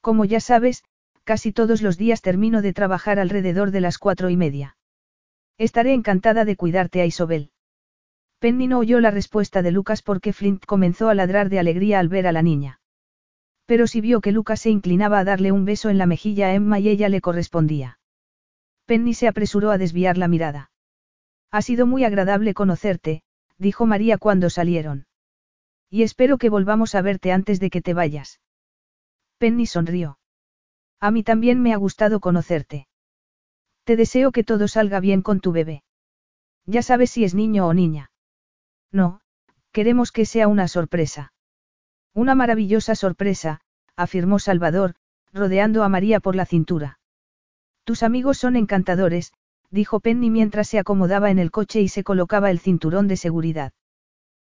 [0.00, 0.82] Como ya sabes,
[1.22, 4.76] casi todos los días termino de trabajar alrededor de las cuatro y media.
[5.58, 7.52] Estaré encantada de cuidarte a Isobel.
[8.40, 12.08] Penny no oyó la respuesta de Lucas porque Flint comenzó a ladrar de alegría al
[12.08, 12.80] ver a la niña.
[13.64, 16.54] Pero sí vio que Lucas se inclinaba a darle un beso en la mejilla a
[16.54, 18.00] Emma y ella le correspondía.
[18.86, 20.72] Penny se apresuró a desviar la mirada.
[21.52, 23.22] Ha sido muy agradable conocerte,
[23.56, 25.06] dijo María cuando salieron.
[25.94, 28.40] Y espero que volvamos a verte antes de que te vayas.
[29.36, 30.18] Penny sonrió.
[30.98, 32.88] A mí también me ha gustado conocerte.
[33.84, 35.84] Te deseo que todo salga bien con tu bebé.
[36.64, 38.10] Ya sabes si es niño o niña.
[38.90, 39.20] No,
[39.70, 41.34] queremos que sea una sorpresa.
[42.14, 43.60] Una maravillosa sorpresa,
[43.94, 44.94] afirmó Salvador,
[45.30, 47.00] rodeando a María por la cintura.
[47.84, 49.34] Tus amigos son encantadores,
[49.68, 53.74] dijo Penny mientras se acomodaba en el coche y se colocaba el cinturón de seguridad.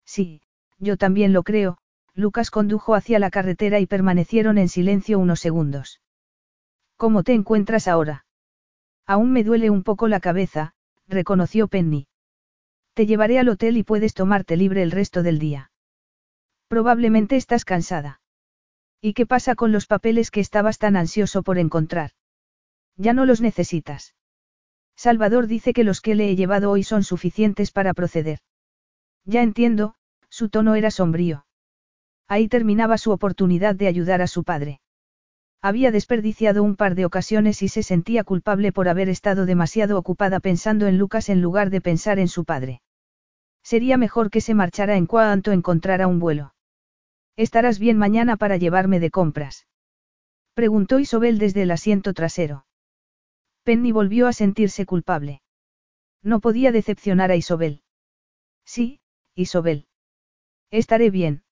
[0.05, 0.43] Sí,
[0.81, 1.77] yo también lo creo,
[2.13, 6.01] Lucas condujo hacia la carretera y permanecieron en silencio unos segundos.
[6.97, 8.25] ¿Cómo te encuentras ahora?
[9.05, 10.73] Aún me duele un poco la cabeza,
[11.07, 12.07] reconoció Penny.
[12.93, 15.71] Te llevaré al hotel y puedes tomarte libre el resto del día.
[16.67, 18.21] Probablemente estás cansada.
[19.01, 22.11] ¿Y qué pasa con los papeles que estabas tan ansioso por encontrar?
[22.97, 24.15] Ya no los necesitas.
[24.95, 28.39] Salvador dice que los que le he llevado hoy son suficientes para proceder.
[29.25, 29.95] Ya entiendo,
[30.31, 31.45] su tono era sombrío.
[32.27, 34.79] Ahí terminaba su oportunidad de ayudar a su padre.
[35.61, 40.39] Había desperdiciado un par de ocasiones y se sentía culpable por haber estado demasiado ocupada
[40.39, 42.81] pensando en Lucas en lugar de pensar en su padre.
[43.61, 46.55] Sería mejor que se marchara en cuanto encontrara un vuelo.
[47.35, 49.67] ¿Estarás bien mañana para llevarme de compras?
[50.55, 52.65] Preguntó Isobel desde el asiento trasero.
[53.63, 55.41] Penny volvió a sentirse culpable.
[56.23, 57.83] No podía decepcionar a Isobel.
[58.65, 58.99] Sí,
[59.35, 59.87] Isobel.
[60.71, 61.43] Estaré bien.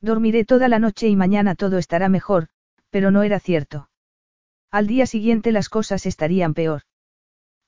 [0.00, 2.48] Dormiré toda la noche y mañana todo estará mejor,
[2.90, 3.90] pero no era cierto.
[4.70, 6.82] Al día siguiente las cosas estarían peor.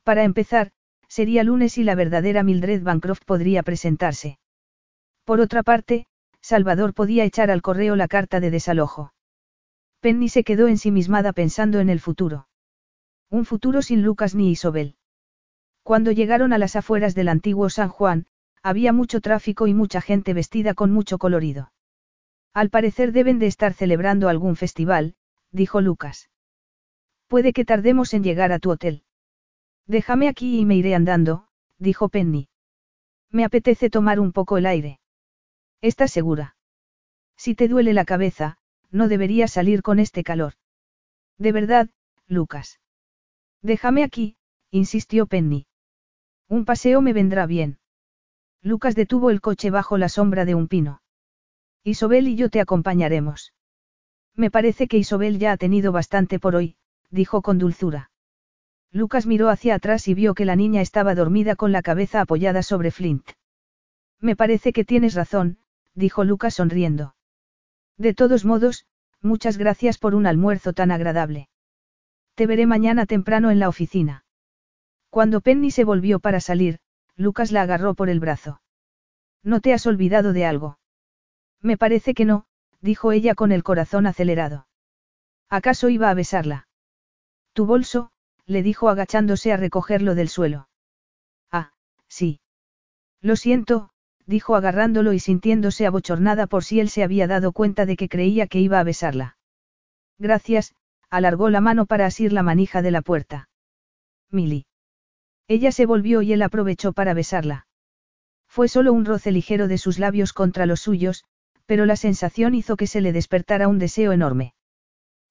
[0.05, 0.71] Para empezar,
[1.09, 4.39] sería lunes y la verdadera Mildred Bancroft podría presentarse.
[5.25, 6.07] Por otra parte,
[6.41, 9.13] Salvador podía echar al correo la carta de desalojo.
[10.01, 12.49] Penny se quedó ensimismada pensando en el futuro.
[13.31, 14.97] Un futuro sin Lucas ni Isobel.
[15.83, 18.27] Cuando llegaron a las afueras del antiguo San Juan,
[18.69, 21.73] había mucho tráfico y mucha gente vestida con mucho colorido.
[22.53, 25.15] Al parecer deben de estar celebrando algún festival,
[25.51, 26.29] dijo Lucas.
[27.29, 29.05] Puede que tardemos en llegar a tu hotel.
[29.87, 31.49] Déjame aquí y me iré andando,
[31.79, 32.51] dijo Penny.
[33.31, 35.01] Me apetece tomar un poco el aire.
[35.81, 36.57] ¿Estás segura?
[37.39, 38.59] Si te duele la cabeza,
[38.91, 40.55] no deberías salir con este calor.
[41.39, 41.89] De verdad,
[42.27, 42.81] Lucas.
[43.63, 44.37] Déjame aquí,
[44.71, 45.67] insistió Penny.
[46.49, 47.79] Un paseo me vendrá bien.
[48.63, 51.01] Lucas detuvo el coche bajo la sombra de un pino.
[51.85, 53.55] Isobel y yo te acompañaremos.
[54.35, 56.77] Me parece que Isobel ya ha tenido bastante por hoy,
[57.11, 58.11] dijo con dulzura.
[58.91, 62.63] Lucas miró hacia atrás y vio que la niña estaba dormida con la cabeza apoyada
[62.63, 63.31] sobre Flint.
[64.21, 65.59] Me parece que tienes razón,
[65.95, 67.15] dijo Lucas sonriendo.
[67.97, 68.87] De todos modos,
[69.21, 71.49] muchas gracias por un almuerzo tan agradable.
[72.35, 74.25] Te veré mañana temprano en la oficina.
[75.11, 76.79] Cuando Penny se volvió para salir,
[77.19, 78.63] Lucas la agarró por el brazo.
[79.43, 80.79] ¿No te has olvidado de algo?
[81.61, 82.47] Me parece que no,
[82.81, 84.69] dijo ella con el corazón acelerado.
[85.51, 86.69] ¿Acaso iba a besarla?
[87.55, 88.13] Tu bolso,
[88.47, 90.69] le dijo agachándose a recogerlo del suelo.
[91.51, 91.73] Ah,
[92.07, 92.41] sí.
[93.21, 93.91] Lo siento,
[94.25, 98.47] dijo agarrándolo y sintiéndose abochornada por si él se había dado cuenta de que creía
[98.47, 99.39] que iba a besarla.
[100.19, 100.73] Gracias,
[101.11, 103.49] alargó la mano para asir la manija de la puerta.
[104.31, 104.68] Milly.
[105.49, 107.67] Ella se volvió y él aprovechó para besarla.
[108.47, 111.25] Fue solo un roce ligero de sus labios contra los suyos,
[111.65, 114.55] pero la sensación hizo que se le despertara un deseo enorme.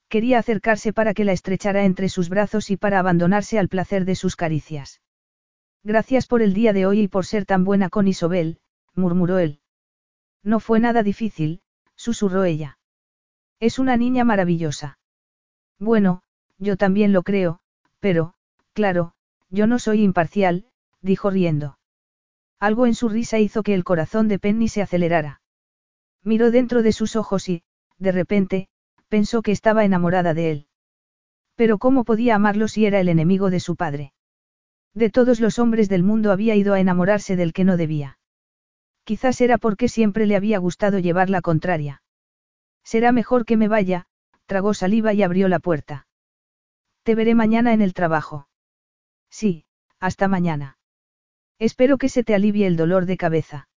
[0.09, 4.15] Quería acercarse para que la estrechara entre sus brazos y para abandonarse al placer de
[4.15, 5.01] sus caricias.
[5.83, 8.59] Gracias por el día de hoy y por ser tan buena con Isobel,
[8.95, 9.61] murmuró él.
[10.43, 11.61] No fue nada difícil,
[11.95, 12.79] susurró ella.
[13.59, 14.99] Es una niña maravillosa.
[15.79, 16.23] Bueno,
[16.57, 17.59] yo también lo creo,
[17.99, 18.33] pero,
[18.73, 19.13] claro,
[19.50, 20.66] yo no soy imparcial,
[21.01, 21.77] dijo riendo.
[22.59, 25.42] Algo en su risa hizo que el corazón de Penny se acelerara.
[26.24, 27.64] Miró dentro de sus ojos y,
[27.98, 28.69] de repente,
[29.08, 30.67] pensó que estaba enamorada de él.
[31.56, 34.14] Pero ¿cómo podía amarlo si era el enemigo de su padre?
[34.93, 38.17] De todos los hombres del mundo había ido a enamorarse del que no debía.
[39.03, 42.01] Quizás era porque siempre le había gustado llevar la contraria.
[42.84, 44.08] Será mejor que me vaya,
[44.48, 46.08] tragó saliva y abrió la puerta.
[47.03, 48.48] Te veré mañana en el trabajo.
[49.30, 49.65] Sí,
[49.99, 50.77] hasta mañana.
[51.59, 53.69] Espero que se te alivie el dolor de cabeza.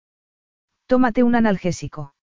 [0.85, 2.13] Tómate un analgésico.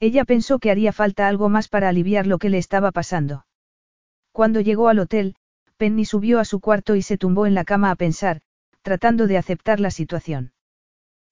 [0.00, 3.46] Ella pensó que haría falta algo más para aliviar lo que le estaba pasando.
[4.32, 5.36] Cuando llegó al hotel,
[5.76, 8.40] Penny subió a su cuarto y se tumbó en la cama a pensar,
[8.82, 10.52] tratando de aceptar la situación.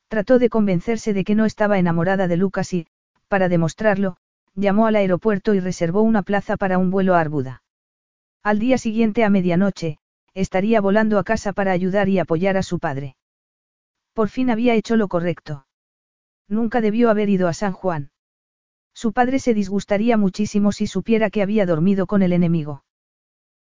[0.09, 2.87] Trató de convencerse de que no estaba enamorada de Lucas y,
[3.29, 4.17] para demostrarlo,
[4.55, 7.63] llamó al aeropuerto y reservó una plaza para un vuelo a Arbuda.
[8.43, 9.99] Al día siguiente a medianoche,
[10.35, 13.17] estaría volando a casa para ayudar y apoyar a su padre.
[14.13, 15.67] Por fin había hecho lo correcto.
[16.49, 18.11] Nunca debió haber ido a San Juan.
[18.93, 22.85] Su padre se disgustaría muchísimo si supiera que había dormido con el enemigo.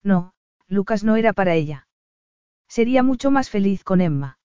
[0.03, 0.33] No,
[0.67, 1.87] Lucas no era para ella.
[2.69, 4.39] Sería mucho más feliz con Emma.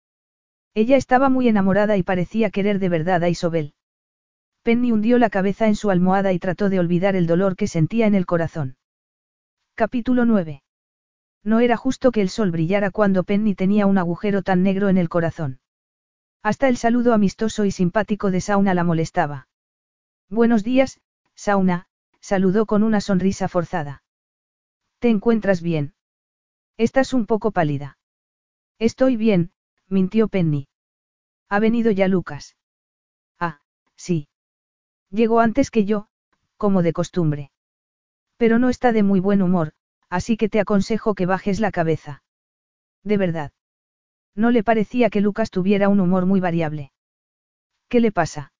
[0.73, 3.73] Ella estaba muy enamorada y parecía querer de verdad a Isobel.
[4.63, 8.07] Penny hundió la cabeza en su almohada y trató de olvidar el dolor que sentía
[8.07, 8.77] en el corazón.
[9.75, 10.62] Capítulo 9.
[11.43, 14.97] No era justo que el sol brillara cuando Penny tenía un agujero tan negro en
[14.97, 15.59] el corazón.
[16.41, 19.47] Hasta el saludo amistoso y simpático de Sauna la molestaba.
[20.29, 21.01] Buenos días,
[21.35, 21.87] Sauna,
[22.21, 24.03] saludó con una sonrisa forzada.
[24.99, 25.93] ¿Te encuentras bien?
[26.77, 27.97] Estás un poco pálida.
[28.79, 29.51] Estoy bien,
[29.87, 30.67] mintió Penny.
[31.49, 32.55] ¿Ha venido ya Lucas?
[33.39, 33.59] Ah,
[33.95, 34.27] sí.
[35.09, 36.07] Llegó antes que yo,
[36.57, 37.51] como de costumbre.
[38.37, 39.73] Pero no está de muy buen humor,
[40.13, 42.21] así que te aconsejo que bajes la cabeza.
[43.03, 43.51] De verdad.
[44.35, 46.91] No le parecía que Lucas tuviera un humor muy variable.
[47.89, 48.53] ¿Qué le pasa?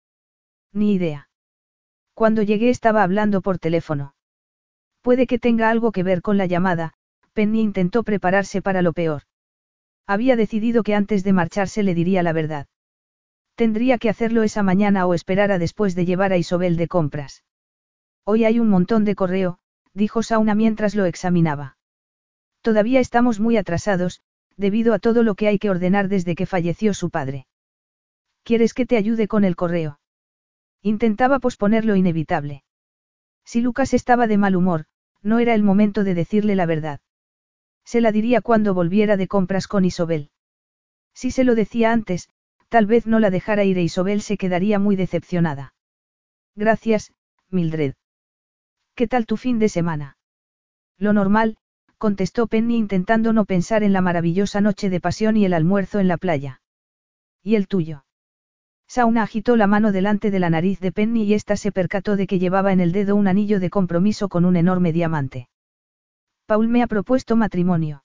[0.72, 1.30] Ni idea.
[2.16, 4.16] Cuando llegué estaba hablando por teléfono.
[5.02, 6.94] Puede que tenga algo que ver con la llamada,
[7.34, 9.22] Penny intentó prepararse para lo peor.
[10.08, 12.66] Había decidido que antes de marcharse le diría la verdad.
[13.54, 17.44] Tendría que hacerlo esa mañana o esperar a después de llevar a Isobel de compras.
[18.26, 19.60] Hoy hay un montón de correo,
[19.94, 21.78] dijo Sauna mientras lo examinaba.
[22.62, 24.22] Todavía estamos muy atrasados,
[24.58, 27.48] debido a todo lo que hay que ordenar desde que falleció su padre.
[28.44, 30.00] ¿Quieres que te ayude con el correo?
[30.82, 32.64] Intentaba posponer lo inevitable.
[33.46, 34.86] Si Lucas estaba de mal humor,
[35.22, 37.00] no era el momento de decirle la verdad.
[37.86, 40.30] Se la diría cuando volviera de compras con Isobel.
[41.14, 42.30] Si se lo decía antes,
[42.70, 45.74] tal vez no la dejara ir e Isobel se quedaría muy decepcionada.
[46.56, 47.14] Gracias,
[47.50, 47.94] Mildred.
[48.96, 50.18] ¿Qué tal tu fin de semana?
[51.00, 51.58] Lo normal,
[51.98, 56.08] contestó Penny intentando no pensar en la maravillosa noche de pasión y el almuerzo en
[56.08, 56.62] la playa.
[57.42, 58.06] ¿Y el tuyo?
[58.88, 62.28] Sauna agitó la mano delante de la nariz de Penny y ésta se percató de
[62.28, 65.50] que llevaba en el dedo un anillo de compromiso con un enorme diamante.
[66.46, 68.04] Paul me ha propuesto matrimonio.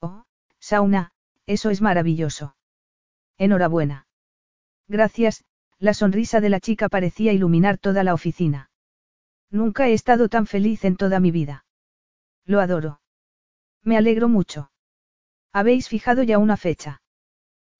[0.00, 0.24] Oh,
[0.58, 1.12] Sauna,
[1.44, 2.56] eso es maravilloso.
[3.36, 4.06] Enhorabuena.
[4.88, 5.44] Gracias,
[5.78, 8.70] la sonrisa de la chica parecía iluminar toda la oficina.
[9.50, 11.64] Nunca he estado tan feliz en toda mi vida.
[12.44, 13.00] Lo adoro.
[13.82, 14.70] Me alegro mucho.
[15.52, 17.00] ¿Habéis fijado ya una fecha?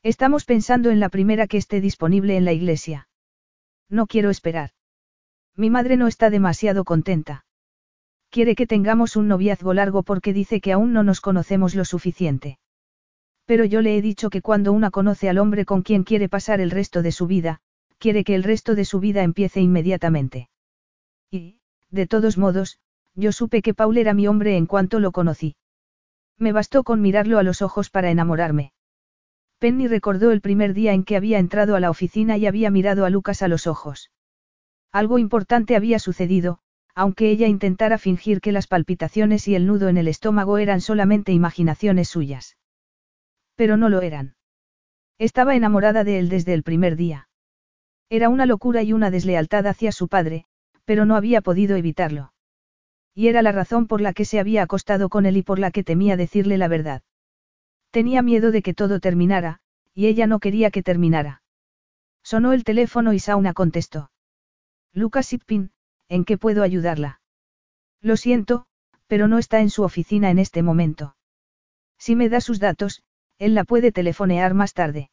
[0.02, 3.08] Estamos pensando en la primera que esté disponible en la iglesia.
[3.90, 4.70] No quiero esperar.
[5.56, 7.44] Mi madre no está demasiado contenta.
[8.30, 12.58] Quiere que tengamos un noviazgo largo porque dice que aún no nos conocemos lo suficiente.
[13.44, 16.60] Pero yo le he dicho que cuando una conoce al hombre con quien quiere pasar
[16.60, 17.60] el resto de su vida,
[17.98, 20.50] quiere que el resto de su vida empiece inmediatamente.
[21.30, 21.57] Y,
[21.90, 22.78] de todos modos,
[23.14, 25.56] yo supe que Paul era mi hombre en cuanto lo conocí.
[26.38, 28.72] Me bastó con mirarlo a los ojos para enamorarme.
[29.58, 33.04] Penny recordó el primer día en que había entrado a la oficina y había mirado
[33.04, 34.12] a Lucas a los ojos.
[34.92, 36.60] Algo importante había sucedido,
[36.94, 41.32] aunque ella intentara fingir que las palpitaciones y el nudo en el estómago eran solamente
[41.32, 42.56] imaginaciones suyas.
[43.56, 44.36] Pero no lo eran.
[45.18, 47.28] Estaba enamorada de él desde el primer día.
[48.08, 50.46] Era una locura y una deslealtad hacia su padre,
[50.88, 52.32] pero no había podido evitarlo.
[53.14, 55.70] Y era la razón por la que se había acostado con él y por la
[55.70, 57.02] que temía decirle la verdad.
[57.90, 59.60] Tenía miedo de que todo terminara,
[59.92, 61.42] y ella no quería que terminara.
[62.22, 64.10] Sonó el teléfono y Sauna contestó.
[64.94, 65.72] Lucas Sipin,
[66.08, 67.20] ¿en qué puedo ayudarla?
[68.00, 68.64] Lo siento,
[69.08, 71.16] pero no está en su oficina en este momento.
[71.98, 73.02] Si me da sus datos,
[73.38, 75.10] él la puede telefonear más tarde.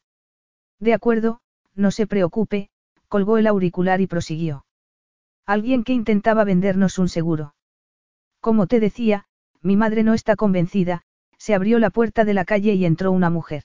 [0.80, 1.42] De acuerdo,
[1.74, 2.70] no se preocupe,
[3.08, 4.64] colgó el auricular y prosiguió.
[5.46, 7.54] Alguien que intentaba vendernos un seguro.
[8.40, 9.26] Como te decía,
[9.62, 11.02] mi madre no está convencida,
[11.38, 13.62] se abrió la puerta de la calle y entró una mujer.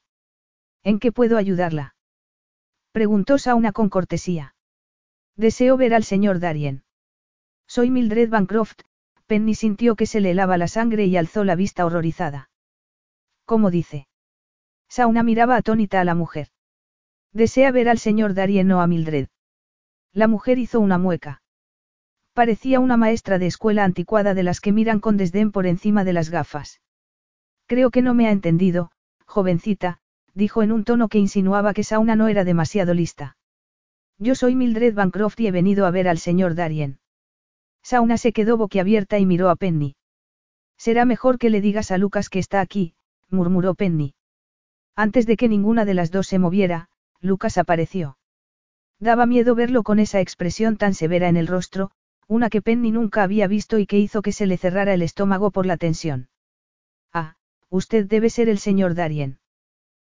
[0.84, 1.96] ¿En qué puedo ayudarla?
[2.92, 4.56] Preguntó Sauna con cortesía.
[5.36, 6.84] Deseo ver al señor Darien.
[7.68, 8.82] Soy Mildred Bancroft,
[9.26, 12.50] Penny sintió que se le helaba la sangre y alzó la vista horrorizada.
[13.46, 14.08] ¿Cómo dice?
[14.90, 16.50] Sauna miraba atónita a la mujer.
[17.32, 19.30] Desea ver al señor Darien o a Mildred.
[20.12, 21.42] La mujer hizo una mueca.
[22.34, 26.14] Parecía una maestra de escuela anticuada de las que miran con desdén por encima de
[26.14, 26.82] las gafas.
[27.68, 28.92] Creo que no me ha entendido,
[29.26, 30.00] jovencita,
[30.34, 33.38] dijo en un tono que insinuaba que Sauna no era demasiado lista.
[34.18, 37.00] Yo soy Mildred Bancroft y he venido a ver al señor Darien.
[37.84, 39.96] Sauna se quedó boquiabierta y miró a Penny.
[40.78, 42.94] Será mejor que le digas a Lucas que está aquí,
[43.30, 44.14] murmuró Penny.
[44.96, 48.18] Antes de que ninguna de las dos se moviera, Lucas apareció.
[49.00, 51.92] Daba miedo verlo con esa expresión tan severa en el rostro,
[52.32, 55.52] una que Penny nunca había visto y que hizo que se le cerrara el estómago
[55.52, 56.30] por la tensión.
[57.12, 57.36] Ah,
[57.68, 59.40] usted debe ser el señor Darien.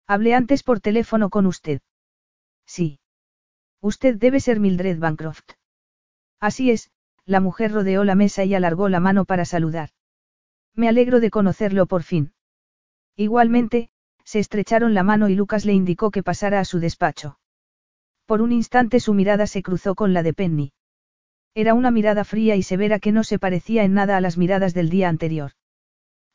[0.07, 1.83] Hablé antes por teléfono con usted.
[2.65, 3.01] Sí.
[3.83, 5.45] Usted debe ser Mildred Bancroft.
[6.41, 6.91] Así es,
[7.27, 9.91] la mujer rodeó la mesa y alargó la mano para saludar.
[10.75, 12.33] Me alegro de conocerlo por fin.
[13.15, 13.91] Igualmente,
[14.25, 17.39] se estrecharon la mano y Lucas le indicó que pasara a su despacho.
[18.25, 20.73] Por un instante su mirada se cruzó con la de Penny.
[21.57, 24.75] Era una mirada fría y severa que no se parecía en nada a las miradas
[24.75, 25.53] del día anterior.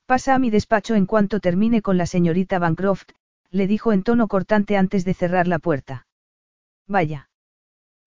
[0.08, 3.12] Pasa a mi despacho en cuanto termine con la señorita Bancroft,
[3.52, 6.08] le dijo en tono cortante antes de cerrar la puerta.
[6.88, 7.30] Vaya.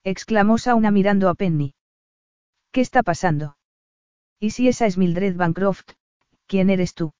[0.03, 1.77] exclamó Sauna mirando a Penny.
[2.73, 3.57] ¿Qué está pasando?
[4.41, 5.91] ¿Y si esa es Mildred Bancroft,
[6.49, 7.13] quién eres tú?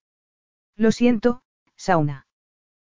[0.75, 1.41] Lo siento,
[1.77, 2.27] Sauna.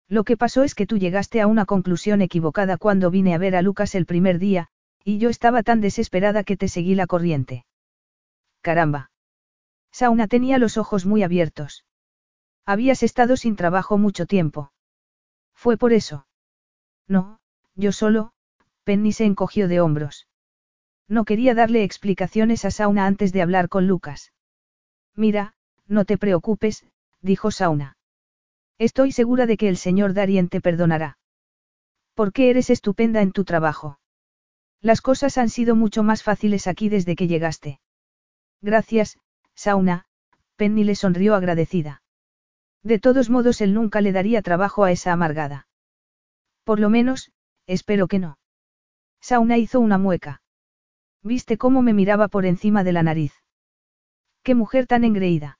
[0.08, 3.54] Lo que pasó es que tú llegaste a una conclusión equivocada cuando vine a ver
[3.54, 4.70] a Lucas el primer día,
[5.08, 7.64] y yo estaba tan desesperada que te seguí la corriente.
[8.60, 9.12] Caramba.
[9.92, 11.84] Sauna tenía los ojos muy abiertos.
[12.66, 14.72] Habías estado sin trabajo mucho tiempo.
[15.54, 16.26] ¿Fue por eso?
[17.06, 17.38] No,
[17.76, 18.32] yo solo,
[18.82, 20.26] Penny se encogió de hombros.
[21.06, 24.32] No quería darle explicaciones a Sauna antes de hablar con Lucas.
[25.14, 25.54] Mira,
[25.86, 26.84] no te preocupes,
[27.20, 27.96] dijo Sauna.
[28.76, 31.16] Estoy segura de que el señor Darien te perdonará.
[32.14, 34.00] Porque eres estupenda en tu trabajo.
[34.80, 37.80] Las cosas han sido mucho más fáciles aquí desde que llegaste.
[38.62, 39.18] Gracias,
[39.54, 40.06] Sauna,
[40.56, 42.02] Penny le sonrió agradecida.
[42.82, 45.66] De todos modos él nunca le daría trabajo a esa amargada.
[46.64, 47.32] Por lo menos,
[47.66, 48.38] espero que no.
[49.20, 50.42] Sauna hizo una mueca.
[51.22, 53.32] ¿Viste cómo me miraba por encima de la nariz?
[54.42, 55.58] ¡Qué mujer tan engreída!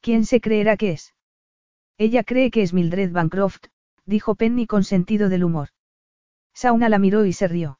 [0.00, 1.14] ¿Quién se creerá que es?
[1.98, 3.66] Ella cree que es Mildred Bancroft,
[4.06, 5.68] dijo Penny con sentido del humor.
[6.54, 7.78] Sauna la miró y se rió.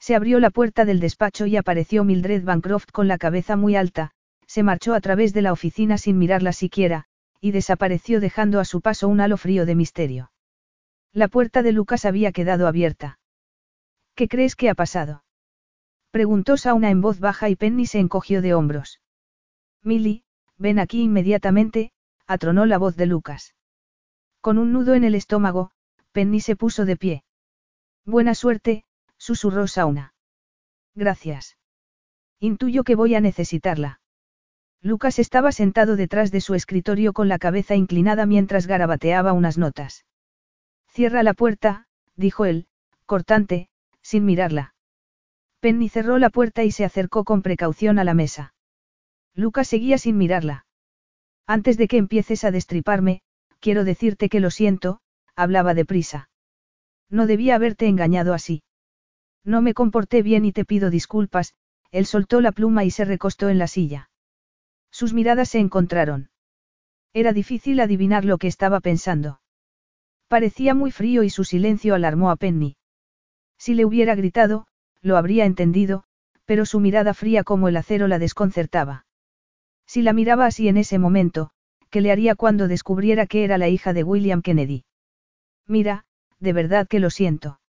[0.00, 4.12] Se abrió la puerta del despacho y apareció Mildred Bancroft con la cabeza muy alta,
[4.46, 7.04] se marchó a través de la oficina sin mirarla siquiera,
[7.40, 10.32] y desapareció dejando a su paso un halo frío de misterio.
[11.12, 13.18] La puerta de Lucas había quedado abierta.
[14.14, 15.22] ¿Qué crees que ha pasado?
[16.10, 19.00] Preguntó Sauna en voz baja y Penny se encogió de hombros.
[19.82, 20.24] Milly,
[20.56, 21.92] ven aquí inmediatamente,
[22.26, 23.54] atronó la voz de Lucas.
[24.40, 25.70] Con un nudo en el estómago,
[26.12, 27.24] Penny se puso de pie.
[28.04, 28.84] Buena suerte,
[29.20, 30.14] susurró Sauna.
[30.94, 31.58] Gracias.
[32.40, 34.00] Intuyo que voy a necesitarla.
[34.80, 40.06] Lucas estaba sentado detrás de su escritorio con la cabeza inclinada mientras garabateaba unas notas.
[40.88, 42.66] Cierra la puerta, dijo él,
[43.04, 43.68] cortante,
[44.00, 44.74] sin mirarla.
[45.60, 48.54] Penny cerró la puerta y se acercó con precaución a la mesa.
[49.34, 50.64] Lucas seguía sin mirarla.
[51.46, 53.20] Antes de que empieces a destriparme,
[53.60, 55.00] quiero decirte que lo siento,
[55.36, 56.30] hablaba deprisa.
[57.10, 58.62] No debía haberte engañado así.
[59.44, 61.54] No me comporté bien y te pido disculpas,
[61.90, 64.10] él soltó la pluma y se recostó en la silla.
[64.90, 66.30] Sus miradas se encontraron.
[67.12, 69.40] Era difícil adivinar lo que estaba pensando.
[70.28, 72.76] Parecía muy frío y su silencio alarmó a Penny.
[73.58, 74.66] Si le hubiera gritado,
[75.02, 76.04] lo habría entendido,
[76.44, 79.06] pero su mirada fría como el acero la desconcertaba.
[79.86, 81.50] Si la miraba así en ese momento,
[81.90, 84.84] ¿qué le haría cuando descubriera que era la hija de William Kennedy?
[85.66, 86.04] Mira,
[86.38, 87.59] de verdad que lo siento.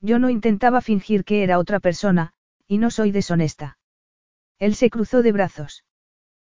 [0.00, 2.32] Yo no intentaba fingir que era otra persona,
[2.66, 3.78] y no soy deshonesta.
[4.58, 5.84] Él se cruzó de brazos.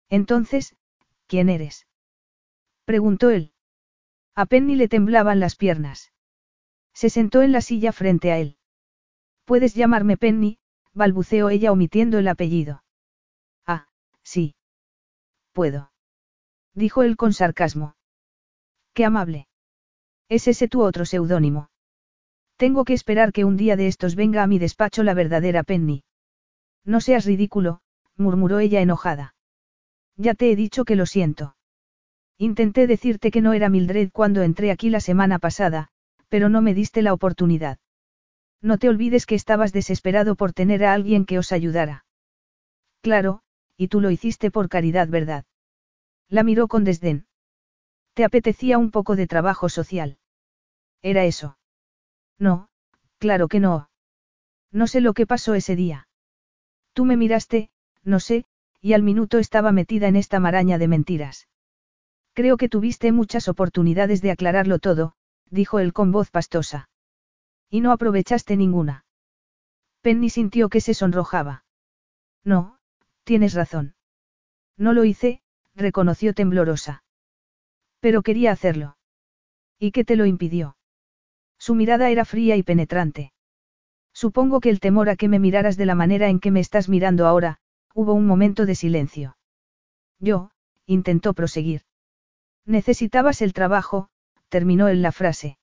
[0.10, 0.76] Entonces,
[1.28, 1.88] ¿quién eres?
[2.86, 3.54] preguntó él.
[4.36, 6.12] A Penny le temblaban las piernas.
[6.94, 8.58] Se sentó en la silla frente a él.
[9.46, 10.60] Puedes llamarme Penny,
[10.94, 12.84] balbuceó ella omitiendo el apellido.
[13.66, 13.88] Ah,
[14.24, 14.56] sí.
[15.54, 15.92] Puedo.
[16.74, 17.96] Dijo él con sarcasmo.
[18.94, 19.48] Qué amable.
[20.30, 21.71] ¿Es ese tu otro seudónimo?
[22.62, 26.04] Tengo que esperar que un día de estos venga a mi despacho la verdadera Penny.
[26.86, 27.82] No seas ridículo,
[28.18, 29.34] murmuró ella enojada.
[30.16, 31.56] Ya te he dicho que lo siento.
[32.38, 35.88] Intenté decirte que no era Mildred cuando entré aquí la semana pasada,
[36.30, 37.80] pero no me diste la oportunidad.
[38.62, 42.06] No te olvides que estabas desesperado por tener a alguien que os ayudara.
[43.02, 43.42] Claro,
[43.76, 45.46] y tú lo hiciste por caridad, ¿verdad?
[46.30, 47.26] La miró con desdén.
[48.14, 50.20] Te apetecía un poco de trabajo social.
[51.02, 51.58] Era eso.
[52.42, 52.70] No,
[53.20, 53.92] claro que no.
[54.72, 56.08] No sé lo que pasó ese día.
[56.94, 57.70] Tú me miraste,
[58.04, 58.46] no sé,
[58.82, 61.48] y al minuto estaba metida en esta maraña de mentiras.
[62.34, 65.14] Creo que tuviste muchas oportunidades de aclararlo todo,
[65.52, 66.90] dijo él con voz pastosa.
[67.70, 69.06] Y no aprovechaste ninguna.
[70.02, 71.64] Penny sintió que se sonrojaba.
[72.44, 72.80] No,
[73.24, 73.94] tienes razón.
[74.78, 75.44] No lo hice,
[75.76, 77.04] reconoció temblorosa.
[78.00, 78.98] Pero quería hacerlo.
[79.78, 80.76] ¿Y qué te lo impidió?
[81.66, 83.34] Su mirada era fría y penetrante.
[84.14, 86.90] Supongo que el temor a que me miraras de la manera en que me estás
[86.90, 87.62] mirando ahora,
[87.94, 89.38] Hubo un momento de silencio.
[90.20, 90.52] Yo,
[90.86, 91.82] intentó proseguir.
[92.66, 94.08] Necesitabas el trabajo,
[94.48, 95.58] terminó él la frase.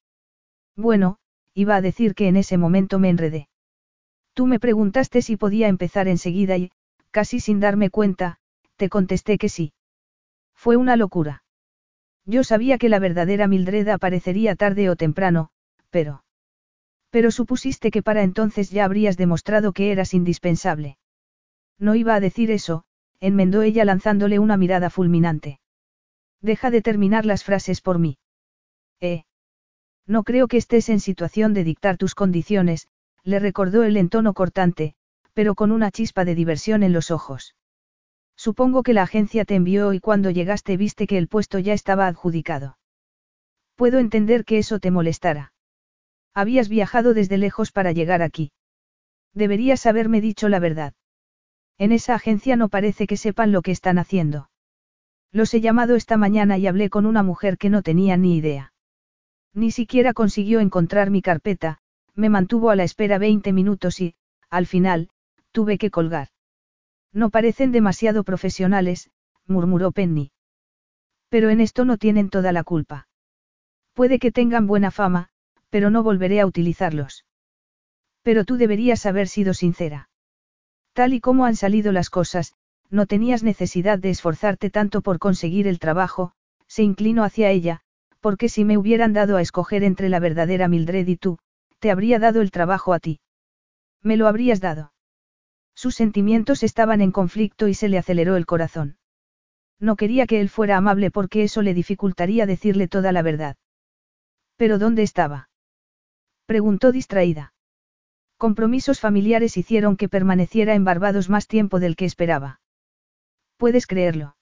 [0.77, 1.19] Bueno,
[1.55, 3.49] iba a decir que en ese momento me enredé.
[4.35, 6.71] Tú me preguntaste si podía empezar enseguida y,
[7.11, 8.39] casi sin darme cuenta,
[8.77, 9.73] te contesté que sí.
[10.55, 11.45] Fue una locura.
[12.27, 15.49] Yo sabía que la verdadera Mildred aparecería tarde o temprano,
[15.91, 16.25] pero...
[17.11, 20.99] Pero supusiste que para entonces ya habrías demostrado que eras indispensable.
[21.79, 22.85] No iba a decir eso,
[23.21, 25.61] enmendó ella lanzándole una mirada fulminante.
[26.41, 28.19] Deja de terminar las frases por mí.
[29.01, 29.25] Eh.
[30.07, 32.89] No creo que estés en situación de dictar tus condiciones,
[33.25, 34.95] le recordó el en tono cortante,
[35.35, 37.55] pero con una chispa de diversión en los ojos.
[38.37, 42.07] Supongo que la agencia te envió y cuando llegaste viste que el puesto ya estaba
[42.07, 42.79] adjudicado.
[43.75, 45.53] Puedo entender que eso te molestara.
[46.39, 48.53] Habías viajado desde lejos para llegar aquí.
[49.35, 50.95] Deberías haberme dicho la verdad.
[51.79, 54.49] En esa agencia no parece que sepan lo que están haciendo.
[55.33, 58.73] Los he llamado esta mañana y hablé con una mujer que no tenía ni idea.
[59.53, 61.81] Ni siquiera consiguió encontrar mi carpeta,
[62.15, 64.15] me mantuvo a la espera 20 minutos y,
[64.49, 65.11] al final,
[65.51, 66.29] tuve que colgar.
[67.13, 69.11] No parecen demasiado profesionales,
[69.49, 70.31] murmuró Penny.
[71.31, 73.09] Pero en esto no tienen toda la culpa.
[73.93, 75.31] Puede que tengan buena fama,
[75.71, 77.25] pero no volveré a utilizarlos.
[78.23, 80.09] Pero tú deberías haber sido sincera.
[80.93, 82.55] Tal y como han salido las cosas,
[82.91, 86.33] no tenías necesidad de esforzarte tanto por conseguir el trabajo,
[86.67, 87.81] se inclinó hacia ella,
[88.21, 91.39] porque si me hubieran dado a escoger entre la verdadera Mildred y tú,
[91.79, 93.21] te habría dado el trabajo a ti.
[94.03, 94.93] Me lo habrías dado.
[95.75, 98.97] Sus sentimientos estaban en conflicto y se le aceleró el corazón.
[99.79, 103.57] No quería que él fuera amable porque eso le dificultaría decirle toda la verdad.
[104.57, 105.51] ¿Pero dónde estaba?
[106.49, 107.53] Preguntó distraída.
[108.39, 112.63] Compromisos familiares hicieron que permaneciera en Barbados más tiempo del que esperaba.
[113.59, 114.35] ¿Puedes creerlo?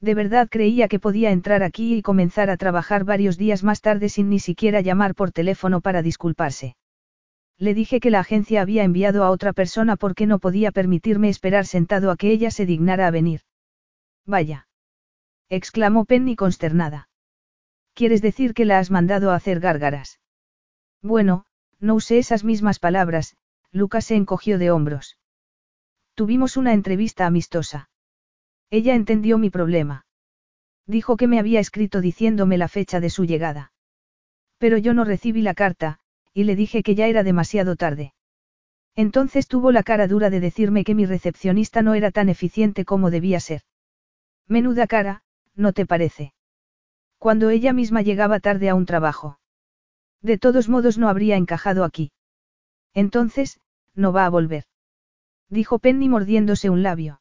[0.00, 4.08] De verdad creía que podía entrar aquí y comenzar a trabajar varios días más tarde
[4.08, 6.74] sin ni siquiera llamar por teléfono para disculparse.
[7.58, 11.64] Le dije que la agencia había enviado a otra persona porque no podía permitirme esperar
[11.64, 13.42] sentado a que ella se dignara a venir.
[14.26, 14.66] Vaya.
[15.48, 17.08] exclamó Penny consternada.
[17.94, 20.19] ¿Quieres decir que la has mandado a hacer gárgaras?
[21.02, 21.46] Bueno,
[21.78, 23.36] no usé esas mismas palabras,
[23.72, 25.18] Lucas se encogió de hombros.
[26.14, 27.88] Tuvimos una entrevista amistosa.
[28.68, 30.04] Ella entendió mi problema.
[30.86, 33.72] Dijo que me había escrito diciéndome la fecha de su llegada.
[34.58, 35.98] Pero yo no recibí la carta,
[36.34, 38.12] y le dije que ya era demasiado tarde.
[38.94, 43.10] Entonces tuvo la cara dura de decirme que mi recepcionista no era tan eficiente como
[43.10, 43.62] debía ser.
[44.46, 45.22] Menuda cara,
[45.54, 46.34] ¿no te parece?
[47.18, 49.39] Cuando ella misma llegaba tarde a un trabajo.
[50.22, 52.12] De todos modos no habría encajado aquí.
[52.94, 53.60] Entonces,
[53.94, 54.64] no va a volver.
[55.48, 57.20] Dijo Penny mordiéndose un labio.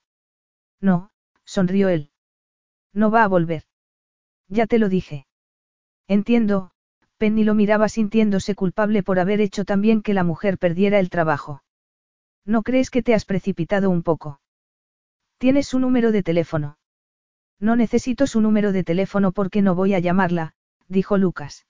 [0.82, 1.11] No,
[1.45, 2.11] sonrió él.
[2.94, 3.64] No va a volver.
[4.48, 5.28] Ya te lo dije.
[6.08, 6.72] Entiendo,
[7.18, 11.64] Penny lo miraba sintiéndose culpable por haber hecho también que la mujer perdiera el trabajo.
[12.45, 14.42] ¿No crees que te has precipitado un poco?
[15.38, 16.78] Tienes su número de teléfono.
[17.60, 20.53] No necesito su número de teléfono porque no voy a llamarla,
[20.88, 21.68] dijo Lucas.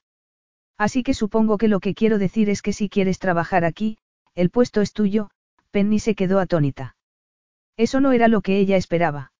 [0.79, 3.97] Así que supongo que lo que quiero decir es que si quieres trabajar aquí,
[4.33, 5.29] el puesto es tuyo,
[5.71, 6.95] Penny se quedó atónita.
[7.75, 9.33] Eso no era lo que ella esperaba.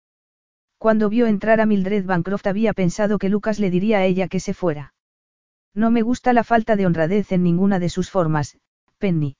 [0.76, 4.38] Cuando vio entrar a Mildred Bancroft había pensado que Lucas le diría a ella que
[4.38, 4.92] se fuera.
[5.74, 8.58] No me gusta la falta de honradez en ninguna de sus formas,
[8.98, 9.36] Penny.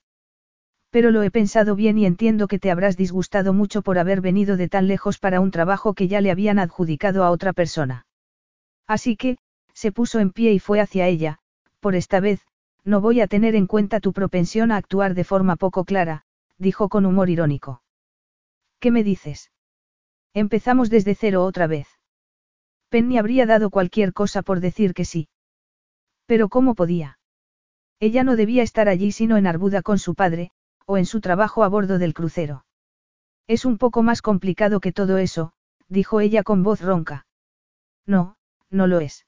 [0.89, 4.57] Pero lo he pensado bien y entiendo que te habrás disgustado mucho por haber venido
[4.57, 8.07] de tan lejos para un trabajo que ya le habían adjudicado a otra persona.
[8.87, 9.37] Así que,
[9.73, 11.40] se puso en pie y fue hacia ella,
[11.81, 12.39] por esta vez,
[12.85, 16.23] no voy a tener en cuenta tu propensión a actuar de forma poco clara,
[16.57, 17.83] dijo con humor irónico.
[18.79, 19.51] ¿Qué me dices?
[20.33, 21.87] Empezamos desde cero otra vez.
[22.89, 25.27] Penny habría dado cualquier cosa por decir que sí.
[26.25, 27.19] Pero ¿cómo podía?
[27.99, 30.51] Ella no debía estar allí sino en Arbuda con su padre,
[30.85, 32.65] o en su trabajo a bordo del crucero.
[33.47, 35.53] Es un poco más complicado que todo eso,
[35.87, 37.25] dijo ella con voz ronca.
[38.05, 38.37] No,
[38.69, 39.25] no lo es.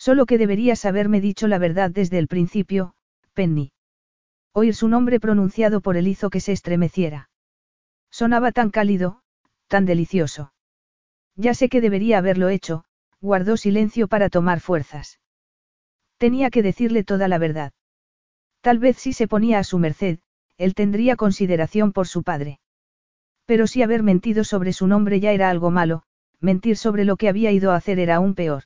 [0.00, 2.94] Solo que deberías haberme dicho la verdad desde el principio,
[3.34, 3.72] Penny.
[4.54, 7.28] Oír su nombre pronunciado por él hizo que se estremeciera.
[8.10, 9.20] Sonaba tan cálido,
[9.68, 10.54] tan delicioso.
[11.36, 12.84] Ya sé que debería haberlo hecho,
[13.20, 15.20] guardó silencio para tomar fuerzas.
[16.16, 17.74] Tenía que decirle toda la verdad.
[18.62, 20.20] Tal vez si se ponía a su merced,
[20.56, 22.58] él tendría consideración por su padre.
[23.44, 26.04] Pero si haber mentido sobre su nombre ya era algo malo,
[26.40, 28.64] mentir sobre lo que había ido a hacer era aún peor.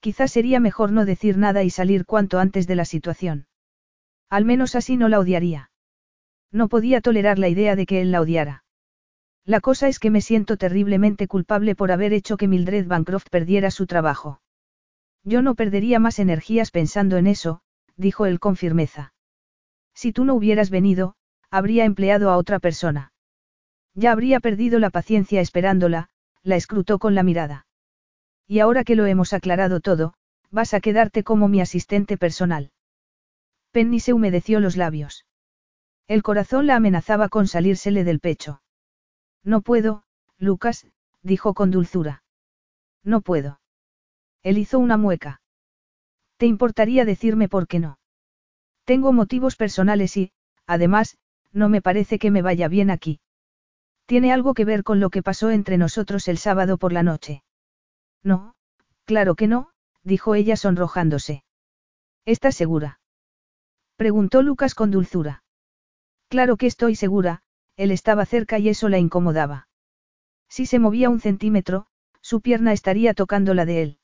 [0.00, 3.46] Quizás sería mejor no decir nada y salir cuanto antes de la situación.
[4.30, 5.70] Al menos así no la odiaría.
[6.52, 8.64] No podía tolerar la idea de que él la odiara.
[9.44, 13.70] La cosa es que me siento terriblemente culpable por haber hecho que Mildred Bancroft perdiera
[13.70, 14.40] su trabajo.
[15.24, 17.60] Yo no perdería más energías pensando en eso,
[17.96, 19.14] dijo él con firmeza.
[19.94, 21.16] Si tú no hubieras venido,
[21.50, 23.12] habría empleado a otra persona.
[23.94, 26.08] Ya habría perdido la paciencia esperándola,
[26.42, 27.67] la escrutó con la mirada.
[28.48, 30.14] Y ahora que lo hemos aclarado todo,
[30.50, 32.72] vas a quedarte como mi asistente personal.
[33.70, 35.26] Penny se humedeció los labios.
[36.06, 38.62] El corazón la amenazaba con salírsele del pecho.
[39.44, 40.04] No puedo,
[40.38, 40.86] Lucas,
[41.22, 42.22] dijo con dulzura.
[43.04, 43.60] No puedo.
[44.42, 45.42] Él hizo una mueca.
[46.38, 47.98] ¿Te importaría decirme por qué no?
[48.84, 50.32] Tengo motivos personales y,
[50.66, 51.18] además,
[51.52, 53.20] no me parece que me vaya bien aquí.
[54.06, 57.42] ¿Tiene algo que ver con lo que pasó entre nosotros el sábado por la noche?
[58.22, 58.54] No,
[59.04, 59.70] claro que no,
[60.02, 61.44] dijo ella sonrojándose.
[62.24, 63.00] ¿Estás segura?
[63.96, 65.42] Preguntó Lucas con dulzura.
[66.28, 67.42] Claro que estoy segura,
[67.76, 69.68] él estaba cerca y eso la incomodaba.
[70.48, 71.86] Si se movía un centímetro,
[72.20, 73.98] su pierna estaría tocando la de él.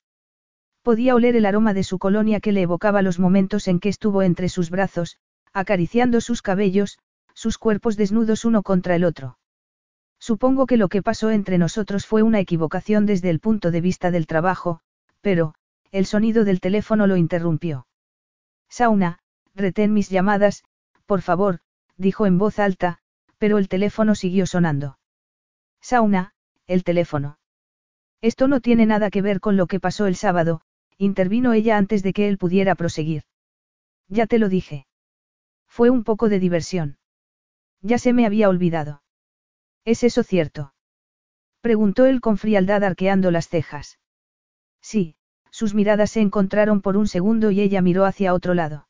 [0.82, 4.22] Podía oler el aroma de su colonia que le evocaba los momentos en que estuvo
[4.22, 5.18] entre sus brazos,
[5.52, 6.98] acariciando sus cabellos,
[7.34, 9.38] sus cuerpos desnudos uno contra el otro.
[10.24, 14.10] Supongo que lo que pasó entre nosotros fue una equivocación desde el punto de vista
[14.10, 14.80] del trabajo,
[15.20, 15.54] pero,
[15.90, 17.86] el sonido del teléfono lo interrumpió.
[18.70, 19.18] Sauna,
[19.54, 20.64] retén mis llamadas,
[21.04, 21.58] por favor,
[21.98, 23.00] dijo en voz alta,
[23.36, 24.98] pero el teléfono siguió sonando.
[25.82, 26.32] Sauna,
[26.66, 27.38] el teléfono.
[28.22, 30.62] Esto no tiene nada que ver con lo que pasó el sábado,
[30.96, 33.24] intervino ella antes de que él pudiera proseguir.
[34.08, 34.86] Ya te lo dije.
[35.66, 36.96] Fue un poco de diversión.
[37.82, 39.03] Ya se me había olvidado.
[39.84, 40.74] ¿Es eso cierto?
[41.60, 43.98] Preguntó él con frialdad arqueando las cejas.
[44.80, 45.16] Sí,
[45.50, 48.88] sus miradas se encontraron por un segundo y ella miró hacia otro lado.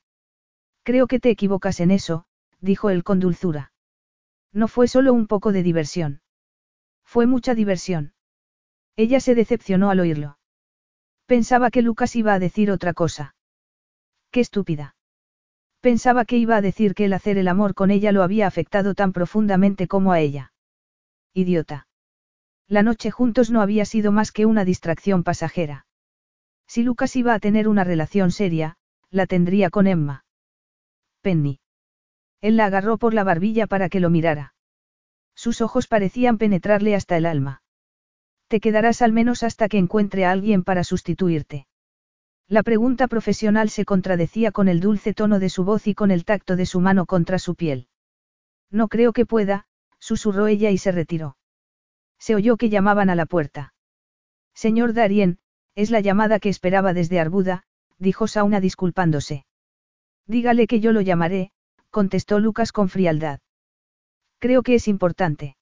[0.83, 2.27] Creo que te equivocas en eso,
[2.61, 3.73] dijo él con dulzura.
[4.53, 6.23] No fue solo un poco de diversión.
[7.05, 8.15] Fue mucha diversión.
[8.97, 10.39] Ella se decepcionó al oírlo.
[11.27, 13.35] Pensaba que Lucas iba a decir otra cosa.
[14.31, 14.97] Qué estúpida.
[15.81, 18.95] Pensaba que iba a decir que el hacer el amor con ella lo había afectado
[18.95, 20.54] tan profundamente como a ella.
[21.37, 21.89] Idiota.
[22.69, 25.85] La noche juntos no había sido más que una distracción pasajera.
[26.69, 28.77] Si Lucas iba a tener una relación seria,
[29.11, 30.25] la tendría con Emma.
[31.23, 31.59] Penny.
[32.41, 34.55] Él la agarró por la barbilla para que lo mirara.
[35.35, 37.63] Sus ojos parecían penetrarle hasta el alma.
[38.47, 41.67] Te quedarás al menos hasta que encuentre a alguien para sustituirte.
[42.47, 46.25] La pregunta profesional se contradecía con el dulce tono de su voz y con el
[46.25, 47.89] tacto de su mano contra su piel.
[48.71, 49.67] No creo que pueda,
[50.05, 51.39] susurró ella y se retiró.
[52.19, 53.73] Se oyó que llamaban a la puerta.
[54.55, 55.39] Señor Darien,
[55.75, 57.65] es la llamada que esperaba desde Arbuda,
[57.99, 59.47] dijo Sauna disculpándose.
[60.27, 61.53] Dígale que yo lo llamaré,
[61.89, 63.41] contestó Lucas con frialdad.
[64.41, 65.57] Creo que es importante.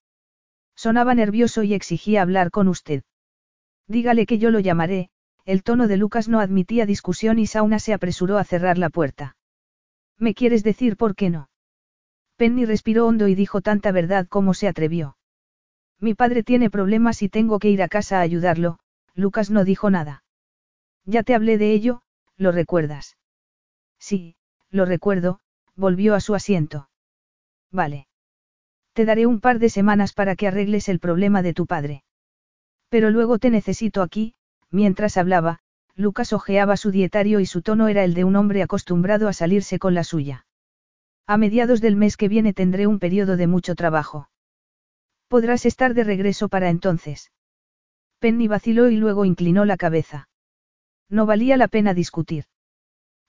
[0.75, 3.05] Sonaba nervioso y exigía hablar con usted.
[3.87, 5.11] Dígale que yo lo llamaré,
[5.45, 9.37] el tono de Lucas no admitía discusión y Sauna se apresuró a cerrar la puerta.
[10.19, 11.52] ¿Me quieres decir por qué no?
[12.37, 15.17] Penny respiró hondo y dijo tanta verdad como se atrevió.
[16.01, 18.79] Mi padre tiene problemas y tengo que ir a casa a ayudarlo,
[19.15, 20.25] Lucas no dijo nada.
[21.05, 22.03] Ya te hablé de ello,
[22.37, 23.17] ¿lo recuerdas?
[23.99, 24.37] Sí,
[24.71, 25.41] lo recuerdo,
[25.77, 26.89] volvió a su asiento.
[27.71, 28.09] Vale.
[28.93, 32.05] Te daré un par de semanas para que arregles el problema de tu padre.
[32.89, 34.35] Pero luego te necesito aquí,
[34.71, 35.61] mientras hablaba,
[35.95, 39.79] Lucas ojeaba su dietario y su tono era el de un hombre acostumbrado a salirse
[39.79, 40.47] con la suya.
[41.27, 44.29] A mediados del mes que viene tendré un periodo de mucho trabajo.
[45.29, 47.33] Podrás estar de regreso para entonces.
[48.19, 50.29] Penny vaciló y luego inclinó la cabeza.
[51.09, 52.45] No valía la pena discutir.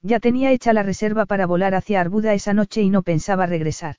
[0.01, 3.97] Ya tenía hecha la reserva para volar hacia Arbuda esa noche y no pensaba regresar.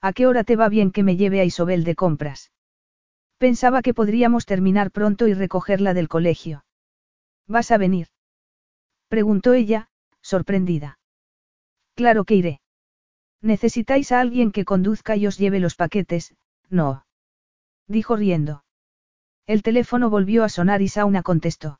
[0.00, 2.52] ¿A qué hora te va bien que me lleve a Isobel de compras?
[3.38, 6.64] Pensaba que podríamos terminar pronto y recogerla del colegio.
[7.46, 8.08] ¿Vas a venir?
[9.08, 9.88] Preguntó ella,
[10.20, 10.98] sorprendida.
[11.94, 12.60] Claro que iré.
[13.44, 16.34] Necesitáis a alguien que conduzca y os lleve los paquetes,
[16.70, 17.04] no.
[17.86, 18.64] Dijo riendo.
[19.46, 21.78] El teléfono volvió a sonar y Sauna contestó.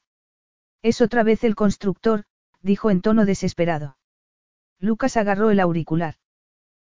[0.82, 2.24] Es otra vez el constructor,
[2.60, 3.96] dijo en tono desesperado.
[4.78, 6.16] Lucas agarró el auricular.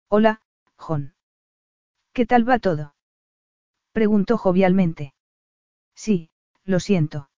[0.08, 0.42] Hola,
[0.74, 1.14] John.
[2.12, 2.96] ¿Qué tal va todo?
[3.92, 5.14] Preguntó jovialmente.
[5.94, 6.30] Sí,
[6.64, 7.30] lo siento.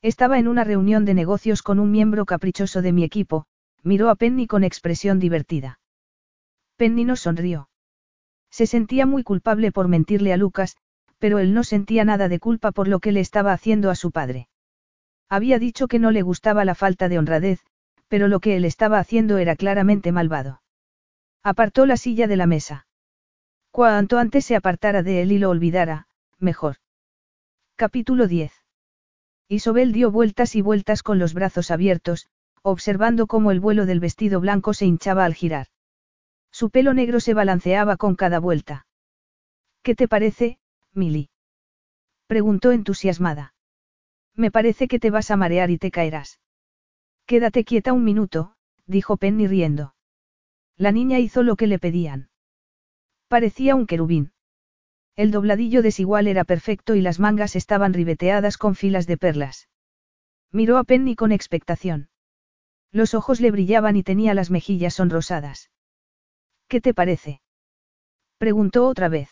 [0.00, 3.44] Estaba en una reunión de negocios con un miembro caprichoso de mi equipo,
[3.82, 5.78] miró a Penny con expresión divertida.
[6.76, 7.68] Penny no sonrió.
[8.50, 10.76] Se sentía muy culpable por mentirle a Lucas,
[11.18, 14.10] pero él no sentía nada de culpa por lo que le estaba haciendo a su
[14.10, 14.48] padre.
[15.28, 17.60] Había dicho que no le gustaba la falta de honradez,
[18.08, 20.62] pero lo que él estaba haciendo era claramente malvado.
[21.42, 22.86] Apartó la silla de la mesa.
[23.70, 26.06] Cuanto antes se apartara de él y lo olvidara,
[26.38, 26.76] mejor.
[27.76, 28.52] Capítulo 10.
[29.48, 32.28] Isobel dio vueltas y vueltas con los brazos abiertos,
[32.62, 35.66] observando cómo el vuelo del vestido blanco se hinchaba al girar.
[36.54, 38.86] Su pelo negro se balanceaba con cada vuelta.
[39.82, 40.60] ¿Qué te parece,
[40.92, 41.28] Milly?
[42.28, 43.54] Preguntó entusiasmada.
[44.36, 46.38] Me parece que te vas a marear y te caerás.
[47.26, 48.54] Quédate quieta un minuto,
[48.86, 49.96] dijo Penny riendo.
[50.76, 52.30] La niña hizo lo que le pedían.
[53.26, 54.32] Parecía un querubín.
[55.16, 59.68] El dobladillo desigual era perfecto y las mangas estaban ribeteadas con filas de perlas.
[60.52, 62.10] Miró a Penny con expectación.
[62.92, 65.72] Los ojos le brillaban y tenía las mejillas sonrosadas.
[66.74, 67.40] ¿Qué te parece?
[68.36, 69.30] preguntó otra vez.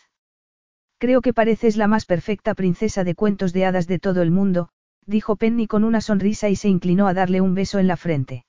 [0.97, 4.69] Creo que pareces la más perfecta princesa de cuentos de hadas de todo el mundo,
[5.05, 8.45] dijo Penny con una sonrisa y se inclinó a darle un beso en la frente.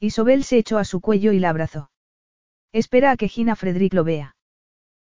[0.00, 1.90] Isobel se echó a su cuello y la abrazó.
[2.72, 4.34] Espera a que Gina Frederick lo vea.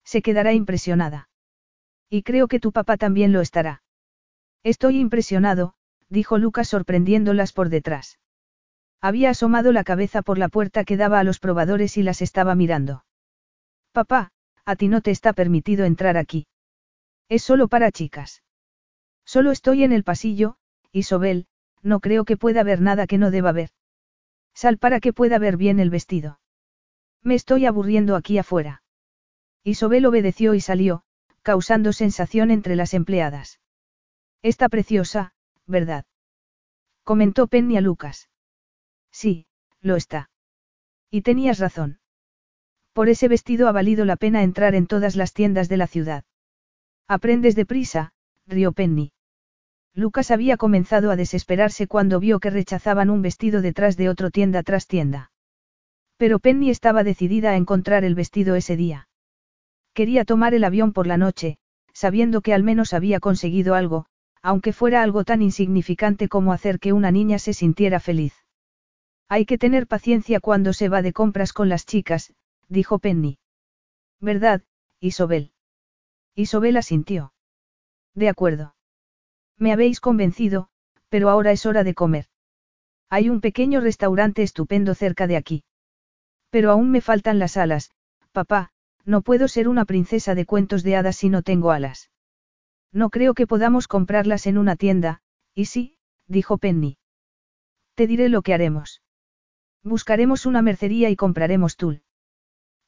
[0.06, 1.28] Se quedará impresionada.
[2.10, 3.84] Y creo que tu papá también lo estará.
[4.64, 5.74] Estoy impresionado,
[6.08, 8.18] dijo Lucas sorprendiéndolas por detrás.
[9.04, 12.56] Había asomado la cabeza por la puerta que daba a los probadores y las estaba
[12.56, 13.04] mirando.
[13.92, 14.32] Papá,
[14.64, 16.48] a ti no te está permitido entrar aquí.
[17.28, 18.44] Es solo para chicas.
[19.26, 20.56] Solo estoy en el pasillo,
[20.94, 21.48] Isobel,
[21.82, 23.72] no creo que pueda ver nada que no deba ver.
[24.54, 26.40] Sal para que pueda ver bien el vestido.
[27.22, 28.84] Me estoy aburriendo aquí afuera.
[29.66, 31.04] Isobel obedeció y salió,
[31.42, 33.60] causando sensación entre las empleadas.
[34.42, 35.34] Está preciosa,
[35.68, 36.06] ¿verdad?
[37.04, 38.30] Comentó Penny a Lucas.
[39.14, 39.46] Sí,
[39.80, 40.30] lo está.
[41.10, 42.00] Y tenías razón.
[42.92, 46.26] Por ese vestido ha valido la pena entrar en todas las tiendas de la ciudad.
[47.08, 48.14] Aprendes deprisa,
[48.48, 49.12] rió Penny.
[49.94, 54.64] Lucas había comenzado a desesperarse cuando vio que rechazaban un vestido detrás de otro tienda
[54.64, 55.32] tras tienda.
[56.18, 59.08] Pero Penny estaba decidida a encontrar el vestido ese día.
[59.94, 61.58] Quería tomar el avión por la noche,
[61.94, 64.08] sabiendo que al menos había conseguido algo,
[64.42, 68.43] aunque fuera algo tan insignificante como hacer que una niña se sintiera feliz.
[69.30, 72.34] Hay que tener paciencia cuando se va de compras con las chicas,
[72.68, 73.40] dijo Penny.
[74.20, 74.64] ¿Verdad,
[75.00, 75.52] Isobel?
[76.36, 77.34] Isobel asintió.
[78.16, 78.76] De acuerdo.
[79.58, 80.70] Me habéis convencido,
[81.10, 82.26] pero ahora es hora de comer.
[83.10, 85.64] Hay un pequeño restaurante estupendo cerca de aquí.
[86.50, 87.92] Pero aún me faltan las alas,
[88.32, 88.72] papá,
[89.06, 92.10] no puedo ser una princesa de cuentos de hadas si no tengo alas.
[92.92, 95.22] No creo que podamos comprarlas en una tienda,
[95.54, 96.98] y sí, dijo Penny.
[97.94, 99.03] Te diré lo que haremos.
[99.84, 102.04] Buscaremos una mercería y compraremos tul.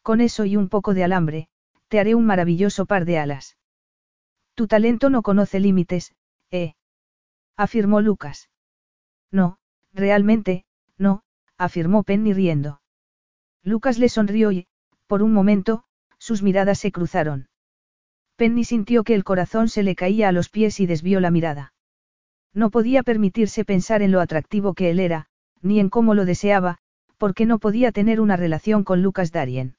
[0.01, 1.49] Con eso y un poco de alambre,
[1.90, 3.57] te haré un maravilloso par de alas.
[4.53, 6.15] Tu talento no conoce límites,
[6.51, 6.75] ¿eh?
[7.57, 8.49] afirmó Lucas.
[9.32, 9.57] No,
[9.93, 10.65] realmente,
[10.98, 11.24] no,
[11.57, 12.82] afirmó Penny riendo.
[13.64, 14.67] Lucas le sonrió y,
[15.07, 15.83] por un momento,
[16.17, 17.49] sus miradas se cruzaron.
[18.35, 21.74] Penny sintió que el corazón se le caía a los pies y desvió la mirada.
[22.53, 25.27] No podía permitirse pensar en lo atractivo que él era,
[25.61, 26.80] ni en cómo lo deseaba,
[27.18, 29.77] porque no podía tener una relación con Lucas Darien.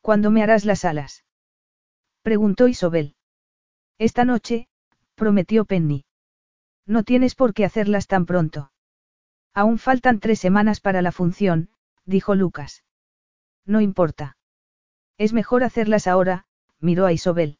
[0.00, 1.24] ¿Cuándo me harás las alas?
[2.22, 3.14] Preguntó Isobel.
[3.98, 4.68] Esta noche,
[5.14, 6.04] prometió Penny.
[6.86, 8.72] No tienes por qué hacerlas tan pronto.
[9.54, 11.70] Aún faltan tres semanas para la función,
[12.04, 12.84] dijo Lucas.
[13.64, 14.36] No importa.
[15.18, 16.46] Es mejor hacerlas ahora,
[16.80, 17.58] miró a Isobel.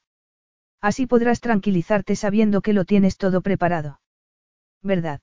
[0.80, 4.00] Así podrás tranquilizarte sabiendo que lo tienes todo preparado.
[4.82, 5.20] ¿Verdad?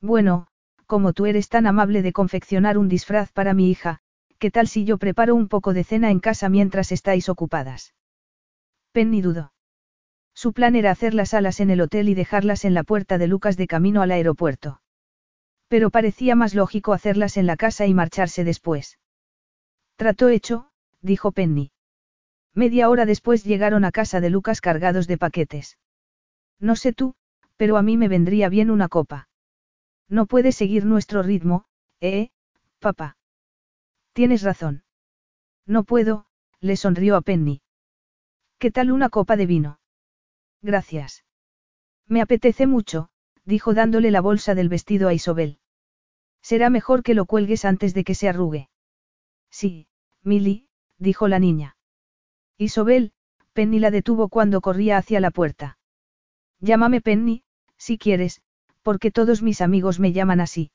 [0.00, 0.47] Bueno,
[0.88, 4.00] como tú eres tan amable de confeccionar un disfraz para mi hija,
[4.38, 7.94] ¿qué tal si yo preparo un poco de cena en casa mientras estáis ocupadas?
[8.92, 9.52] Penny dudó.
[10.34, 13.26] Su plan era hacer las alas en el hotel y dejarlas en la puerta de
[13.26, 14.80] Lucas de camino al aeropuerto.
[15.68, 18.98] Pero parecía más lógico hacerlas en la casa y marcharse después.
[19.96, 20.70] Trato hecho,
[21.02, 21.70] dijo Penny.
[22.54, 25.76] Media hora después llegaron a casa de Lucas cargados de paquetes.
[26.58, 27.14] No sé tú,
[27.58, 29.27] pero a mí me vendría bien una copa.
[30.08, 31.66] No puedes seguir nuestro ritmo,
[32.00, 32.30] ¿eh,
[32.78, 33.16] papá?
[34.12, 34.84] Tienes razón.
[35.66, 36.26] No puedo,
[36.60, 37.60] le sonrió a Penny.
[38.58, 39.80] ¿Qué tal una copa de vino?
[40.62, 41.24] Gracias.
[42.06, 43.10] Me apetece mucho,
[43.44, 45.58] dijo dándole la bolsa del vestido a Isobel.
[46.40, 48.70] Será mejor que lo cuelgues antes de que se arrugue.
[49.50, 49.88] Sí,
[50.22, 51.76] Milly, dijo la niña.
[52.56, 53.12] Isobel,
[53.52, 55.78] Penny la detuvo cuando corría hacia la puerta.
[56.60, 57.44] Llámame Penny,
[57.76, 58.40] si quieres,
[58.88, 60.70] porque todos mis amigos me llaman así.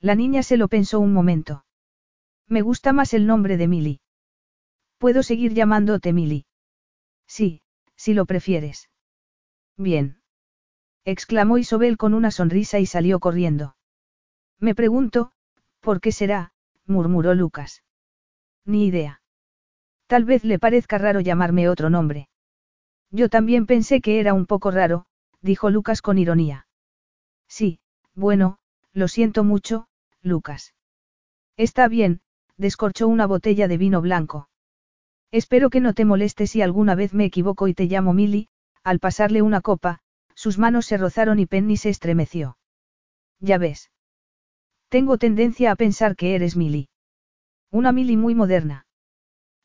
[0.00, 1.66] La niña se lo pensó un momento.
[2.48, 4.00] Me gusta más el nombre de Milly.
[4.96, 6.46] ¿Puedo seguir llamándote Milly?
[7.26, 7.60] Sí,
[7.94, 8.88] si lo prefieres.
[9.76, 10.22] Bien.
[11.04, 13.76] exclamó Isobel con una sonrisa y salió corriendo.
[14.58, 15.32] Me pregunto,
[15.80, 16.54] ¿por qué será?
[16.86, 17.82] murmuró Lucas.
[18.64, 19.20] Ni idea.
[20.06, 22.30] Tal vez le parezca raro llamarme otro nombre.
[23.10, 25.04] Yo también pensé que era un poco raro,
[25.42, 26.65] dijo Lucas con ironía.
[27.48, 27.78] Sí,
[28.14, 28.58] bueno,
[28.92, 29.88] lo siento mucho,
[30.22, 30.74] Lucas.
[31.56, 32.20] Está bien,
[32.56, 34.48] descorchó una botella de vino blanco.
[35.30, 38.48] Espero que no te moleste si alguna vez me equivoco y te llamo Milly,
[38.82, 40.00] al pasarle una copa,
[40.34, 42.58] sus manos se rozaron y Penny se estremeció.
[43.40, 43.90] Ya ves.
[44.88, 46.88] Tengo tendencia a pensar que eres Milly.
[47.70, 48.86] Una Milly muy moderna.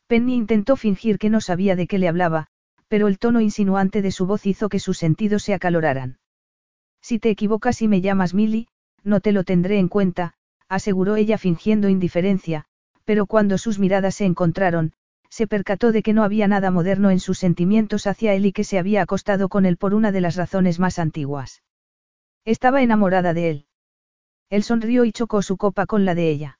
[0.07, 2.47] Penny intentó fingir que no sabía de qué le hablaba,
[2.87, 6.17] pero el tono insinuante de su voz hizo que sus sentidos se acaloraran.
[7.01, 8.67] Si te equivocas y me llamas Milly,
[9.03, 10.33] no te lo tendré en cuenta,
[10.69, 12.65] aseguró ella fingiendo indiferencia,
[13.05, 14.93] pero cuando sus miradas se encontraron,
[15.29, 18.63] se percató de que no había nada moderno en sus sentimientos hacia él y que
[18.63, 21.63] se había acostado con él por una de las razones más antiguas.
[22.45, 23.65] Estaba enamorada de él.
[24.49, 26.59] Él sonrió y chocó su copa con la de ella.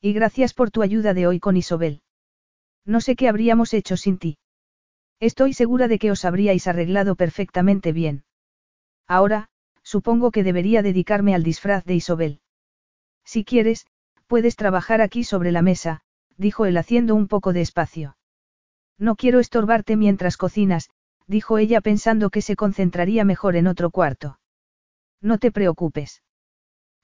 [0.00, 2.02] Y gracias por tu ayuda de hoy con Isobel.
[2.84, 4.38] No sé qué habríamos hecho sin ti.
[5.20, 8.24] Estoy segura de que os habríais arreglado perfectamente bien.
[9.06, 9.50] Ahora,
[9.82, 12.40] supongo que debería dedicarme al disfraz de Isobel.
[13.24, 13.86] Si quieres,
[14.26, 16.02] puedes trabajar aquí sobre la mesa,
[16.36, 18.16] dijo él haciendo un poco de espacio.
[18.98, 20.90] No quiero estorbarte mientras cocinas,
[21.26, 24.38] dijo ella pensando que se concentraría mejor en otro cuarto.
[25.20, 26.22] No te preocupes.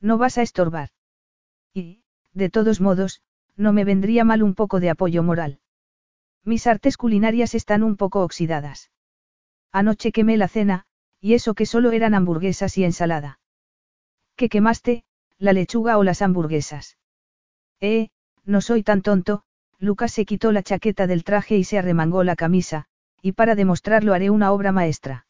[0.00, 0.90] No vas a estorbar.
[1.73, 3.23] Y, de todos modos,
[3.57, 5.60] no me vendría mal un poco de apoyo moral.
[6.44, 8.90] Mis artes culinarias están un poco oxidadas.
[9.73, 10.86] Anoche quemé la cena,
[11.20, 13.40] y eso que solo eran hamburguesas y ensalada.
[14.36, 15.05] ¿Qué quemaste,
[15.38, 16.98] la lechuga o las hamburguesas?
[17.80, 18.08] Eh,
[18.44, 19.42] no soy tan tonto,
[19.78, 22.86] Lucas se quitó la chaqueta del traje y se arremangó la camisa,
[23.22, 25.26] y para demostrarlo haré una obra maestra.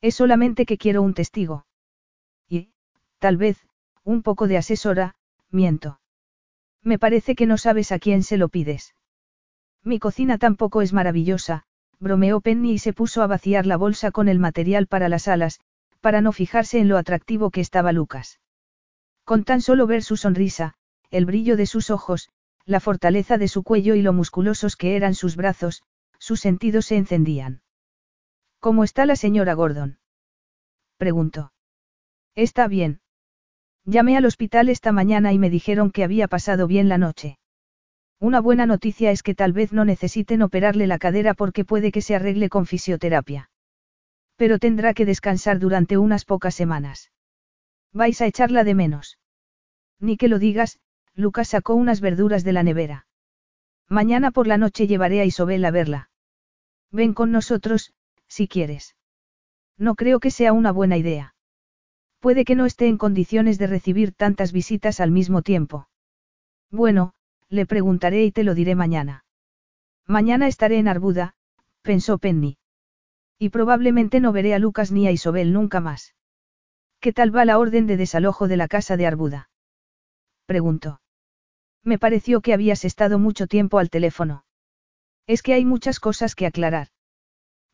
[0.00, 1.66] Es solamente que quiero un testigo.
[2.48, 2.72] Y,
[3.18, 3.66] tal vez,
[4.04, 5.14] un poco de asesora,
[5.50, 6.00] miento.
[6.82, 8.94] Me parece que no sabes a quién se lo pides.
[9.84, 11.64] Mi cocina tampoco es maravillosa,
[12.02, 15.60] bromeó Penny y se puso a vaciar la bolsa con el material para las alas,
[16.00, 18.40] para no fijarse en lo atractivo que estaba Lucas.
[19.24, 20.74] Con tan solo ver su sonrisa,
[21.10, 22.28] el brillo de sus ojos,
[22.66, 25.82] la fortaleza de su cuello y lo musculosos que eran sus brazos,
[26.18, 27.62] sus sentidos se encendían.
[28.58, 29.98] ¿Cómo está la señora Gordon?
[30.96, 31.52] preguntó.
[32.34, 33.00] Está bien.
[33.84, 37.38] Llamé al hospital esta mañana y me dijeron que había pasado bien la noche.
[38.22, 42.02] Una buena noticia es que tal vez no necesiten operarle la cadera porque puede que
[42.02, 43.50] se arregle con fisioterapia.
[44.36, 47.10] Pero tendrá que descansar durante unas pocas semanas.
[47.92, 49.18] Vais a echarla de menos.
[49.98, 50.78] Ni que lo digas,
[51.14, 53.08] Lucas sacó unas verduras de la nevera.
[53.88, 56.08] Mañana por la noche llevaré a Isobel a verla.
[56.92, 57.92] Ven con nosotros,
[58.28, 58.94] si quieres.
[59.76, 61.34] No creo que sea una buena idea.
[62.20, 65.88] Puede que no esté en condiciones de recibir tantas visitas al mismo tiempo.
[66.70, 67.14] Bueno,
[67.52, 69.26] le preguntaré y te lo diré mañana.
[70.06, 71.34] Mañana estaré en Arbuda,
[71.82, 72.56] pensó Penny.
[73.38, 76.14] Y probablemente no veré a Lucas ni a Isobel nunca más.
[76.98, 79.50] ¿Qué tal va la orden de desalojo de la casa de Arbuda?
[80.46, 81.02] preguntó.
[81.84, 84.44] Me pareció que habías estado mucho tiempo al teléfono.
[85.26, 86.88] Es que hay muchas cosas que aclarar.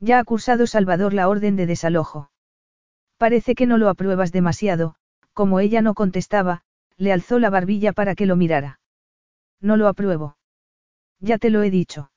[0.00, 2.32] Ya ha cursado Salvador la orden de desalojo.
[3.16, 4.96] Parece que no lo apruebas demasiado,
[5.34, 6.62] como ella no contestaba,
[6.96, 8.80] le alzó la barbilla para que lo mirara.
[9.60, 10.36] No lo apruebo.
[11.20, 12.10] Ya te lo he dicho.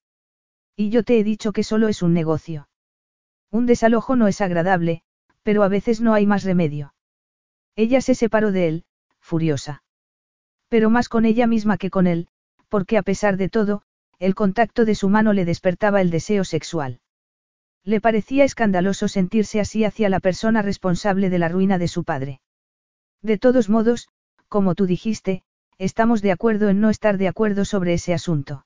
[0.75, 2.69] Y yo te he dicho que solo es un negocio.
[3.49, 5.03] Un desalojo no es agradable,
[5.43, 6.93] pero a veces no hay más remedio.
[7.75, 8.85] Ella se separó de él,
[9.19, 9.83] furiosa.
[10.69, 12.27] Pero más con ella misma que con él,
[12.69, 13.81] porque a pesar de todo,
[14.19, 17.01] el contacto de su mano le despertaba el deseo sexual.
[17.83, 22.39] Le parecía escandaloso sentirse así hacia la persona responsable de la ruina de su padre.
[23.21, 24.07] De todos modos,
[24.47, 25.43] como tú dijiste,
[25.77, 28.65] estamos de acuerdo en no estar de acuerdo sobre ese asunto.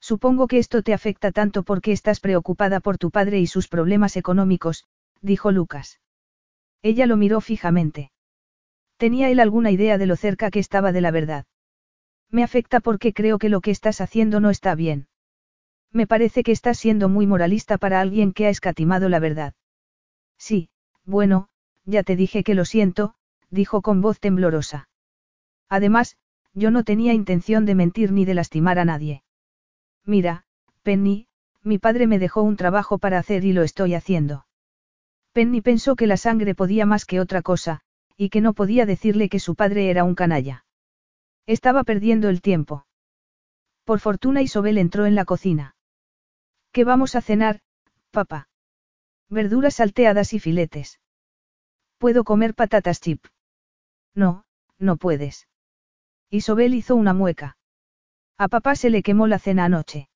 [0.00, 4.16] Supongo que esto te afecta tanto porque estás preocupada por tu padre y sus problemas
[4.16, 4.84] económicos,
[5.22, 6.00] dijo Lucas.
[6.82, 8.10] Ella lo miró fijamente.
[8.98, 11.46] ¿Tenía él alguna idea de lo cerca que estaba de la verdad?
[12.30, 15.08] Me afecta porque creo que lo que estás haciendo no está bien.
[15.90, 19.54] Me parece que estás siendo muy moralista para alguien que ha escatimado la verdad.
[20.36, 20.68] Sí,
[21.04, 21.48] bueno,
[21.84, 23.14] ya te dije que lo siento,
[23.50, 24.88] dijo con voz temblorosa.
[25.74, 26.16] Además,
[26.52, 29.24] yo no tenía intención de mentir ni de lastimar a nadie.
[30.04, 30.44] Mira,
[30.84, 31.26] Penny,
[31.64, 34.46] mi padre me dejó un trabajo para hacer y lo estoy haciendo.
[35.32, 37.80] Penny pensó que la sangre podía más que otra cosa,
[38.16, 40.64] y que no podía decirle que su padre era un canalla.
[41.44, 42.86] Estaba perdiendo el tiempo.
[43.82, 45.74] Por fortuna Isobel entró en la cocina.
[46.70, 47.62] ¿Qué vamos a cenar,
[48.12, 48.48] papá?
[49.28, 51.00] Verduras salteadas y filetes.
[51.98, 53.24] ¿Puedo comer patatas chip?
[54.14, 54.44] No,
[54.78, 55.48] no puedes.
[56.30, 57.56] Isobel hizo una mueca.
[58.36, 60.08] A papá se le quemó la cena anoche.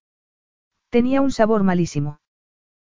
[0.91, 2.21] Tenía un sabor malísimo.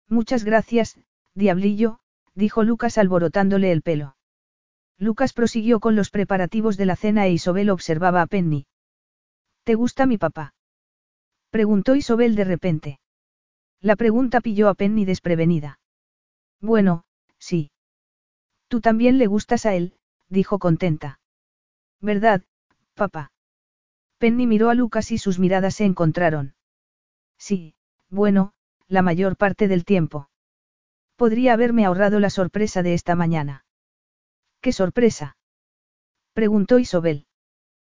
[0.10, 1.00] Muchas gracias,
[1.34, 2.00] diablillo,
[2.36, 4.16] dijo Lucas alborotándole el pelo.
[4.98, 8.68] Lucas prosiguió con los preparativos de la cena e Isobel observaba a Penny.
[9.64, 10.54] ¿Te gusta mi papá?
[11.50, 13.00] Preguntó Isobel de repente.
[13.80, 15.80] La pregunta pilló a Penny desprevenida.
[16.60, 17.06] Bueno,
[17.38, 17.72] sí.
[18.68, 19.94] Tú también le gustas a él,
[20.30, 21.20] dijo contenta.
[22.00, 22.44] ¿Verdad,
[22.94, 23.32] papá?
[24.18, 26.56] Penny miró a Lucas y sus miradas se encontraron.
[27.38, 27.76] Sí,
[28.10, 28.54] bueno,
[28.88, 30.30] la mayor parte del tiempo.
[31.16, 33.66] Podría haberme ahorrado la sorpresa de esta mañana.
[34.62, 35.38] ¿Qué sorpresa?
[36.34, 37.28] preguntó Isobel.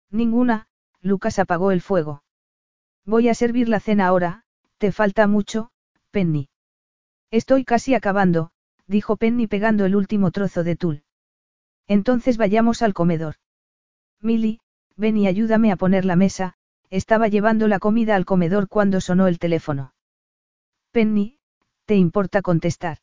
[0.09, 0.67] Ninguna,
[1.01, 2.24] Lucas apagó el fuego.
[3.06, 4.43] Voy a servir la cena ahora,
[4.77, 5.69] te falta mucho,
[6.11, 6.49] Penny.
[7.30, 8.51] Estoy casi acabando,
[8.88, 11.03] dijo Penny pegando el último trozo de tul.
[11.88, 13.35] Entonces vayamos al comedor.
[14.22, 14.59] Milly,
[14.98, 16.56] ven y ayúdame a poner la mesa,
[16.90, 19.93] estaba llevando la comida al comedor cuando sonó el teléfono.
[20.91, 21.40] Penny,
[21.85, 22.99] ¿te importa contestar?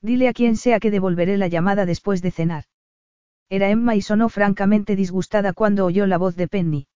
[0.00, 2.64] Dile a quien sea que devolveré la llamada después de cenar.
[3.48, 6.88] Era Emma y sonó francamente disgustada cuando oyó la voz de Penny.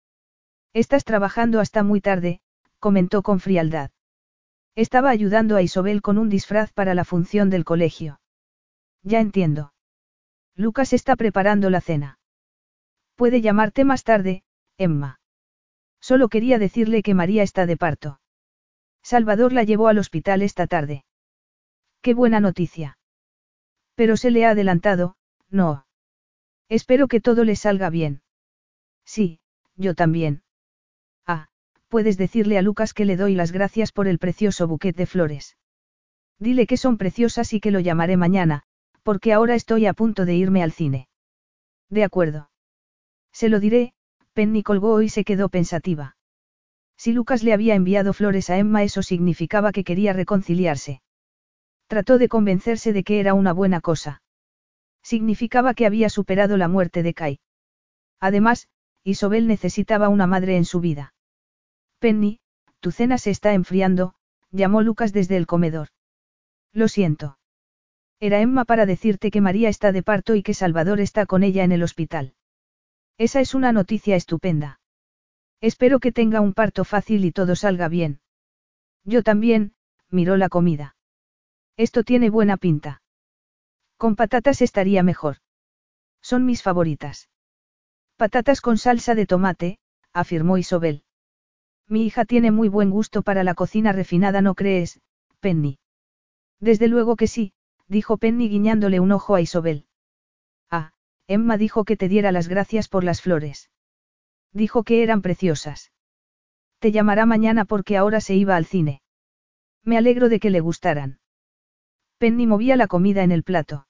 [0.72, 2.40] Estás trabajando hasta muy tarde,
[2.78, 3.90] comentó con frialdad.
[4.74, 8.20] Estaba ayudando a Isobel con un disfraz para la función del colegio.
[9.02, 9.72] Ya entiendo.
[10.54, 12.17] Lucas está preparando la cena.
[13.18, 14.44] Puede llamarte más tarde,
[14.76, 15.18] Emma.
[16.00, 18.20] Solo quería decirle que María está de parto.
[19.02, 21.04] Salvador la llevó al hospital esta tarde.
[22.00, 22.96] Qué buena noticia.
[23.96, 25.16] Pero se le ha adelantado,
[25.50, 25.84] no.
[26.68, 28.22] Espero que todo le salga bien.
[29.04, 29.40] Sí,
[29.74, 30.44] yo también.
[31.26, 31.48] Ah,
[31.88, 35.56] puedes decirle a Lucas que le doy las gracias por el precioso buquet de flores.
[36.38, 38.62] Dile que son preciosas y que lo llamaré mañana,
[39.02, 41.08] porque ahora estoy a punto de irme al cine.
[41.90, 42.48] De acuerdo.
[43.38, 43.92] Se lo diré,
[44.32, 46.16] Penny colgó y se quedó pensativa.
[46.96, 51.02] Si Lucas le había enviado flores a Emma eso significaba que quería reconciliarse.
[51.86, 54.22] Trató de convencerse de que era una buena cosa.
[55.04, 57.38] Significaba que había superado la muerte de Kai.
[58.18, 58.66] Además,
[59.04, 61.14] Isobel necesitaba una madre en su vida.
[62.00, 62.40] Penny,
[62.80, 64.14] tu cena se está enfriando,
[64.50, 65.90] llamó Lucas desde el comedor.
[66.72, 67.38] Lo siento.
[68.18, 71.62] Era Emma para decirte que María está de parto y que Salvador está con ella
[71.62, 72.34] en el hospital.
[73.18, 74.80] Esa es una noticia estupenda.
[75.60, 78.20] Espero que tenga un parto fácil y todo salga bien.
[79.04, 79.74] Yo también,
[80.08, 80.94] miró la comida.
[81.76, 83.02] Esto tiene buena pinta.
[83.96, 85.38] Con patatas estaría mejor.
[86.22, 87.28] Son mis favoritas.
[88.16, 89.78] Patatas con salsa de tomate,
[90.12, 91.02] afirmó Isobel.
[91.88, 95.00] Mi hija tiene muy buen gusto para la cocina refinada, ¿no crees,
[95.40, 95.80] Penny?
[96.60, 97.52] Desde luego que sí,
[97.88, 99.87] dijo Penny guiñándole un ojo a Isobel.
[101.28, 103.70] Emma dijo que te diera las gracias por las flores.
[104.52, 105.92] Dijo que eran preciosas.
[106.78, 109.02] Te llamará mañana porque ahora se iba al cine.
[109.84, 111.20] Me alegro de que le gustaran.
[112.16, 113.86] Penny movía la comida en el plato.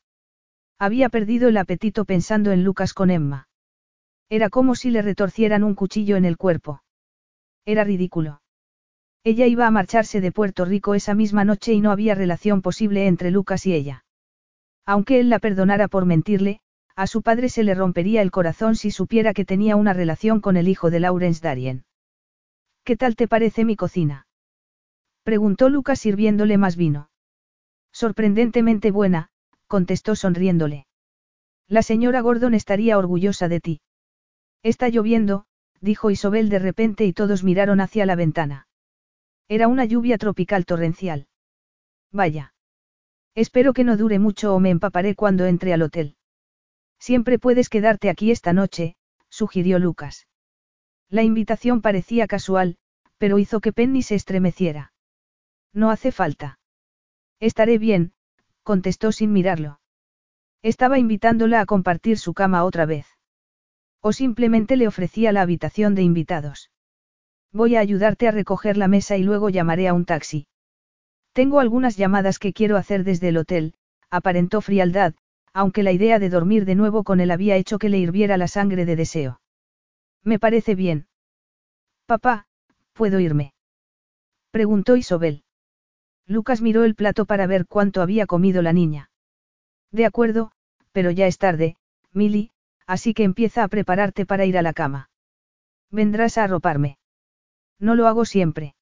[0.81, 3.49] Había perdido el apetito pensando en Lucas con Emma.
[4.29, 6.83] Era como si le retorcieran un cuchillo en el cuerpo.
[7.65, 8.43] Era ridículo.
[9.23, 13.07] Ella iba a marcharse de Puerto Rico esa misma noche y no había relación posible
[13.07, 14.05] entre Lucas y ella.
[14.85, 16.61] Aunque él la perdonara por mentirle,
[16.99, 20.57] a su padre se le rompería el corazón si supiera que tenía una relación con
[20.57, 21.85] el hijo de Lawrence Darien.
[22.83, 24.27] ¿Qué tal te parece mi cocina?
[25.23, 27.09] Preguntó Lucas sirviéndole más vino.
[27.93, 29.31] Sorprendentemente buena,
[29.69, 30.89] contestó sonriéndole.
[31.69, 33.81] La señora Gordon estaría orgullosa de ti.
[34.65, 35.45] Está lloviendo,
[35.81, 38.67] dijo Isobel de repente y todos miraron hacia la ventana.
[39.47, 41.29] Era una lluvia tropical torrencial.
[42.11, 42.55] Vaya.
[43.37, 46.18] Espero que no dure mucho o me empaparé cuando entre al hotel.
[46.99, 48.97] Siempre puedes quedarte aquí esta noche,
[49.29, 50.27] sugirió Lucas.
[51.09, 52.77] La invitación parecía casual,
[53.19, 54.93] pero hizo que Penny se estremeciera.
[55.73, 56.59] No hace falta.
[57.41, 58.13] Estaré bien,
[58.63, 59.81] contestó sin mirarlo.
[60.63, 63.07] Estaba invitándola a compartir su cama otra vez.
[64.01, 66.71] O simplemente le ofrecía la habitación de invitados.
[67.53, 70.47] Voy a ayudarte a recoger la mesa y luego llamaré a un taxi.
[71.33, 73.75] Tengo algunas llamadas que quiero hacer desde el hotel,
[74.11, 75.15] aparentó frialdad,
[75.53, 78.49] aunque la idea de dormir de nuevo con él había hecho que le hirviera la
[78.49, 79.41] sangre de deseo.
[80.23, 81.07] Me parece bien.
[82.07, 82.47] Papá,
[82.93, 83.53] ¿puedo irme?
[84.51, 85.45] Preguntó Isobel.
[86.27, 89.11] Lucas miró el plato para ver cuánto había comido la niña.
[89.91, 90.53] De acuerdo,
[90.93, 91.77] pero ya es tarde,
[92.13, 92.51] Milly,
[92.87, 95.11] así que empieza a prepararte para ir a la cama.
[95.91, 96.99] Vendrás a arroparme.
[97.79, 98.75] No lo hago siempre.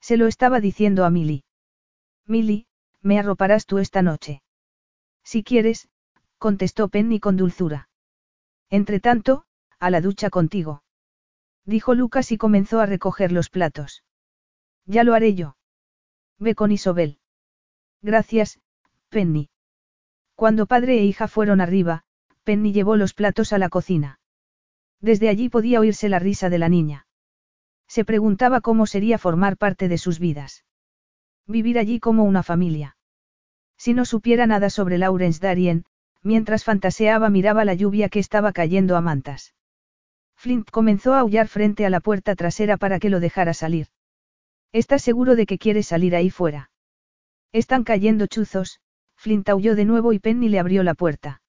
[0.00, 1.44] Se lo estaba diciendo a Milly.
[2.26, 2.66] Milly,
[3.00, 4.41] me arroparás tú esta noche.
[5.24, 5.88] Si quieres,
[6.38, 7.88] contestó Penny con dulzura.
[8.70, 9.44] Entretanto,
[9.78, 10.82] a la ducha contigo.
[11.64, 14.04] Dijo Lucas y comenzó a recoger los platos.
[14.86, 15.56] Ya lo haré yo.
[16.38, 17.18] Ve con Isobel.
[18.00, 18.60] Gracias,
[19.08, 19.48] Penny.
[20.34, 22.02] Cuando padre e hija fueron arriba,
[22.42, 24.18] Penny llevó los platos a la cocina.
[25.00, 27.06] Desde allí podía oírse la risa de la niña.
[27.86, 30.64] Se preguntaba cómo sería formar parte de sus vidas.
[31.46, 32.96] Vivir allí como una familia.
[33.82, 35.84] Si no supiera nada sobre Lawrence Darien,
[36.22, 39.56] mientras fantaseaba miraba la lluvia que estaba cayendo a mantas.
[40.36, 43.88] Flint comenzó a aullar frente a la puerta trasera para que lo dejara salir.
[44.70, 46.70] ¿Estás seguro de que quieres salir ahí fuera?
[47.50, 48.78] Están cayendo chuzos,
[49.16, 51.42] Flint aulló de nuevo y Penny le abrió la puerta.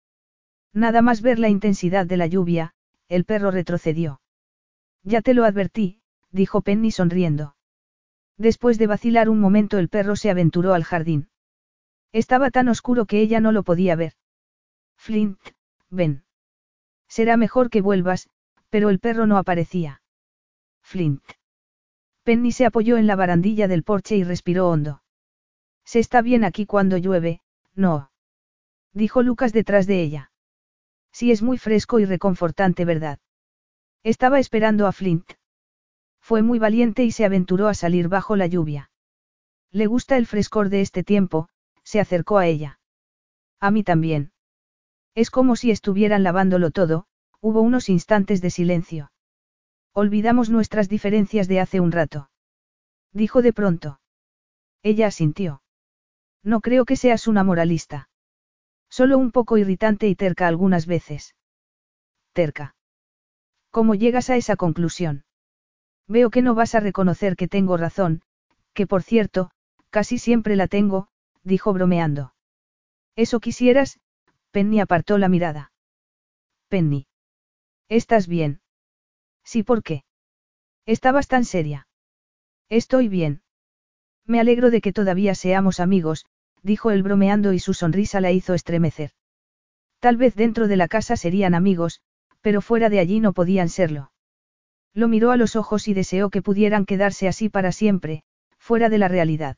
[0.73, 2.73] Nada más ver la intensidad de la lluvia,
[3.09, 4.21] el perro retrocedió.
[5.03, 7.55] Ya te lo advertí, dijo Penny sonriendo.
[8.39, 11.29] Después de vacilar un momento el perro se aventuró al jardín.
[12.14, 14.14] Estaba tan oscuro que ella no lo podía ver.
[14.98, 15.40] Flint,
[15.90, 16.24] ven.
[17.08, 18.30] Será mejor que vuelvas,
[18.69, 20.01] pero el perro no aparecía.
[20.82, 21.24] Flint.
[22.24, 25.03] Penny se apoyó en la barandilla del porche y respiró hondo.
[25.83, 27.42] Se está bien aquí cuando llueve,
[27.75, 28.11] no.
[28.93, 30.32] Dijo Lucas detrás de ella.
[31.11, 33.19] Sí es muy fresco y reconfortante, ¿verdad?
[34.03, 35.33] Estaba esperando a Flint.
[36.19, 38.92] Fue muy valiente y se aventuró a salir bajo la lluvia.
[39.72, 41.50] Le gusta el frescor de este tiempo,
[41.83, 42.79] se acercó a ella.
[43.59, 44.31] A mí también.
[45.15, 47.05] Es como si estuvieran lavándolo todo,
[47.39, 49.11] hubo unos instantes de silencio.
[49.93, 52.29] Olvidamos nuestras diferencias de hace un rato.
[53.11, 53.99] Dijo de pronto.
[54.81, 55.61] Ella asintió.
[56.43, 58.09] No creo que seas una moralista.
[58.89, 61.35] Solo un poco irritante y terca algunas veces.
[62.33, 62.75] Terca.
[63.69, 65.25] ¿Cómo llegas a esa conclusión?
[66.07, 68.21] Veo que no vas a reconocer que tengo razón,
[68.73, 69.51] que por cierto,
[69.89, 71.07] casi siempre la tengo,
[71.43, 72.33] dijo bromeando.
[73.15, 73.99] Eso quisieras,
[74.51, 75.72] Penny apartó la mirada.
[76.67, 77.07] Penny.
[77.89, 78.61] ¿Estás bien?
[79.43, 80.03] Sí, ¿por qué?
[80.85, 81.88] Estabas tan seria.
[82.69, 83.41] Estoy bien.
[84.25, 86.25] Me alegro de que todavía seamos amigos,
[86.61, 89.11] dijo él bromeando y su sonrisa la hizo estremecer.
[89.99, 92.01] Tal vez dentro de la casa serían amigos,
[92.41, 94.11] pero fuera de allí no podían serlo.
[94.93, 98.23] Lo miró a los ojos y deseó que pudieran quedarse así para siempre,
[98.57, 99.57] fuera de la realidad.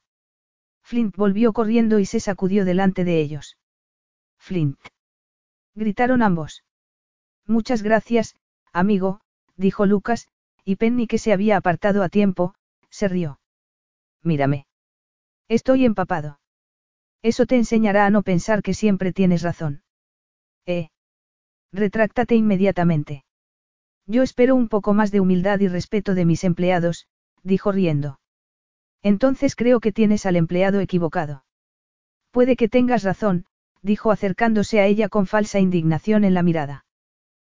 [0.85, 3.57] Flint volvió corriendo y se sacudió delante de ellos.
[4.37, 4.79] Flint.
[5.73, 6.63] Gritaron ambos.
[7.47, 8.35] Muchas gracias,
[8.71, 9.19] amigo,
[9.55, 10.27] dijo Lucas,
[10.63, 12.53] y Penny que se había apartado a tiempo,
[12.91, 13.39] se rió.
[14.21, 14.67] Mírame.
[15.47, 16.39] Estoy empapado.
[17.23, 19.81] Eso te enseñará a no pensar que siempre tienes razón.
[20.67, 20.89] Eh.
[21.71, 23.25] Retráctate inmediatamente.
[24.05, 27.07] Yo espero un poco más de humildad y respeto de mis empleados,
[27.41, 28.19] dijo riendo.
[29.05, 31.45] Entonces creo que tienes al empleado equivocado.
[32.31, 33.45] Puede que tengas razón,
[33.83, 36.85] dijo acercándose a ella con falsa indignación en la mirada.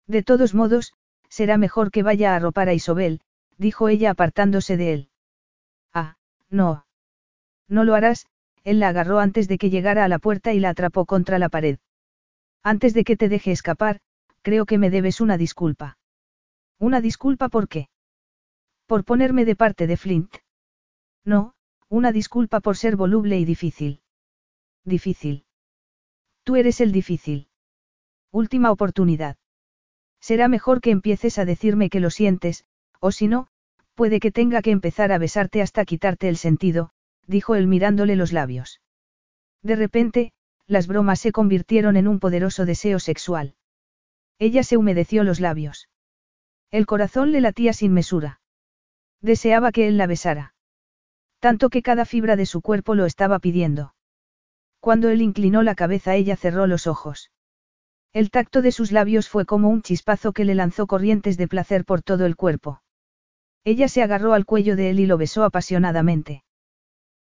[0.09, 0.93] De todos modos,
[1.29, 3.21] será mejor que vaya a arropar a Isobel,
[3.59, 5.11] dijo ella apartándose de él.
[5.95, 6.17] Ah,
[6.51, 6.85] no.
[7.69, 8.27] No lo harás,
[8.65, 11.49] él la agarró antes de que llegara a la puerta y la atrapó contra la
[11.49, 11.79] pared.
[12.65, 14.01] Antes de que te deje escapar,
[14.43, 15.97] creo que me debes una disculpa.
[16.81, 17.89] ¿Una disculpa por qué?
[18.87, 20.35] Por ponerme de parte de Flint.
[21.27, 21.55] No,
[21.89, 24.01] una disculpa por ser voluble y difícil.
[24.85, 25.45] Difícil.
[26.45, 27.49] Tú eres el difícil.
[28.31, 29.37] Última oportunidad.
[30.21, 32.65] Será mejor que empieces a decirme que lo sientes,
[33.01, 33.49] o si no,
[33.95, 36.91] puede que tenga que empezar a besarte hasta quitarte el sentido,
[37.27, 38.81] dijo él mirándole los labios.
[39.63, 40.33] De repente,
[40.67, 43.57] las bromas se convirtieron en un poderoso deseo sexual.
[44.39, 45.89] Ella se humedeció los labios.
[46.71, 48.41] El corazón le latía sin mesura.
[49.21, 50.56] Deseaba que él la besara.
[51.39, 53.95] Tanto que cada fibra de su cuerpo lo estaba pidiendo.
[54.81, 57.31] Cuando él inclinó la cabeza ella cerró los ojos.
[58.13, 61.85] El tacto de sus labios fue como un chispazo que le lanzó corrientes de placer
[61.85, 62.83] por todo el cuerpo.
[63.65, 66.45] Ella se agarró al cuello de él y lo besó apasionadamente.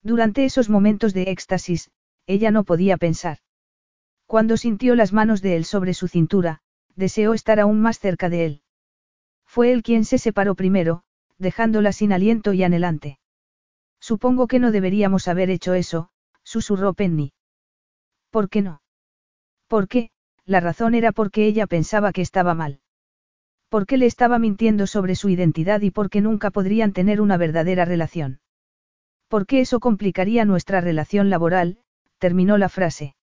[0.02, 1.90] Durante esos momentos de éxtasis,
[2.26, 3.38] ella no podía pensar.
[4.26, 6.60] Cuando sintió las manos de él sobre su cintura,
[6.96, 8.62] deseó estar aún más cerca de él.
[9.46, 11.02] Fue él quien se separó primero,
[11.38, 13.18] dejándola sin aliento y anhelante.
[14.10, 16.10] Supongo que no deberíamos haber hecho eso,
[16.42, 17.32] susurró Penny.
[18.28, 18.82] ¿Por qué no?
[19.66, 20.10] Porque,
[20.44, 22.80] la razón era porque ella pensaba que estaba mal.
[23.70, 28.40] Porque le estaba mintiendo sobre su identidad y porque nunca podrían tener una verdadera relación.
[29.28, 31.78] Porque eso complicaría nuestra relación laboral,
[32.18, 33.16] terminó la frase.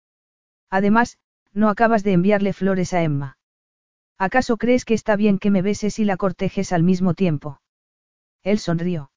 [0.70, 1.18] Además,
[1.52, 3.36] no acabas de enviarle flores a Emma.
[4.16, 7.60] ¿Acaso crees que está bien que me beses y la cortejes al mismo tiempo?
[8.44, 9.10] Él sonrió.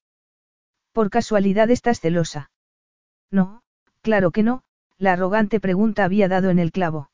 [0.92, 2.50] Por casualidad estás celosa.
[3.30, 3.62] No,
[4.02, 4.62] claro que no,
[4.98, 7.10] la arrogante pregunta había dado en el clavo.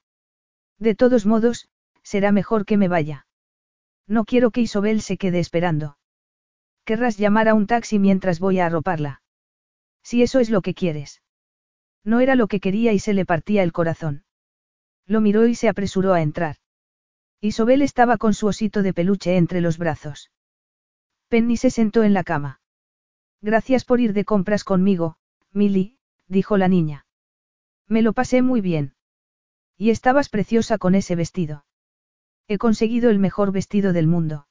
[0.79, 1.69] De todos modos,
[2.03, 3.27] será mejor que me vaya.
[4.07, 5.99] No quiero que Isobel se quede esperando.
[6.85, 9.23] Querrás llamar a un taxi mientras voy a arroparla.
[10.03, 11.23] Si eso es lo que quieres.
[12.05, 14.25] No era lo que quería y se le partía el corazón.
[15.07, 16.57] Lo miró y se apresuró a entrar.
[17.41, 20.31] Isobel estaba con su osito de peluche entre los brazos.
[21.29, 22.61] Penny se sentó en la cama.
[23.41, 25.17] Gracias por ir de compras conmigo,
[25.53, 27.07] Milly, dijo la niña.
[27.87, 28.95] Me lo pasé muy bien.
[29.77, 31.65] Y estabas preciosa con ese vestido.
[32.49, 34.47] He conseguido el mejor vestido del mundo.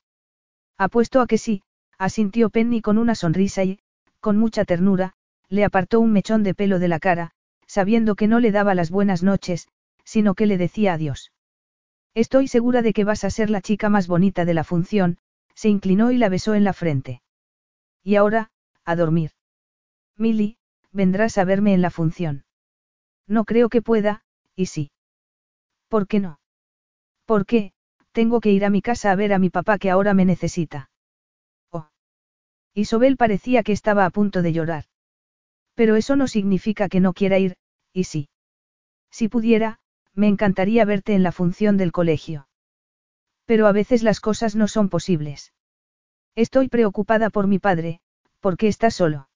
[0.77, 1.63] Apuesto a que sí,
[1.97, 3.79] asintió Penny con una sonrisa y,
[4.19, 5.13] con mucha ternura,
[5.49, 7.31] le apartó un mechón de pelo de la cara,
[7.65, 9.67] sabiendo que no le daba las buenas noches,
[10.03, 11.31] sino que le decía adiós.
[12.13, 15.17] Estoy segura de que vas a ser la chica más bonita de la función,
[15.53, 17.21] se inclinó y la besó en la frente.
[18.03, 18.49] Y ahora,
[18.87, 19.31] a dormir.
[20.15, 20.57] Milly,
[20.91, 22.45] vendrás a verme en la función.
[23.27, 24.23] No creo que pueda,
[24.55, 24.91] y sí.
[25.89, 26.39] ¿Por qué no?
[27.25, 27.73] ¿Por qué?
[28.13, 30.89] Tengo que ir a mi casa a ver a mi papá que ahora me necesita.
[31.69, 31.89] Oh.
[32.73, 34.85] Isobel parecía que estaba a punto de llorar.
[35.75, 37.57] Pero eso no significa que no quiera ir,
[37.91, 38.29] y sí.
[39.11, 39.79] Si pudiera,
[40.13, 42.47] me encantaría verte en la función del colegio.
[43.45, 45.53] Pero a veces las cosas no son posibles.
[46.35, 47.99] Estoy preocupada por mi padre,
[48.47, 49.27] porque está solo.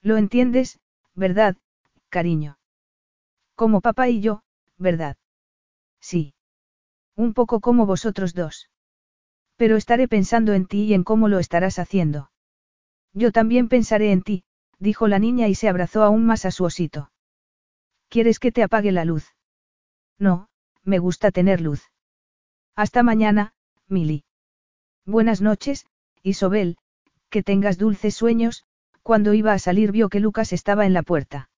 [0.00, 0.78] Lo entiendes,
[1.16, 1.56] ¿verdad,
[2.08, 2.56] cariño?
[3.56, 4.44] Como papá y yo,
[4.76, 5.16] ¿verdad?
[6.00, 6.34] Sí.
[7.16, 8.70] Un poco como vosotros dos.
[9.56, 12.30] Pero estaré pensando en ti y en cómo lo estarás haciendo.
[13.12, 14.44] Yo también pensaré en ti,
[14.78, 17.10] dijo la niña y se abrazó aún más a su osito.
[18.08, 19.34] ¿Quieres que te apague la luz?
[20.16, 20.48] No,
[20.84, 21.90] me gusta tener luz.
[22.76, 23.52] Hasta mañana,
[23.88, 24.22] Mili.
[25.04, 25.86] Buenas noches,
[26.22, 26.78] Isobel,
[27.28, 28.64] que tengas dulces sueños,
[29.02, 31.50] cuando iba a salir vio que Lucas estaba en la puerta.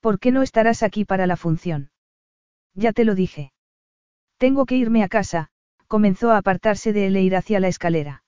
[0.00, 1.90] ¿Por qué no estarás aquí para la función?
[2.74, 3.52] Ya te lo dije.
[4.38, 5.50] Tengo que irme a casa,
[5.86, 8.24] comenzó a apartarse de él e ir hacia la escalera.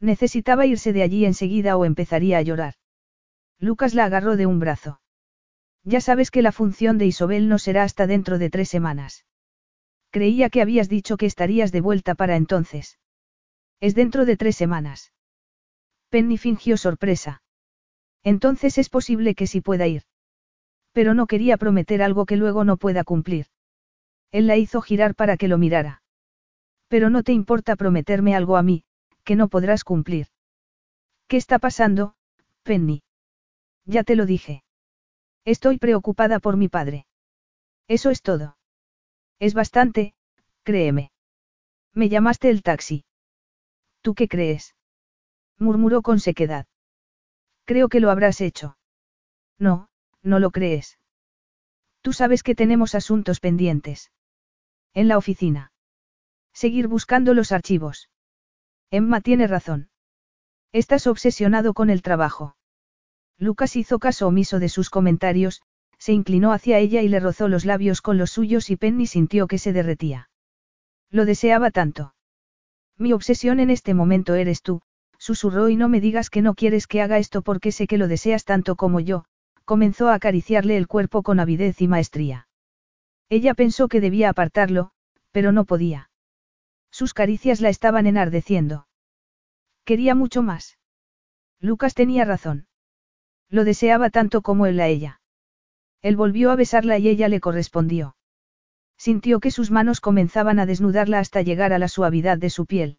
[0.00, 2.74] Necesitaba irse de allí enseguida o empezaría a llorar.
[3.58, 5.00] Lucas la agarró de un brazo.
[5.84, 9.24] Ya sabes que la función de Isobel no será hasta dentro de tres semanas.
[10.10, 12.98] Creía que habías dicho que estarías de vuelta para entonces.
[13.80, 15.12] Es dentro de tres semanas.
[16.08, 17.42] Penny fingió sorpresa.
[18.22, 20.02] Entonces es posible que sí pueda ir.
[20.92, 23.46] Pero no quería prometer algo que luego no pueda cumplir.
[24.30, 26.02] Él la hizo girar para que lo mirara.
[26.88, 28.84] Pero no te importa prometerme algo a mí,
[29.24, 30.28] que no podrás cumplir.
[31.26, 32.14] ¿Qué está pasando,
[32.62, 33.02] Penny?
[33.84, 34.64] Ya te lo dije.
[35.44, 37.06] Estoy preocupada por mi padre.
[37.86, 38.56] Eso es todo.
[39.38, 40.14] Es bastante,
[40.62, 41.10] créeme.
[41.94, 43.04] Me llamaste el taxi.
[44.02, 44.74] ¿Tú qué crees?
[45.58, 46.66] Murmuró con sequedad.
[47.64, 48.78] Creo que lo habrás hecho.
[49.58, 49.88] No,
[50.22, 50.98] no lo crees.
[52.00, 54.10] Tú sabes que tenemos asuntos pendientes.
[54.94, 55.72] En la oficina.
[56.52, 58.08] Seguir buscando los archivos.
[58.90, 59.90] Emma tiene razón.
[60.72, 62.56] Estás obsesionado con el trabajo.
[63.38, 65.62] Lucas hizo caso omiso de sus comentarios,
[65.98, 69.46] se inclinó hacia ella y le rozó los labios con los suyos y Penny sintió
[69.46, 70.30] que se derretía.
[71.10, 72.14] Lo deseaba tanto.
[72.96, 74.82] Mi obsesión en este momento eres tú,
[75.34, 78.08] susurró y no me digas que no quieres que haga esto porque sé que lo
[78.08, 79.26] deseas tanto como yo,
[79.66, 82.48] comenzó a acariciarle el cuerpo con avidez y maestría.
[83.28, 84.90] Ella pensó que debía apartarlo,
[85.30, 86.10] pero no podía.
[86.90, 88.88] Sus caricias la estaban enardeciendo.
[89.84, 90.78] Quería mucho más.
[91.60, 92.66] Lucas tenía razón.
[93.50, 95.20] Lo deseaba tanto como él a ella.
[96.00, 98.16] Él volvió a besarla y ella le correspondió.
[98.96, 102.98] Sintió que sus manos comenzaban a desnudarla hasta llegar a la suavidad de su piel.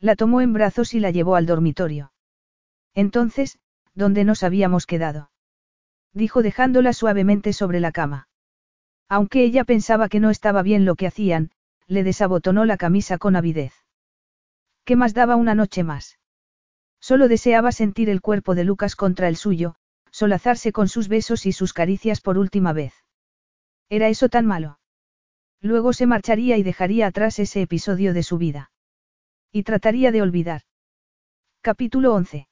[0.00, 2.12] La tomó en brazos y la llevó al dormitorio.
[2.94, 3.58] Entonces,
[3.94, 5.30] ¿dónde nos habíamos quedado?
[6.12, 8.28] Dijo dejándola suavemente sobre la cama.
[9.08, 11.50] Aunque ella pensaba que no estaba bien lo que hacían,
[11.86, 13.72] le desabotonó la camisa con avidez.
[14.84, 16.18] ¿Qué más daba una noche más?
[17.00, 19.76] Solo deseaba sentir el cuerpo de Lucas contra el suyo,
[20.10, 22.94] solazarse con sus besos y sus caricias por última vez.
[23.88, 24.78] ¿Era eso tan malo?
[25.60, 28.70] Luego se marcharía y dejaría atrás ese episodio de su vida.
[29.56, 30.60] Y trataría de olvidar.
[31.62, 32.46] Capítulo 11.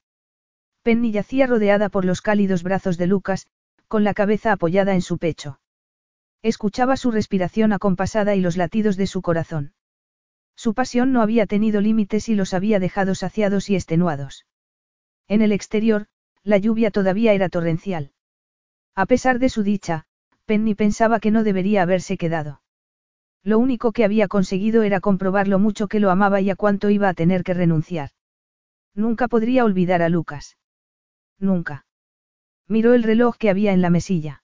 [0.81, 3.45] Penny yacía rodeada por los cálidos brazos de Lucas,
[3.87, 5.59] con la cabeza apoyada en su pecho.
[6.41, 9.75] Escuchaba su respiración acompasada y los latidos de su corazón.
[10.55, 14.47] Su pasión no había tenido límites y los había dejado saciados y extenuados.
[15.27, 16.07] En el exterior,
[16.41, 18.13] la lluvia todavía era torrencial.
[18.95, 20.07] A pesar de su dicha,
[20.45, 22.63] Penny pensaba que no debería haberse quedado.
[23.45, 26.89] Lo único que había conseguido era comprobar lo mucho que lo amaba y a cuánto
[26.89, 28.09] iba a tener que renunciar.
[28.95, 30.57] Nunca podría olvidar a Lucas.
[31.37, 31.85] Nunca.
[32.67, 34.41] Miró el reloj que había en la mesilla.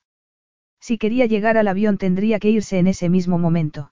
[0.80, 3.91] Si quería llegar al avión tendría que irse en ese mismo momento.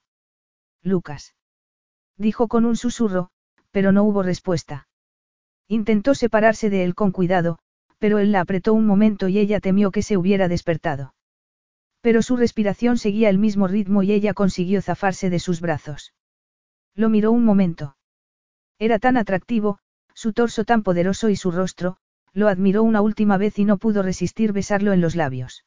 [0.84, 1.34] Lucas
[2.16, 3.32] dijo con un susurro,
[3.72, 4.88] pero no hubo respuesta.
[5.68, 7.58] Intentó separarse de él con cuidado,
[7.98, 11.14] pero él la apretó un momento y ella temió que se hubiera despertado.
[12.02, 16.14] Pero su respiración seguía el mismo ritmo y ella consiguió zafarse de sus brazos.
[16.96, 17.98] Lo miró un momento.
[18.78, 19.80] Era tan atractivo,
[20.14, 21.98] su torso tan poderoso y su rostro,
[22.34, 25.66] lo admiró una última vez y no pudo resistir besarlo en los labios.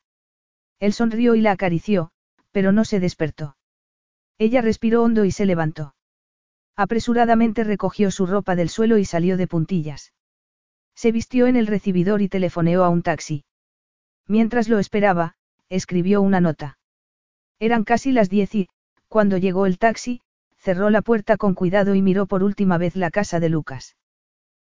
[0.78, 2.10] Él sonrió y la acarició,
[2.50, 3.56] pero no se despertó.
[4.38, 5.94] Ella respiró hondo y se levantó.
[6.76, 10.12] Apresuradamente recogió su ropa del suelo y salió de puntillas.
[10.94, 13.44] Se vistió en el recibidor y telefoneó a un taxi.
[14.26, 15.36] Mientras lo esperaba,
[15.72, 16.78] escribió una nota.
[17.58, 18.68] Eran casi las diez y,
[19.08, 20.20] cuando llegó el taxi,
[20.58, 23.96] cerró la puerta con cuidado y miró por última vez la casa de Lucas.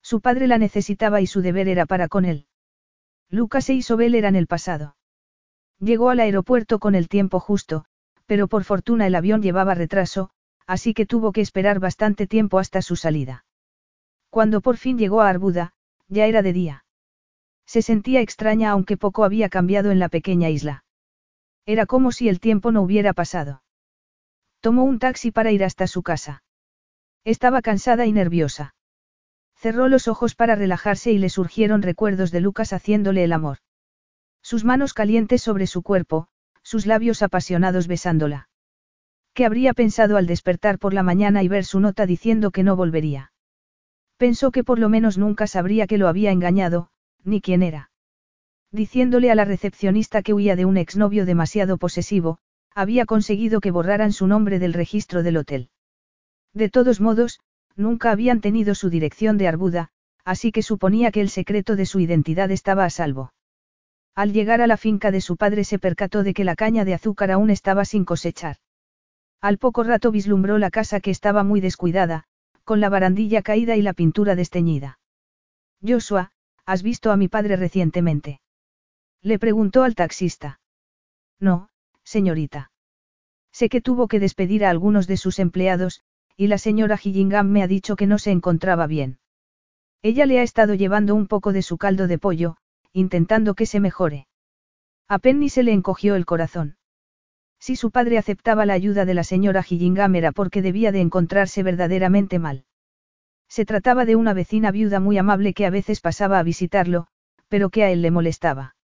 [0.02, 2.46] Su padre la necesitaba y su deber era para con él.
[3.28, 4.96] Lucas e Isobel eran el pasado.
[5.80, 7.84] Llegó al aeropuerto con el tiempo justo,
[8.24, 10.30] pero por fortuna el avión llevaba retraso,
[10.66, 13.44] así que tuvo que esperar bastante tiempo hasta su salida.
[14.30, 15.74] Cuando por fin llegó a Arbuda,
[16.08, 16.84] ya era de día.
[17.66, 20.84] Se sentía extraña aunque poco había cambiado en la pequeña isla.
[21.66, 23.62] Era como si el tiempo no hubiera pasado.
[24.60, 26.44] Tomó un taxi para ir hasta su casa.
[27.24, 28.74] Estaba cansada y nerviosa.
[29.56, 33.58] Cerró los ojos para relajarse y le surgieron recuerdos de Lucas haciéndole el amor.
[34.42, 36.28] Sus manos calientes sobre su cuerpo,
[36.62, 38.48] sus labios apasionados besándola.
[39.34, 42.76] ¿Qué habría pensado al despertar por la mañana y ver su nota diciendo que no
[42.76, 43.32] volvería?
[44.16, 46.90] Pensó que por lo menos nunca sabría que lo había engañado,
[47.24, 47.90] ni quién era.
[48.76, 52.36] Diciéndole a la recepcionista que huía de un exnovio demasiado posesivo,
[52.74, 55.70] había conseguido que borraran su nombre del registro del hotel.
[56.52, 57.40] De todos modos,
[57.74, 59.88] nunca habían tenido su dirección de Arbuda,
[60.26, 63.32] así que suponía que el secreto de su identidad estaba a salvo.
[64.14, 66.92] Al llegar a la finca de su padre se percató de que la caña de
[66.92, 68.56] azúcar aún estaba sin cosechar.
[69.40, 72.24] Al poco rato vislumbró la casa que estaba muy descuidada,
[72.64, 74.98] con la barandilla caída y la pintura desteñida.
[75.80, 76.32] Joshua,
[76.66, 78.40] ¿has visto a mi padre recientemente?
[79.22, 80.60] Le preguntó al taxista.
[81.40, 81.68] No,
[82.04, 82.70] señorita.
[83.52, 86.02] Sé que tuvo que despedir a algunos de sus empleados,
[86.36, 89.18] y la señora Gillingham me ha dicho que no se encontraba bien.
[90.02, 92.58] Ella le ha estado llevando un poco de su caldo de pollo,
[92.92, 94.28] intentando que se mejore.
[95.08, 96.76] A Penny se le encogió el corazón.
[97.58, 101.62] Si su padre aceptaba la ayuda de la señora Gillingham era porque debía de encontrarse
[101.62, 102.64] verdaderamente mal.
[103.48, 107.06] Se trataba de una vecina viuda muy amable que a veces pasaba a visitarlo,
[107.48, 108.75] pero que a él le molestaba.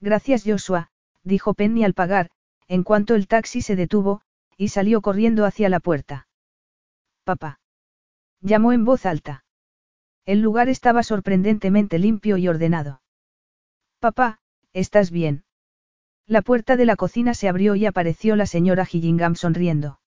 [0.00, 0.90] Gracias Joshua,
[1.22, 2.30] dijo Penny al pagar,
[2.68, 4.22] en cuanto el taxi se detuvo,
[4.56, 6.28] y salió corriendo hacia la puerta.
[7.24, 7.60] Papá.
[8.40, 9.44] Llamó en voz alta.
[10.24, 13.02] El lugar estaba sorprendentemente limpio y ordenado.
[13.98, 14.40] Papá,
[14.72, 15.44] ¿estás bien?
[16.26, 20.00] La puerta de la cocina se abrió y apareció la señora Gillingham sonriendo.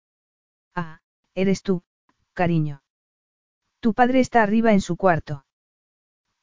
[0.73, 1.01] Ah,
[1.35, 1.83] eres tú,
[2.33, 2.81] cariño.
[3.81, 5.45] Tu padre está arriba en su cuarto.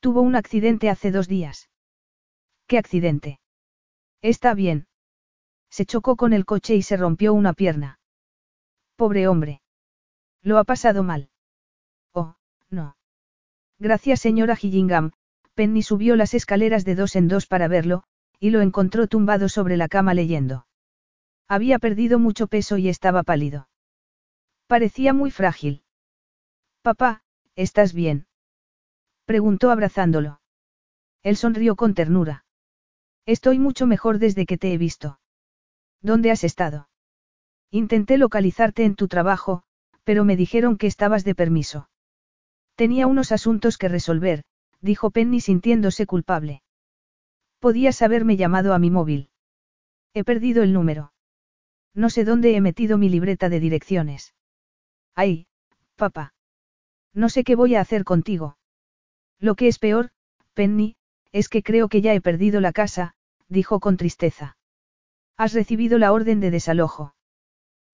[0.00, 1.69] Tuvo un accidente hace dos días.
[2.70, 3.40] ¿Qué accidente?
[4.22, 4.86] Está bien.
[5.70, 7.98] Se chocó con el coche y se rompió una pierna.
[8.94, 9.60] Pobre hombre.
[10.40, 11.30] Lo ha pasado mal.
[12.12, 12.36] Oh,
[12.68, 12.96] no.
[13.80, 15.10] Gracias señora Gillingham,
[15.54, 18.04] Penny subió las escaleras de dos en dos para verlo,
[18.38, 20.68] y lo encontró tumbado sobre la cama leyendo.
[21.48, 23.68] Había perdido mucho peso y estaba pálido.
[24.68, 25.82] Parecía muy frágil.
[26.82, 27.24] Papá,
[27.56, 28.28] ¿estás bien?
[29.24, 30.40] Preguntó abrazándolo.
[31.24, 32.44] Él sonrió con ternura.
[33.30, 35.20] Estoy mucho mejor desde que te he visto.
[36.02, 36.88] ¿Dónde has estado?
[37.70, 39.62] Intenté localizarte en tu trabajo,
[40.02, 41.88] pero me dijeron que estabas de permiso.
[42.74, 44.42] Tenía unos asuntos que resolver,
[44.80, 46.64] dijo Penny sintiéndose culpable.
[47.60, 49.30] Podías haberme llamado a mi móvil.
[50.12, 51.12] He perdido el número.
[51.94, 54.34] No sé dónde he metido mi libreta de direcciones.
[55.14, 55.46] Ay,
[55.94, 56.34] papá.
[57.14, 58.58] No sé qué voy a hacer contigo.
[59.38, 60.10] Lo que es peor,
[60.52, 60.96] Penny,
[61.30, 63.14] es que creo que ya he perdido la casa,
[63.50, 64.56] dijo con tristeza.
[65.36, 67.14] ¿Has recibido la orden de desalojo?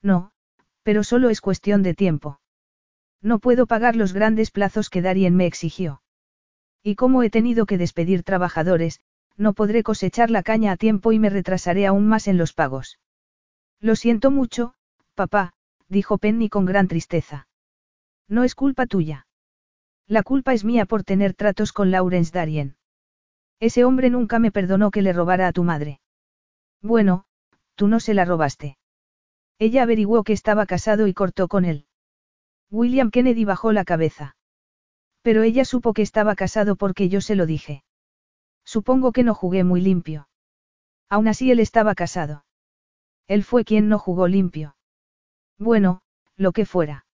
[0.02, 0.30] No,
[0.82, 2.38] pero solo es cuestión de tiempo.
[3.20, 6.02] No puedo pagar los grandes plazos que Darien me exigió.
[6.82, 9.00] Y como he tenido que despedir trabajadores,
[9.36, 13.00] no podré cosechar la caña a tiempo y me retrasaré aún más en los pagos.
[13.80, 14.74] Lo siento mucho,
[15.14, 15.54] papá,
[15.88, 17.48] dijo Penny con gran tristeza.
[18.28, 19.26] No es culpa tuya.
[20.06, 22.76] La culpa es mía por tener tratos con Lawrence Darien.
[23.60, 26.00] Ese hombre nunca me perdonó que le robara a tu madre.
[26.82, 27.24] Bueno,
[27.74, 28.78] tú no se la robaste.
[29.58, 31.86] Ella averiguó que estaba casado y cortó con él.
[32.70, 34.36] William Kennedy bajó la cabeza.
[35.22, 37.82] Pero ella supo que estaba casado porque yo se lo dije.
[38.64, 40.28] Supongo que no jugué muy limpio.
[41.08, 42.44] Aún así él estaba casado.
[43.26, 44.76] Él fue quien no jugó limpio.
[45.58, 46.02] Bueno,
[46.36, 47.06] lo que fuera.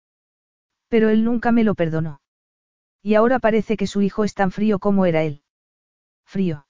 [0.89, 2.21] Pero él nunca me lo perdonó.
[3.03, 5.43] Y ahora parece que su hijo es tan frío como era él.
[6.33, 6.67] Frío.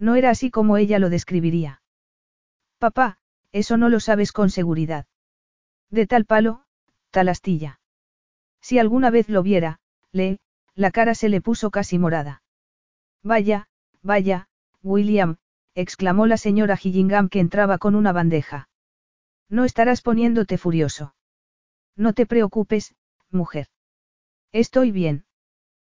[0.00, 1.82] No era así como ella lo describiría.
[2.78, 3.16] Papá,
[3.52, 5.06] eso no lo sabes con seguridad.
[5.88, 6.64] De tal palo,
[7.12, 7.78] tal astilla.
[8.60, 9.78] Si alguna vez lo viera,
[10.10, 10.40] le,
[10.74, 12.42] la cara se le puso casi morada.
[13.22, 13.68] Vaya,
[14.02, 14.48] vaya,
[14.82, 15.36] William,
[15.76, 18.68] exclamó la señora Gillingham que entraba con una bandeja.
[19.48, 21.14] No estarás poniéndote furioso.
[21.94, 22.96] No te preocupes,
[23.30, 23.68] mujer.
[24.50, 25.24] Estoy bien.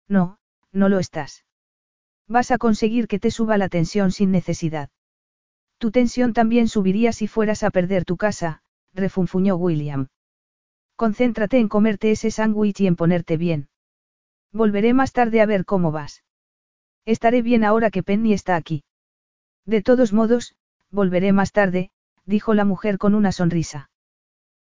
[0.10, 0.38] No,
[0.74, 1.46] no lo estás.
[2.36, 4.90] Vas a conseguir que te suba la tensión sin necesidad.
[5.78, 10.08] Tu tensión también subiría si fueras a perder tu casa, refunfuñó William.
[10.96, 13.70] Concéntrate en comerte ese sándwich y en ponerte bien.
[14.52, 16.24] Volveré más tarde a ver cómo vas.
[17.06, 18.84] Estaré bien ahora que Penny está aquí.
[19.68, 20.56] De todos modos,
[20.90, 21.92] volveré más tarde,
[22.26, 23.92] dijo la mujer con una sonrisa.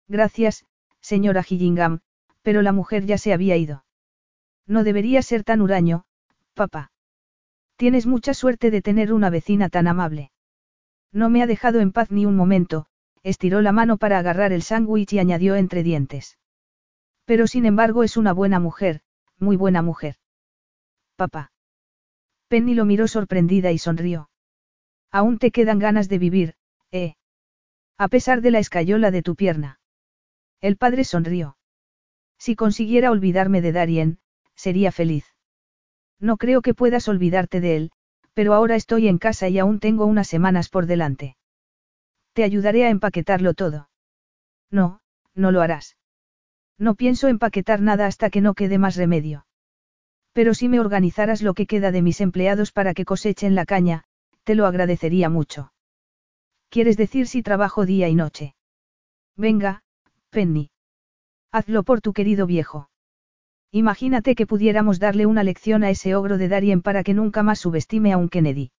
[0.09, 0.67] Gracias,
[1.01, 2.01] señora Gillingham,
[2.43, 3.85] pero la mujer ya se había ido.
[4.67, 6.03] No debería ser tan huraño,
[6.55, 6.91] papá.
[7.81, 10.33] Tienes mucha suerte de tener una vecina tan amable.
[11.13, 12.85] No me ha dejado en paz ni un momento,
[13.23, 16.37] estiró la mano para agarrar el sándwich y añadió entre dientes.
[17.25, 19.01] Pero sin embargo es una buena mujer,
[19.39, 20.17] muy buena mujer.
[21.17, 21.53] Papá.
[22.49, 24.29] Penny lo miró sorprendida y sonrió.
[25.11, 26.57] Aún te quedan ganas de vivir,
[26.91, 27.15] ¿eh?
[27.97, 29.81] A pesar de la escayola de tu pierna.
[30.61, 31.57] El padre sonrió.
[32.37, 34.19] Si consiguiera olvidarme de Darien,
[34.55, 35.25] sería feliz.
[36.21, 37.91] No creo que puedas olvidarte de él,
[38.35, 41.37] pero ahora estoy en casa y aún tengo unas semanas por delante.
[42.35, 43.89] Te ayudaré a empaquetarlo todo.
[44.71, 45.01] No,
[45.35, 45.97] no lo harás.
[46.79, 49.47] No pienso empaquetar nada hasta que no quede más remedio.
[50.33, 54.05] Pero si me organizaras lo que queda de mis empleados para que cosechen la caña,
[54.45, 55.73] te lo agradecería mucho.
[56.69, 58.55] ¿Quieres decir si trabajo día y noche?
[59.37, 59.83] Venga,
[60.31, 60.71] Penny.
[61.51, 62.90] Hazlo por tu querido viejo.
[63.73, 67.61] Imagínate que pudiéramos darle una lección a ese ogro de Darien para que nunca más
[67.61, 68.73] subestime a un Kennedy.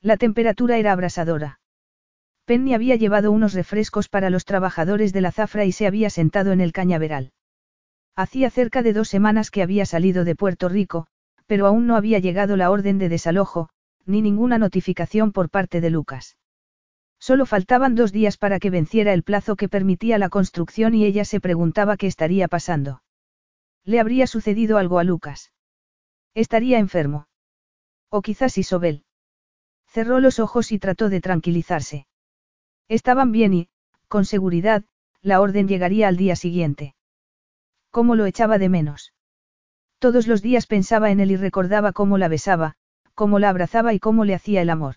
[0.00, 1.60] La temperatura era abrasadora.
[2.44, 6.50] Penny había llevado unos refrescos para los trabajadores de la zafra y se había sentado
[6.50, 7.32] en el cañaveral.
[8.16, 11.06] Hacía cerca de dos semanas que había salido de Puerto Rico,
[11.46, 13.68] pero aún no había llegado la orden de desalojo,
[14.04, 16.36] ni ninguna notificación por parte de Lucas.
[17.20, 21.24] Solo faltaban dos días para que venciera el plazo que permitía la construcción y ella
[21.24, 23.02] se preguntaba qué estaría pasando.
[23.88, 25.50] Le habría sucedido algo a Lucas.
[26.34, 27.26] Estaría enfermo.
[28.10, 29.06] O quizás Isobel.
[29.86, 32.06] Cerró los ojos y trató de tranquilizarse.
[32.88, 33.68] Estaban bien y,
[34.06, 34.84] con seguridad,
[35.22, 36.96] la orden llegaría al día siguiente.
[37.90, 39.14] ¿Cómo lo echaba de menos?
[39.98, 42.76] Todos los días pensaba en él y recordaba cómo la besaba,
[43.14, 44.96] cómo la abrazaba y cómo le hacía el amor.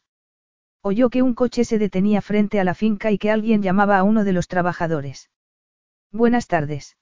[0.81, 4.03] Oyó que un coche se detenía frente a la finca y que alguien llamaba a
[4.03, 5.29] uno de los trabajadores.
[6.11, 6.97] Buenas tardes.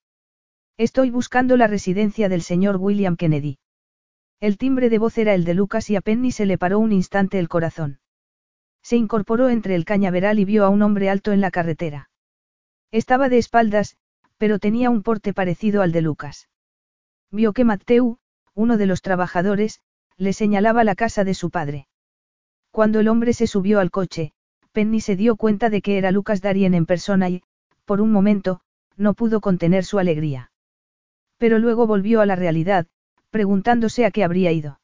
[0.79, 3.57] Estoy buscando la residencia del señor William Kennedy.
[4.39, 6.93] El timbre de voz era el de Lucas y a Penny se le paró un
[6.93, 7.99] instante el corazón.
[8.81, 12.09] Se incorporó entre el cañaveral y vio a un hombre alto en la carretera.
[12.91, 13.97] Estaba de espaldas,
[14.37, 16.47] pero tenía un porte parecido al de Lucas.
[17.29, 18.19] Vio que Mateu,
[18.53, 19.81] uno de los trabajadores,
[20.15, 21.89] le señalaba la casa de su padre.
[22.71, 24.31] Cuando el hombre se subió al coche,
[24.71, 27.43] Penny se dio cuenta de que era Lucas Darien en persona y,
[27.83, 28.61] por un momento,
[28.95, 30.49] no pudo contener su alegría.
[31.39, 32.85] Pero luego volvió a la realidad,
[33.31, 34.79] preguntándose a qué habría ido.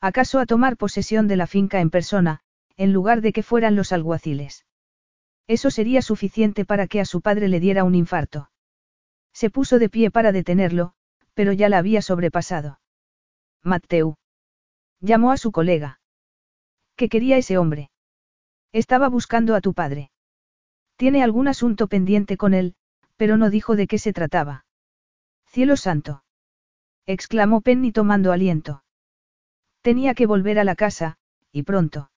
[0.00, 2.40] ¿Acaso a tomar posesión de la finca en persona,
[2.76, 4.66] en lugar de que fueran los alguaciles?
[5.46, 8.50] Eso sería suficiente para que a su padre le diera un infarto.
[9.32, 10.92] Se puso de pie para detenerlo,
[11.32, 12.80] pero ya la había sobrepasado.
[13.62, 14.16] Mateu.
[15.00, 16.00] Llamó a su colega.
[16.96, 17.90] ¿Qué quería ese hombre?
[18.72, 20.10] Estaba buscando a tu padre.
[20.96, 22.74] Tiene algún asunto pendiente con él,
[23.16, 24.64] pero no dijo de qué se trataba.
[25.50, 26.24] Cielo santo.
[27.06, 28.84] exclamó Penny tomando aliento.
[29.80, 31.16] Tenía que volver a la casa,
[31.52, 32.10] y pronto.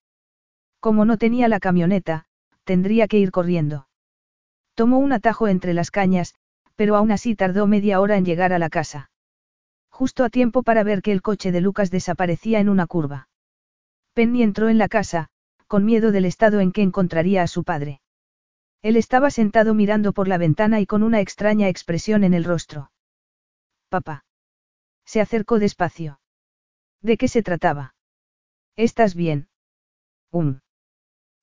[0.81, 2.25] Como no tenía la camioneta,
[2.65, 3.87] tendría que ir corriendo.
[4.75, 6.35] Tomó un atajo entre las cañas,
[6.75, 9.11] pero aún así tardó media hora en llegar a la casa.
[9.89, 13.29] Justo a tiempo para ver que el coche de Lucas desaparecía en una curva.
[14.13, 15.29] Penny entró en la casa,
[15.67, 18.01] con miedo del estado en que encontraría a su padre.
[18.81, 22.90] Él estaba sentado mirando por la ventana y con una extraña expresión en el rostro
[23.91, 24.23] papá.
[25.05, 26.19] Se acercó despacio.
[27.01, 27.93] ¿De qué se trataba?
[28.77, 29.49] ¿Estás bien?
[30.31, 30.61] Um.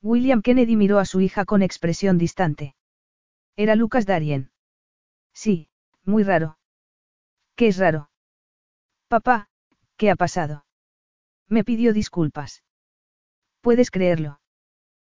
[0.01, 2.75] William Kennedy miró a su hija con expresión distante.
[3.55, 4.51] Era Lucas Darien.
[5.35, 5.68] Sí,
[6.05, 6.59] muy raro.
[7.55, 8.10] ¿Qué es raro?
[9.09, 9.51] Papá,
[9.97, 10.65] ¿qué ha pasado?
[11.49, 12.65] Me pidió disculpas.
[13.60, 14.41] ¿Puedes creerlo?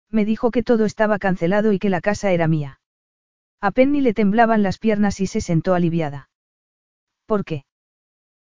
[0.09, 2.79] Me dijo que todo estaba cancelado y que la casa era mía.
[3.59, 6.29] A Penny le temblaban las piernas y se sentó aliviada.
[7.25, 7.65] ¿Por qué?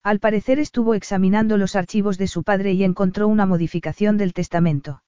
[0.03, 5.03] Al parecer estuvo examinando los archivos de su padre y encontró una modificación del testamento.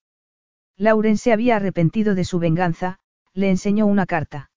[0.77, 2.99] Lauren se había arrepentido de su venganza,
[3.33, 4.51] le enseñó una carta.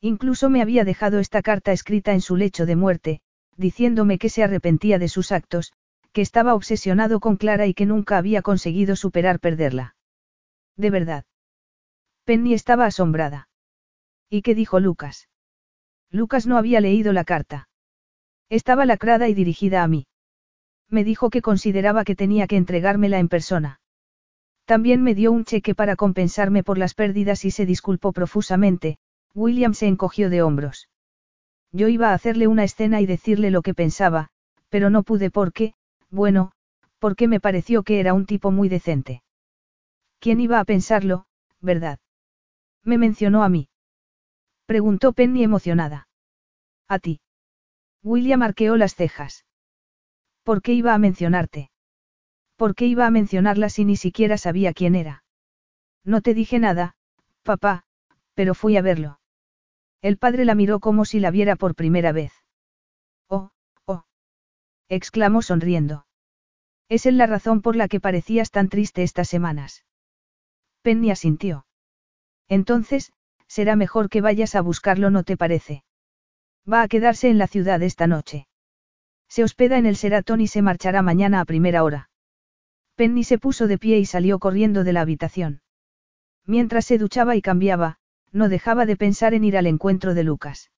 [0.00, 3.20] Incluso me había dejado esta carta escrita en su lecho de muerte,
[3.56, 5.72] diciéndome que se arrepentía de sus actos,
[6.12, 9.96] que estaba obsesionado con Clara y que nunca había conseguido superar perderla.
[10.76, 11.24] De verdad.
[12.24, 13.48] Penny estaba asombrada.
[14.28, 15.28] ¿Y qué dijo Lucas?
[16.10, 17.68] Lucas no había leído la carta.
[18.50, 20.06] Estaba lacrada y dirigida a mí.
[20.88, 23.80] Me dijo que consideraba que tenía que entregármela en persona.
[24.64, 28.98] También me dio un cheque para compensarme por las pérdidas y se disculpó profusamente,
[29.34, 30.88] William se encogió de hombros.
[31.72, 34.28] Yo iba a hacerle una escena y decirle lo que pensaba,
[34.68, 35.74] pero no pude porque,
[36.10, 36.52] bueno,
[36.98, 39.22] porque me pareció que era un tipo muy decente.
[40.20, 41.26] ¿Quién iba a pensarlo,
[41.60, 41.98] verdad?
[42.84, 43.68] Me mencionó a mí.
[44.66, 46.08] Preguntó Penny emocionada.
[46.88, 47.20] A ti.
[48.04, 49.46] William arqueó las cejas.
[50.42, 51.70] ¿Por qué iba a mencionarte?
[52.56, 55.24] ¿Por qué iba a mencionarla si ni siquiera sabía quién era?
[56.04, 56.96] No te dije nada,
[57.42, 57.84] papá,
[58.34, 59.20] pero fui a verlo.
[60.02, 62.32] El padre la miró como si la viera por primera vez.
[63.28, 63.50] Oh,
[63.86, 64.04] oh.
[64.90, 66.06] exclamó sonriendo.
[66.90, 69.86] Es él la razón por la que parecías tan triste estas semanas.
[70.82, 71.64] Penny asintió.
[72.48, 73.14] Entonces,
[73.46, 75.83] será mejor que vayas a buscarlo, ¿no te parece?
[76.70, 78.46] Va a quedarse en la ciudad esta noche.
[79.28, 82.10] Se hospeda en el Seratón y se marchará mañana a primera hora.
[82.94, 85.60] Penny se puso de pie y salió corriendo de la habitación.
[86.46, 87.98] Mientras se duchaba y cambiaba,
[88.32, 90.70] no dejaba de pensar en ir al encuentro de Lucas.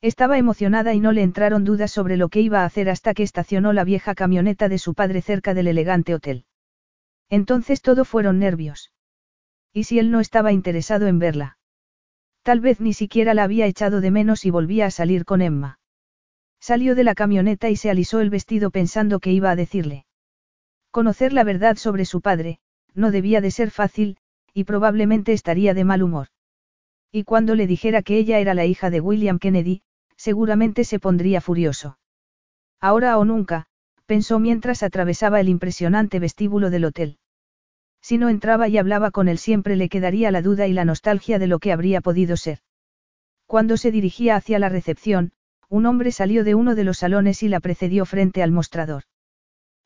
[0.00, 3.22] Estaba emocionada y no le entraron dudas sobre lo que iba a hacer hasta que
[3.22, 6.44] estacionó la vieja camioneta de su padre cerca del elegante hotel.
[7.28, 8.92] Entonces todo fueron nervios.
[9.72, 11.58] ¿Y si él no estaba interesado en verla?
[12.42, 15.78] Tal vez ni siquiera la había echado de menos y volvía a salir con Emma.
[16.60, 20.06] Salió de la camioneta y se alisó el vestido pensando que iba a decirle.
[20.90, 22.58] Conocer la verdad sobre su padre,
[22.94, 24.18] no debía de ser fácil,
[24.52, 26.28] y probablemente estaría de mal humor.
[27.10, 29.82] Y cuando le dijera que ella era la hija de William Kennedy,
[30.16, 31.98] seguramente se pondría furioso.
[32.80, 33.66] Ahora o nunca,
[34.06, 37.18] pensó mientras atravesaba el impresionante vestíbulo del hotel.
[38.02, 41.38] Si no entraba y hablaba con él siempre le quedaría la duda y la nostalgia
[41.38, 42.58] de lo que habría podido ser.
[43.46, 45.32] Cuando se dirigía hacia la recepción,
[45.68, 49.04] un hombre salió de uno de los salones y la precedió frente al mostrador.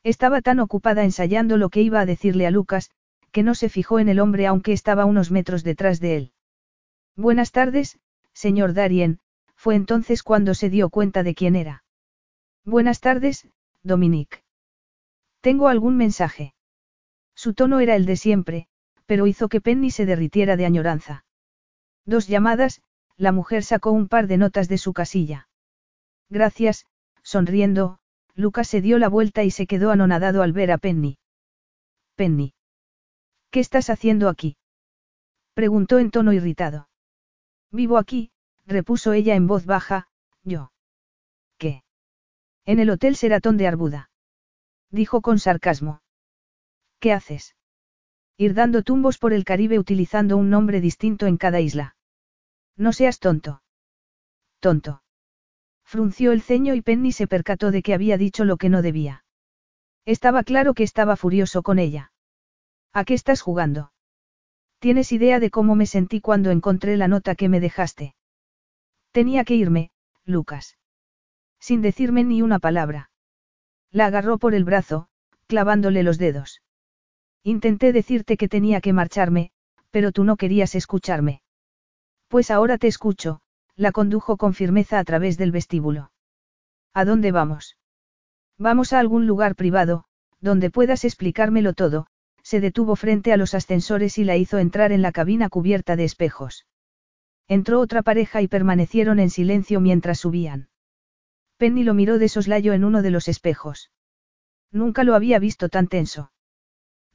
[0.03, 2.89] Estaba tan ocupada ensayando lo que iba a decirle a Lucas,
[3.31, 6.31] que no se fijó en el hombre aunque estaba unos metros detrás de él.
[7.15, 7.99] Buenas tardes,
[8.33, 9.19] señor Darien,
[9.55, 11.83] fue entonces cuando se dio cuenta de quién era.
[12.65, 13.47] Buenas tardes,
[13.83, 14.43] Dominique.
[15.41, 16.53] Tengo algún mensaje.
[17.37, 18.67] Su tono era el de siempre,
[19.05, 21.23] pero hizo que Penny se derritiera de añoranza.
[22.03, 22.81] Dos llamadas,
[23.15, 25.47] la mujer sacó un par de notas de su casilla.
[26.29, 26.87] Gracias,
[27.21, 27.99] sonriendo,
[28.33, 31.19] Lucas se dio la vuelta y se quedó anonadado al ver a Penny.
[32.15, 32.55] Penny.
[33.51, 34.57] ¿Qué estás haciendo aquí?
[35.53, 36.89] preguntó en tono irritado.
[37.71, 38.31] Vivo aquí,
[38.65, 40.07] repuso ella en voz baja,
[40.43, 40.71] yo.
[41.59, 41.83] ¿Qué?
[42.65, 44.09] En el Hotel Seratón de Arbuda.
[44.89, 46.01] Dijo con sarcasmo.
[46.99, 47.55] ¿Qué haces?
[48.37, 51.95] Ir dando tumbos por el Caribe utilizando un nombre distinto en cada isla.
[52.75, 53.61] No seas tonto.
[54.59, 55.01] Tonto.
[55.83, 59.23] Frunció el ceño y Penny se percató de que había dicho lo que no debía.
[60.05, 62.11] Estaba claro que estaba furioso con ella.
[62.93, 63.91] ¿A qué estás jugando?
[64.79, 68.15] ¿Tienes idea de cómo me sentí cuando encontré la nota que me dejaste?
[69.11, 69.91] Tenía que irme,
[70.25, 70.77] Lucas.
[71.59, 73.09] Sin decirme ni una palabra.
[73.91, 75.09] La agarró por el brazo,
[75.47, 76.61] clavándole los dedos.
[77.47, 79.51] Intenté decirte que tenía que marcharme,
[79.89, 81.41] pero tú no querías escucharme.
[82.27, 83.39] Pues ahora te escucho,
[83.77, 86.11] la condujo con firmeza a través del vestíbulo.
[86.93, 87.77] ¿A dónde vamos?
[88.57, 90.03] Vamos a algún lugar privado,
[90.41, 92.07] donde puedas explicármelo todo,
[92.43, 96.03] se detuvo frente a los ascensores y la hizo entrar en la cabina cubierta de
[96.03, 96.67] espejos.
[97.47, 100.67] Entró otra pareja y permanecieron en silencio mientras subían.
[101.55, 103.89] Penny lo miró de soslayo en uno de los espejos.
[104.69, 106.29] Nunca lo había visto tan tenso.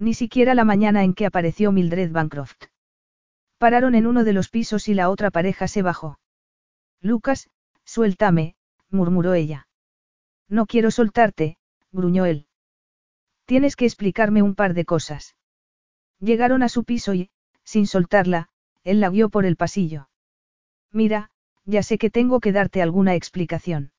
[0.03, 2.65] Ni siquiera la mañana en que apareció Mildred Bancroft.
[3.57, 6.19] Pararon en uno de los pisos y la otra pareja se bajó.
[7.01, 7.49] Lucas,
[7.85, 8.57] suéltame,
[8.91, 9.69] murmuró ella.
[10.49, 11.57] No quiero soltarte,
[11.93, 12.49] gruñó él.
[13.45, 15.37] Tienes que explicarme un par de cosas.
[16.19, 17.31] Llegaron a su piso y,
[17.63, 18.49] sin soltarla,
[18.83, 20.09] él la guió por el pasillo.
[20.91, 21.31] Mira,
[21.65, 23.93] ya sé que tengo que darte alguna explicación.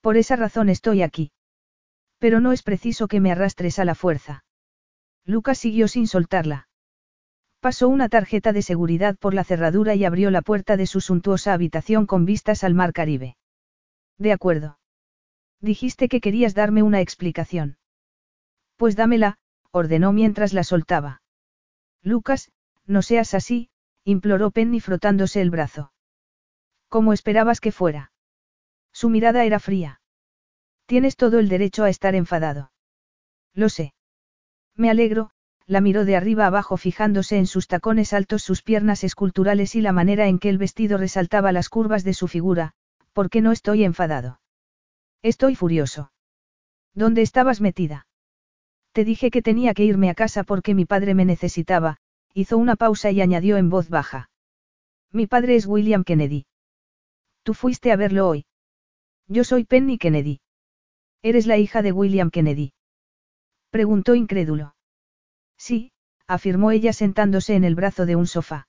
[0.00, 1.32] Por esa razón estoy aquí.
[2.18, 4.42] Pero no es preciso que me arrastres a la fuerza.
[5.24, 6.68] Lucas siguió sin soltarla.
[7.60, 11.52] Pasó una tarjeta de seguridad por la cerradura y abrió la puerta de su suntuosa
[11.52, 13.36] habitación con vistas al mar Caribe.
[14.18, 14.78] De acuerdo.
[15.60, 17.78] Dijiste que querías darme una explicación.
[18.76, 19.38] Pues dámela,
[19.70, 21.22] ordenó mientras la soltaba.
[22.02, 22.50] Lucas,
[22.84, 23.70] no seas así,
[24.02, 25.92] imploró Penny frotándose el brazo.
[26.88, 28.12] ¿Cómo esperabas que fuera?
[28.92, 30.00] Su mirada era fría.
[30.86, 32.72] Tienes todo el derecho a estar enfadado.
[33.54, 33.94] Lo sé.
[34.76, 35.30] Me alegro,
[35.66, 39.92] la miró de arriba abajo fijándose en sus tacones altos, sus piernas esculturales y la
[39.92, 42.72] manera en que el vestido resaltaba las curvas de su figura,
[43.12, 44.40] ¿por qué no estoy enfadado?
[45.22, 46.12] Estoy furioso.
[46.94, 48.06] ¿Dónde estabas metida?
[48.92, 51.98] Te dije que tenía que irme a casa porque mi padre me necesitaba,
[52.34, 54.30] hizo una pausa y añadió en voz baja.
[55.10, 56.46] Mi padre es William Kennedy.
[57.42, 58.46] Tú fuiste a verlo hoy.
[59.28, 60.40] Yo soy Penny Kennedy.
[61.22, 62.72] ¿Eres la hija de William Kennedy?
[63.72, 64.74] Preguntó incrédulo.
[65.56, 65.92] Sí,
[66.26, 68.68] afirmó ella sentándose en el brazo de un sofá.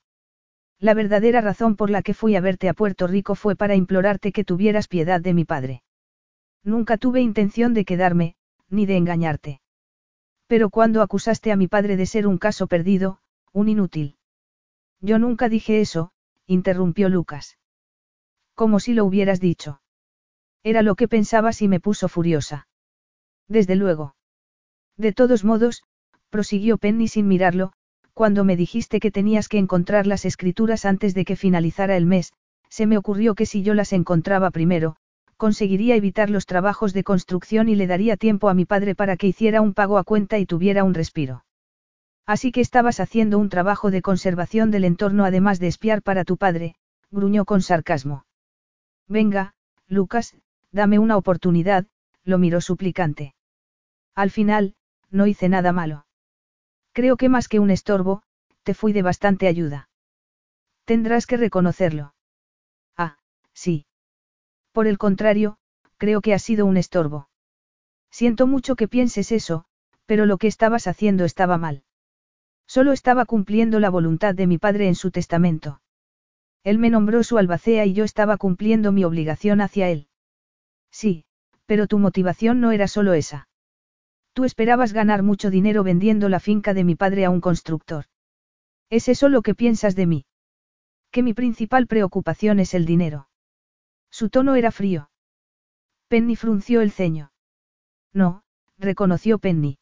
[0.79, 4.31] La verdadera razón por la que fui a verte a Puerto Rico fue para implorarte
[4.31, 5.83] que tuvieras piedad de mi padre.
[6.63, 8.37] Nunca tuve intención de quedarme,
[8.69, 9.61] ni de engañarte.
[10.47, 13.19] Pero cuando acusaste a mi padre de ser un caso perdido,
[13.51, 14.15] un inútil.
[15.01, 16.13] Yo nunca dije eso,
[16.47, 17.57] interrumpió Lucas.
[18.55, 19.81] Como si lo hubieras dicho.
[20.63, 22.69] Era lo que pensabas y me puso furiosa.
[23.49, 24.15] Desde luego.
[24.97, 25.83] De todos modos,
[26.29, 27.73] prosiguió Penny sin mirarlo,
[28.13, 32.31] cuando me dijiste que tenías que encontrar las escrituras antes de que finalizara el mes,
[32.69, 34.95] se me ocurrió que si yo las encontraba primero,
[35.37, 39.27] conseguiría evitar los trabajos de construcción y le daría tiempo a mi padre para que
[39.27, 41.43] hiciera un pago a cuenta y tuviera un respiro.
[42.25, 46.37] Así que estabas haciendo un trabajo de conservación del entorno además de espiar para tu
[46.37, 46.75] padre,
[47.11, 48.25] gruñó con sarcasmo.
[49.07, 49.53] Venga,
[49.87, 50.35] Lucas,
[50.71, 51.85] dame una oportunidad,
[52.23, 53.35] lo miró suplicante.
[54.15, 54.75] Al final,
[55.13, 56.05] no hice nada malo.
[56.91, 58.23] Creo que más que un estorbo,
[58.63, 59.89] te fui de bastante ayuda.
[60.85, 62.13] Tendrás que reconocerlo.
[62.97, 63.17] Ah,
[63.53, 63.85] sí.
[64.71, 65.57] Por el contrario,
[65.97, 67.29] creo que has sido un estorbo.
[68.11, 69.65] Siento mucho que pienses eso,
[70.05, 71.83] pero lo que estabas haciendo estaba mal.
[72.67, 75.81] Solo estaba cumpliendo la voluntad de mi padre en su testamento.
[76.63, 80.07] Él me nombró su albacea y yo estaba cumpliendo mi obligación hacia él.
[80.91, 81.25] Sí,
[81.65, 83.47] pero tu motivación no era solo esa.
[84.33, 88.05] Tú esperabas ganar mucho dinero vendiendo la finca de mi padre a un constructor.
[88.89, 90.25] ¿Es eso lo que piensas de mí?
[91.11, 93.29] Que mi principal preocupación es el dinero.
[94.09, 95.11] Su tono era frío.
[96.07, 97.31] Penny frunció el ceño.
[98.11, 98.43] No,
[98.77, 99.77] reconoció Penny.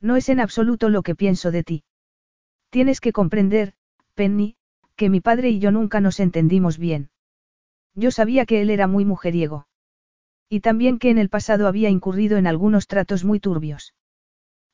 [0.00, 1.84] No es en absoluto lo que pienso de ti.
[2.70, 3.74] Tienes que comprender,
[4.14, 4.56] Penny,
[4.96, 7.10] que mi padre y yo nunca nos entendimos bien.
[7.94, 9.66] Yo sabía que él era muy mujeriego.
[10.48, 13.94] Y también que en el pasado había incurrido en algunos tratos muy turbios.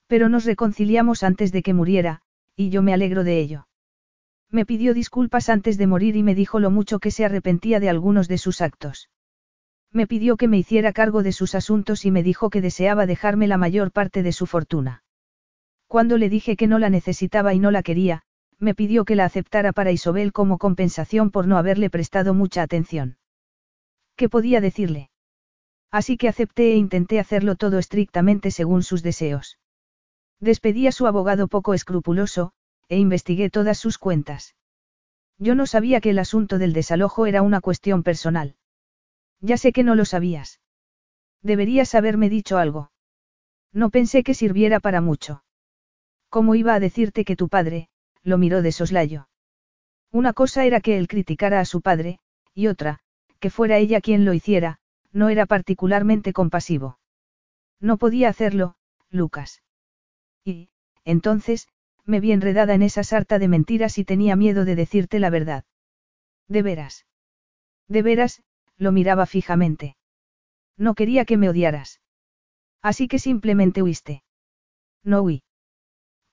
[0.07, 2.23] Pero nos reconciliamos antes de que muriera,
[2.57, 3.69] y yo me alegro de ello.
[4.51, 7.89] Me pidió disculpas antes de morir y me dijo lo mucho que se arrepentía de
[7.89, 9.09] algunos de sus actos.
[9.93, 13.47] Me pidió que me hiciera cargo de sus asuntos y me dijo que deseaba dejarme
[13.47, 15.05] la mayor parte de su fortuna.
[15.87, 18.23] Cuando le dije que no la necesitaba y no la quería,
[18.59, 23.17] me pidió que la aceptara para Isobel como compensación por no haberle prestado mucha atención.
[24.17, 25.10] ¿Qué podía decirle?
[25.91, 29.59] Así que acepté e intenté hacerlo todo estrictamente según sus deseos.
[30.39, 32.53] Despedí a su abogado poco escrupuloso,
[32.89, 34.55] e investigué todas sus cuentas.
[35.39, 38.57] Yo no sabía que el asunto del desalojo era una cuestión personal.
[39.41, 40.61] Ya sé que no lo sabías.
[41.43, 42.93] Deberías haberme dicho algo.
[43.73, 45.45] No pensé que sirviera para mucho.
[46.29, 47.89] ¿Cómo iba a decirte que tu padre,
[48.23, 49.29] lo miró de soslayo?
[50.13, 52.19] Una cosa era que él criticara a su padre,
[52.53, 52.99] y otra,
[53.39, 54.80] que fuera ella quien lo hiciera,
[55.13, 56.99] no era particularmente compasivo.
[57.81, 58.77] No podía hacerlo,
[59.11, 59.63] Lucas.
[60.45, 60.71] Y,
[61.05, 61.69] entonces,
[62.05, 65.65] me vi enredada en esa sarta de mentiras y tenía miedo de decirte la verdad.
[66.49, 67.07] ¿De veras?
[67.89, 68.43] ¿De veras?
[68.77, 69.97] lo miraba fijamente.
[70.77, 72.01] No quería que me odiaras.
[72.83, 74.23] Así que simplemente huiste.
[75.05, 75.43] No huí.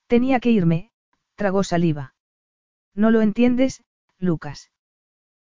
[0.08, 0.92] Tenía que irme,
[1.36, 2.16] tragó saliva.
[2.96, 3.84] No lo entiendes,
[4.18, 4.72] Lucas.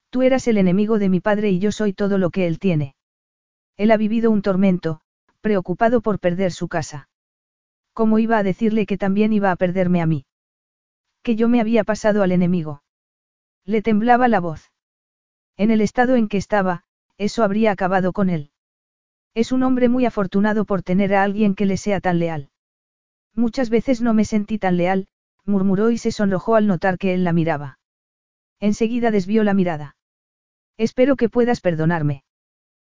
[0.09, 2.95] Tú eras el enemigo de mi padre y yo soy todo lo que él tiene.
[3.79, 4.99] Él ha vivido un tormento,
[5.39, 7.07] preocupado por perder su casa.
[7.93, 10.25] ¿Cómo iba a decirle que también iba a perderme a mí?
[11.23, 12.83] Que yo me había pasado al enemigo.
[13.63, 14.73] Le temblaba la voz.
[15.55, 16.83] En el estado en que estaba,
[17.17, 18.51] eso habría acabado con él.
[19.33, 22.49] Es un hombre muy afortunado por tener a alguien que le sea tan leal.
[23.33, 25.07] Muchas veces no me sentí tan leal,
[25.45, 27.79] murmuró y se sonrojó al notar que él la miraba.
[28.59, 29.95] Enseguida desvió la mirada.
[30.75, 32.25] Espero que puedas perdonarme.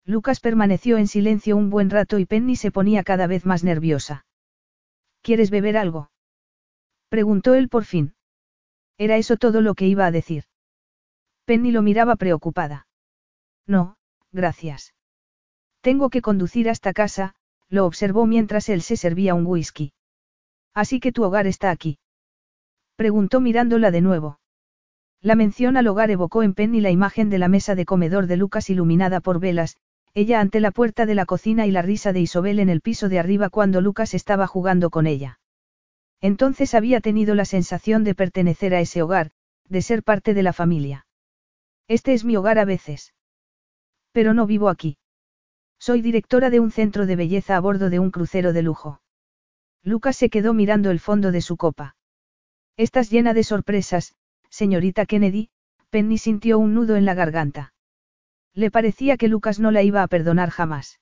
[0.09, 4.25] Lucas permaneció en silencio un buen rato y Penny se ponía cada vez más nerviosa.
[5.21, 6.09] ¿Quieres beber algo?
[7.09, 8.15] Preguntó él por fin.
[8.97, 10.45] Era eso todo lo que iba a decir.
[11.45, 12.88] Penny lo miraba preocupada.
[13.67, 13.97] No,
[14.31, 14.95] gracias.
[15.81, 17.35] Tengo que conducir hasta casa,
[17.67, 19.93] lo observó mientras él se servía un whisky.
[20.73, 21.99] Así que tu hogar está aquí.
[22.95, 24.39] Preguntó mirándola de nuevo.
[25.21, 28.38] La mención al hogar evocó en Penny la imagen de la mesa de comedor de
[28.38, 29.77] Lucas iluminada por velas,
[30.13, 33.09] ella ante la puerta de la cocina y la risa de Isobel en el piso
[33.09, 35.39] de arriba cuando Lucas estaba jugando con ella.
[36.21, 39.31] Entonces había tenido la sensación de pertenecer a ese hogar,
[39.67, 41.05] de ser parte de la familia.
[41.88, 43.13] Este es mi hogar a veces.
[44.11, 44.97] Pero no vivo aquí.
[45.79, 49.01] Soy directora de un centro de belleza a bordo de un crucero de lujo.
[49.81, 51.95] Lucas se quedó mirando el fondo de su copa.
[52.75, 54.15] Estás llena de sorpresas,
[54.49, 55.49] señorita Kennedy,
[55.89, 57.73] Penny sintió un nudo en la garganta.
[58.53, 60.99] Le parecía que Lucas no la iba a perdonar jamás.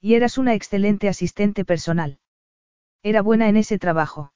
[0.00, 2.18] Y eras una excelente asistente personal.
[3.02, 4.32] Era buena en ese trabajo.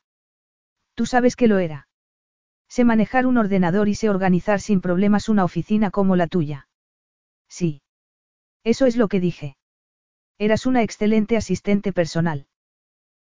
[0.94, 1.88] Tú sabes que lo era.
[2.68, 6.68] Sé manejar un ordenador y sé organizar sin problemas una oficina como la tuya.
[7.48, 7.82] Sí.
[8.64, 9.56] Eso es lo que dije.
[10.38, 12.46] Eras una excelente asistente personal.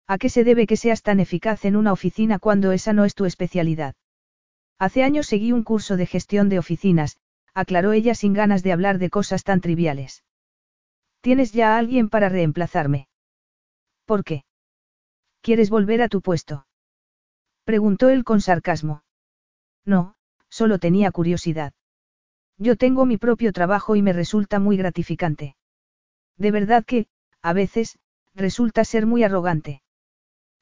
[0.08, 3.16] ¿A qué se debe que seas tan eficaz en una oficina cuando esa no es
[3.16, 3.96] tu especialidad?
[4.78, 7.18] Hace años seguí un curso de gestión de oficinas,
[7.60, 10.24] aclaró ella sin ganas de hablar de cosas tan triviales.
[11.22, 13.10] ¿Tienes ya a alguien para reemplazarme?
[14.06, 14.46] ¿Por qué?
[15.42, 16.66] ¿Quieres volver a tu puesto?
[17.66, 19.04] Preguntó él con sarcasmo.
[19.86, 20.16] No,
[20.50, 21.74] solo tenía curiosidad.
[22.58, 25.56] Yo tengo mi propio trabajo y me resulta muy gratificante.
[26.38, 27.08] De verdad que,
[27.42, 28.00] a veces,
[28.34, 29.82] resulta ser muy arrogante.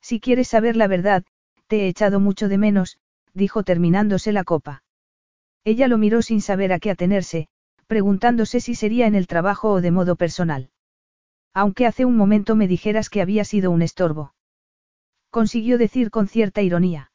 [0.02, 1.24] Si quieres saber la verdad,
[1.68, 2.98] te he echado mucho de menos,
[3.34, 4.84] dijo terminándose la copa.
[5.68, 7.50] Ella lo miró sin saber a qué atenerse,
[7.88, 10.70] preguntándose si sería en el trabajo o de modo personal.
[11.54, 14.34] Aunque hace un momento me dijeras que había sido un estorbo.
[15.30, 17.12] Consiguió decir con cierta ironía.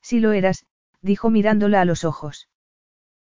[0.00, 0.64] Si lo eras,
[1.02, 2.48] dijo mirándola a los ojos.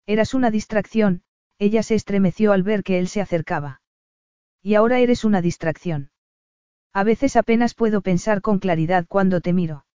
[0.04, 1.22] Eras una distracción,
[1.58, 3.80] ella se estremeció al ver que él se acercaba.
[4.60, 6.10] Y ahora eres una distracción.
[6.92, 9.86] A veces apenas puedo pensar con claridad cuando te miro.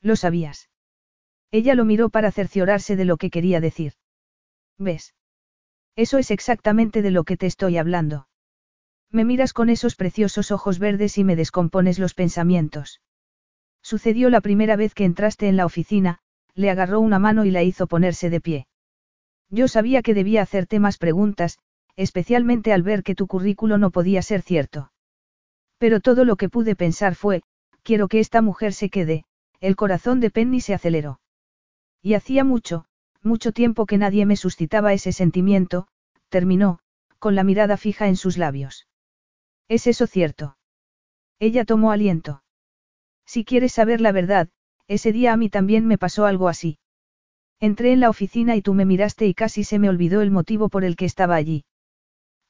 [0.00, 0.70] Lo sabías.
[1.50, 3.94] Ella lo miró para cerciorarse de lo que quería decir.
[4.78, 5.14] ¿Ves?
[5.94, 8.28] Eso es exactamente de lo que te estoy hablando.
[9.10, 13.00] Me miras con esos preciosos ojos verdes y me descompones los pensamientos.
[13.82, 16.18] Sucedió la primera vez que entraste en la oficina,
[16.54, 18.66] le agarró una mano y la hizo ponerse de pie.
[19.48, 21.58] Yo sabía que debía hacerte más preguntas,
[21.94, 24.92] especialmente al ver que tu currículo no podía ser cierto.
[25.78, 27.42] Pero todo lo que pude pensar fue,
[27.82, 29.24] quiero que esta mujer se quede,
[29.60, 31.20] el corazón de Penny se aceleró.
[32.06, 32.84] Y hacía mucho,
[33.24, 35.88] mucho tiempo que nadie me suscitaba ese sentimiento,
[36.28, 36.78] terminó,
[37.18, 38.86] con la mirada fija en sus labios.
[39.66, 40.56] ¿Es eso cierto?
[41.40, 42.44] Ella tomó aliento.
[43.26, 44.50] Si quieres saber la verdad,
[44.86, 46.78] ese día a mí también me pasó algo así.
[47.58, 50.68] Entré en la oficina y tú me miraste y casi se me olvidó el motivo
[50.68, 51.64] por el que estaba allí.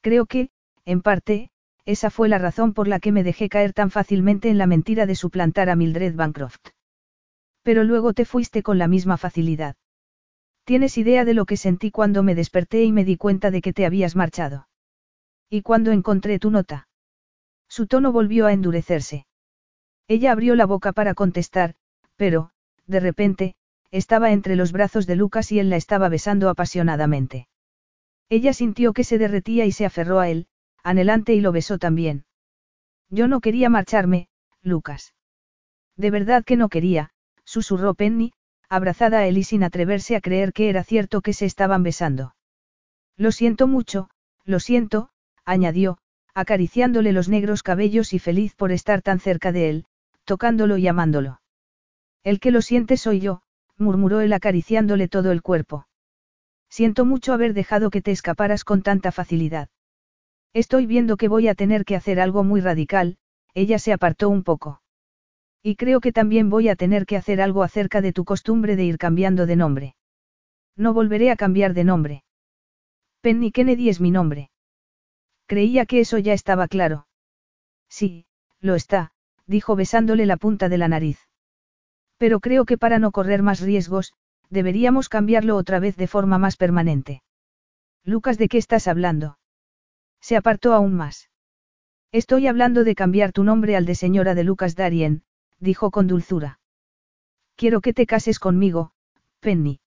[0.01, 0.51] Creo que,
[0.85, 1.49] en parte,
[1.83, 5.07] esa fue la razón por la que me dejé caer tan fácilmente en la mentira
[5.07, 6.76] de suplantar a Mildred Bancroft.
[7.67, 9.75] Pero luego te fuiste con la misma facilidad.
[10.63, 13.73] ¿Tienes idea de lo que sentí cuando me desperté y me di cuenta de que
[13.73, 14.69] te habías marchado?
[15.49, 16.87] ¿Y cuando encontré tu nota?
[17.67, 19.27] Su tono volvió a endurecerse.
[20.07, 21.75] Ella abrió la boca para contestar,
[22.15, 22.51] pero,
[22.85, 23.55] de repente,
[23.91, 27.49] estaba entre los brazos de Lucas y él la estaba besando apasionadamente.
[28.29, 30.47] Ella sintió que se derretía y se aferró a él,
[30.83, 32.23] anhelante y lo besó también.
[33.09, 34.29] Yo no quería marcharme,
[34.61, 35.15] Lucas.
[35.97, 37.11] De verdad que no quería,
[37.47, 38.33] susurró Penny,
[38.67, 42.35] abrazada a él y sin atreverse a creer que era cierto que se estaban besando.
[43.15, 44.09] Lo siento mucho,
[44.43, 45.09] lo siento,
[45.45, 45.97] añadió,
[46.33, 49.85] acariciándole los negros cabellos y feliz por estar tan cerca de él,
[50.25, 51.41] tocándolo y amándolo.
[52.23, 53.41] El que lo siente soy yo,
[53.77, 55.87] murmuró él acariciándole todo el cuerpo.
[56.69, 59.69] Siento mucho haber dejado que te escaparas con tanta facilidad.
[60.53, 63.17] Estoy viendo que voy a tener que hacer algo muy radical,
[63.53, 64.81] ella se apartó un poco.
[65.63, 68.85] Y creo que también voy a tener que hacer algo acerca de tu costumbre de
[68.85, 69.95] ir cambiando de nombre.
[70.75, 72.23] No volveré a cambiar de nombre.
[73.21, 74.51] Penny Kennedy es mi nombre.
[75.47, 77.07] Creía que eso ya estaba claro.
[77.89, 78.25] Sí,
[78.59, 79.11] lo está,
[79.45, 81.19] dijo besándole la punta de la nariz.
[82.17, 84.13] Pero creo que para no correr más riesgos,
[84.49, 87.21] deberíamos cambiarlo otra vez de forma más permanente.
[88.03, 89.37] Lucas, ¿de qué estás hablando?
[90.21, 91.29] Se apartó aún más.
[92.11, 95.23] Estoy hablando de cambiar tu nombre al de señora de Lucas Darien,
[95.59, 96.59] dijo con dulzura.
[97.55, 98.91] Quiero que te cases conmigo,
[99.39, 99.79] Penny.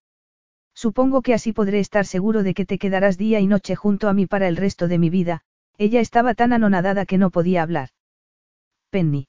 [0.74, 4.12] Supongo que así podré estar seguro de que te quedarás día y noche junto a
[4.12, 5.42] mí para el resto de mi vida,
[5.78, 7.90] ella estaba tan anonadada que no podía hablar.
[8.90, 9.28] Penny.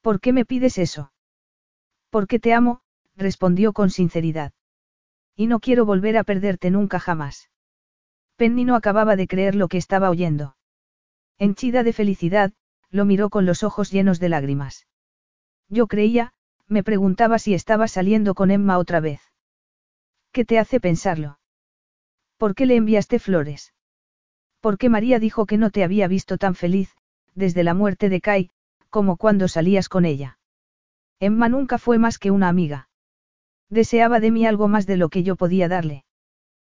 [0.00, 1.12] ¿Por qué me pides eso?
[2.10, 2.80] Porque te amo,
[3.16, 4.52] respondió con sinceridad.
[5.34, 7.50] Y no quiero volver a perderte nunca jamás.
[8.36, 10.56] Penny no acababa de creer lo que estaba oyendo.
[11.38, 12.52] Henchida de felicidad,
[12.90, 14.86] lo miró con los ojos llenos de lágrimas.
[15.68, 16.32] Yo creía,
[16.68, 19.20] me preguntaba si estaba saliendo con Emma otra vez.
[20.32, 21.38] ¿Qué te hace pensarlo?
[22.36, 23.72] ¿Por qué le enviaste flores?
[24.60, 26.94] Porque María dijo que no te había visto tan feliz,
[27.34, 28.50] desde la muerte de Kai,
[28.90, 30.38] como cuando salías con ella.
[31.18, 32.88] Emma nunca fue más que una amiga.
[33.70, 36.04] Deseaba de mí algo más de lo que yo podía darle.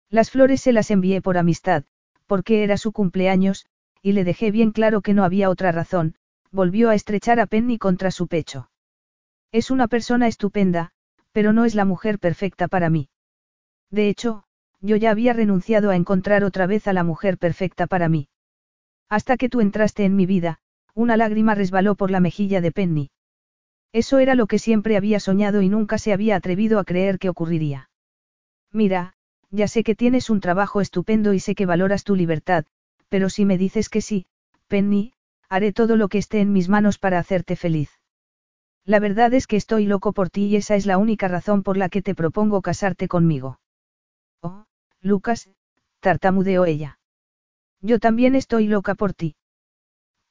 [0.08, 1.84] Las flores se las envié por amistad,
[2.26, 3.66] porque era su cumpleaños,
[4.02, 6.16] y le dejé bien claro que no había otra razón,
[6.50, 8.70] volvió a estrechar a Penny contra su pecho.
[9.52, 10.92] Es una persona estupenda,
[11.32, 13.08] pero no es la mujer perfecta para mí.
[13.90, 14.44] De hecho,
[14.80, 18.28] yo ya había renunciado a encontrar otra vez a la mujer perfecta para mí.
[19.08, 20.60] Hasta que tú entraste en mi vida,
[20.94, 23.10] una lágrima resbaló por la mejilla de Penny.
[23.92, 27.28] Eso era lo que siempre había soñado y nunca se había atrevido a creer que
[27.28, 27.90] ocurriría.
[28.72, 29.14] Mira,
[29.50, 32.66] ya sé que tienes un trabajo estupendo y sé que valoras tu libertad,
[33.08, 34.26] pero si me dices que sí,
[34.68, 35.12] Penny,
[35.48, 37.99] haré todo lo que esté en mis manos para hacerte feliz.
[38.86, 41.76] La verdad es que estoy loco por ti y esa es la única razón por
[41.76, 43.60] la que te propongo casarte conmigo.
[44.42, 44.64] Oh,
[45.00, 45.50] Lucas,
[46.00, 46.98] tartamudeó ella.
[47.80, 49.36] Yo también estoy loca por ti.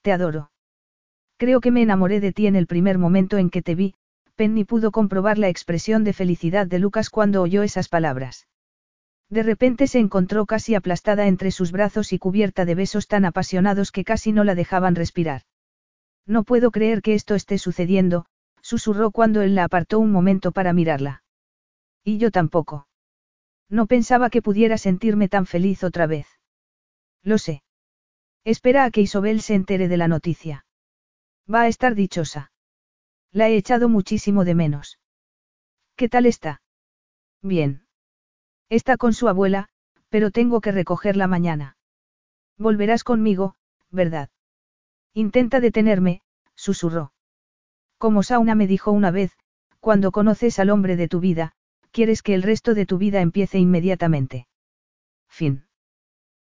[0.02, 0.52] Te adoro.
[1.38, 3.96] Creo que me enamoré de ti en el primer momento en que te vi,
[4.36, 8.48] Penny pudo comprobar la expresión de felicidad de Lucas cuando oyó esas palabras.
[9.30, 13.92] De repente se encontró casi aplastada entre sus brazos y cubierta de besos tan apasionados
[13.92, 15.44] que casi no la dejaban respirar.
[16.26, 18.26] No puedo creer que esto esté sucediendo,
[18.70, 21.24] susurró cuando él la apartó un momento para mirarla.
[22.04, 22.88] Y yo tampoco.
[23.68, 26.28] No pensaba que pudiera sentirme tan feliz otra vez.
[27.24, 27.64] Lo sé.
[28.44, 30.68] Espera a que Isobel se entere de la noticia.
[31.52, 32.52] Va a estar dichosa.
[33.32, 35.00] La he echado muchísimo de menos.
[35.96, 36.62] ¿Qué tal está?
[37.42, 37.88] Bien.
[38.70, 39.70] Está con su abuela,
[40.10, 41.76] pero tengo que recogerla mañana.
[42.60, 43.56] Volverás conmigo,
[43.90, 44.30] ¿verdad?
[45.16, 46.22] Intenta detenerme,
[46.54, 47.14] susurró.
[48.00, 49.38] Como Sauna me dijo una vez,
[49.80, 51.52] cuando conoces al hombre de tu vida,
[51.92, 54.48] quieres que el resto de tu vida empiece inmediatamente.
[55.28, 55.69] Fin.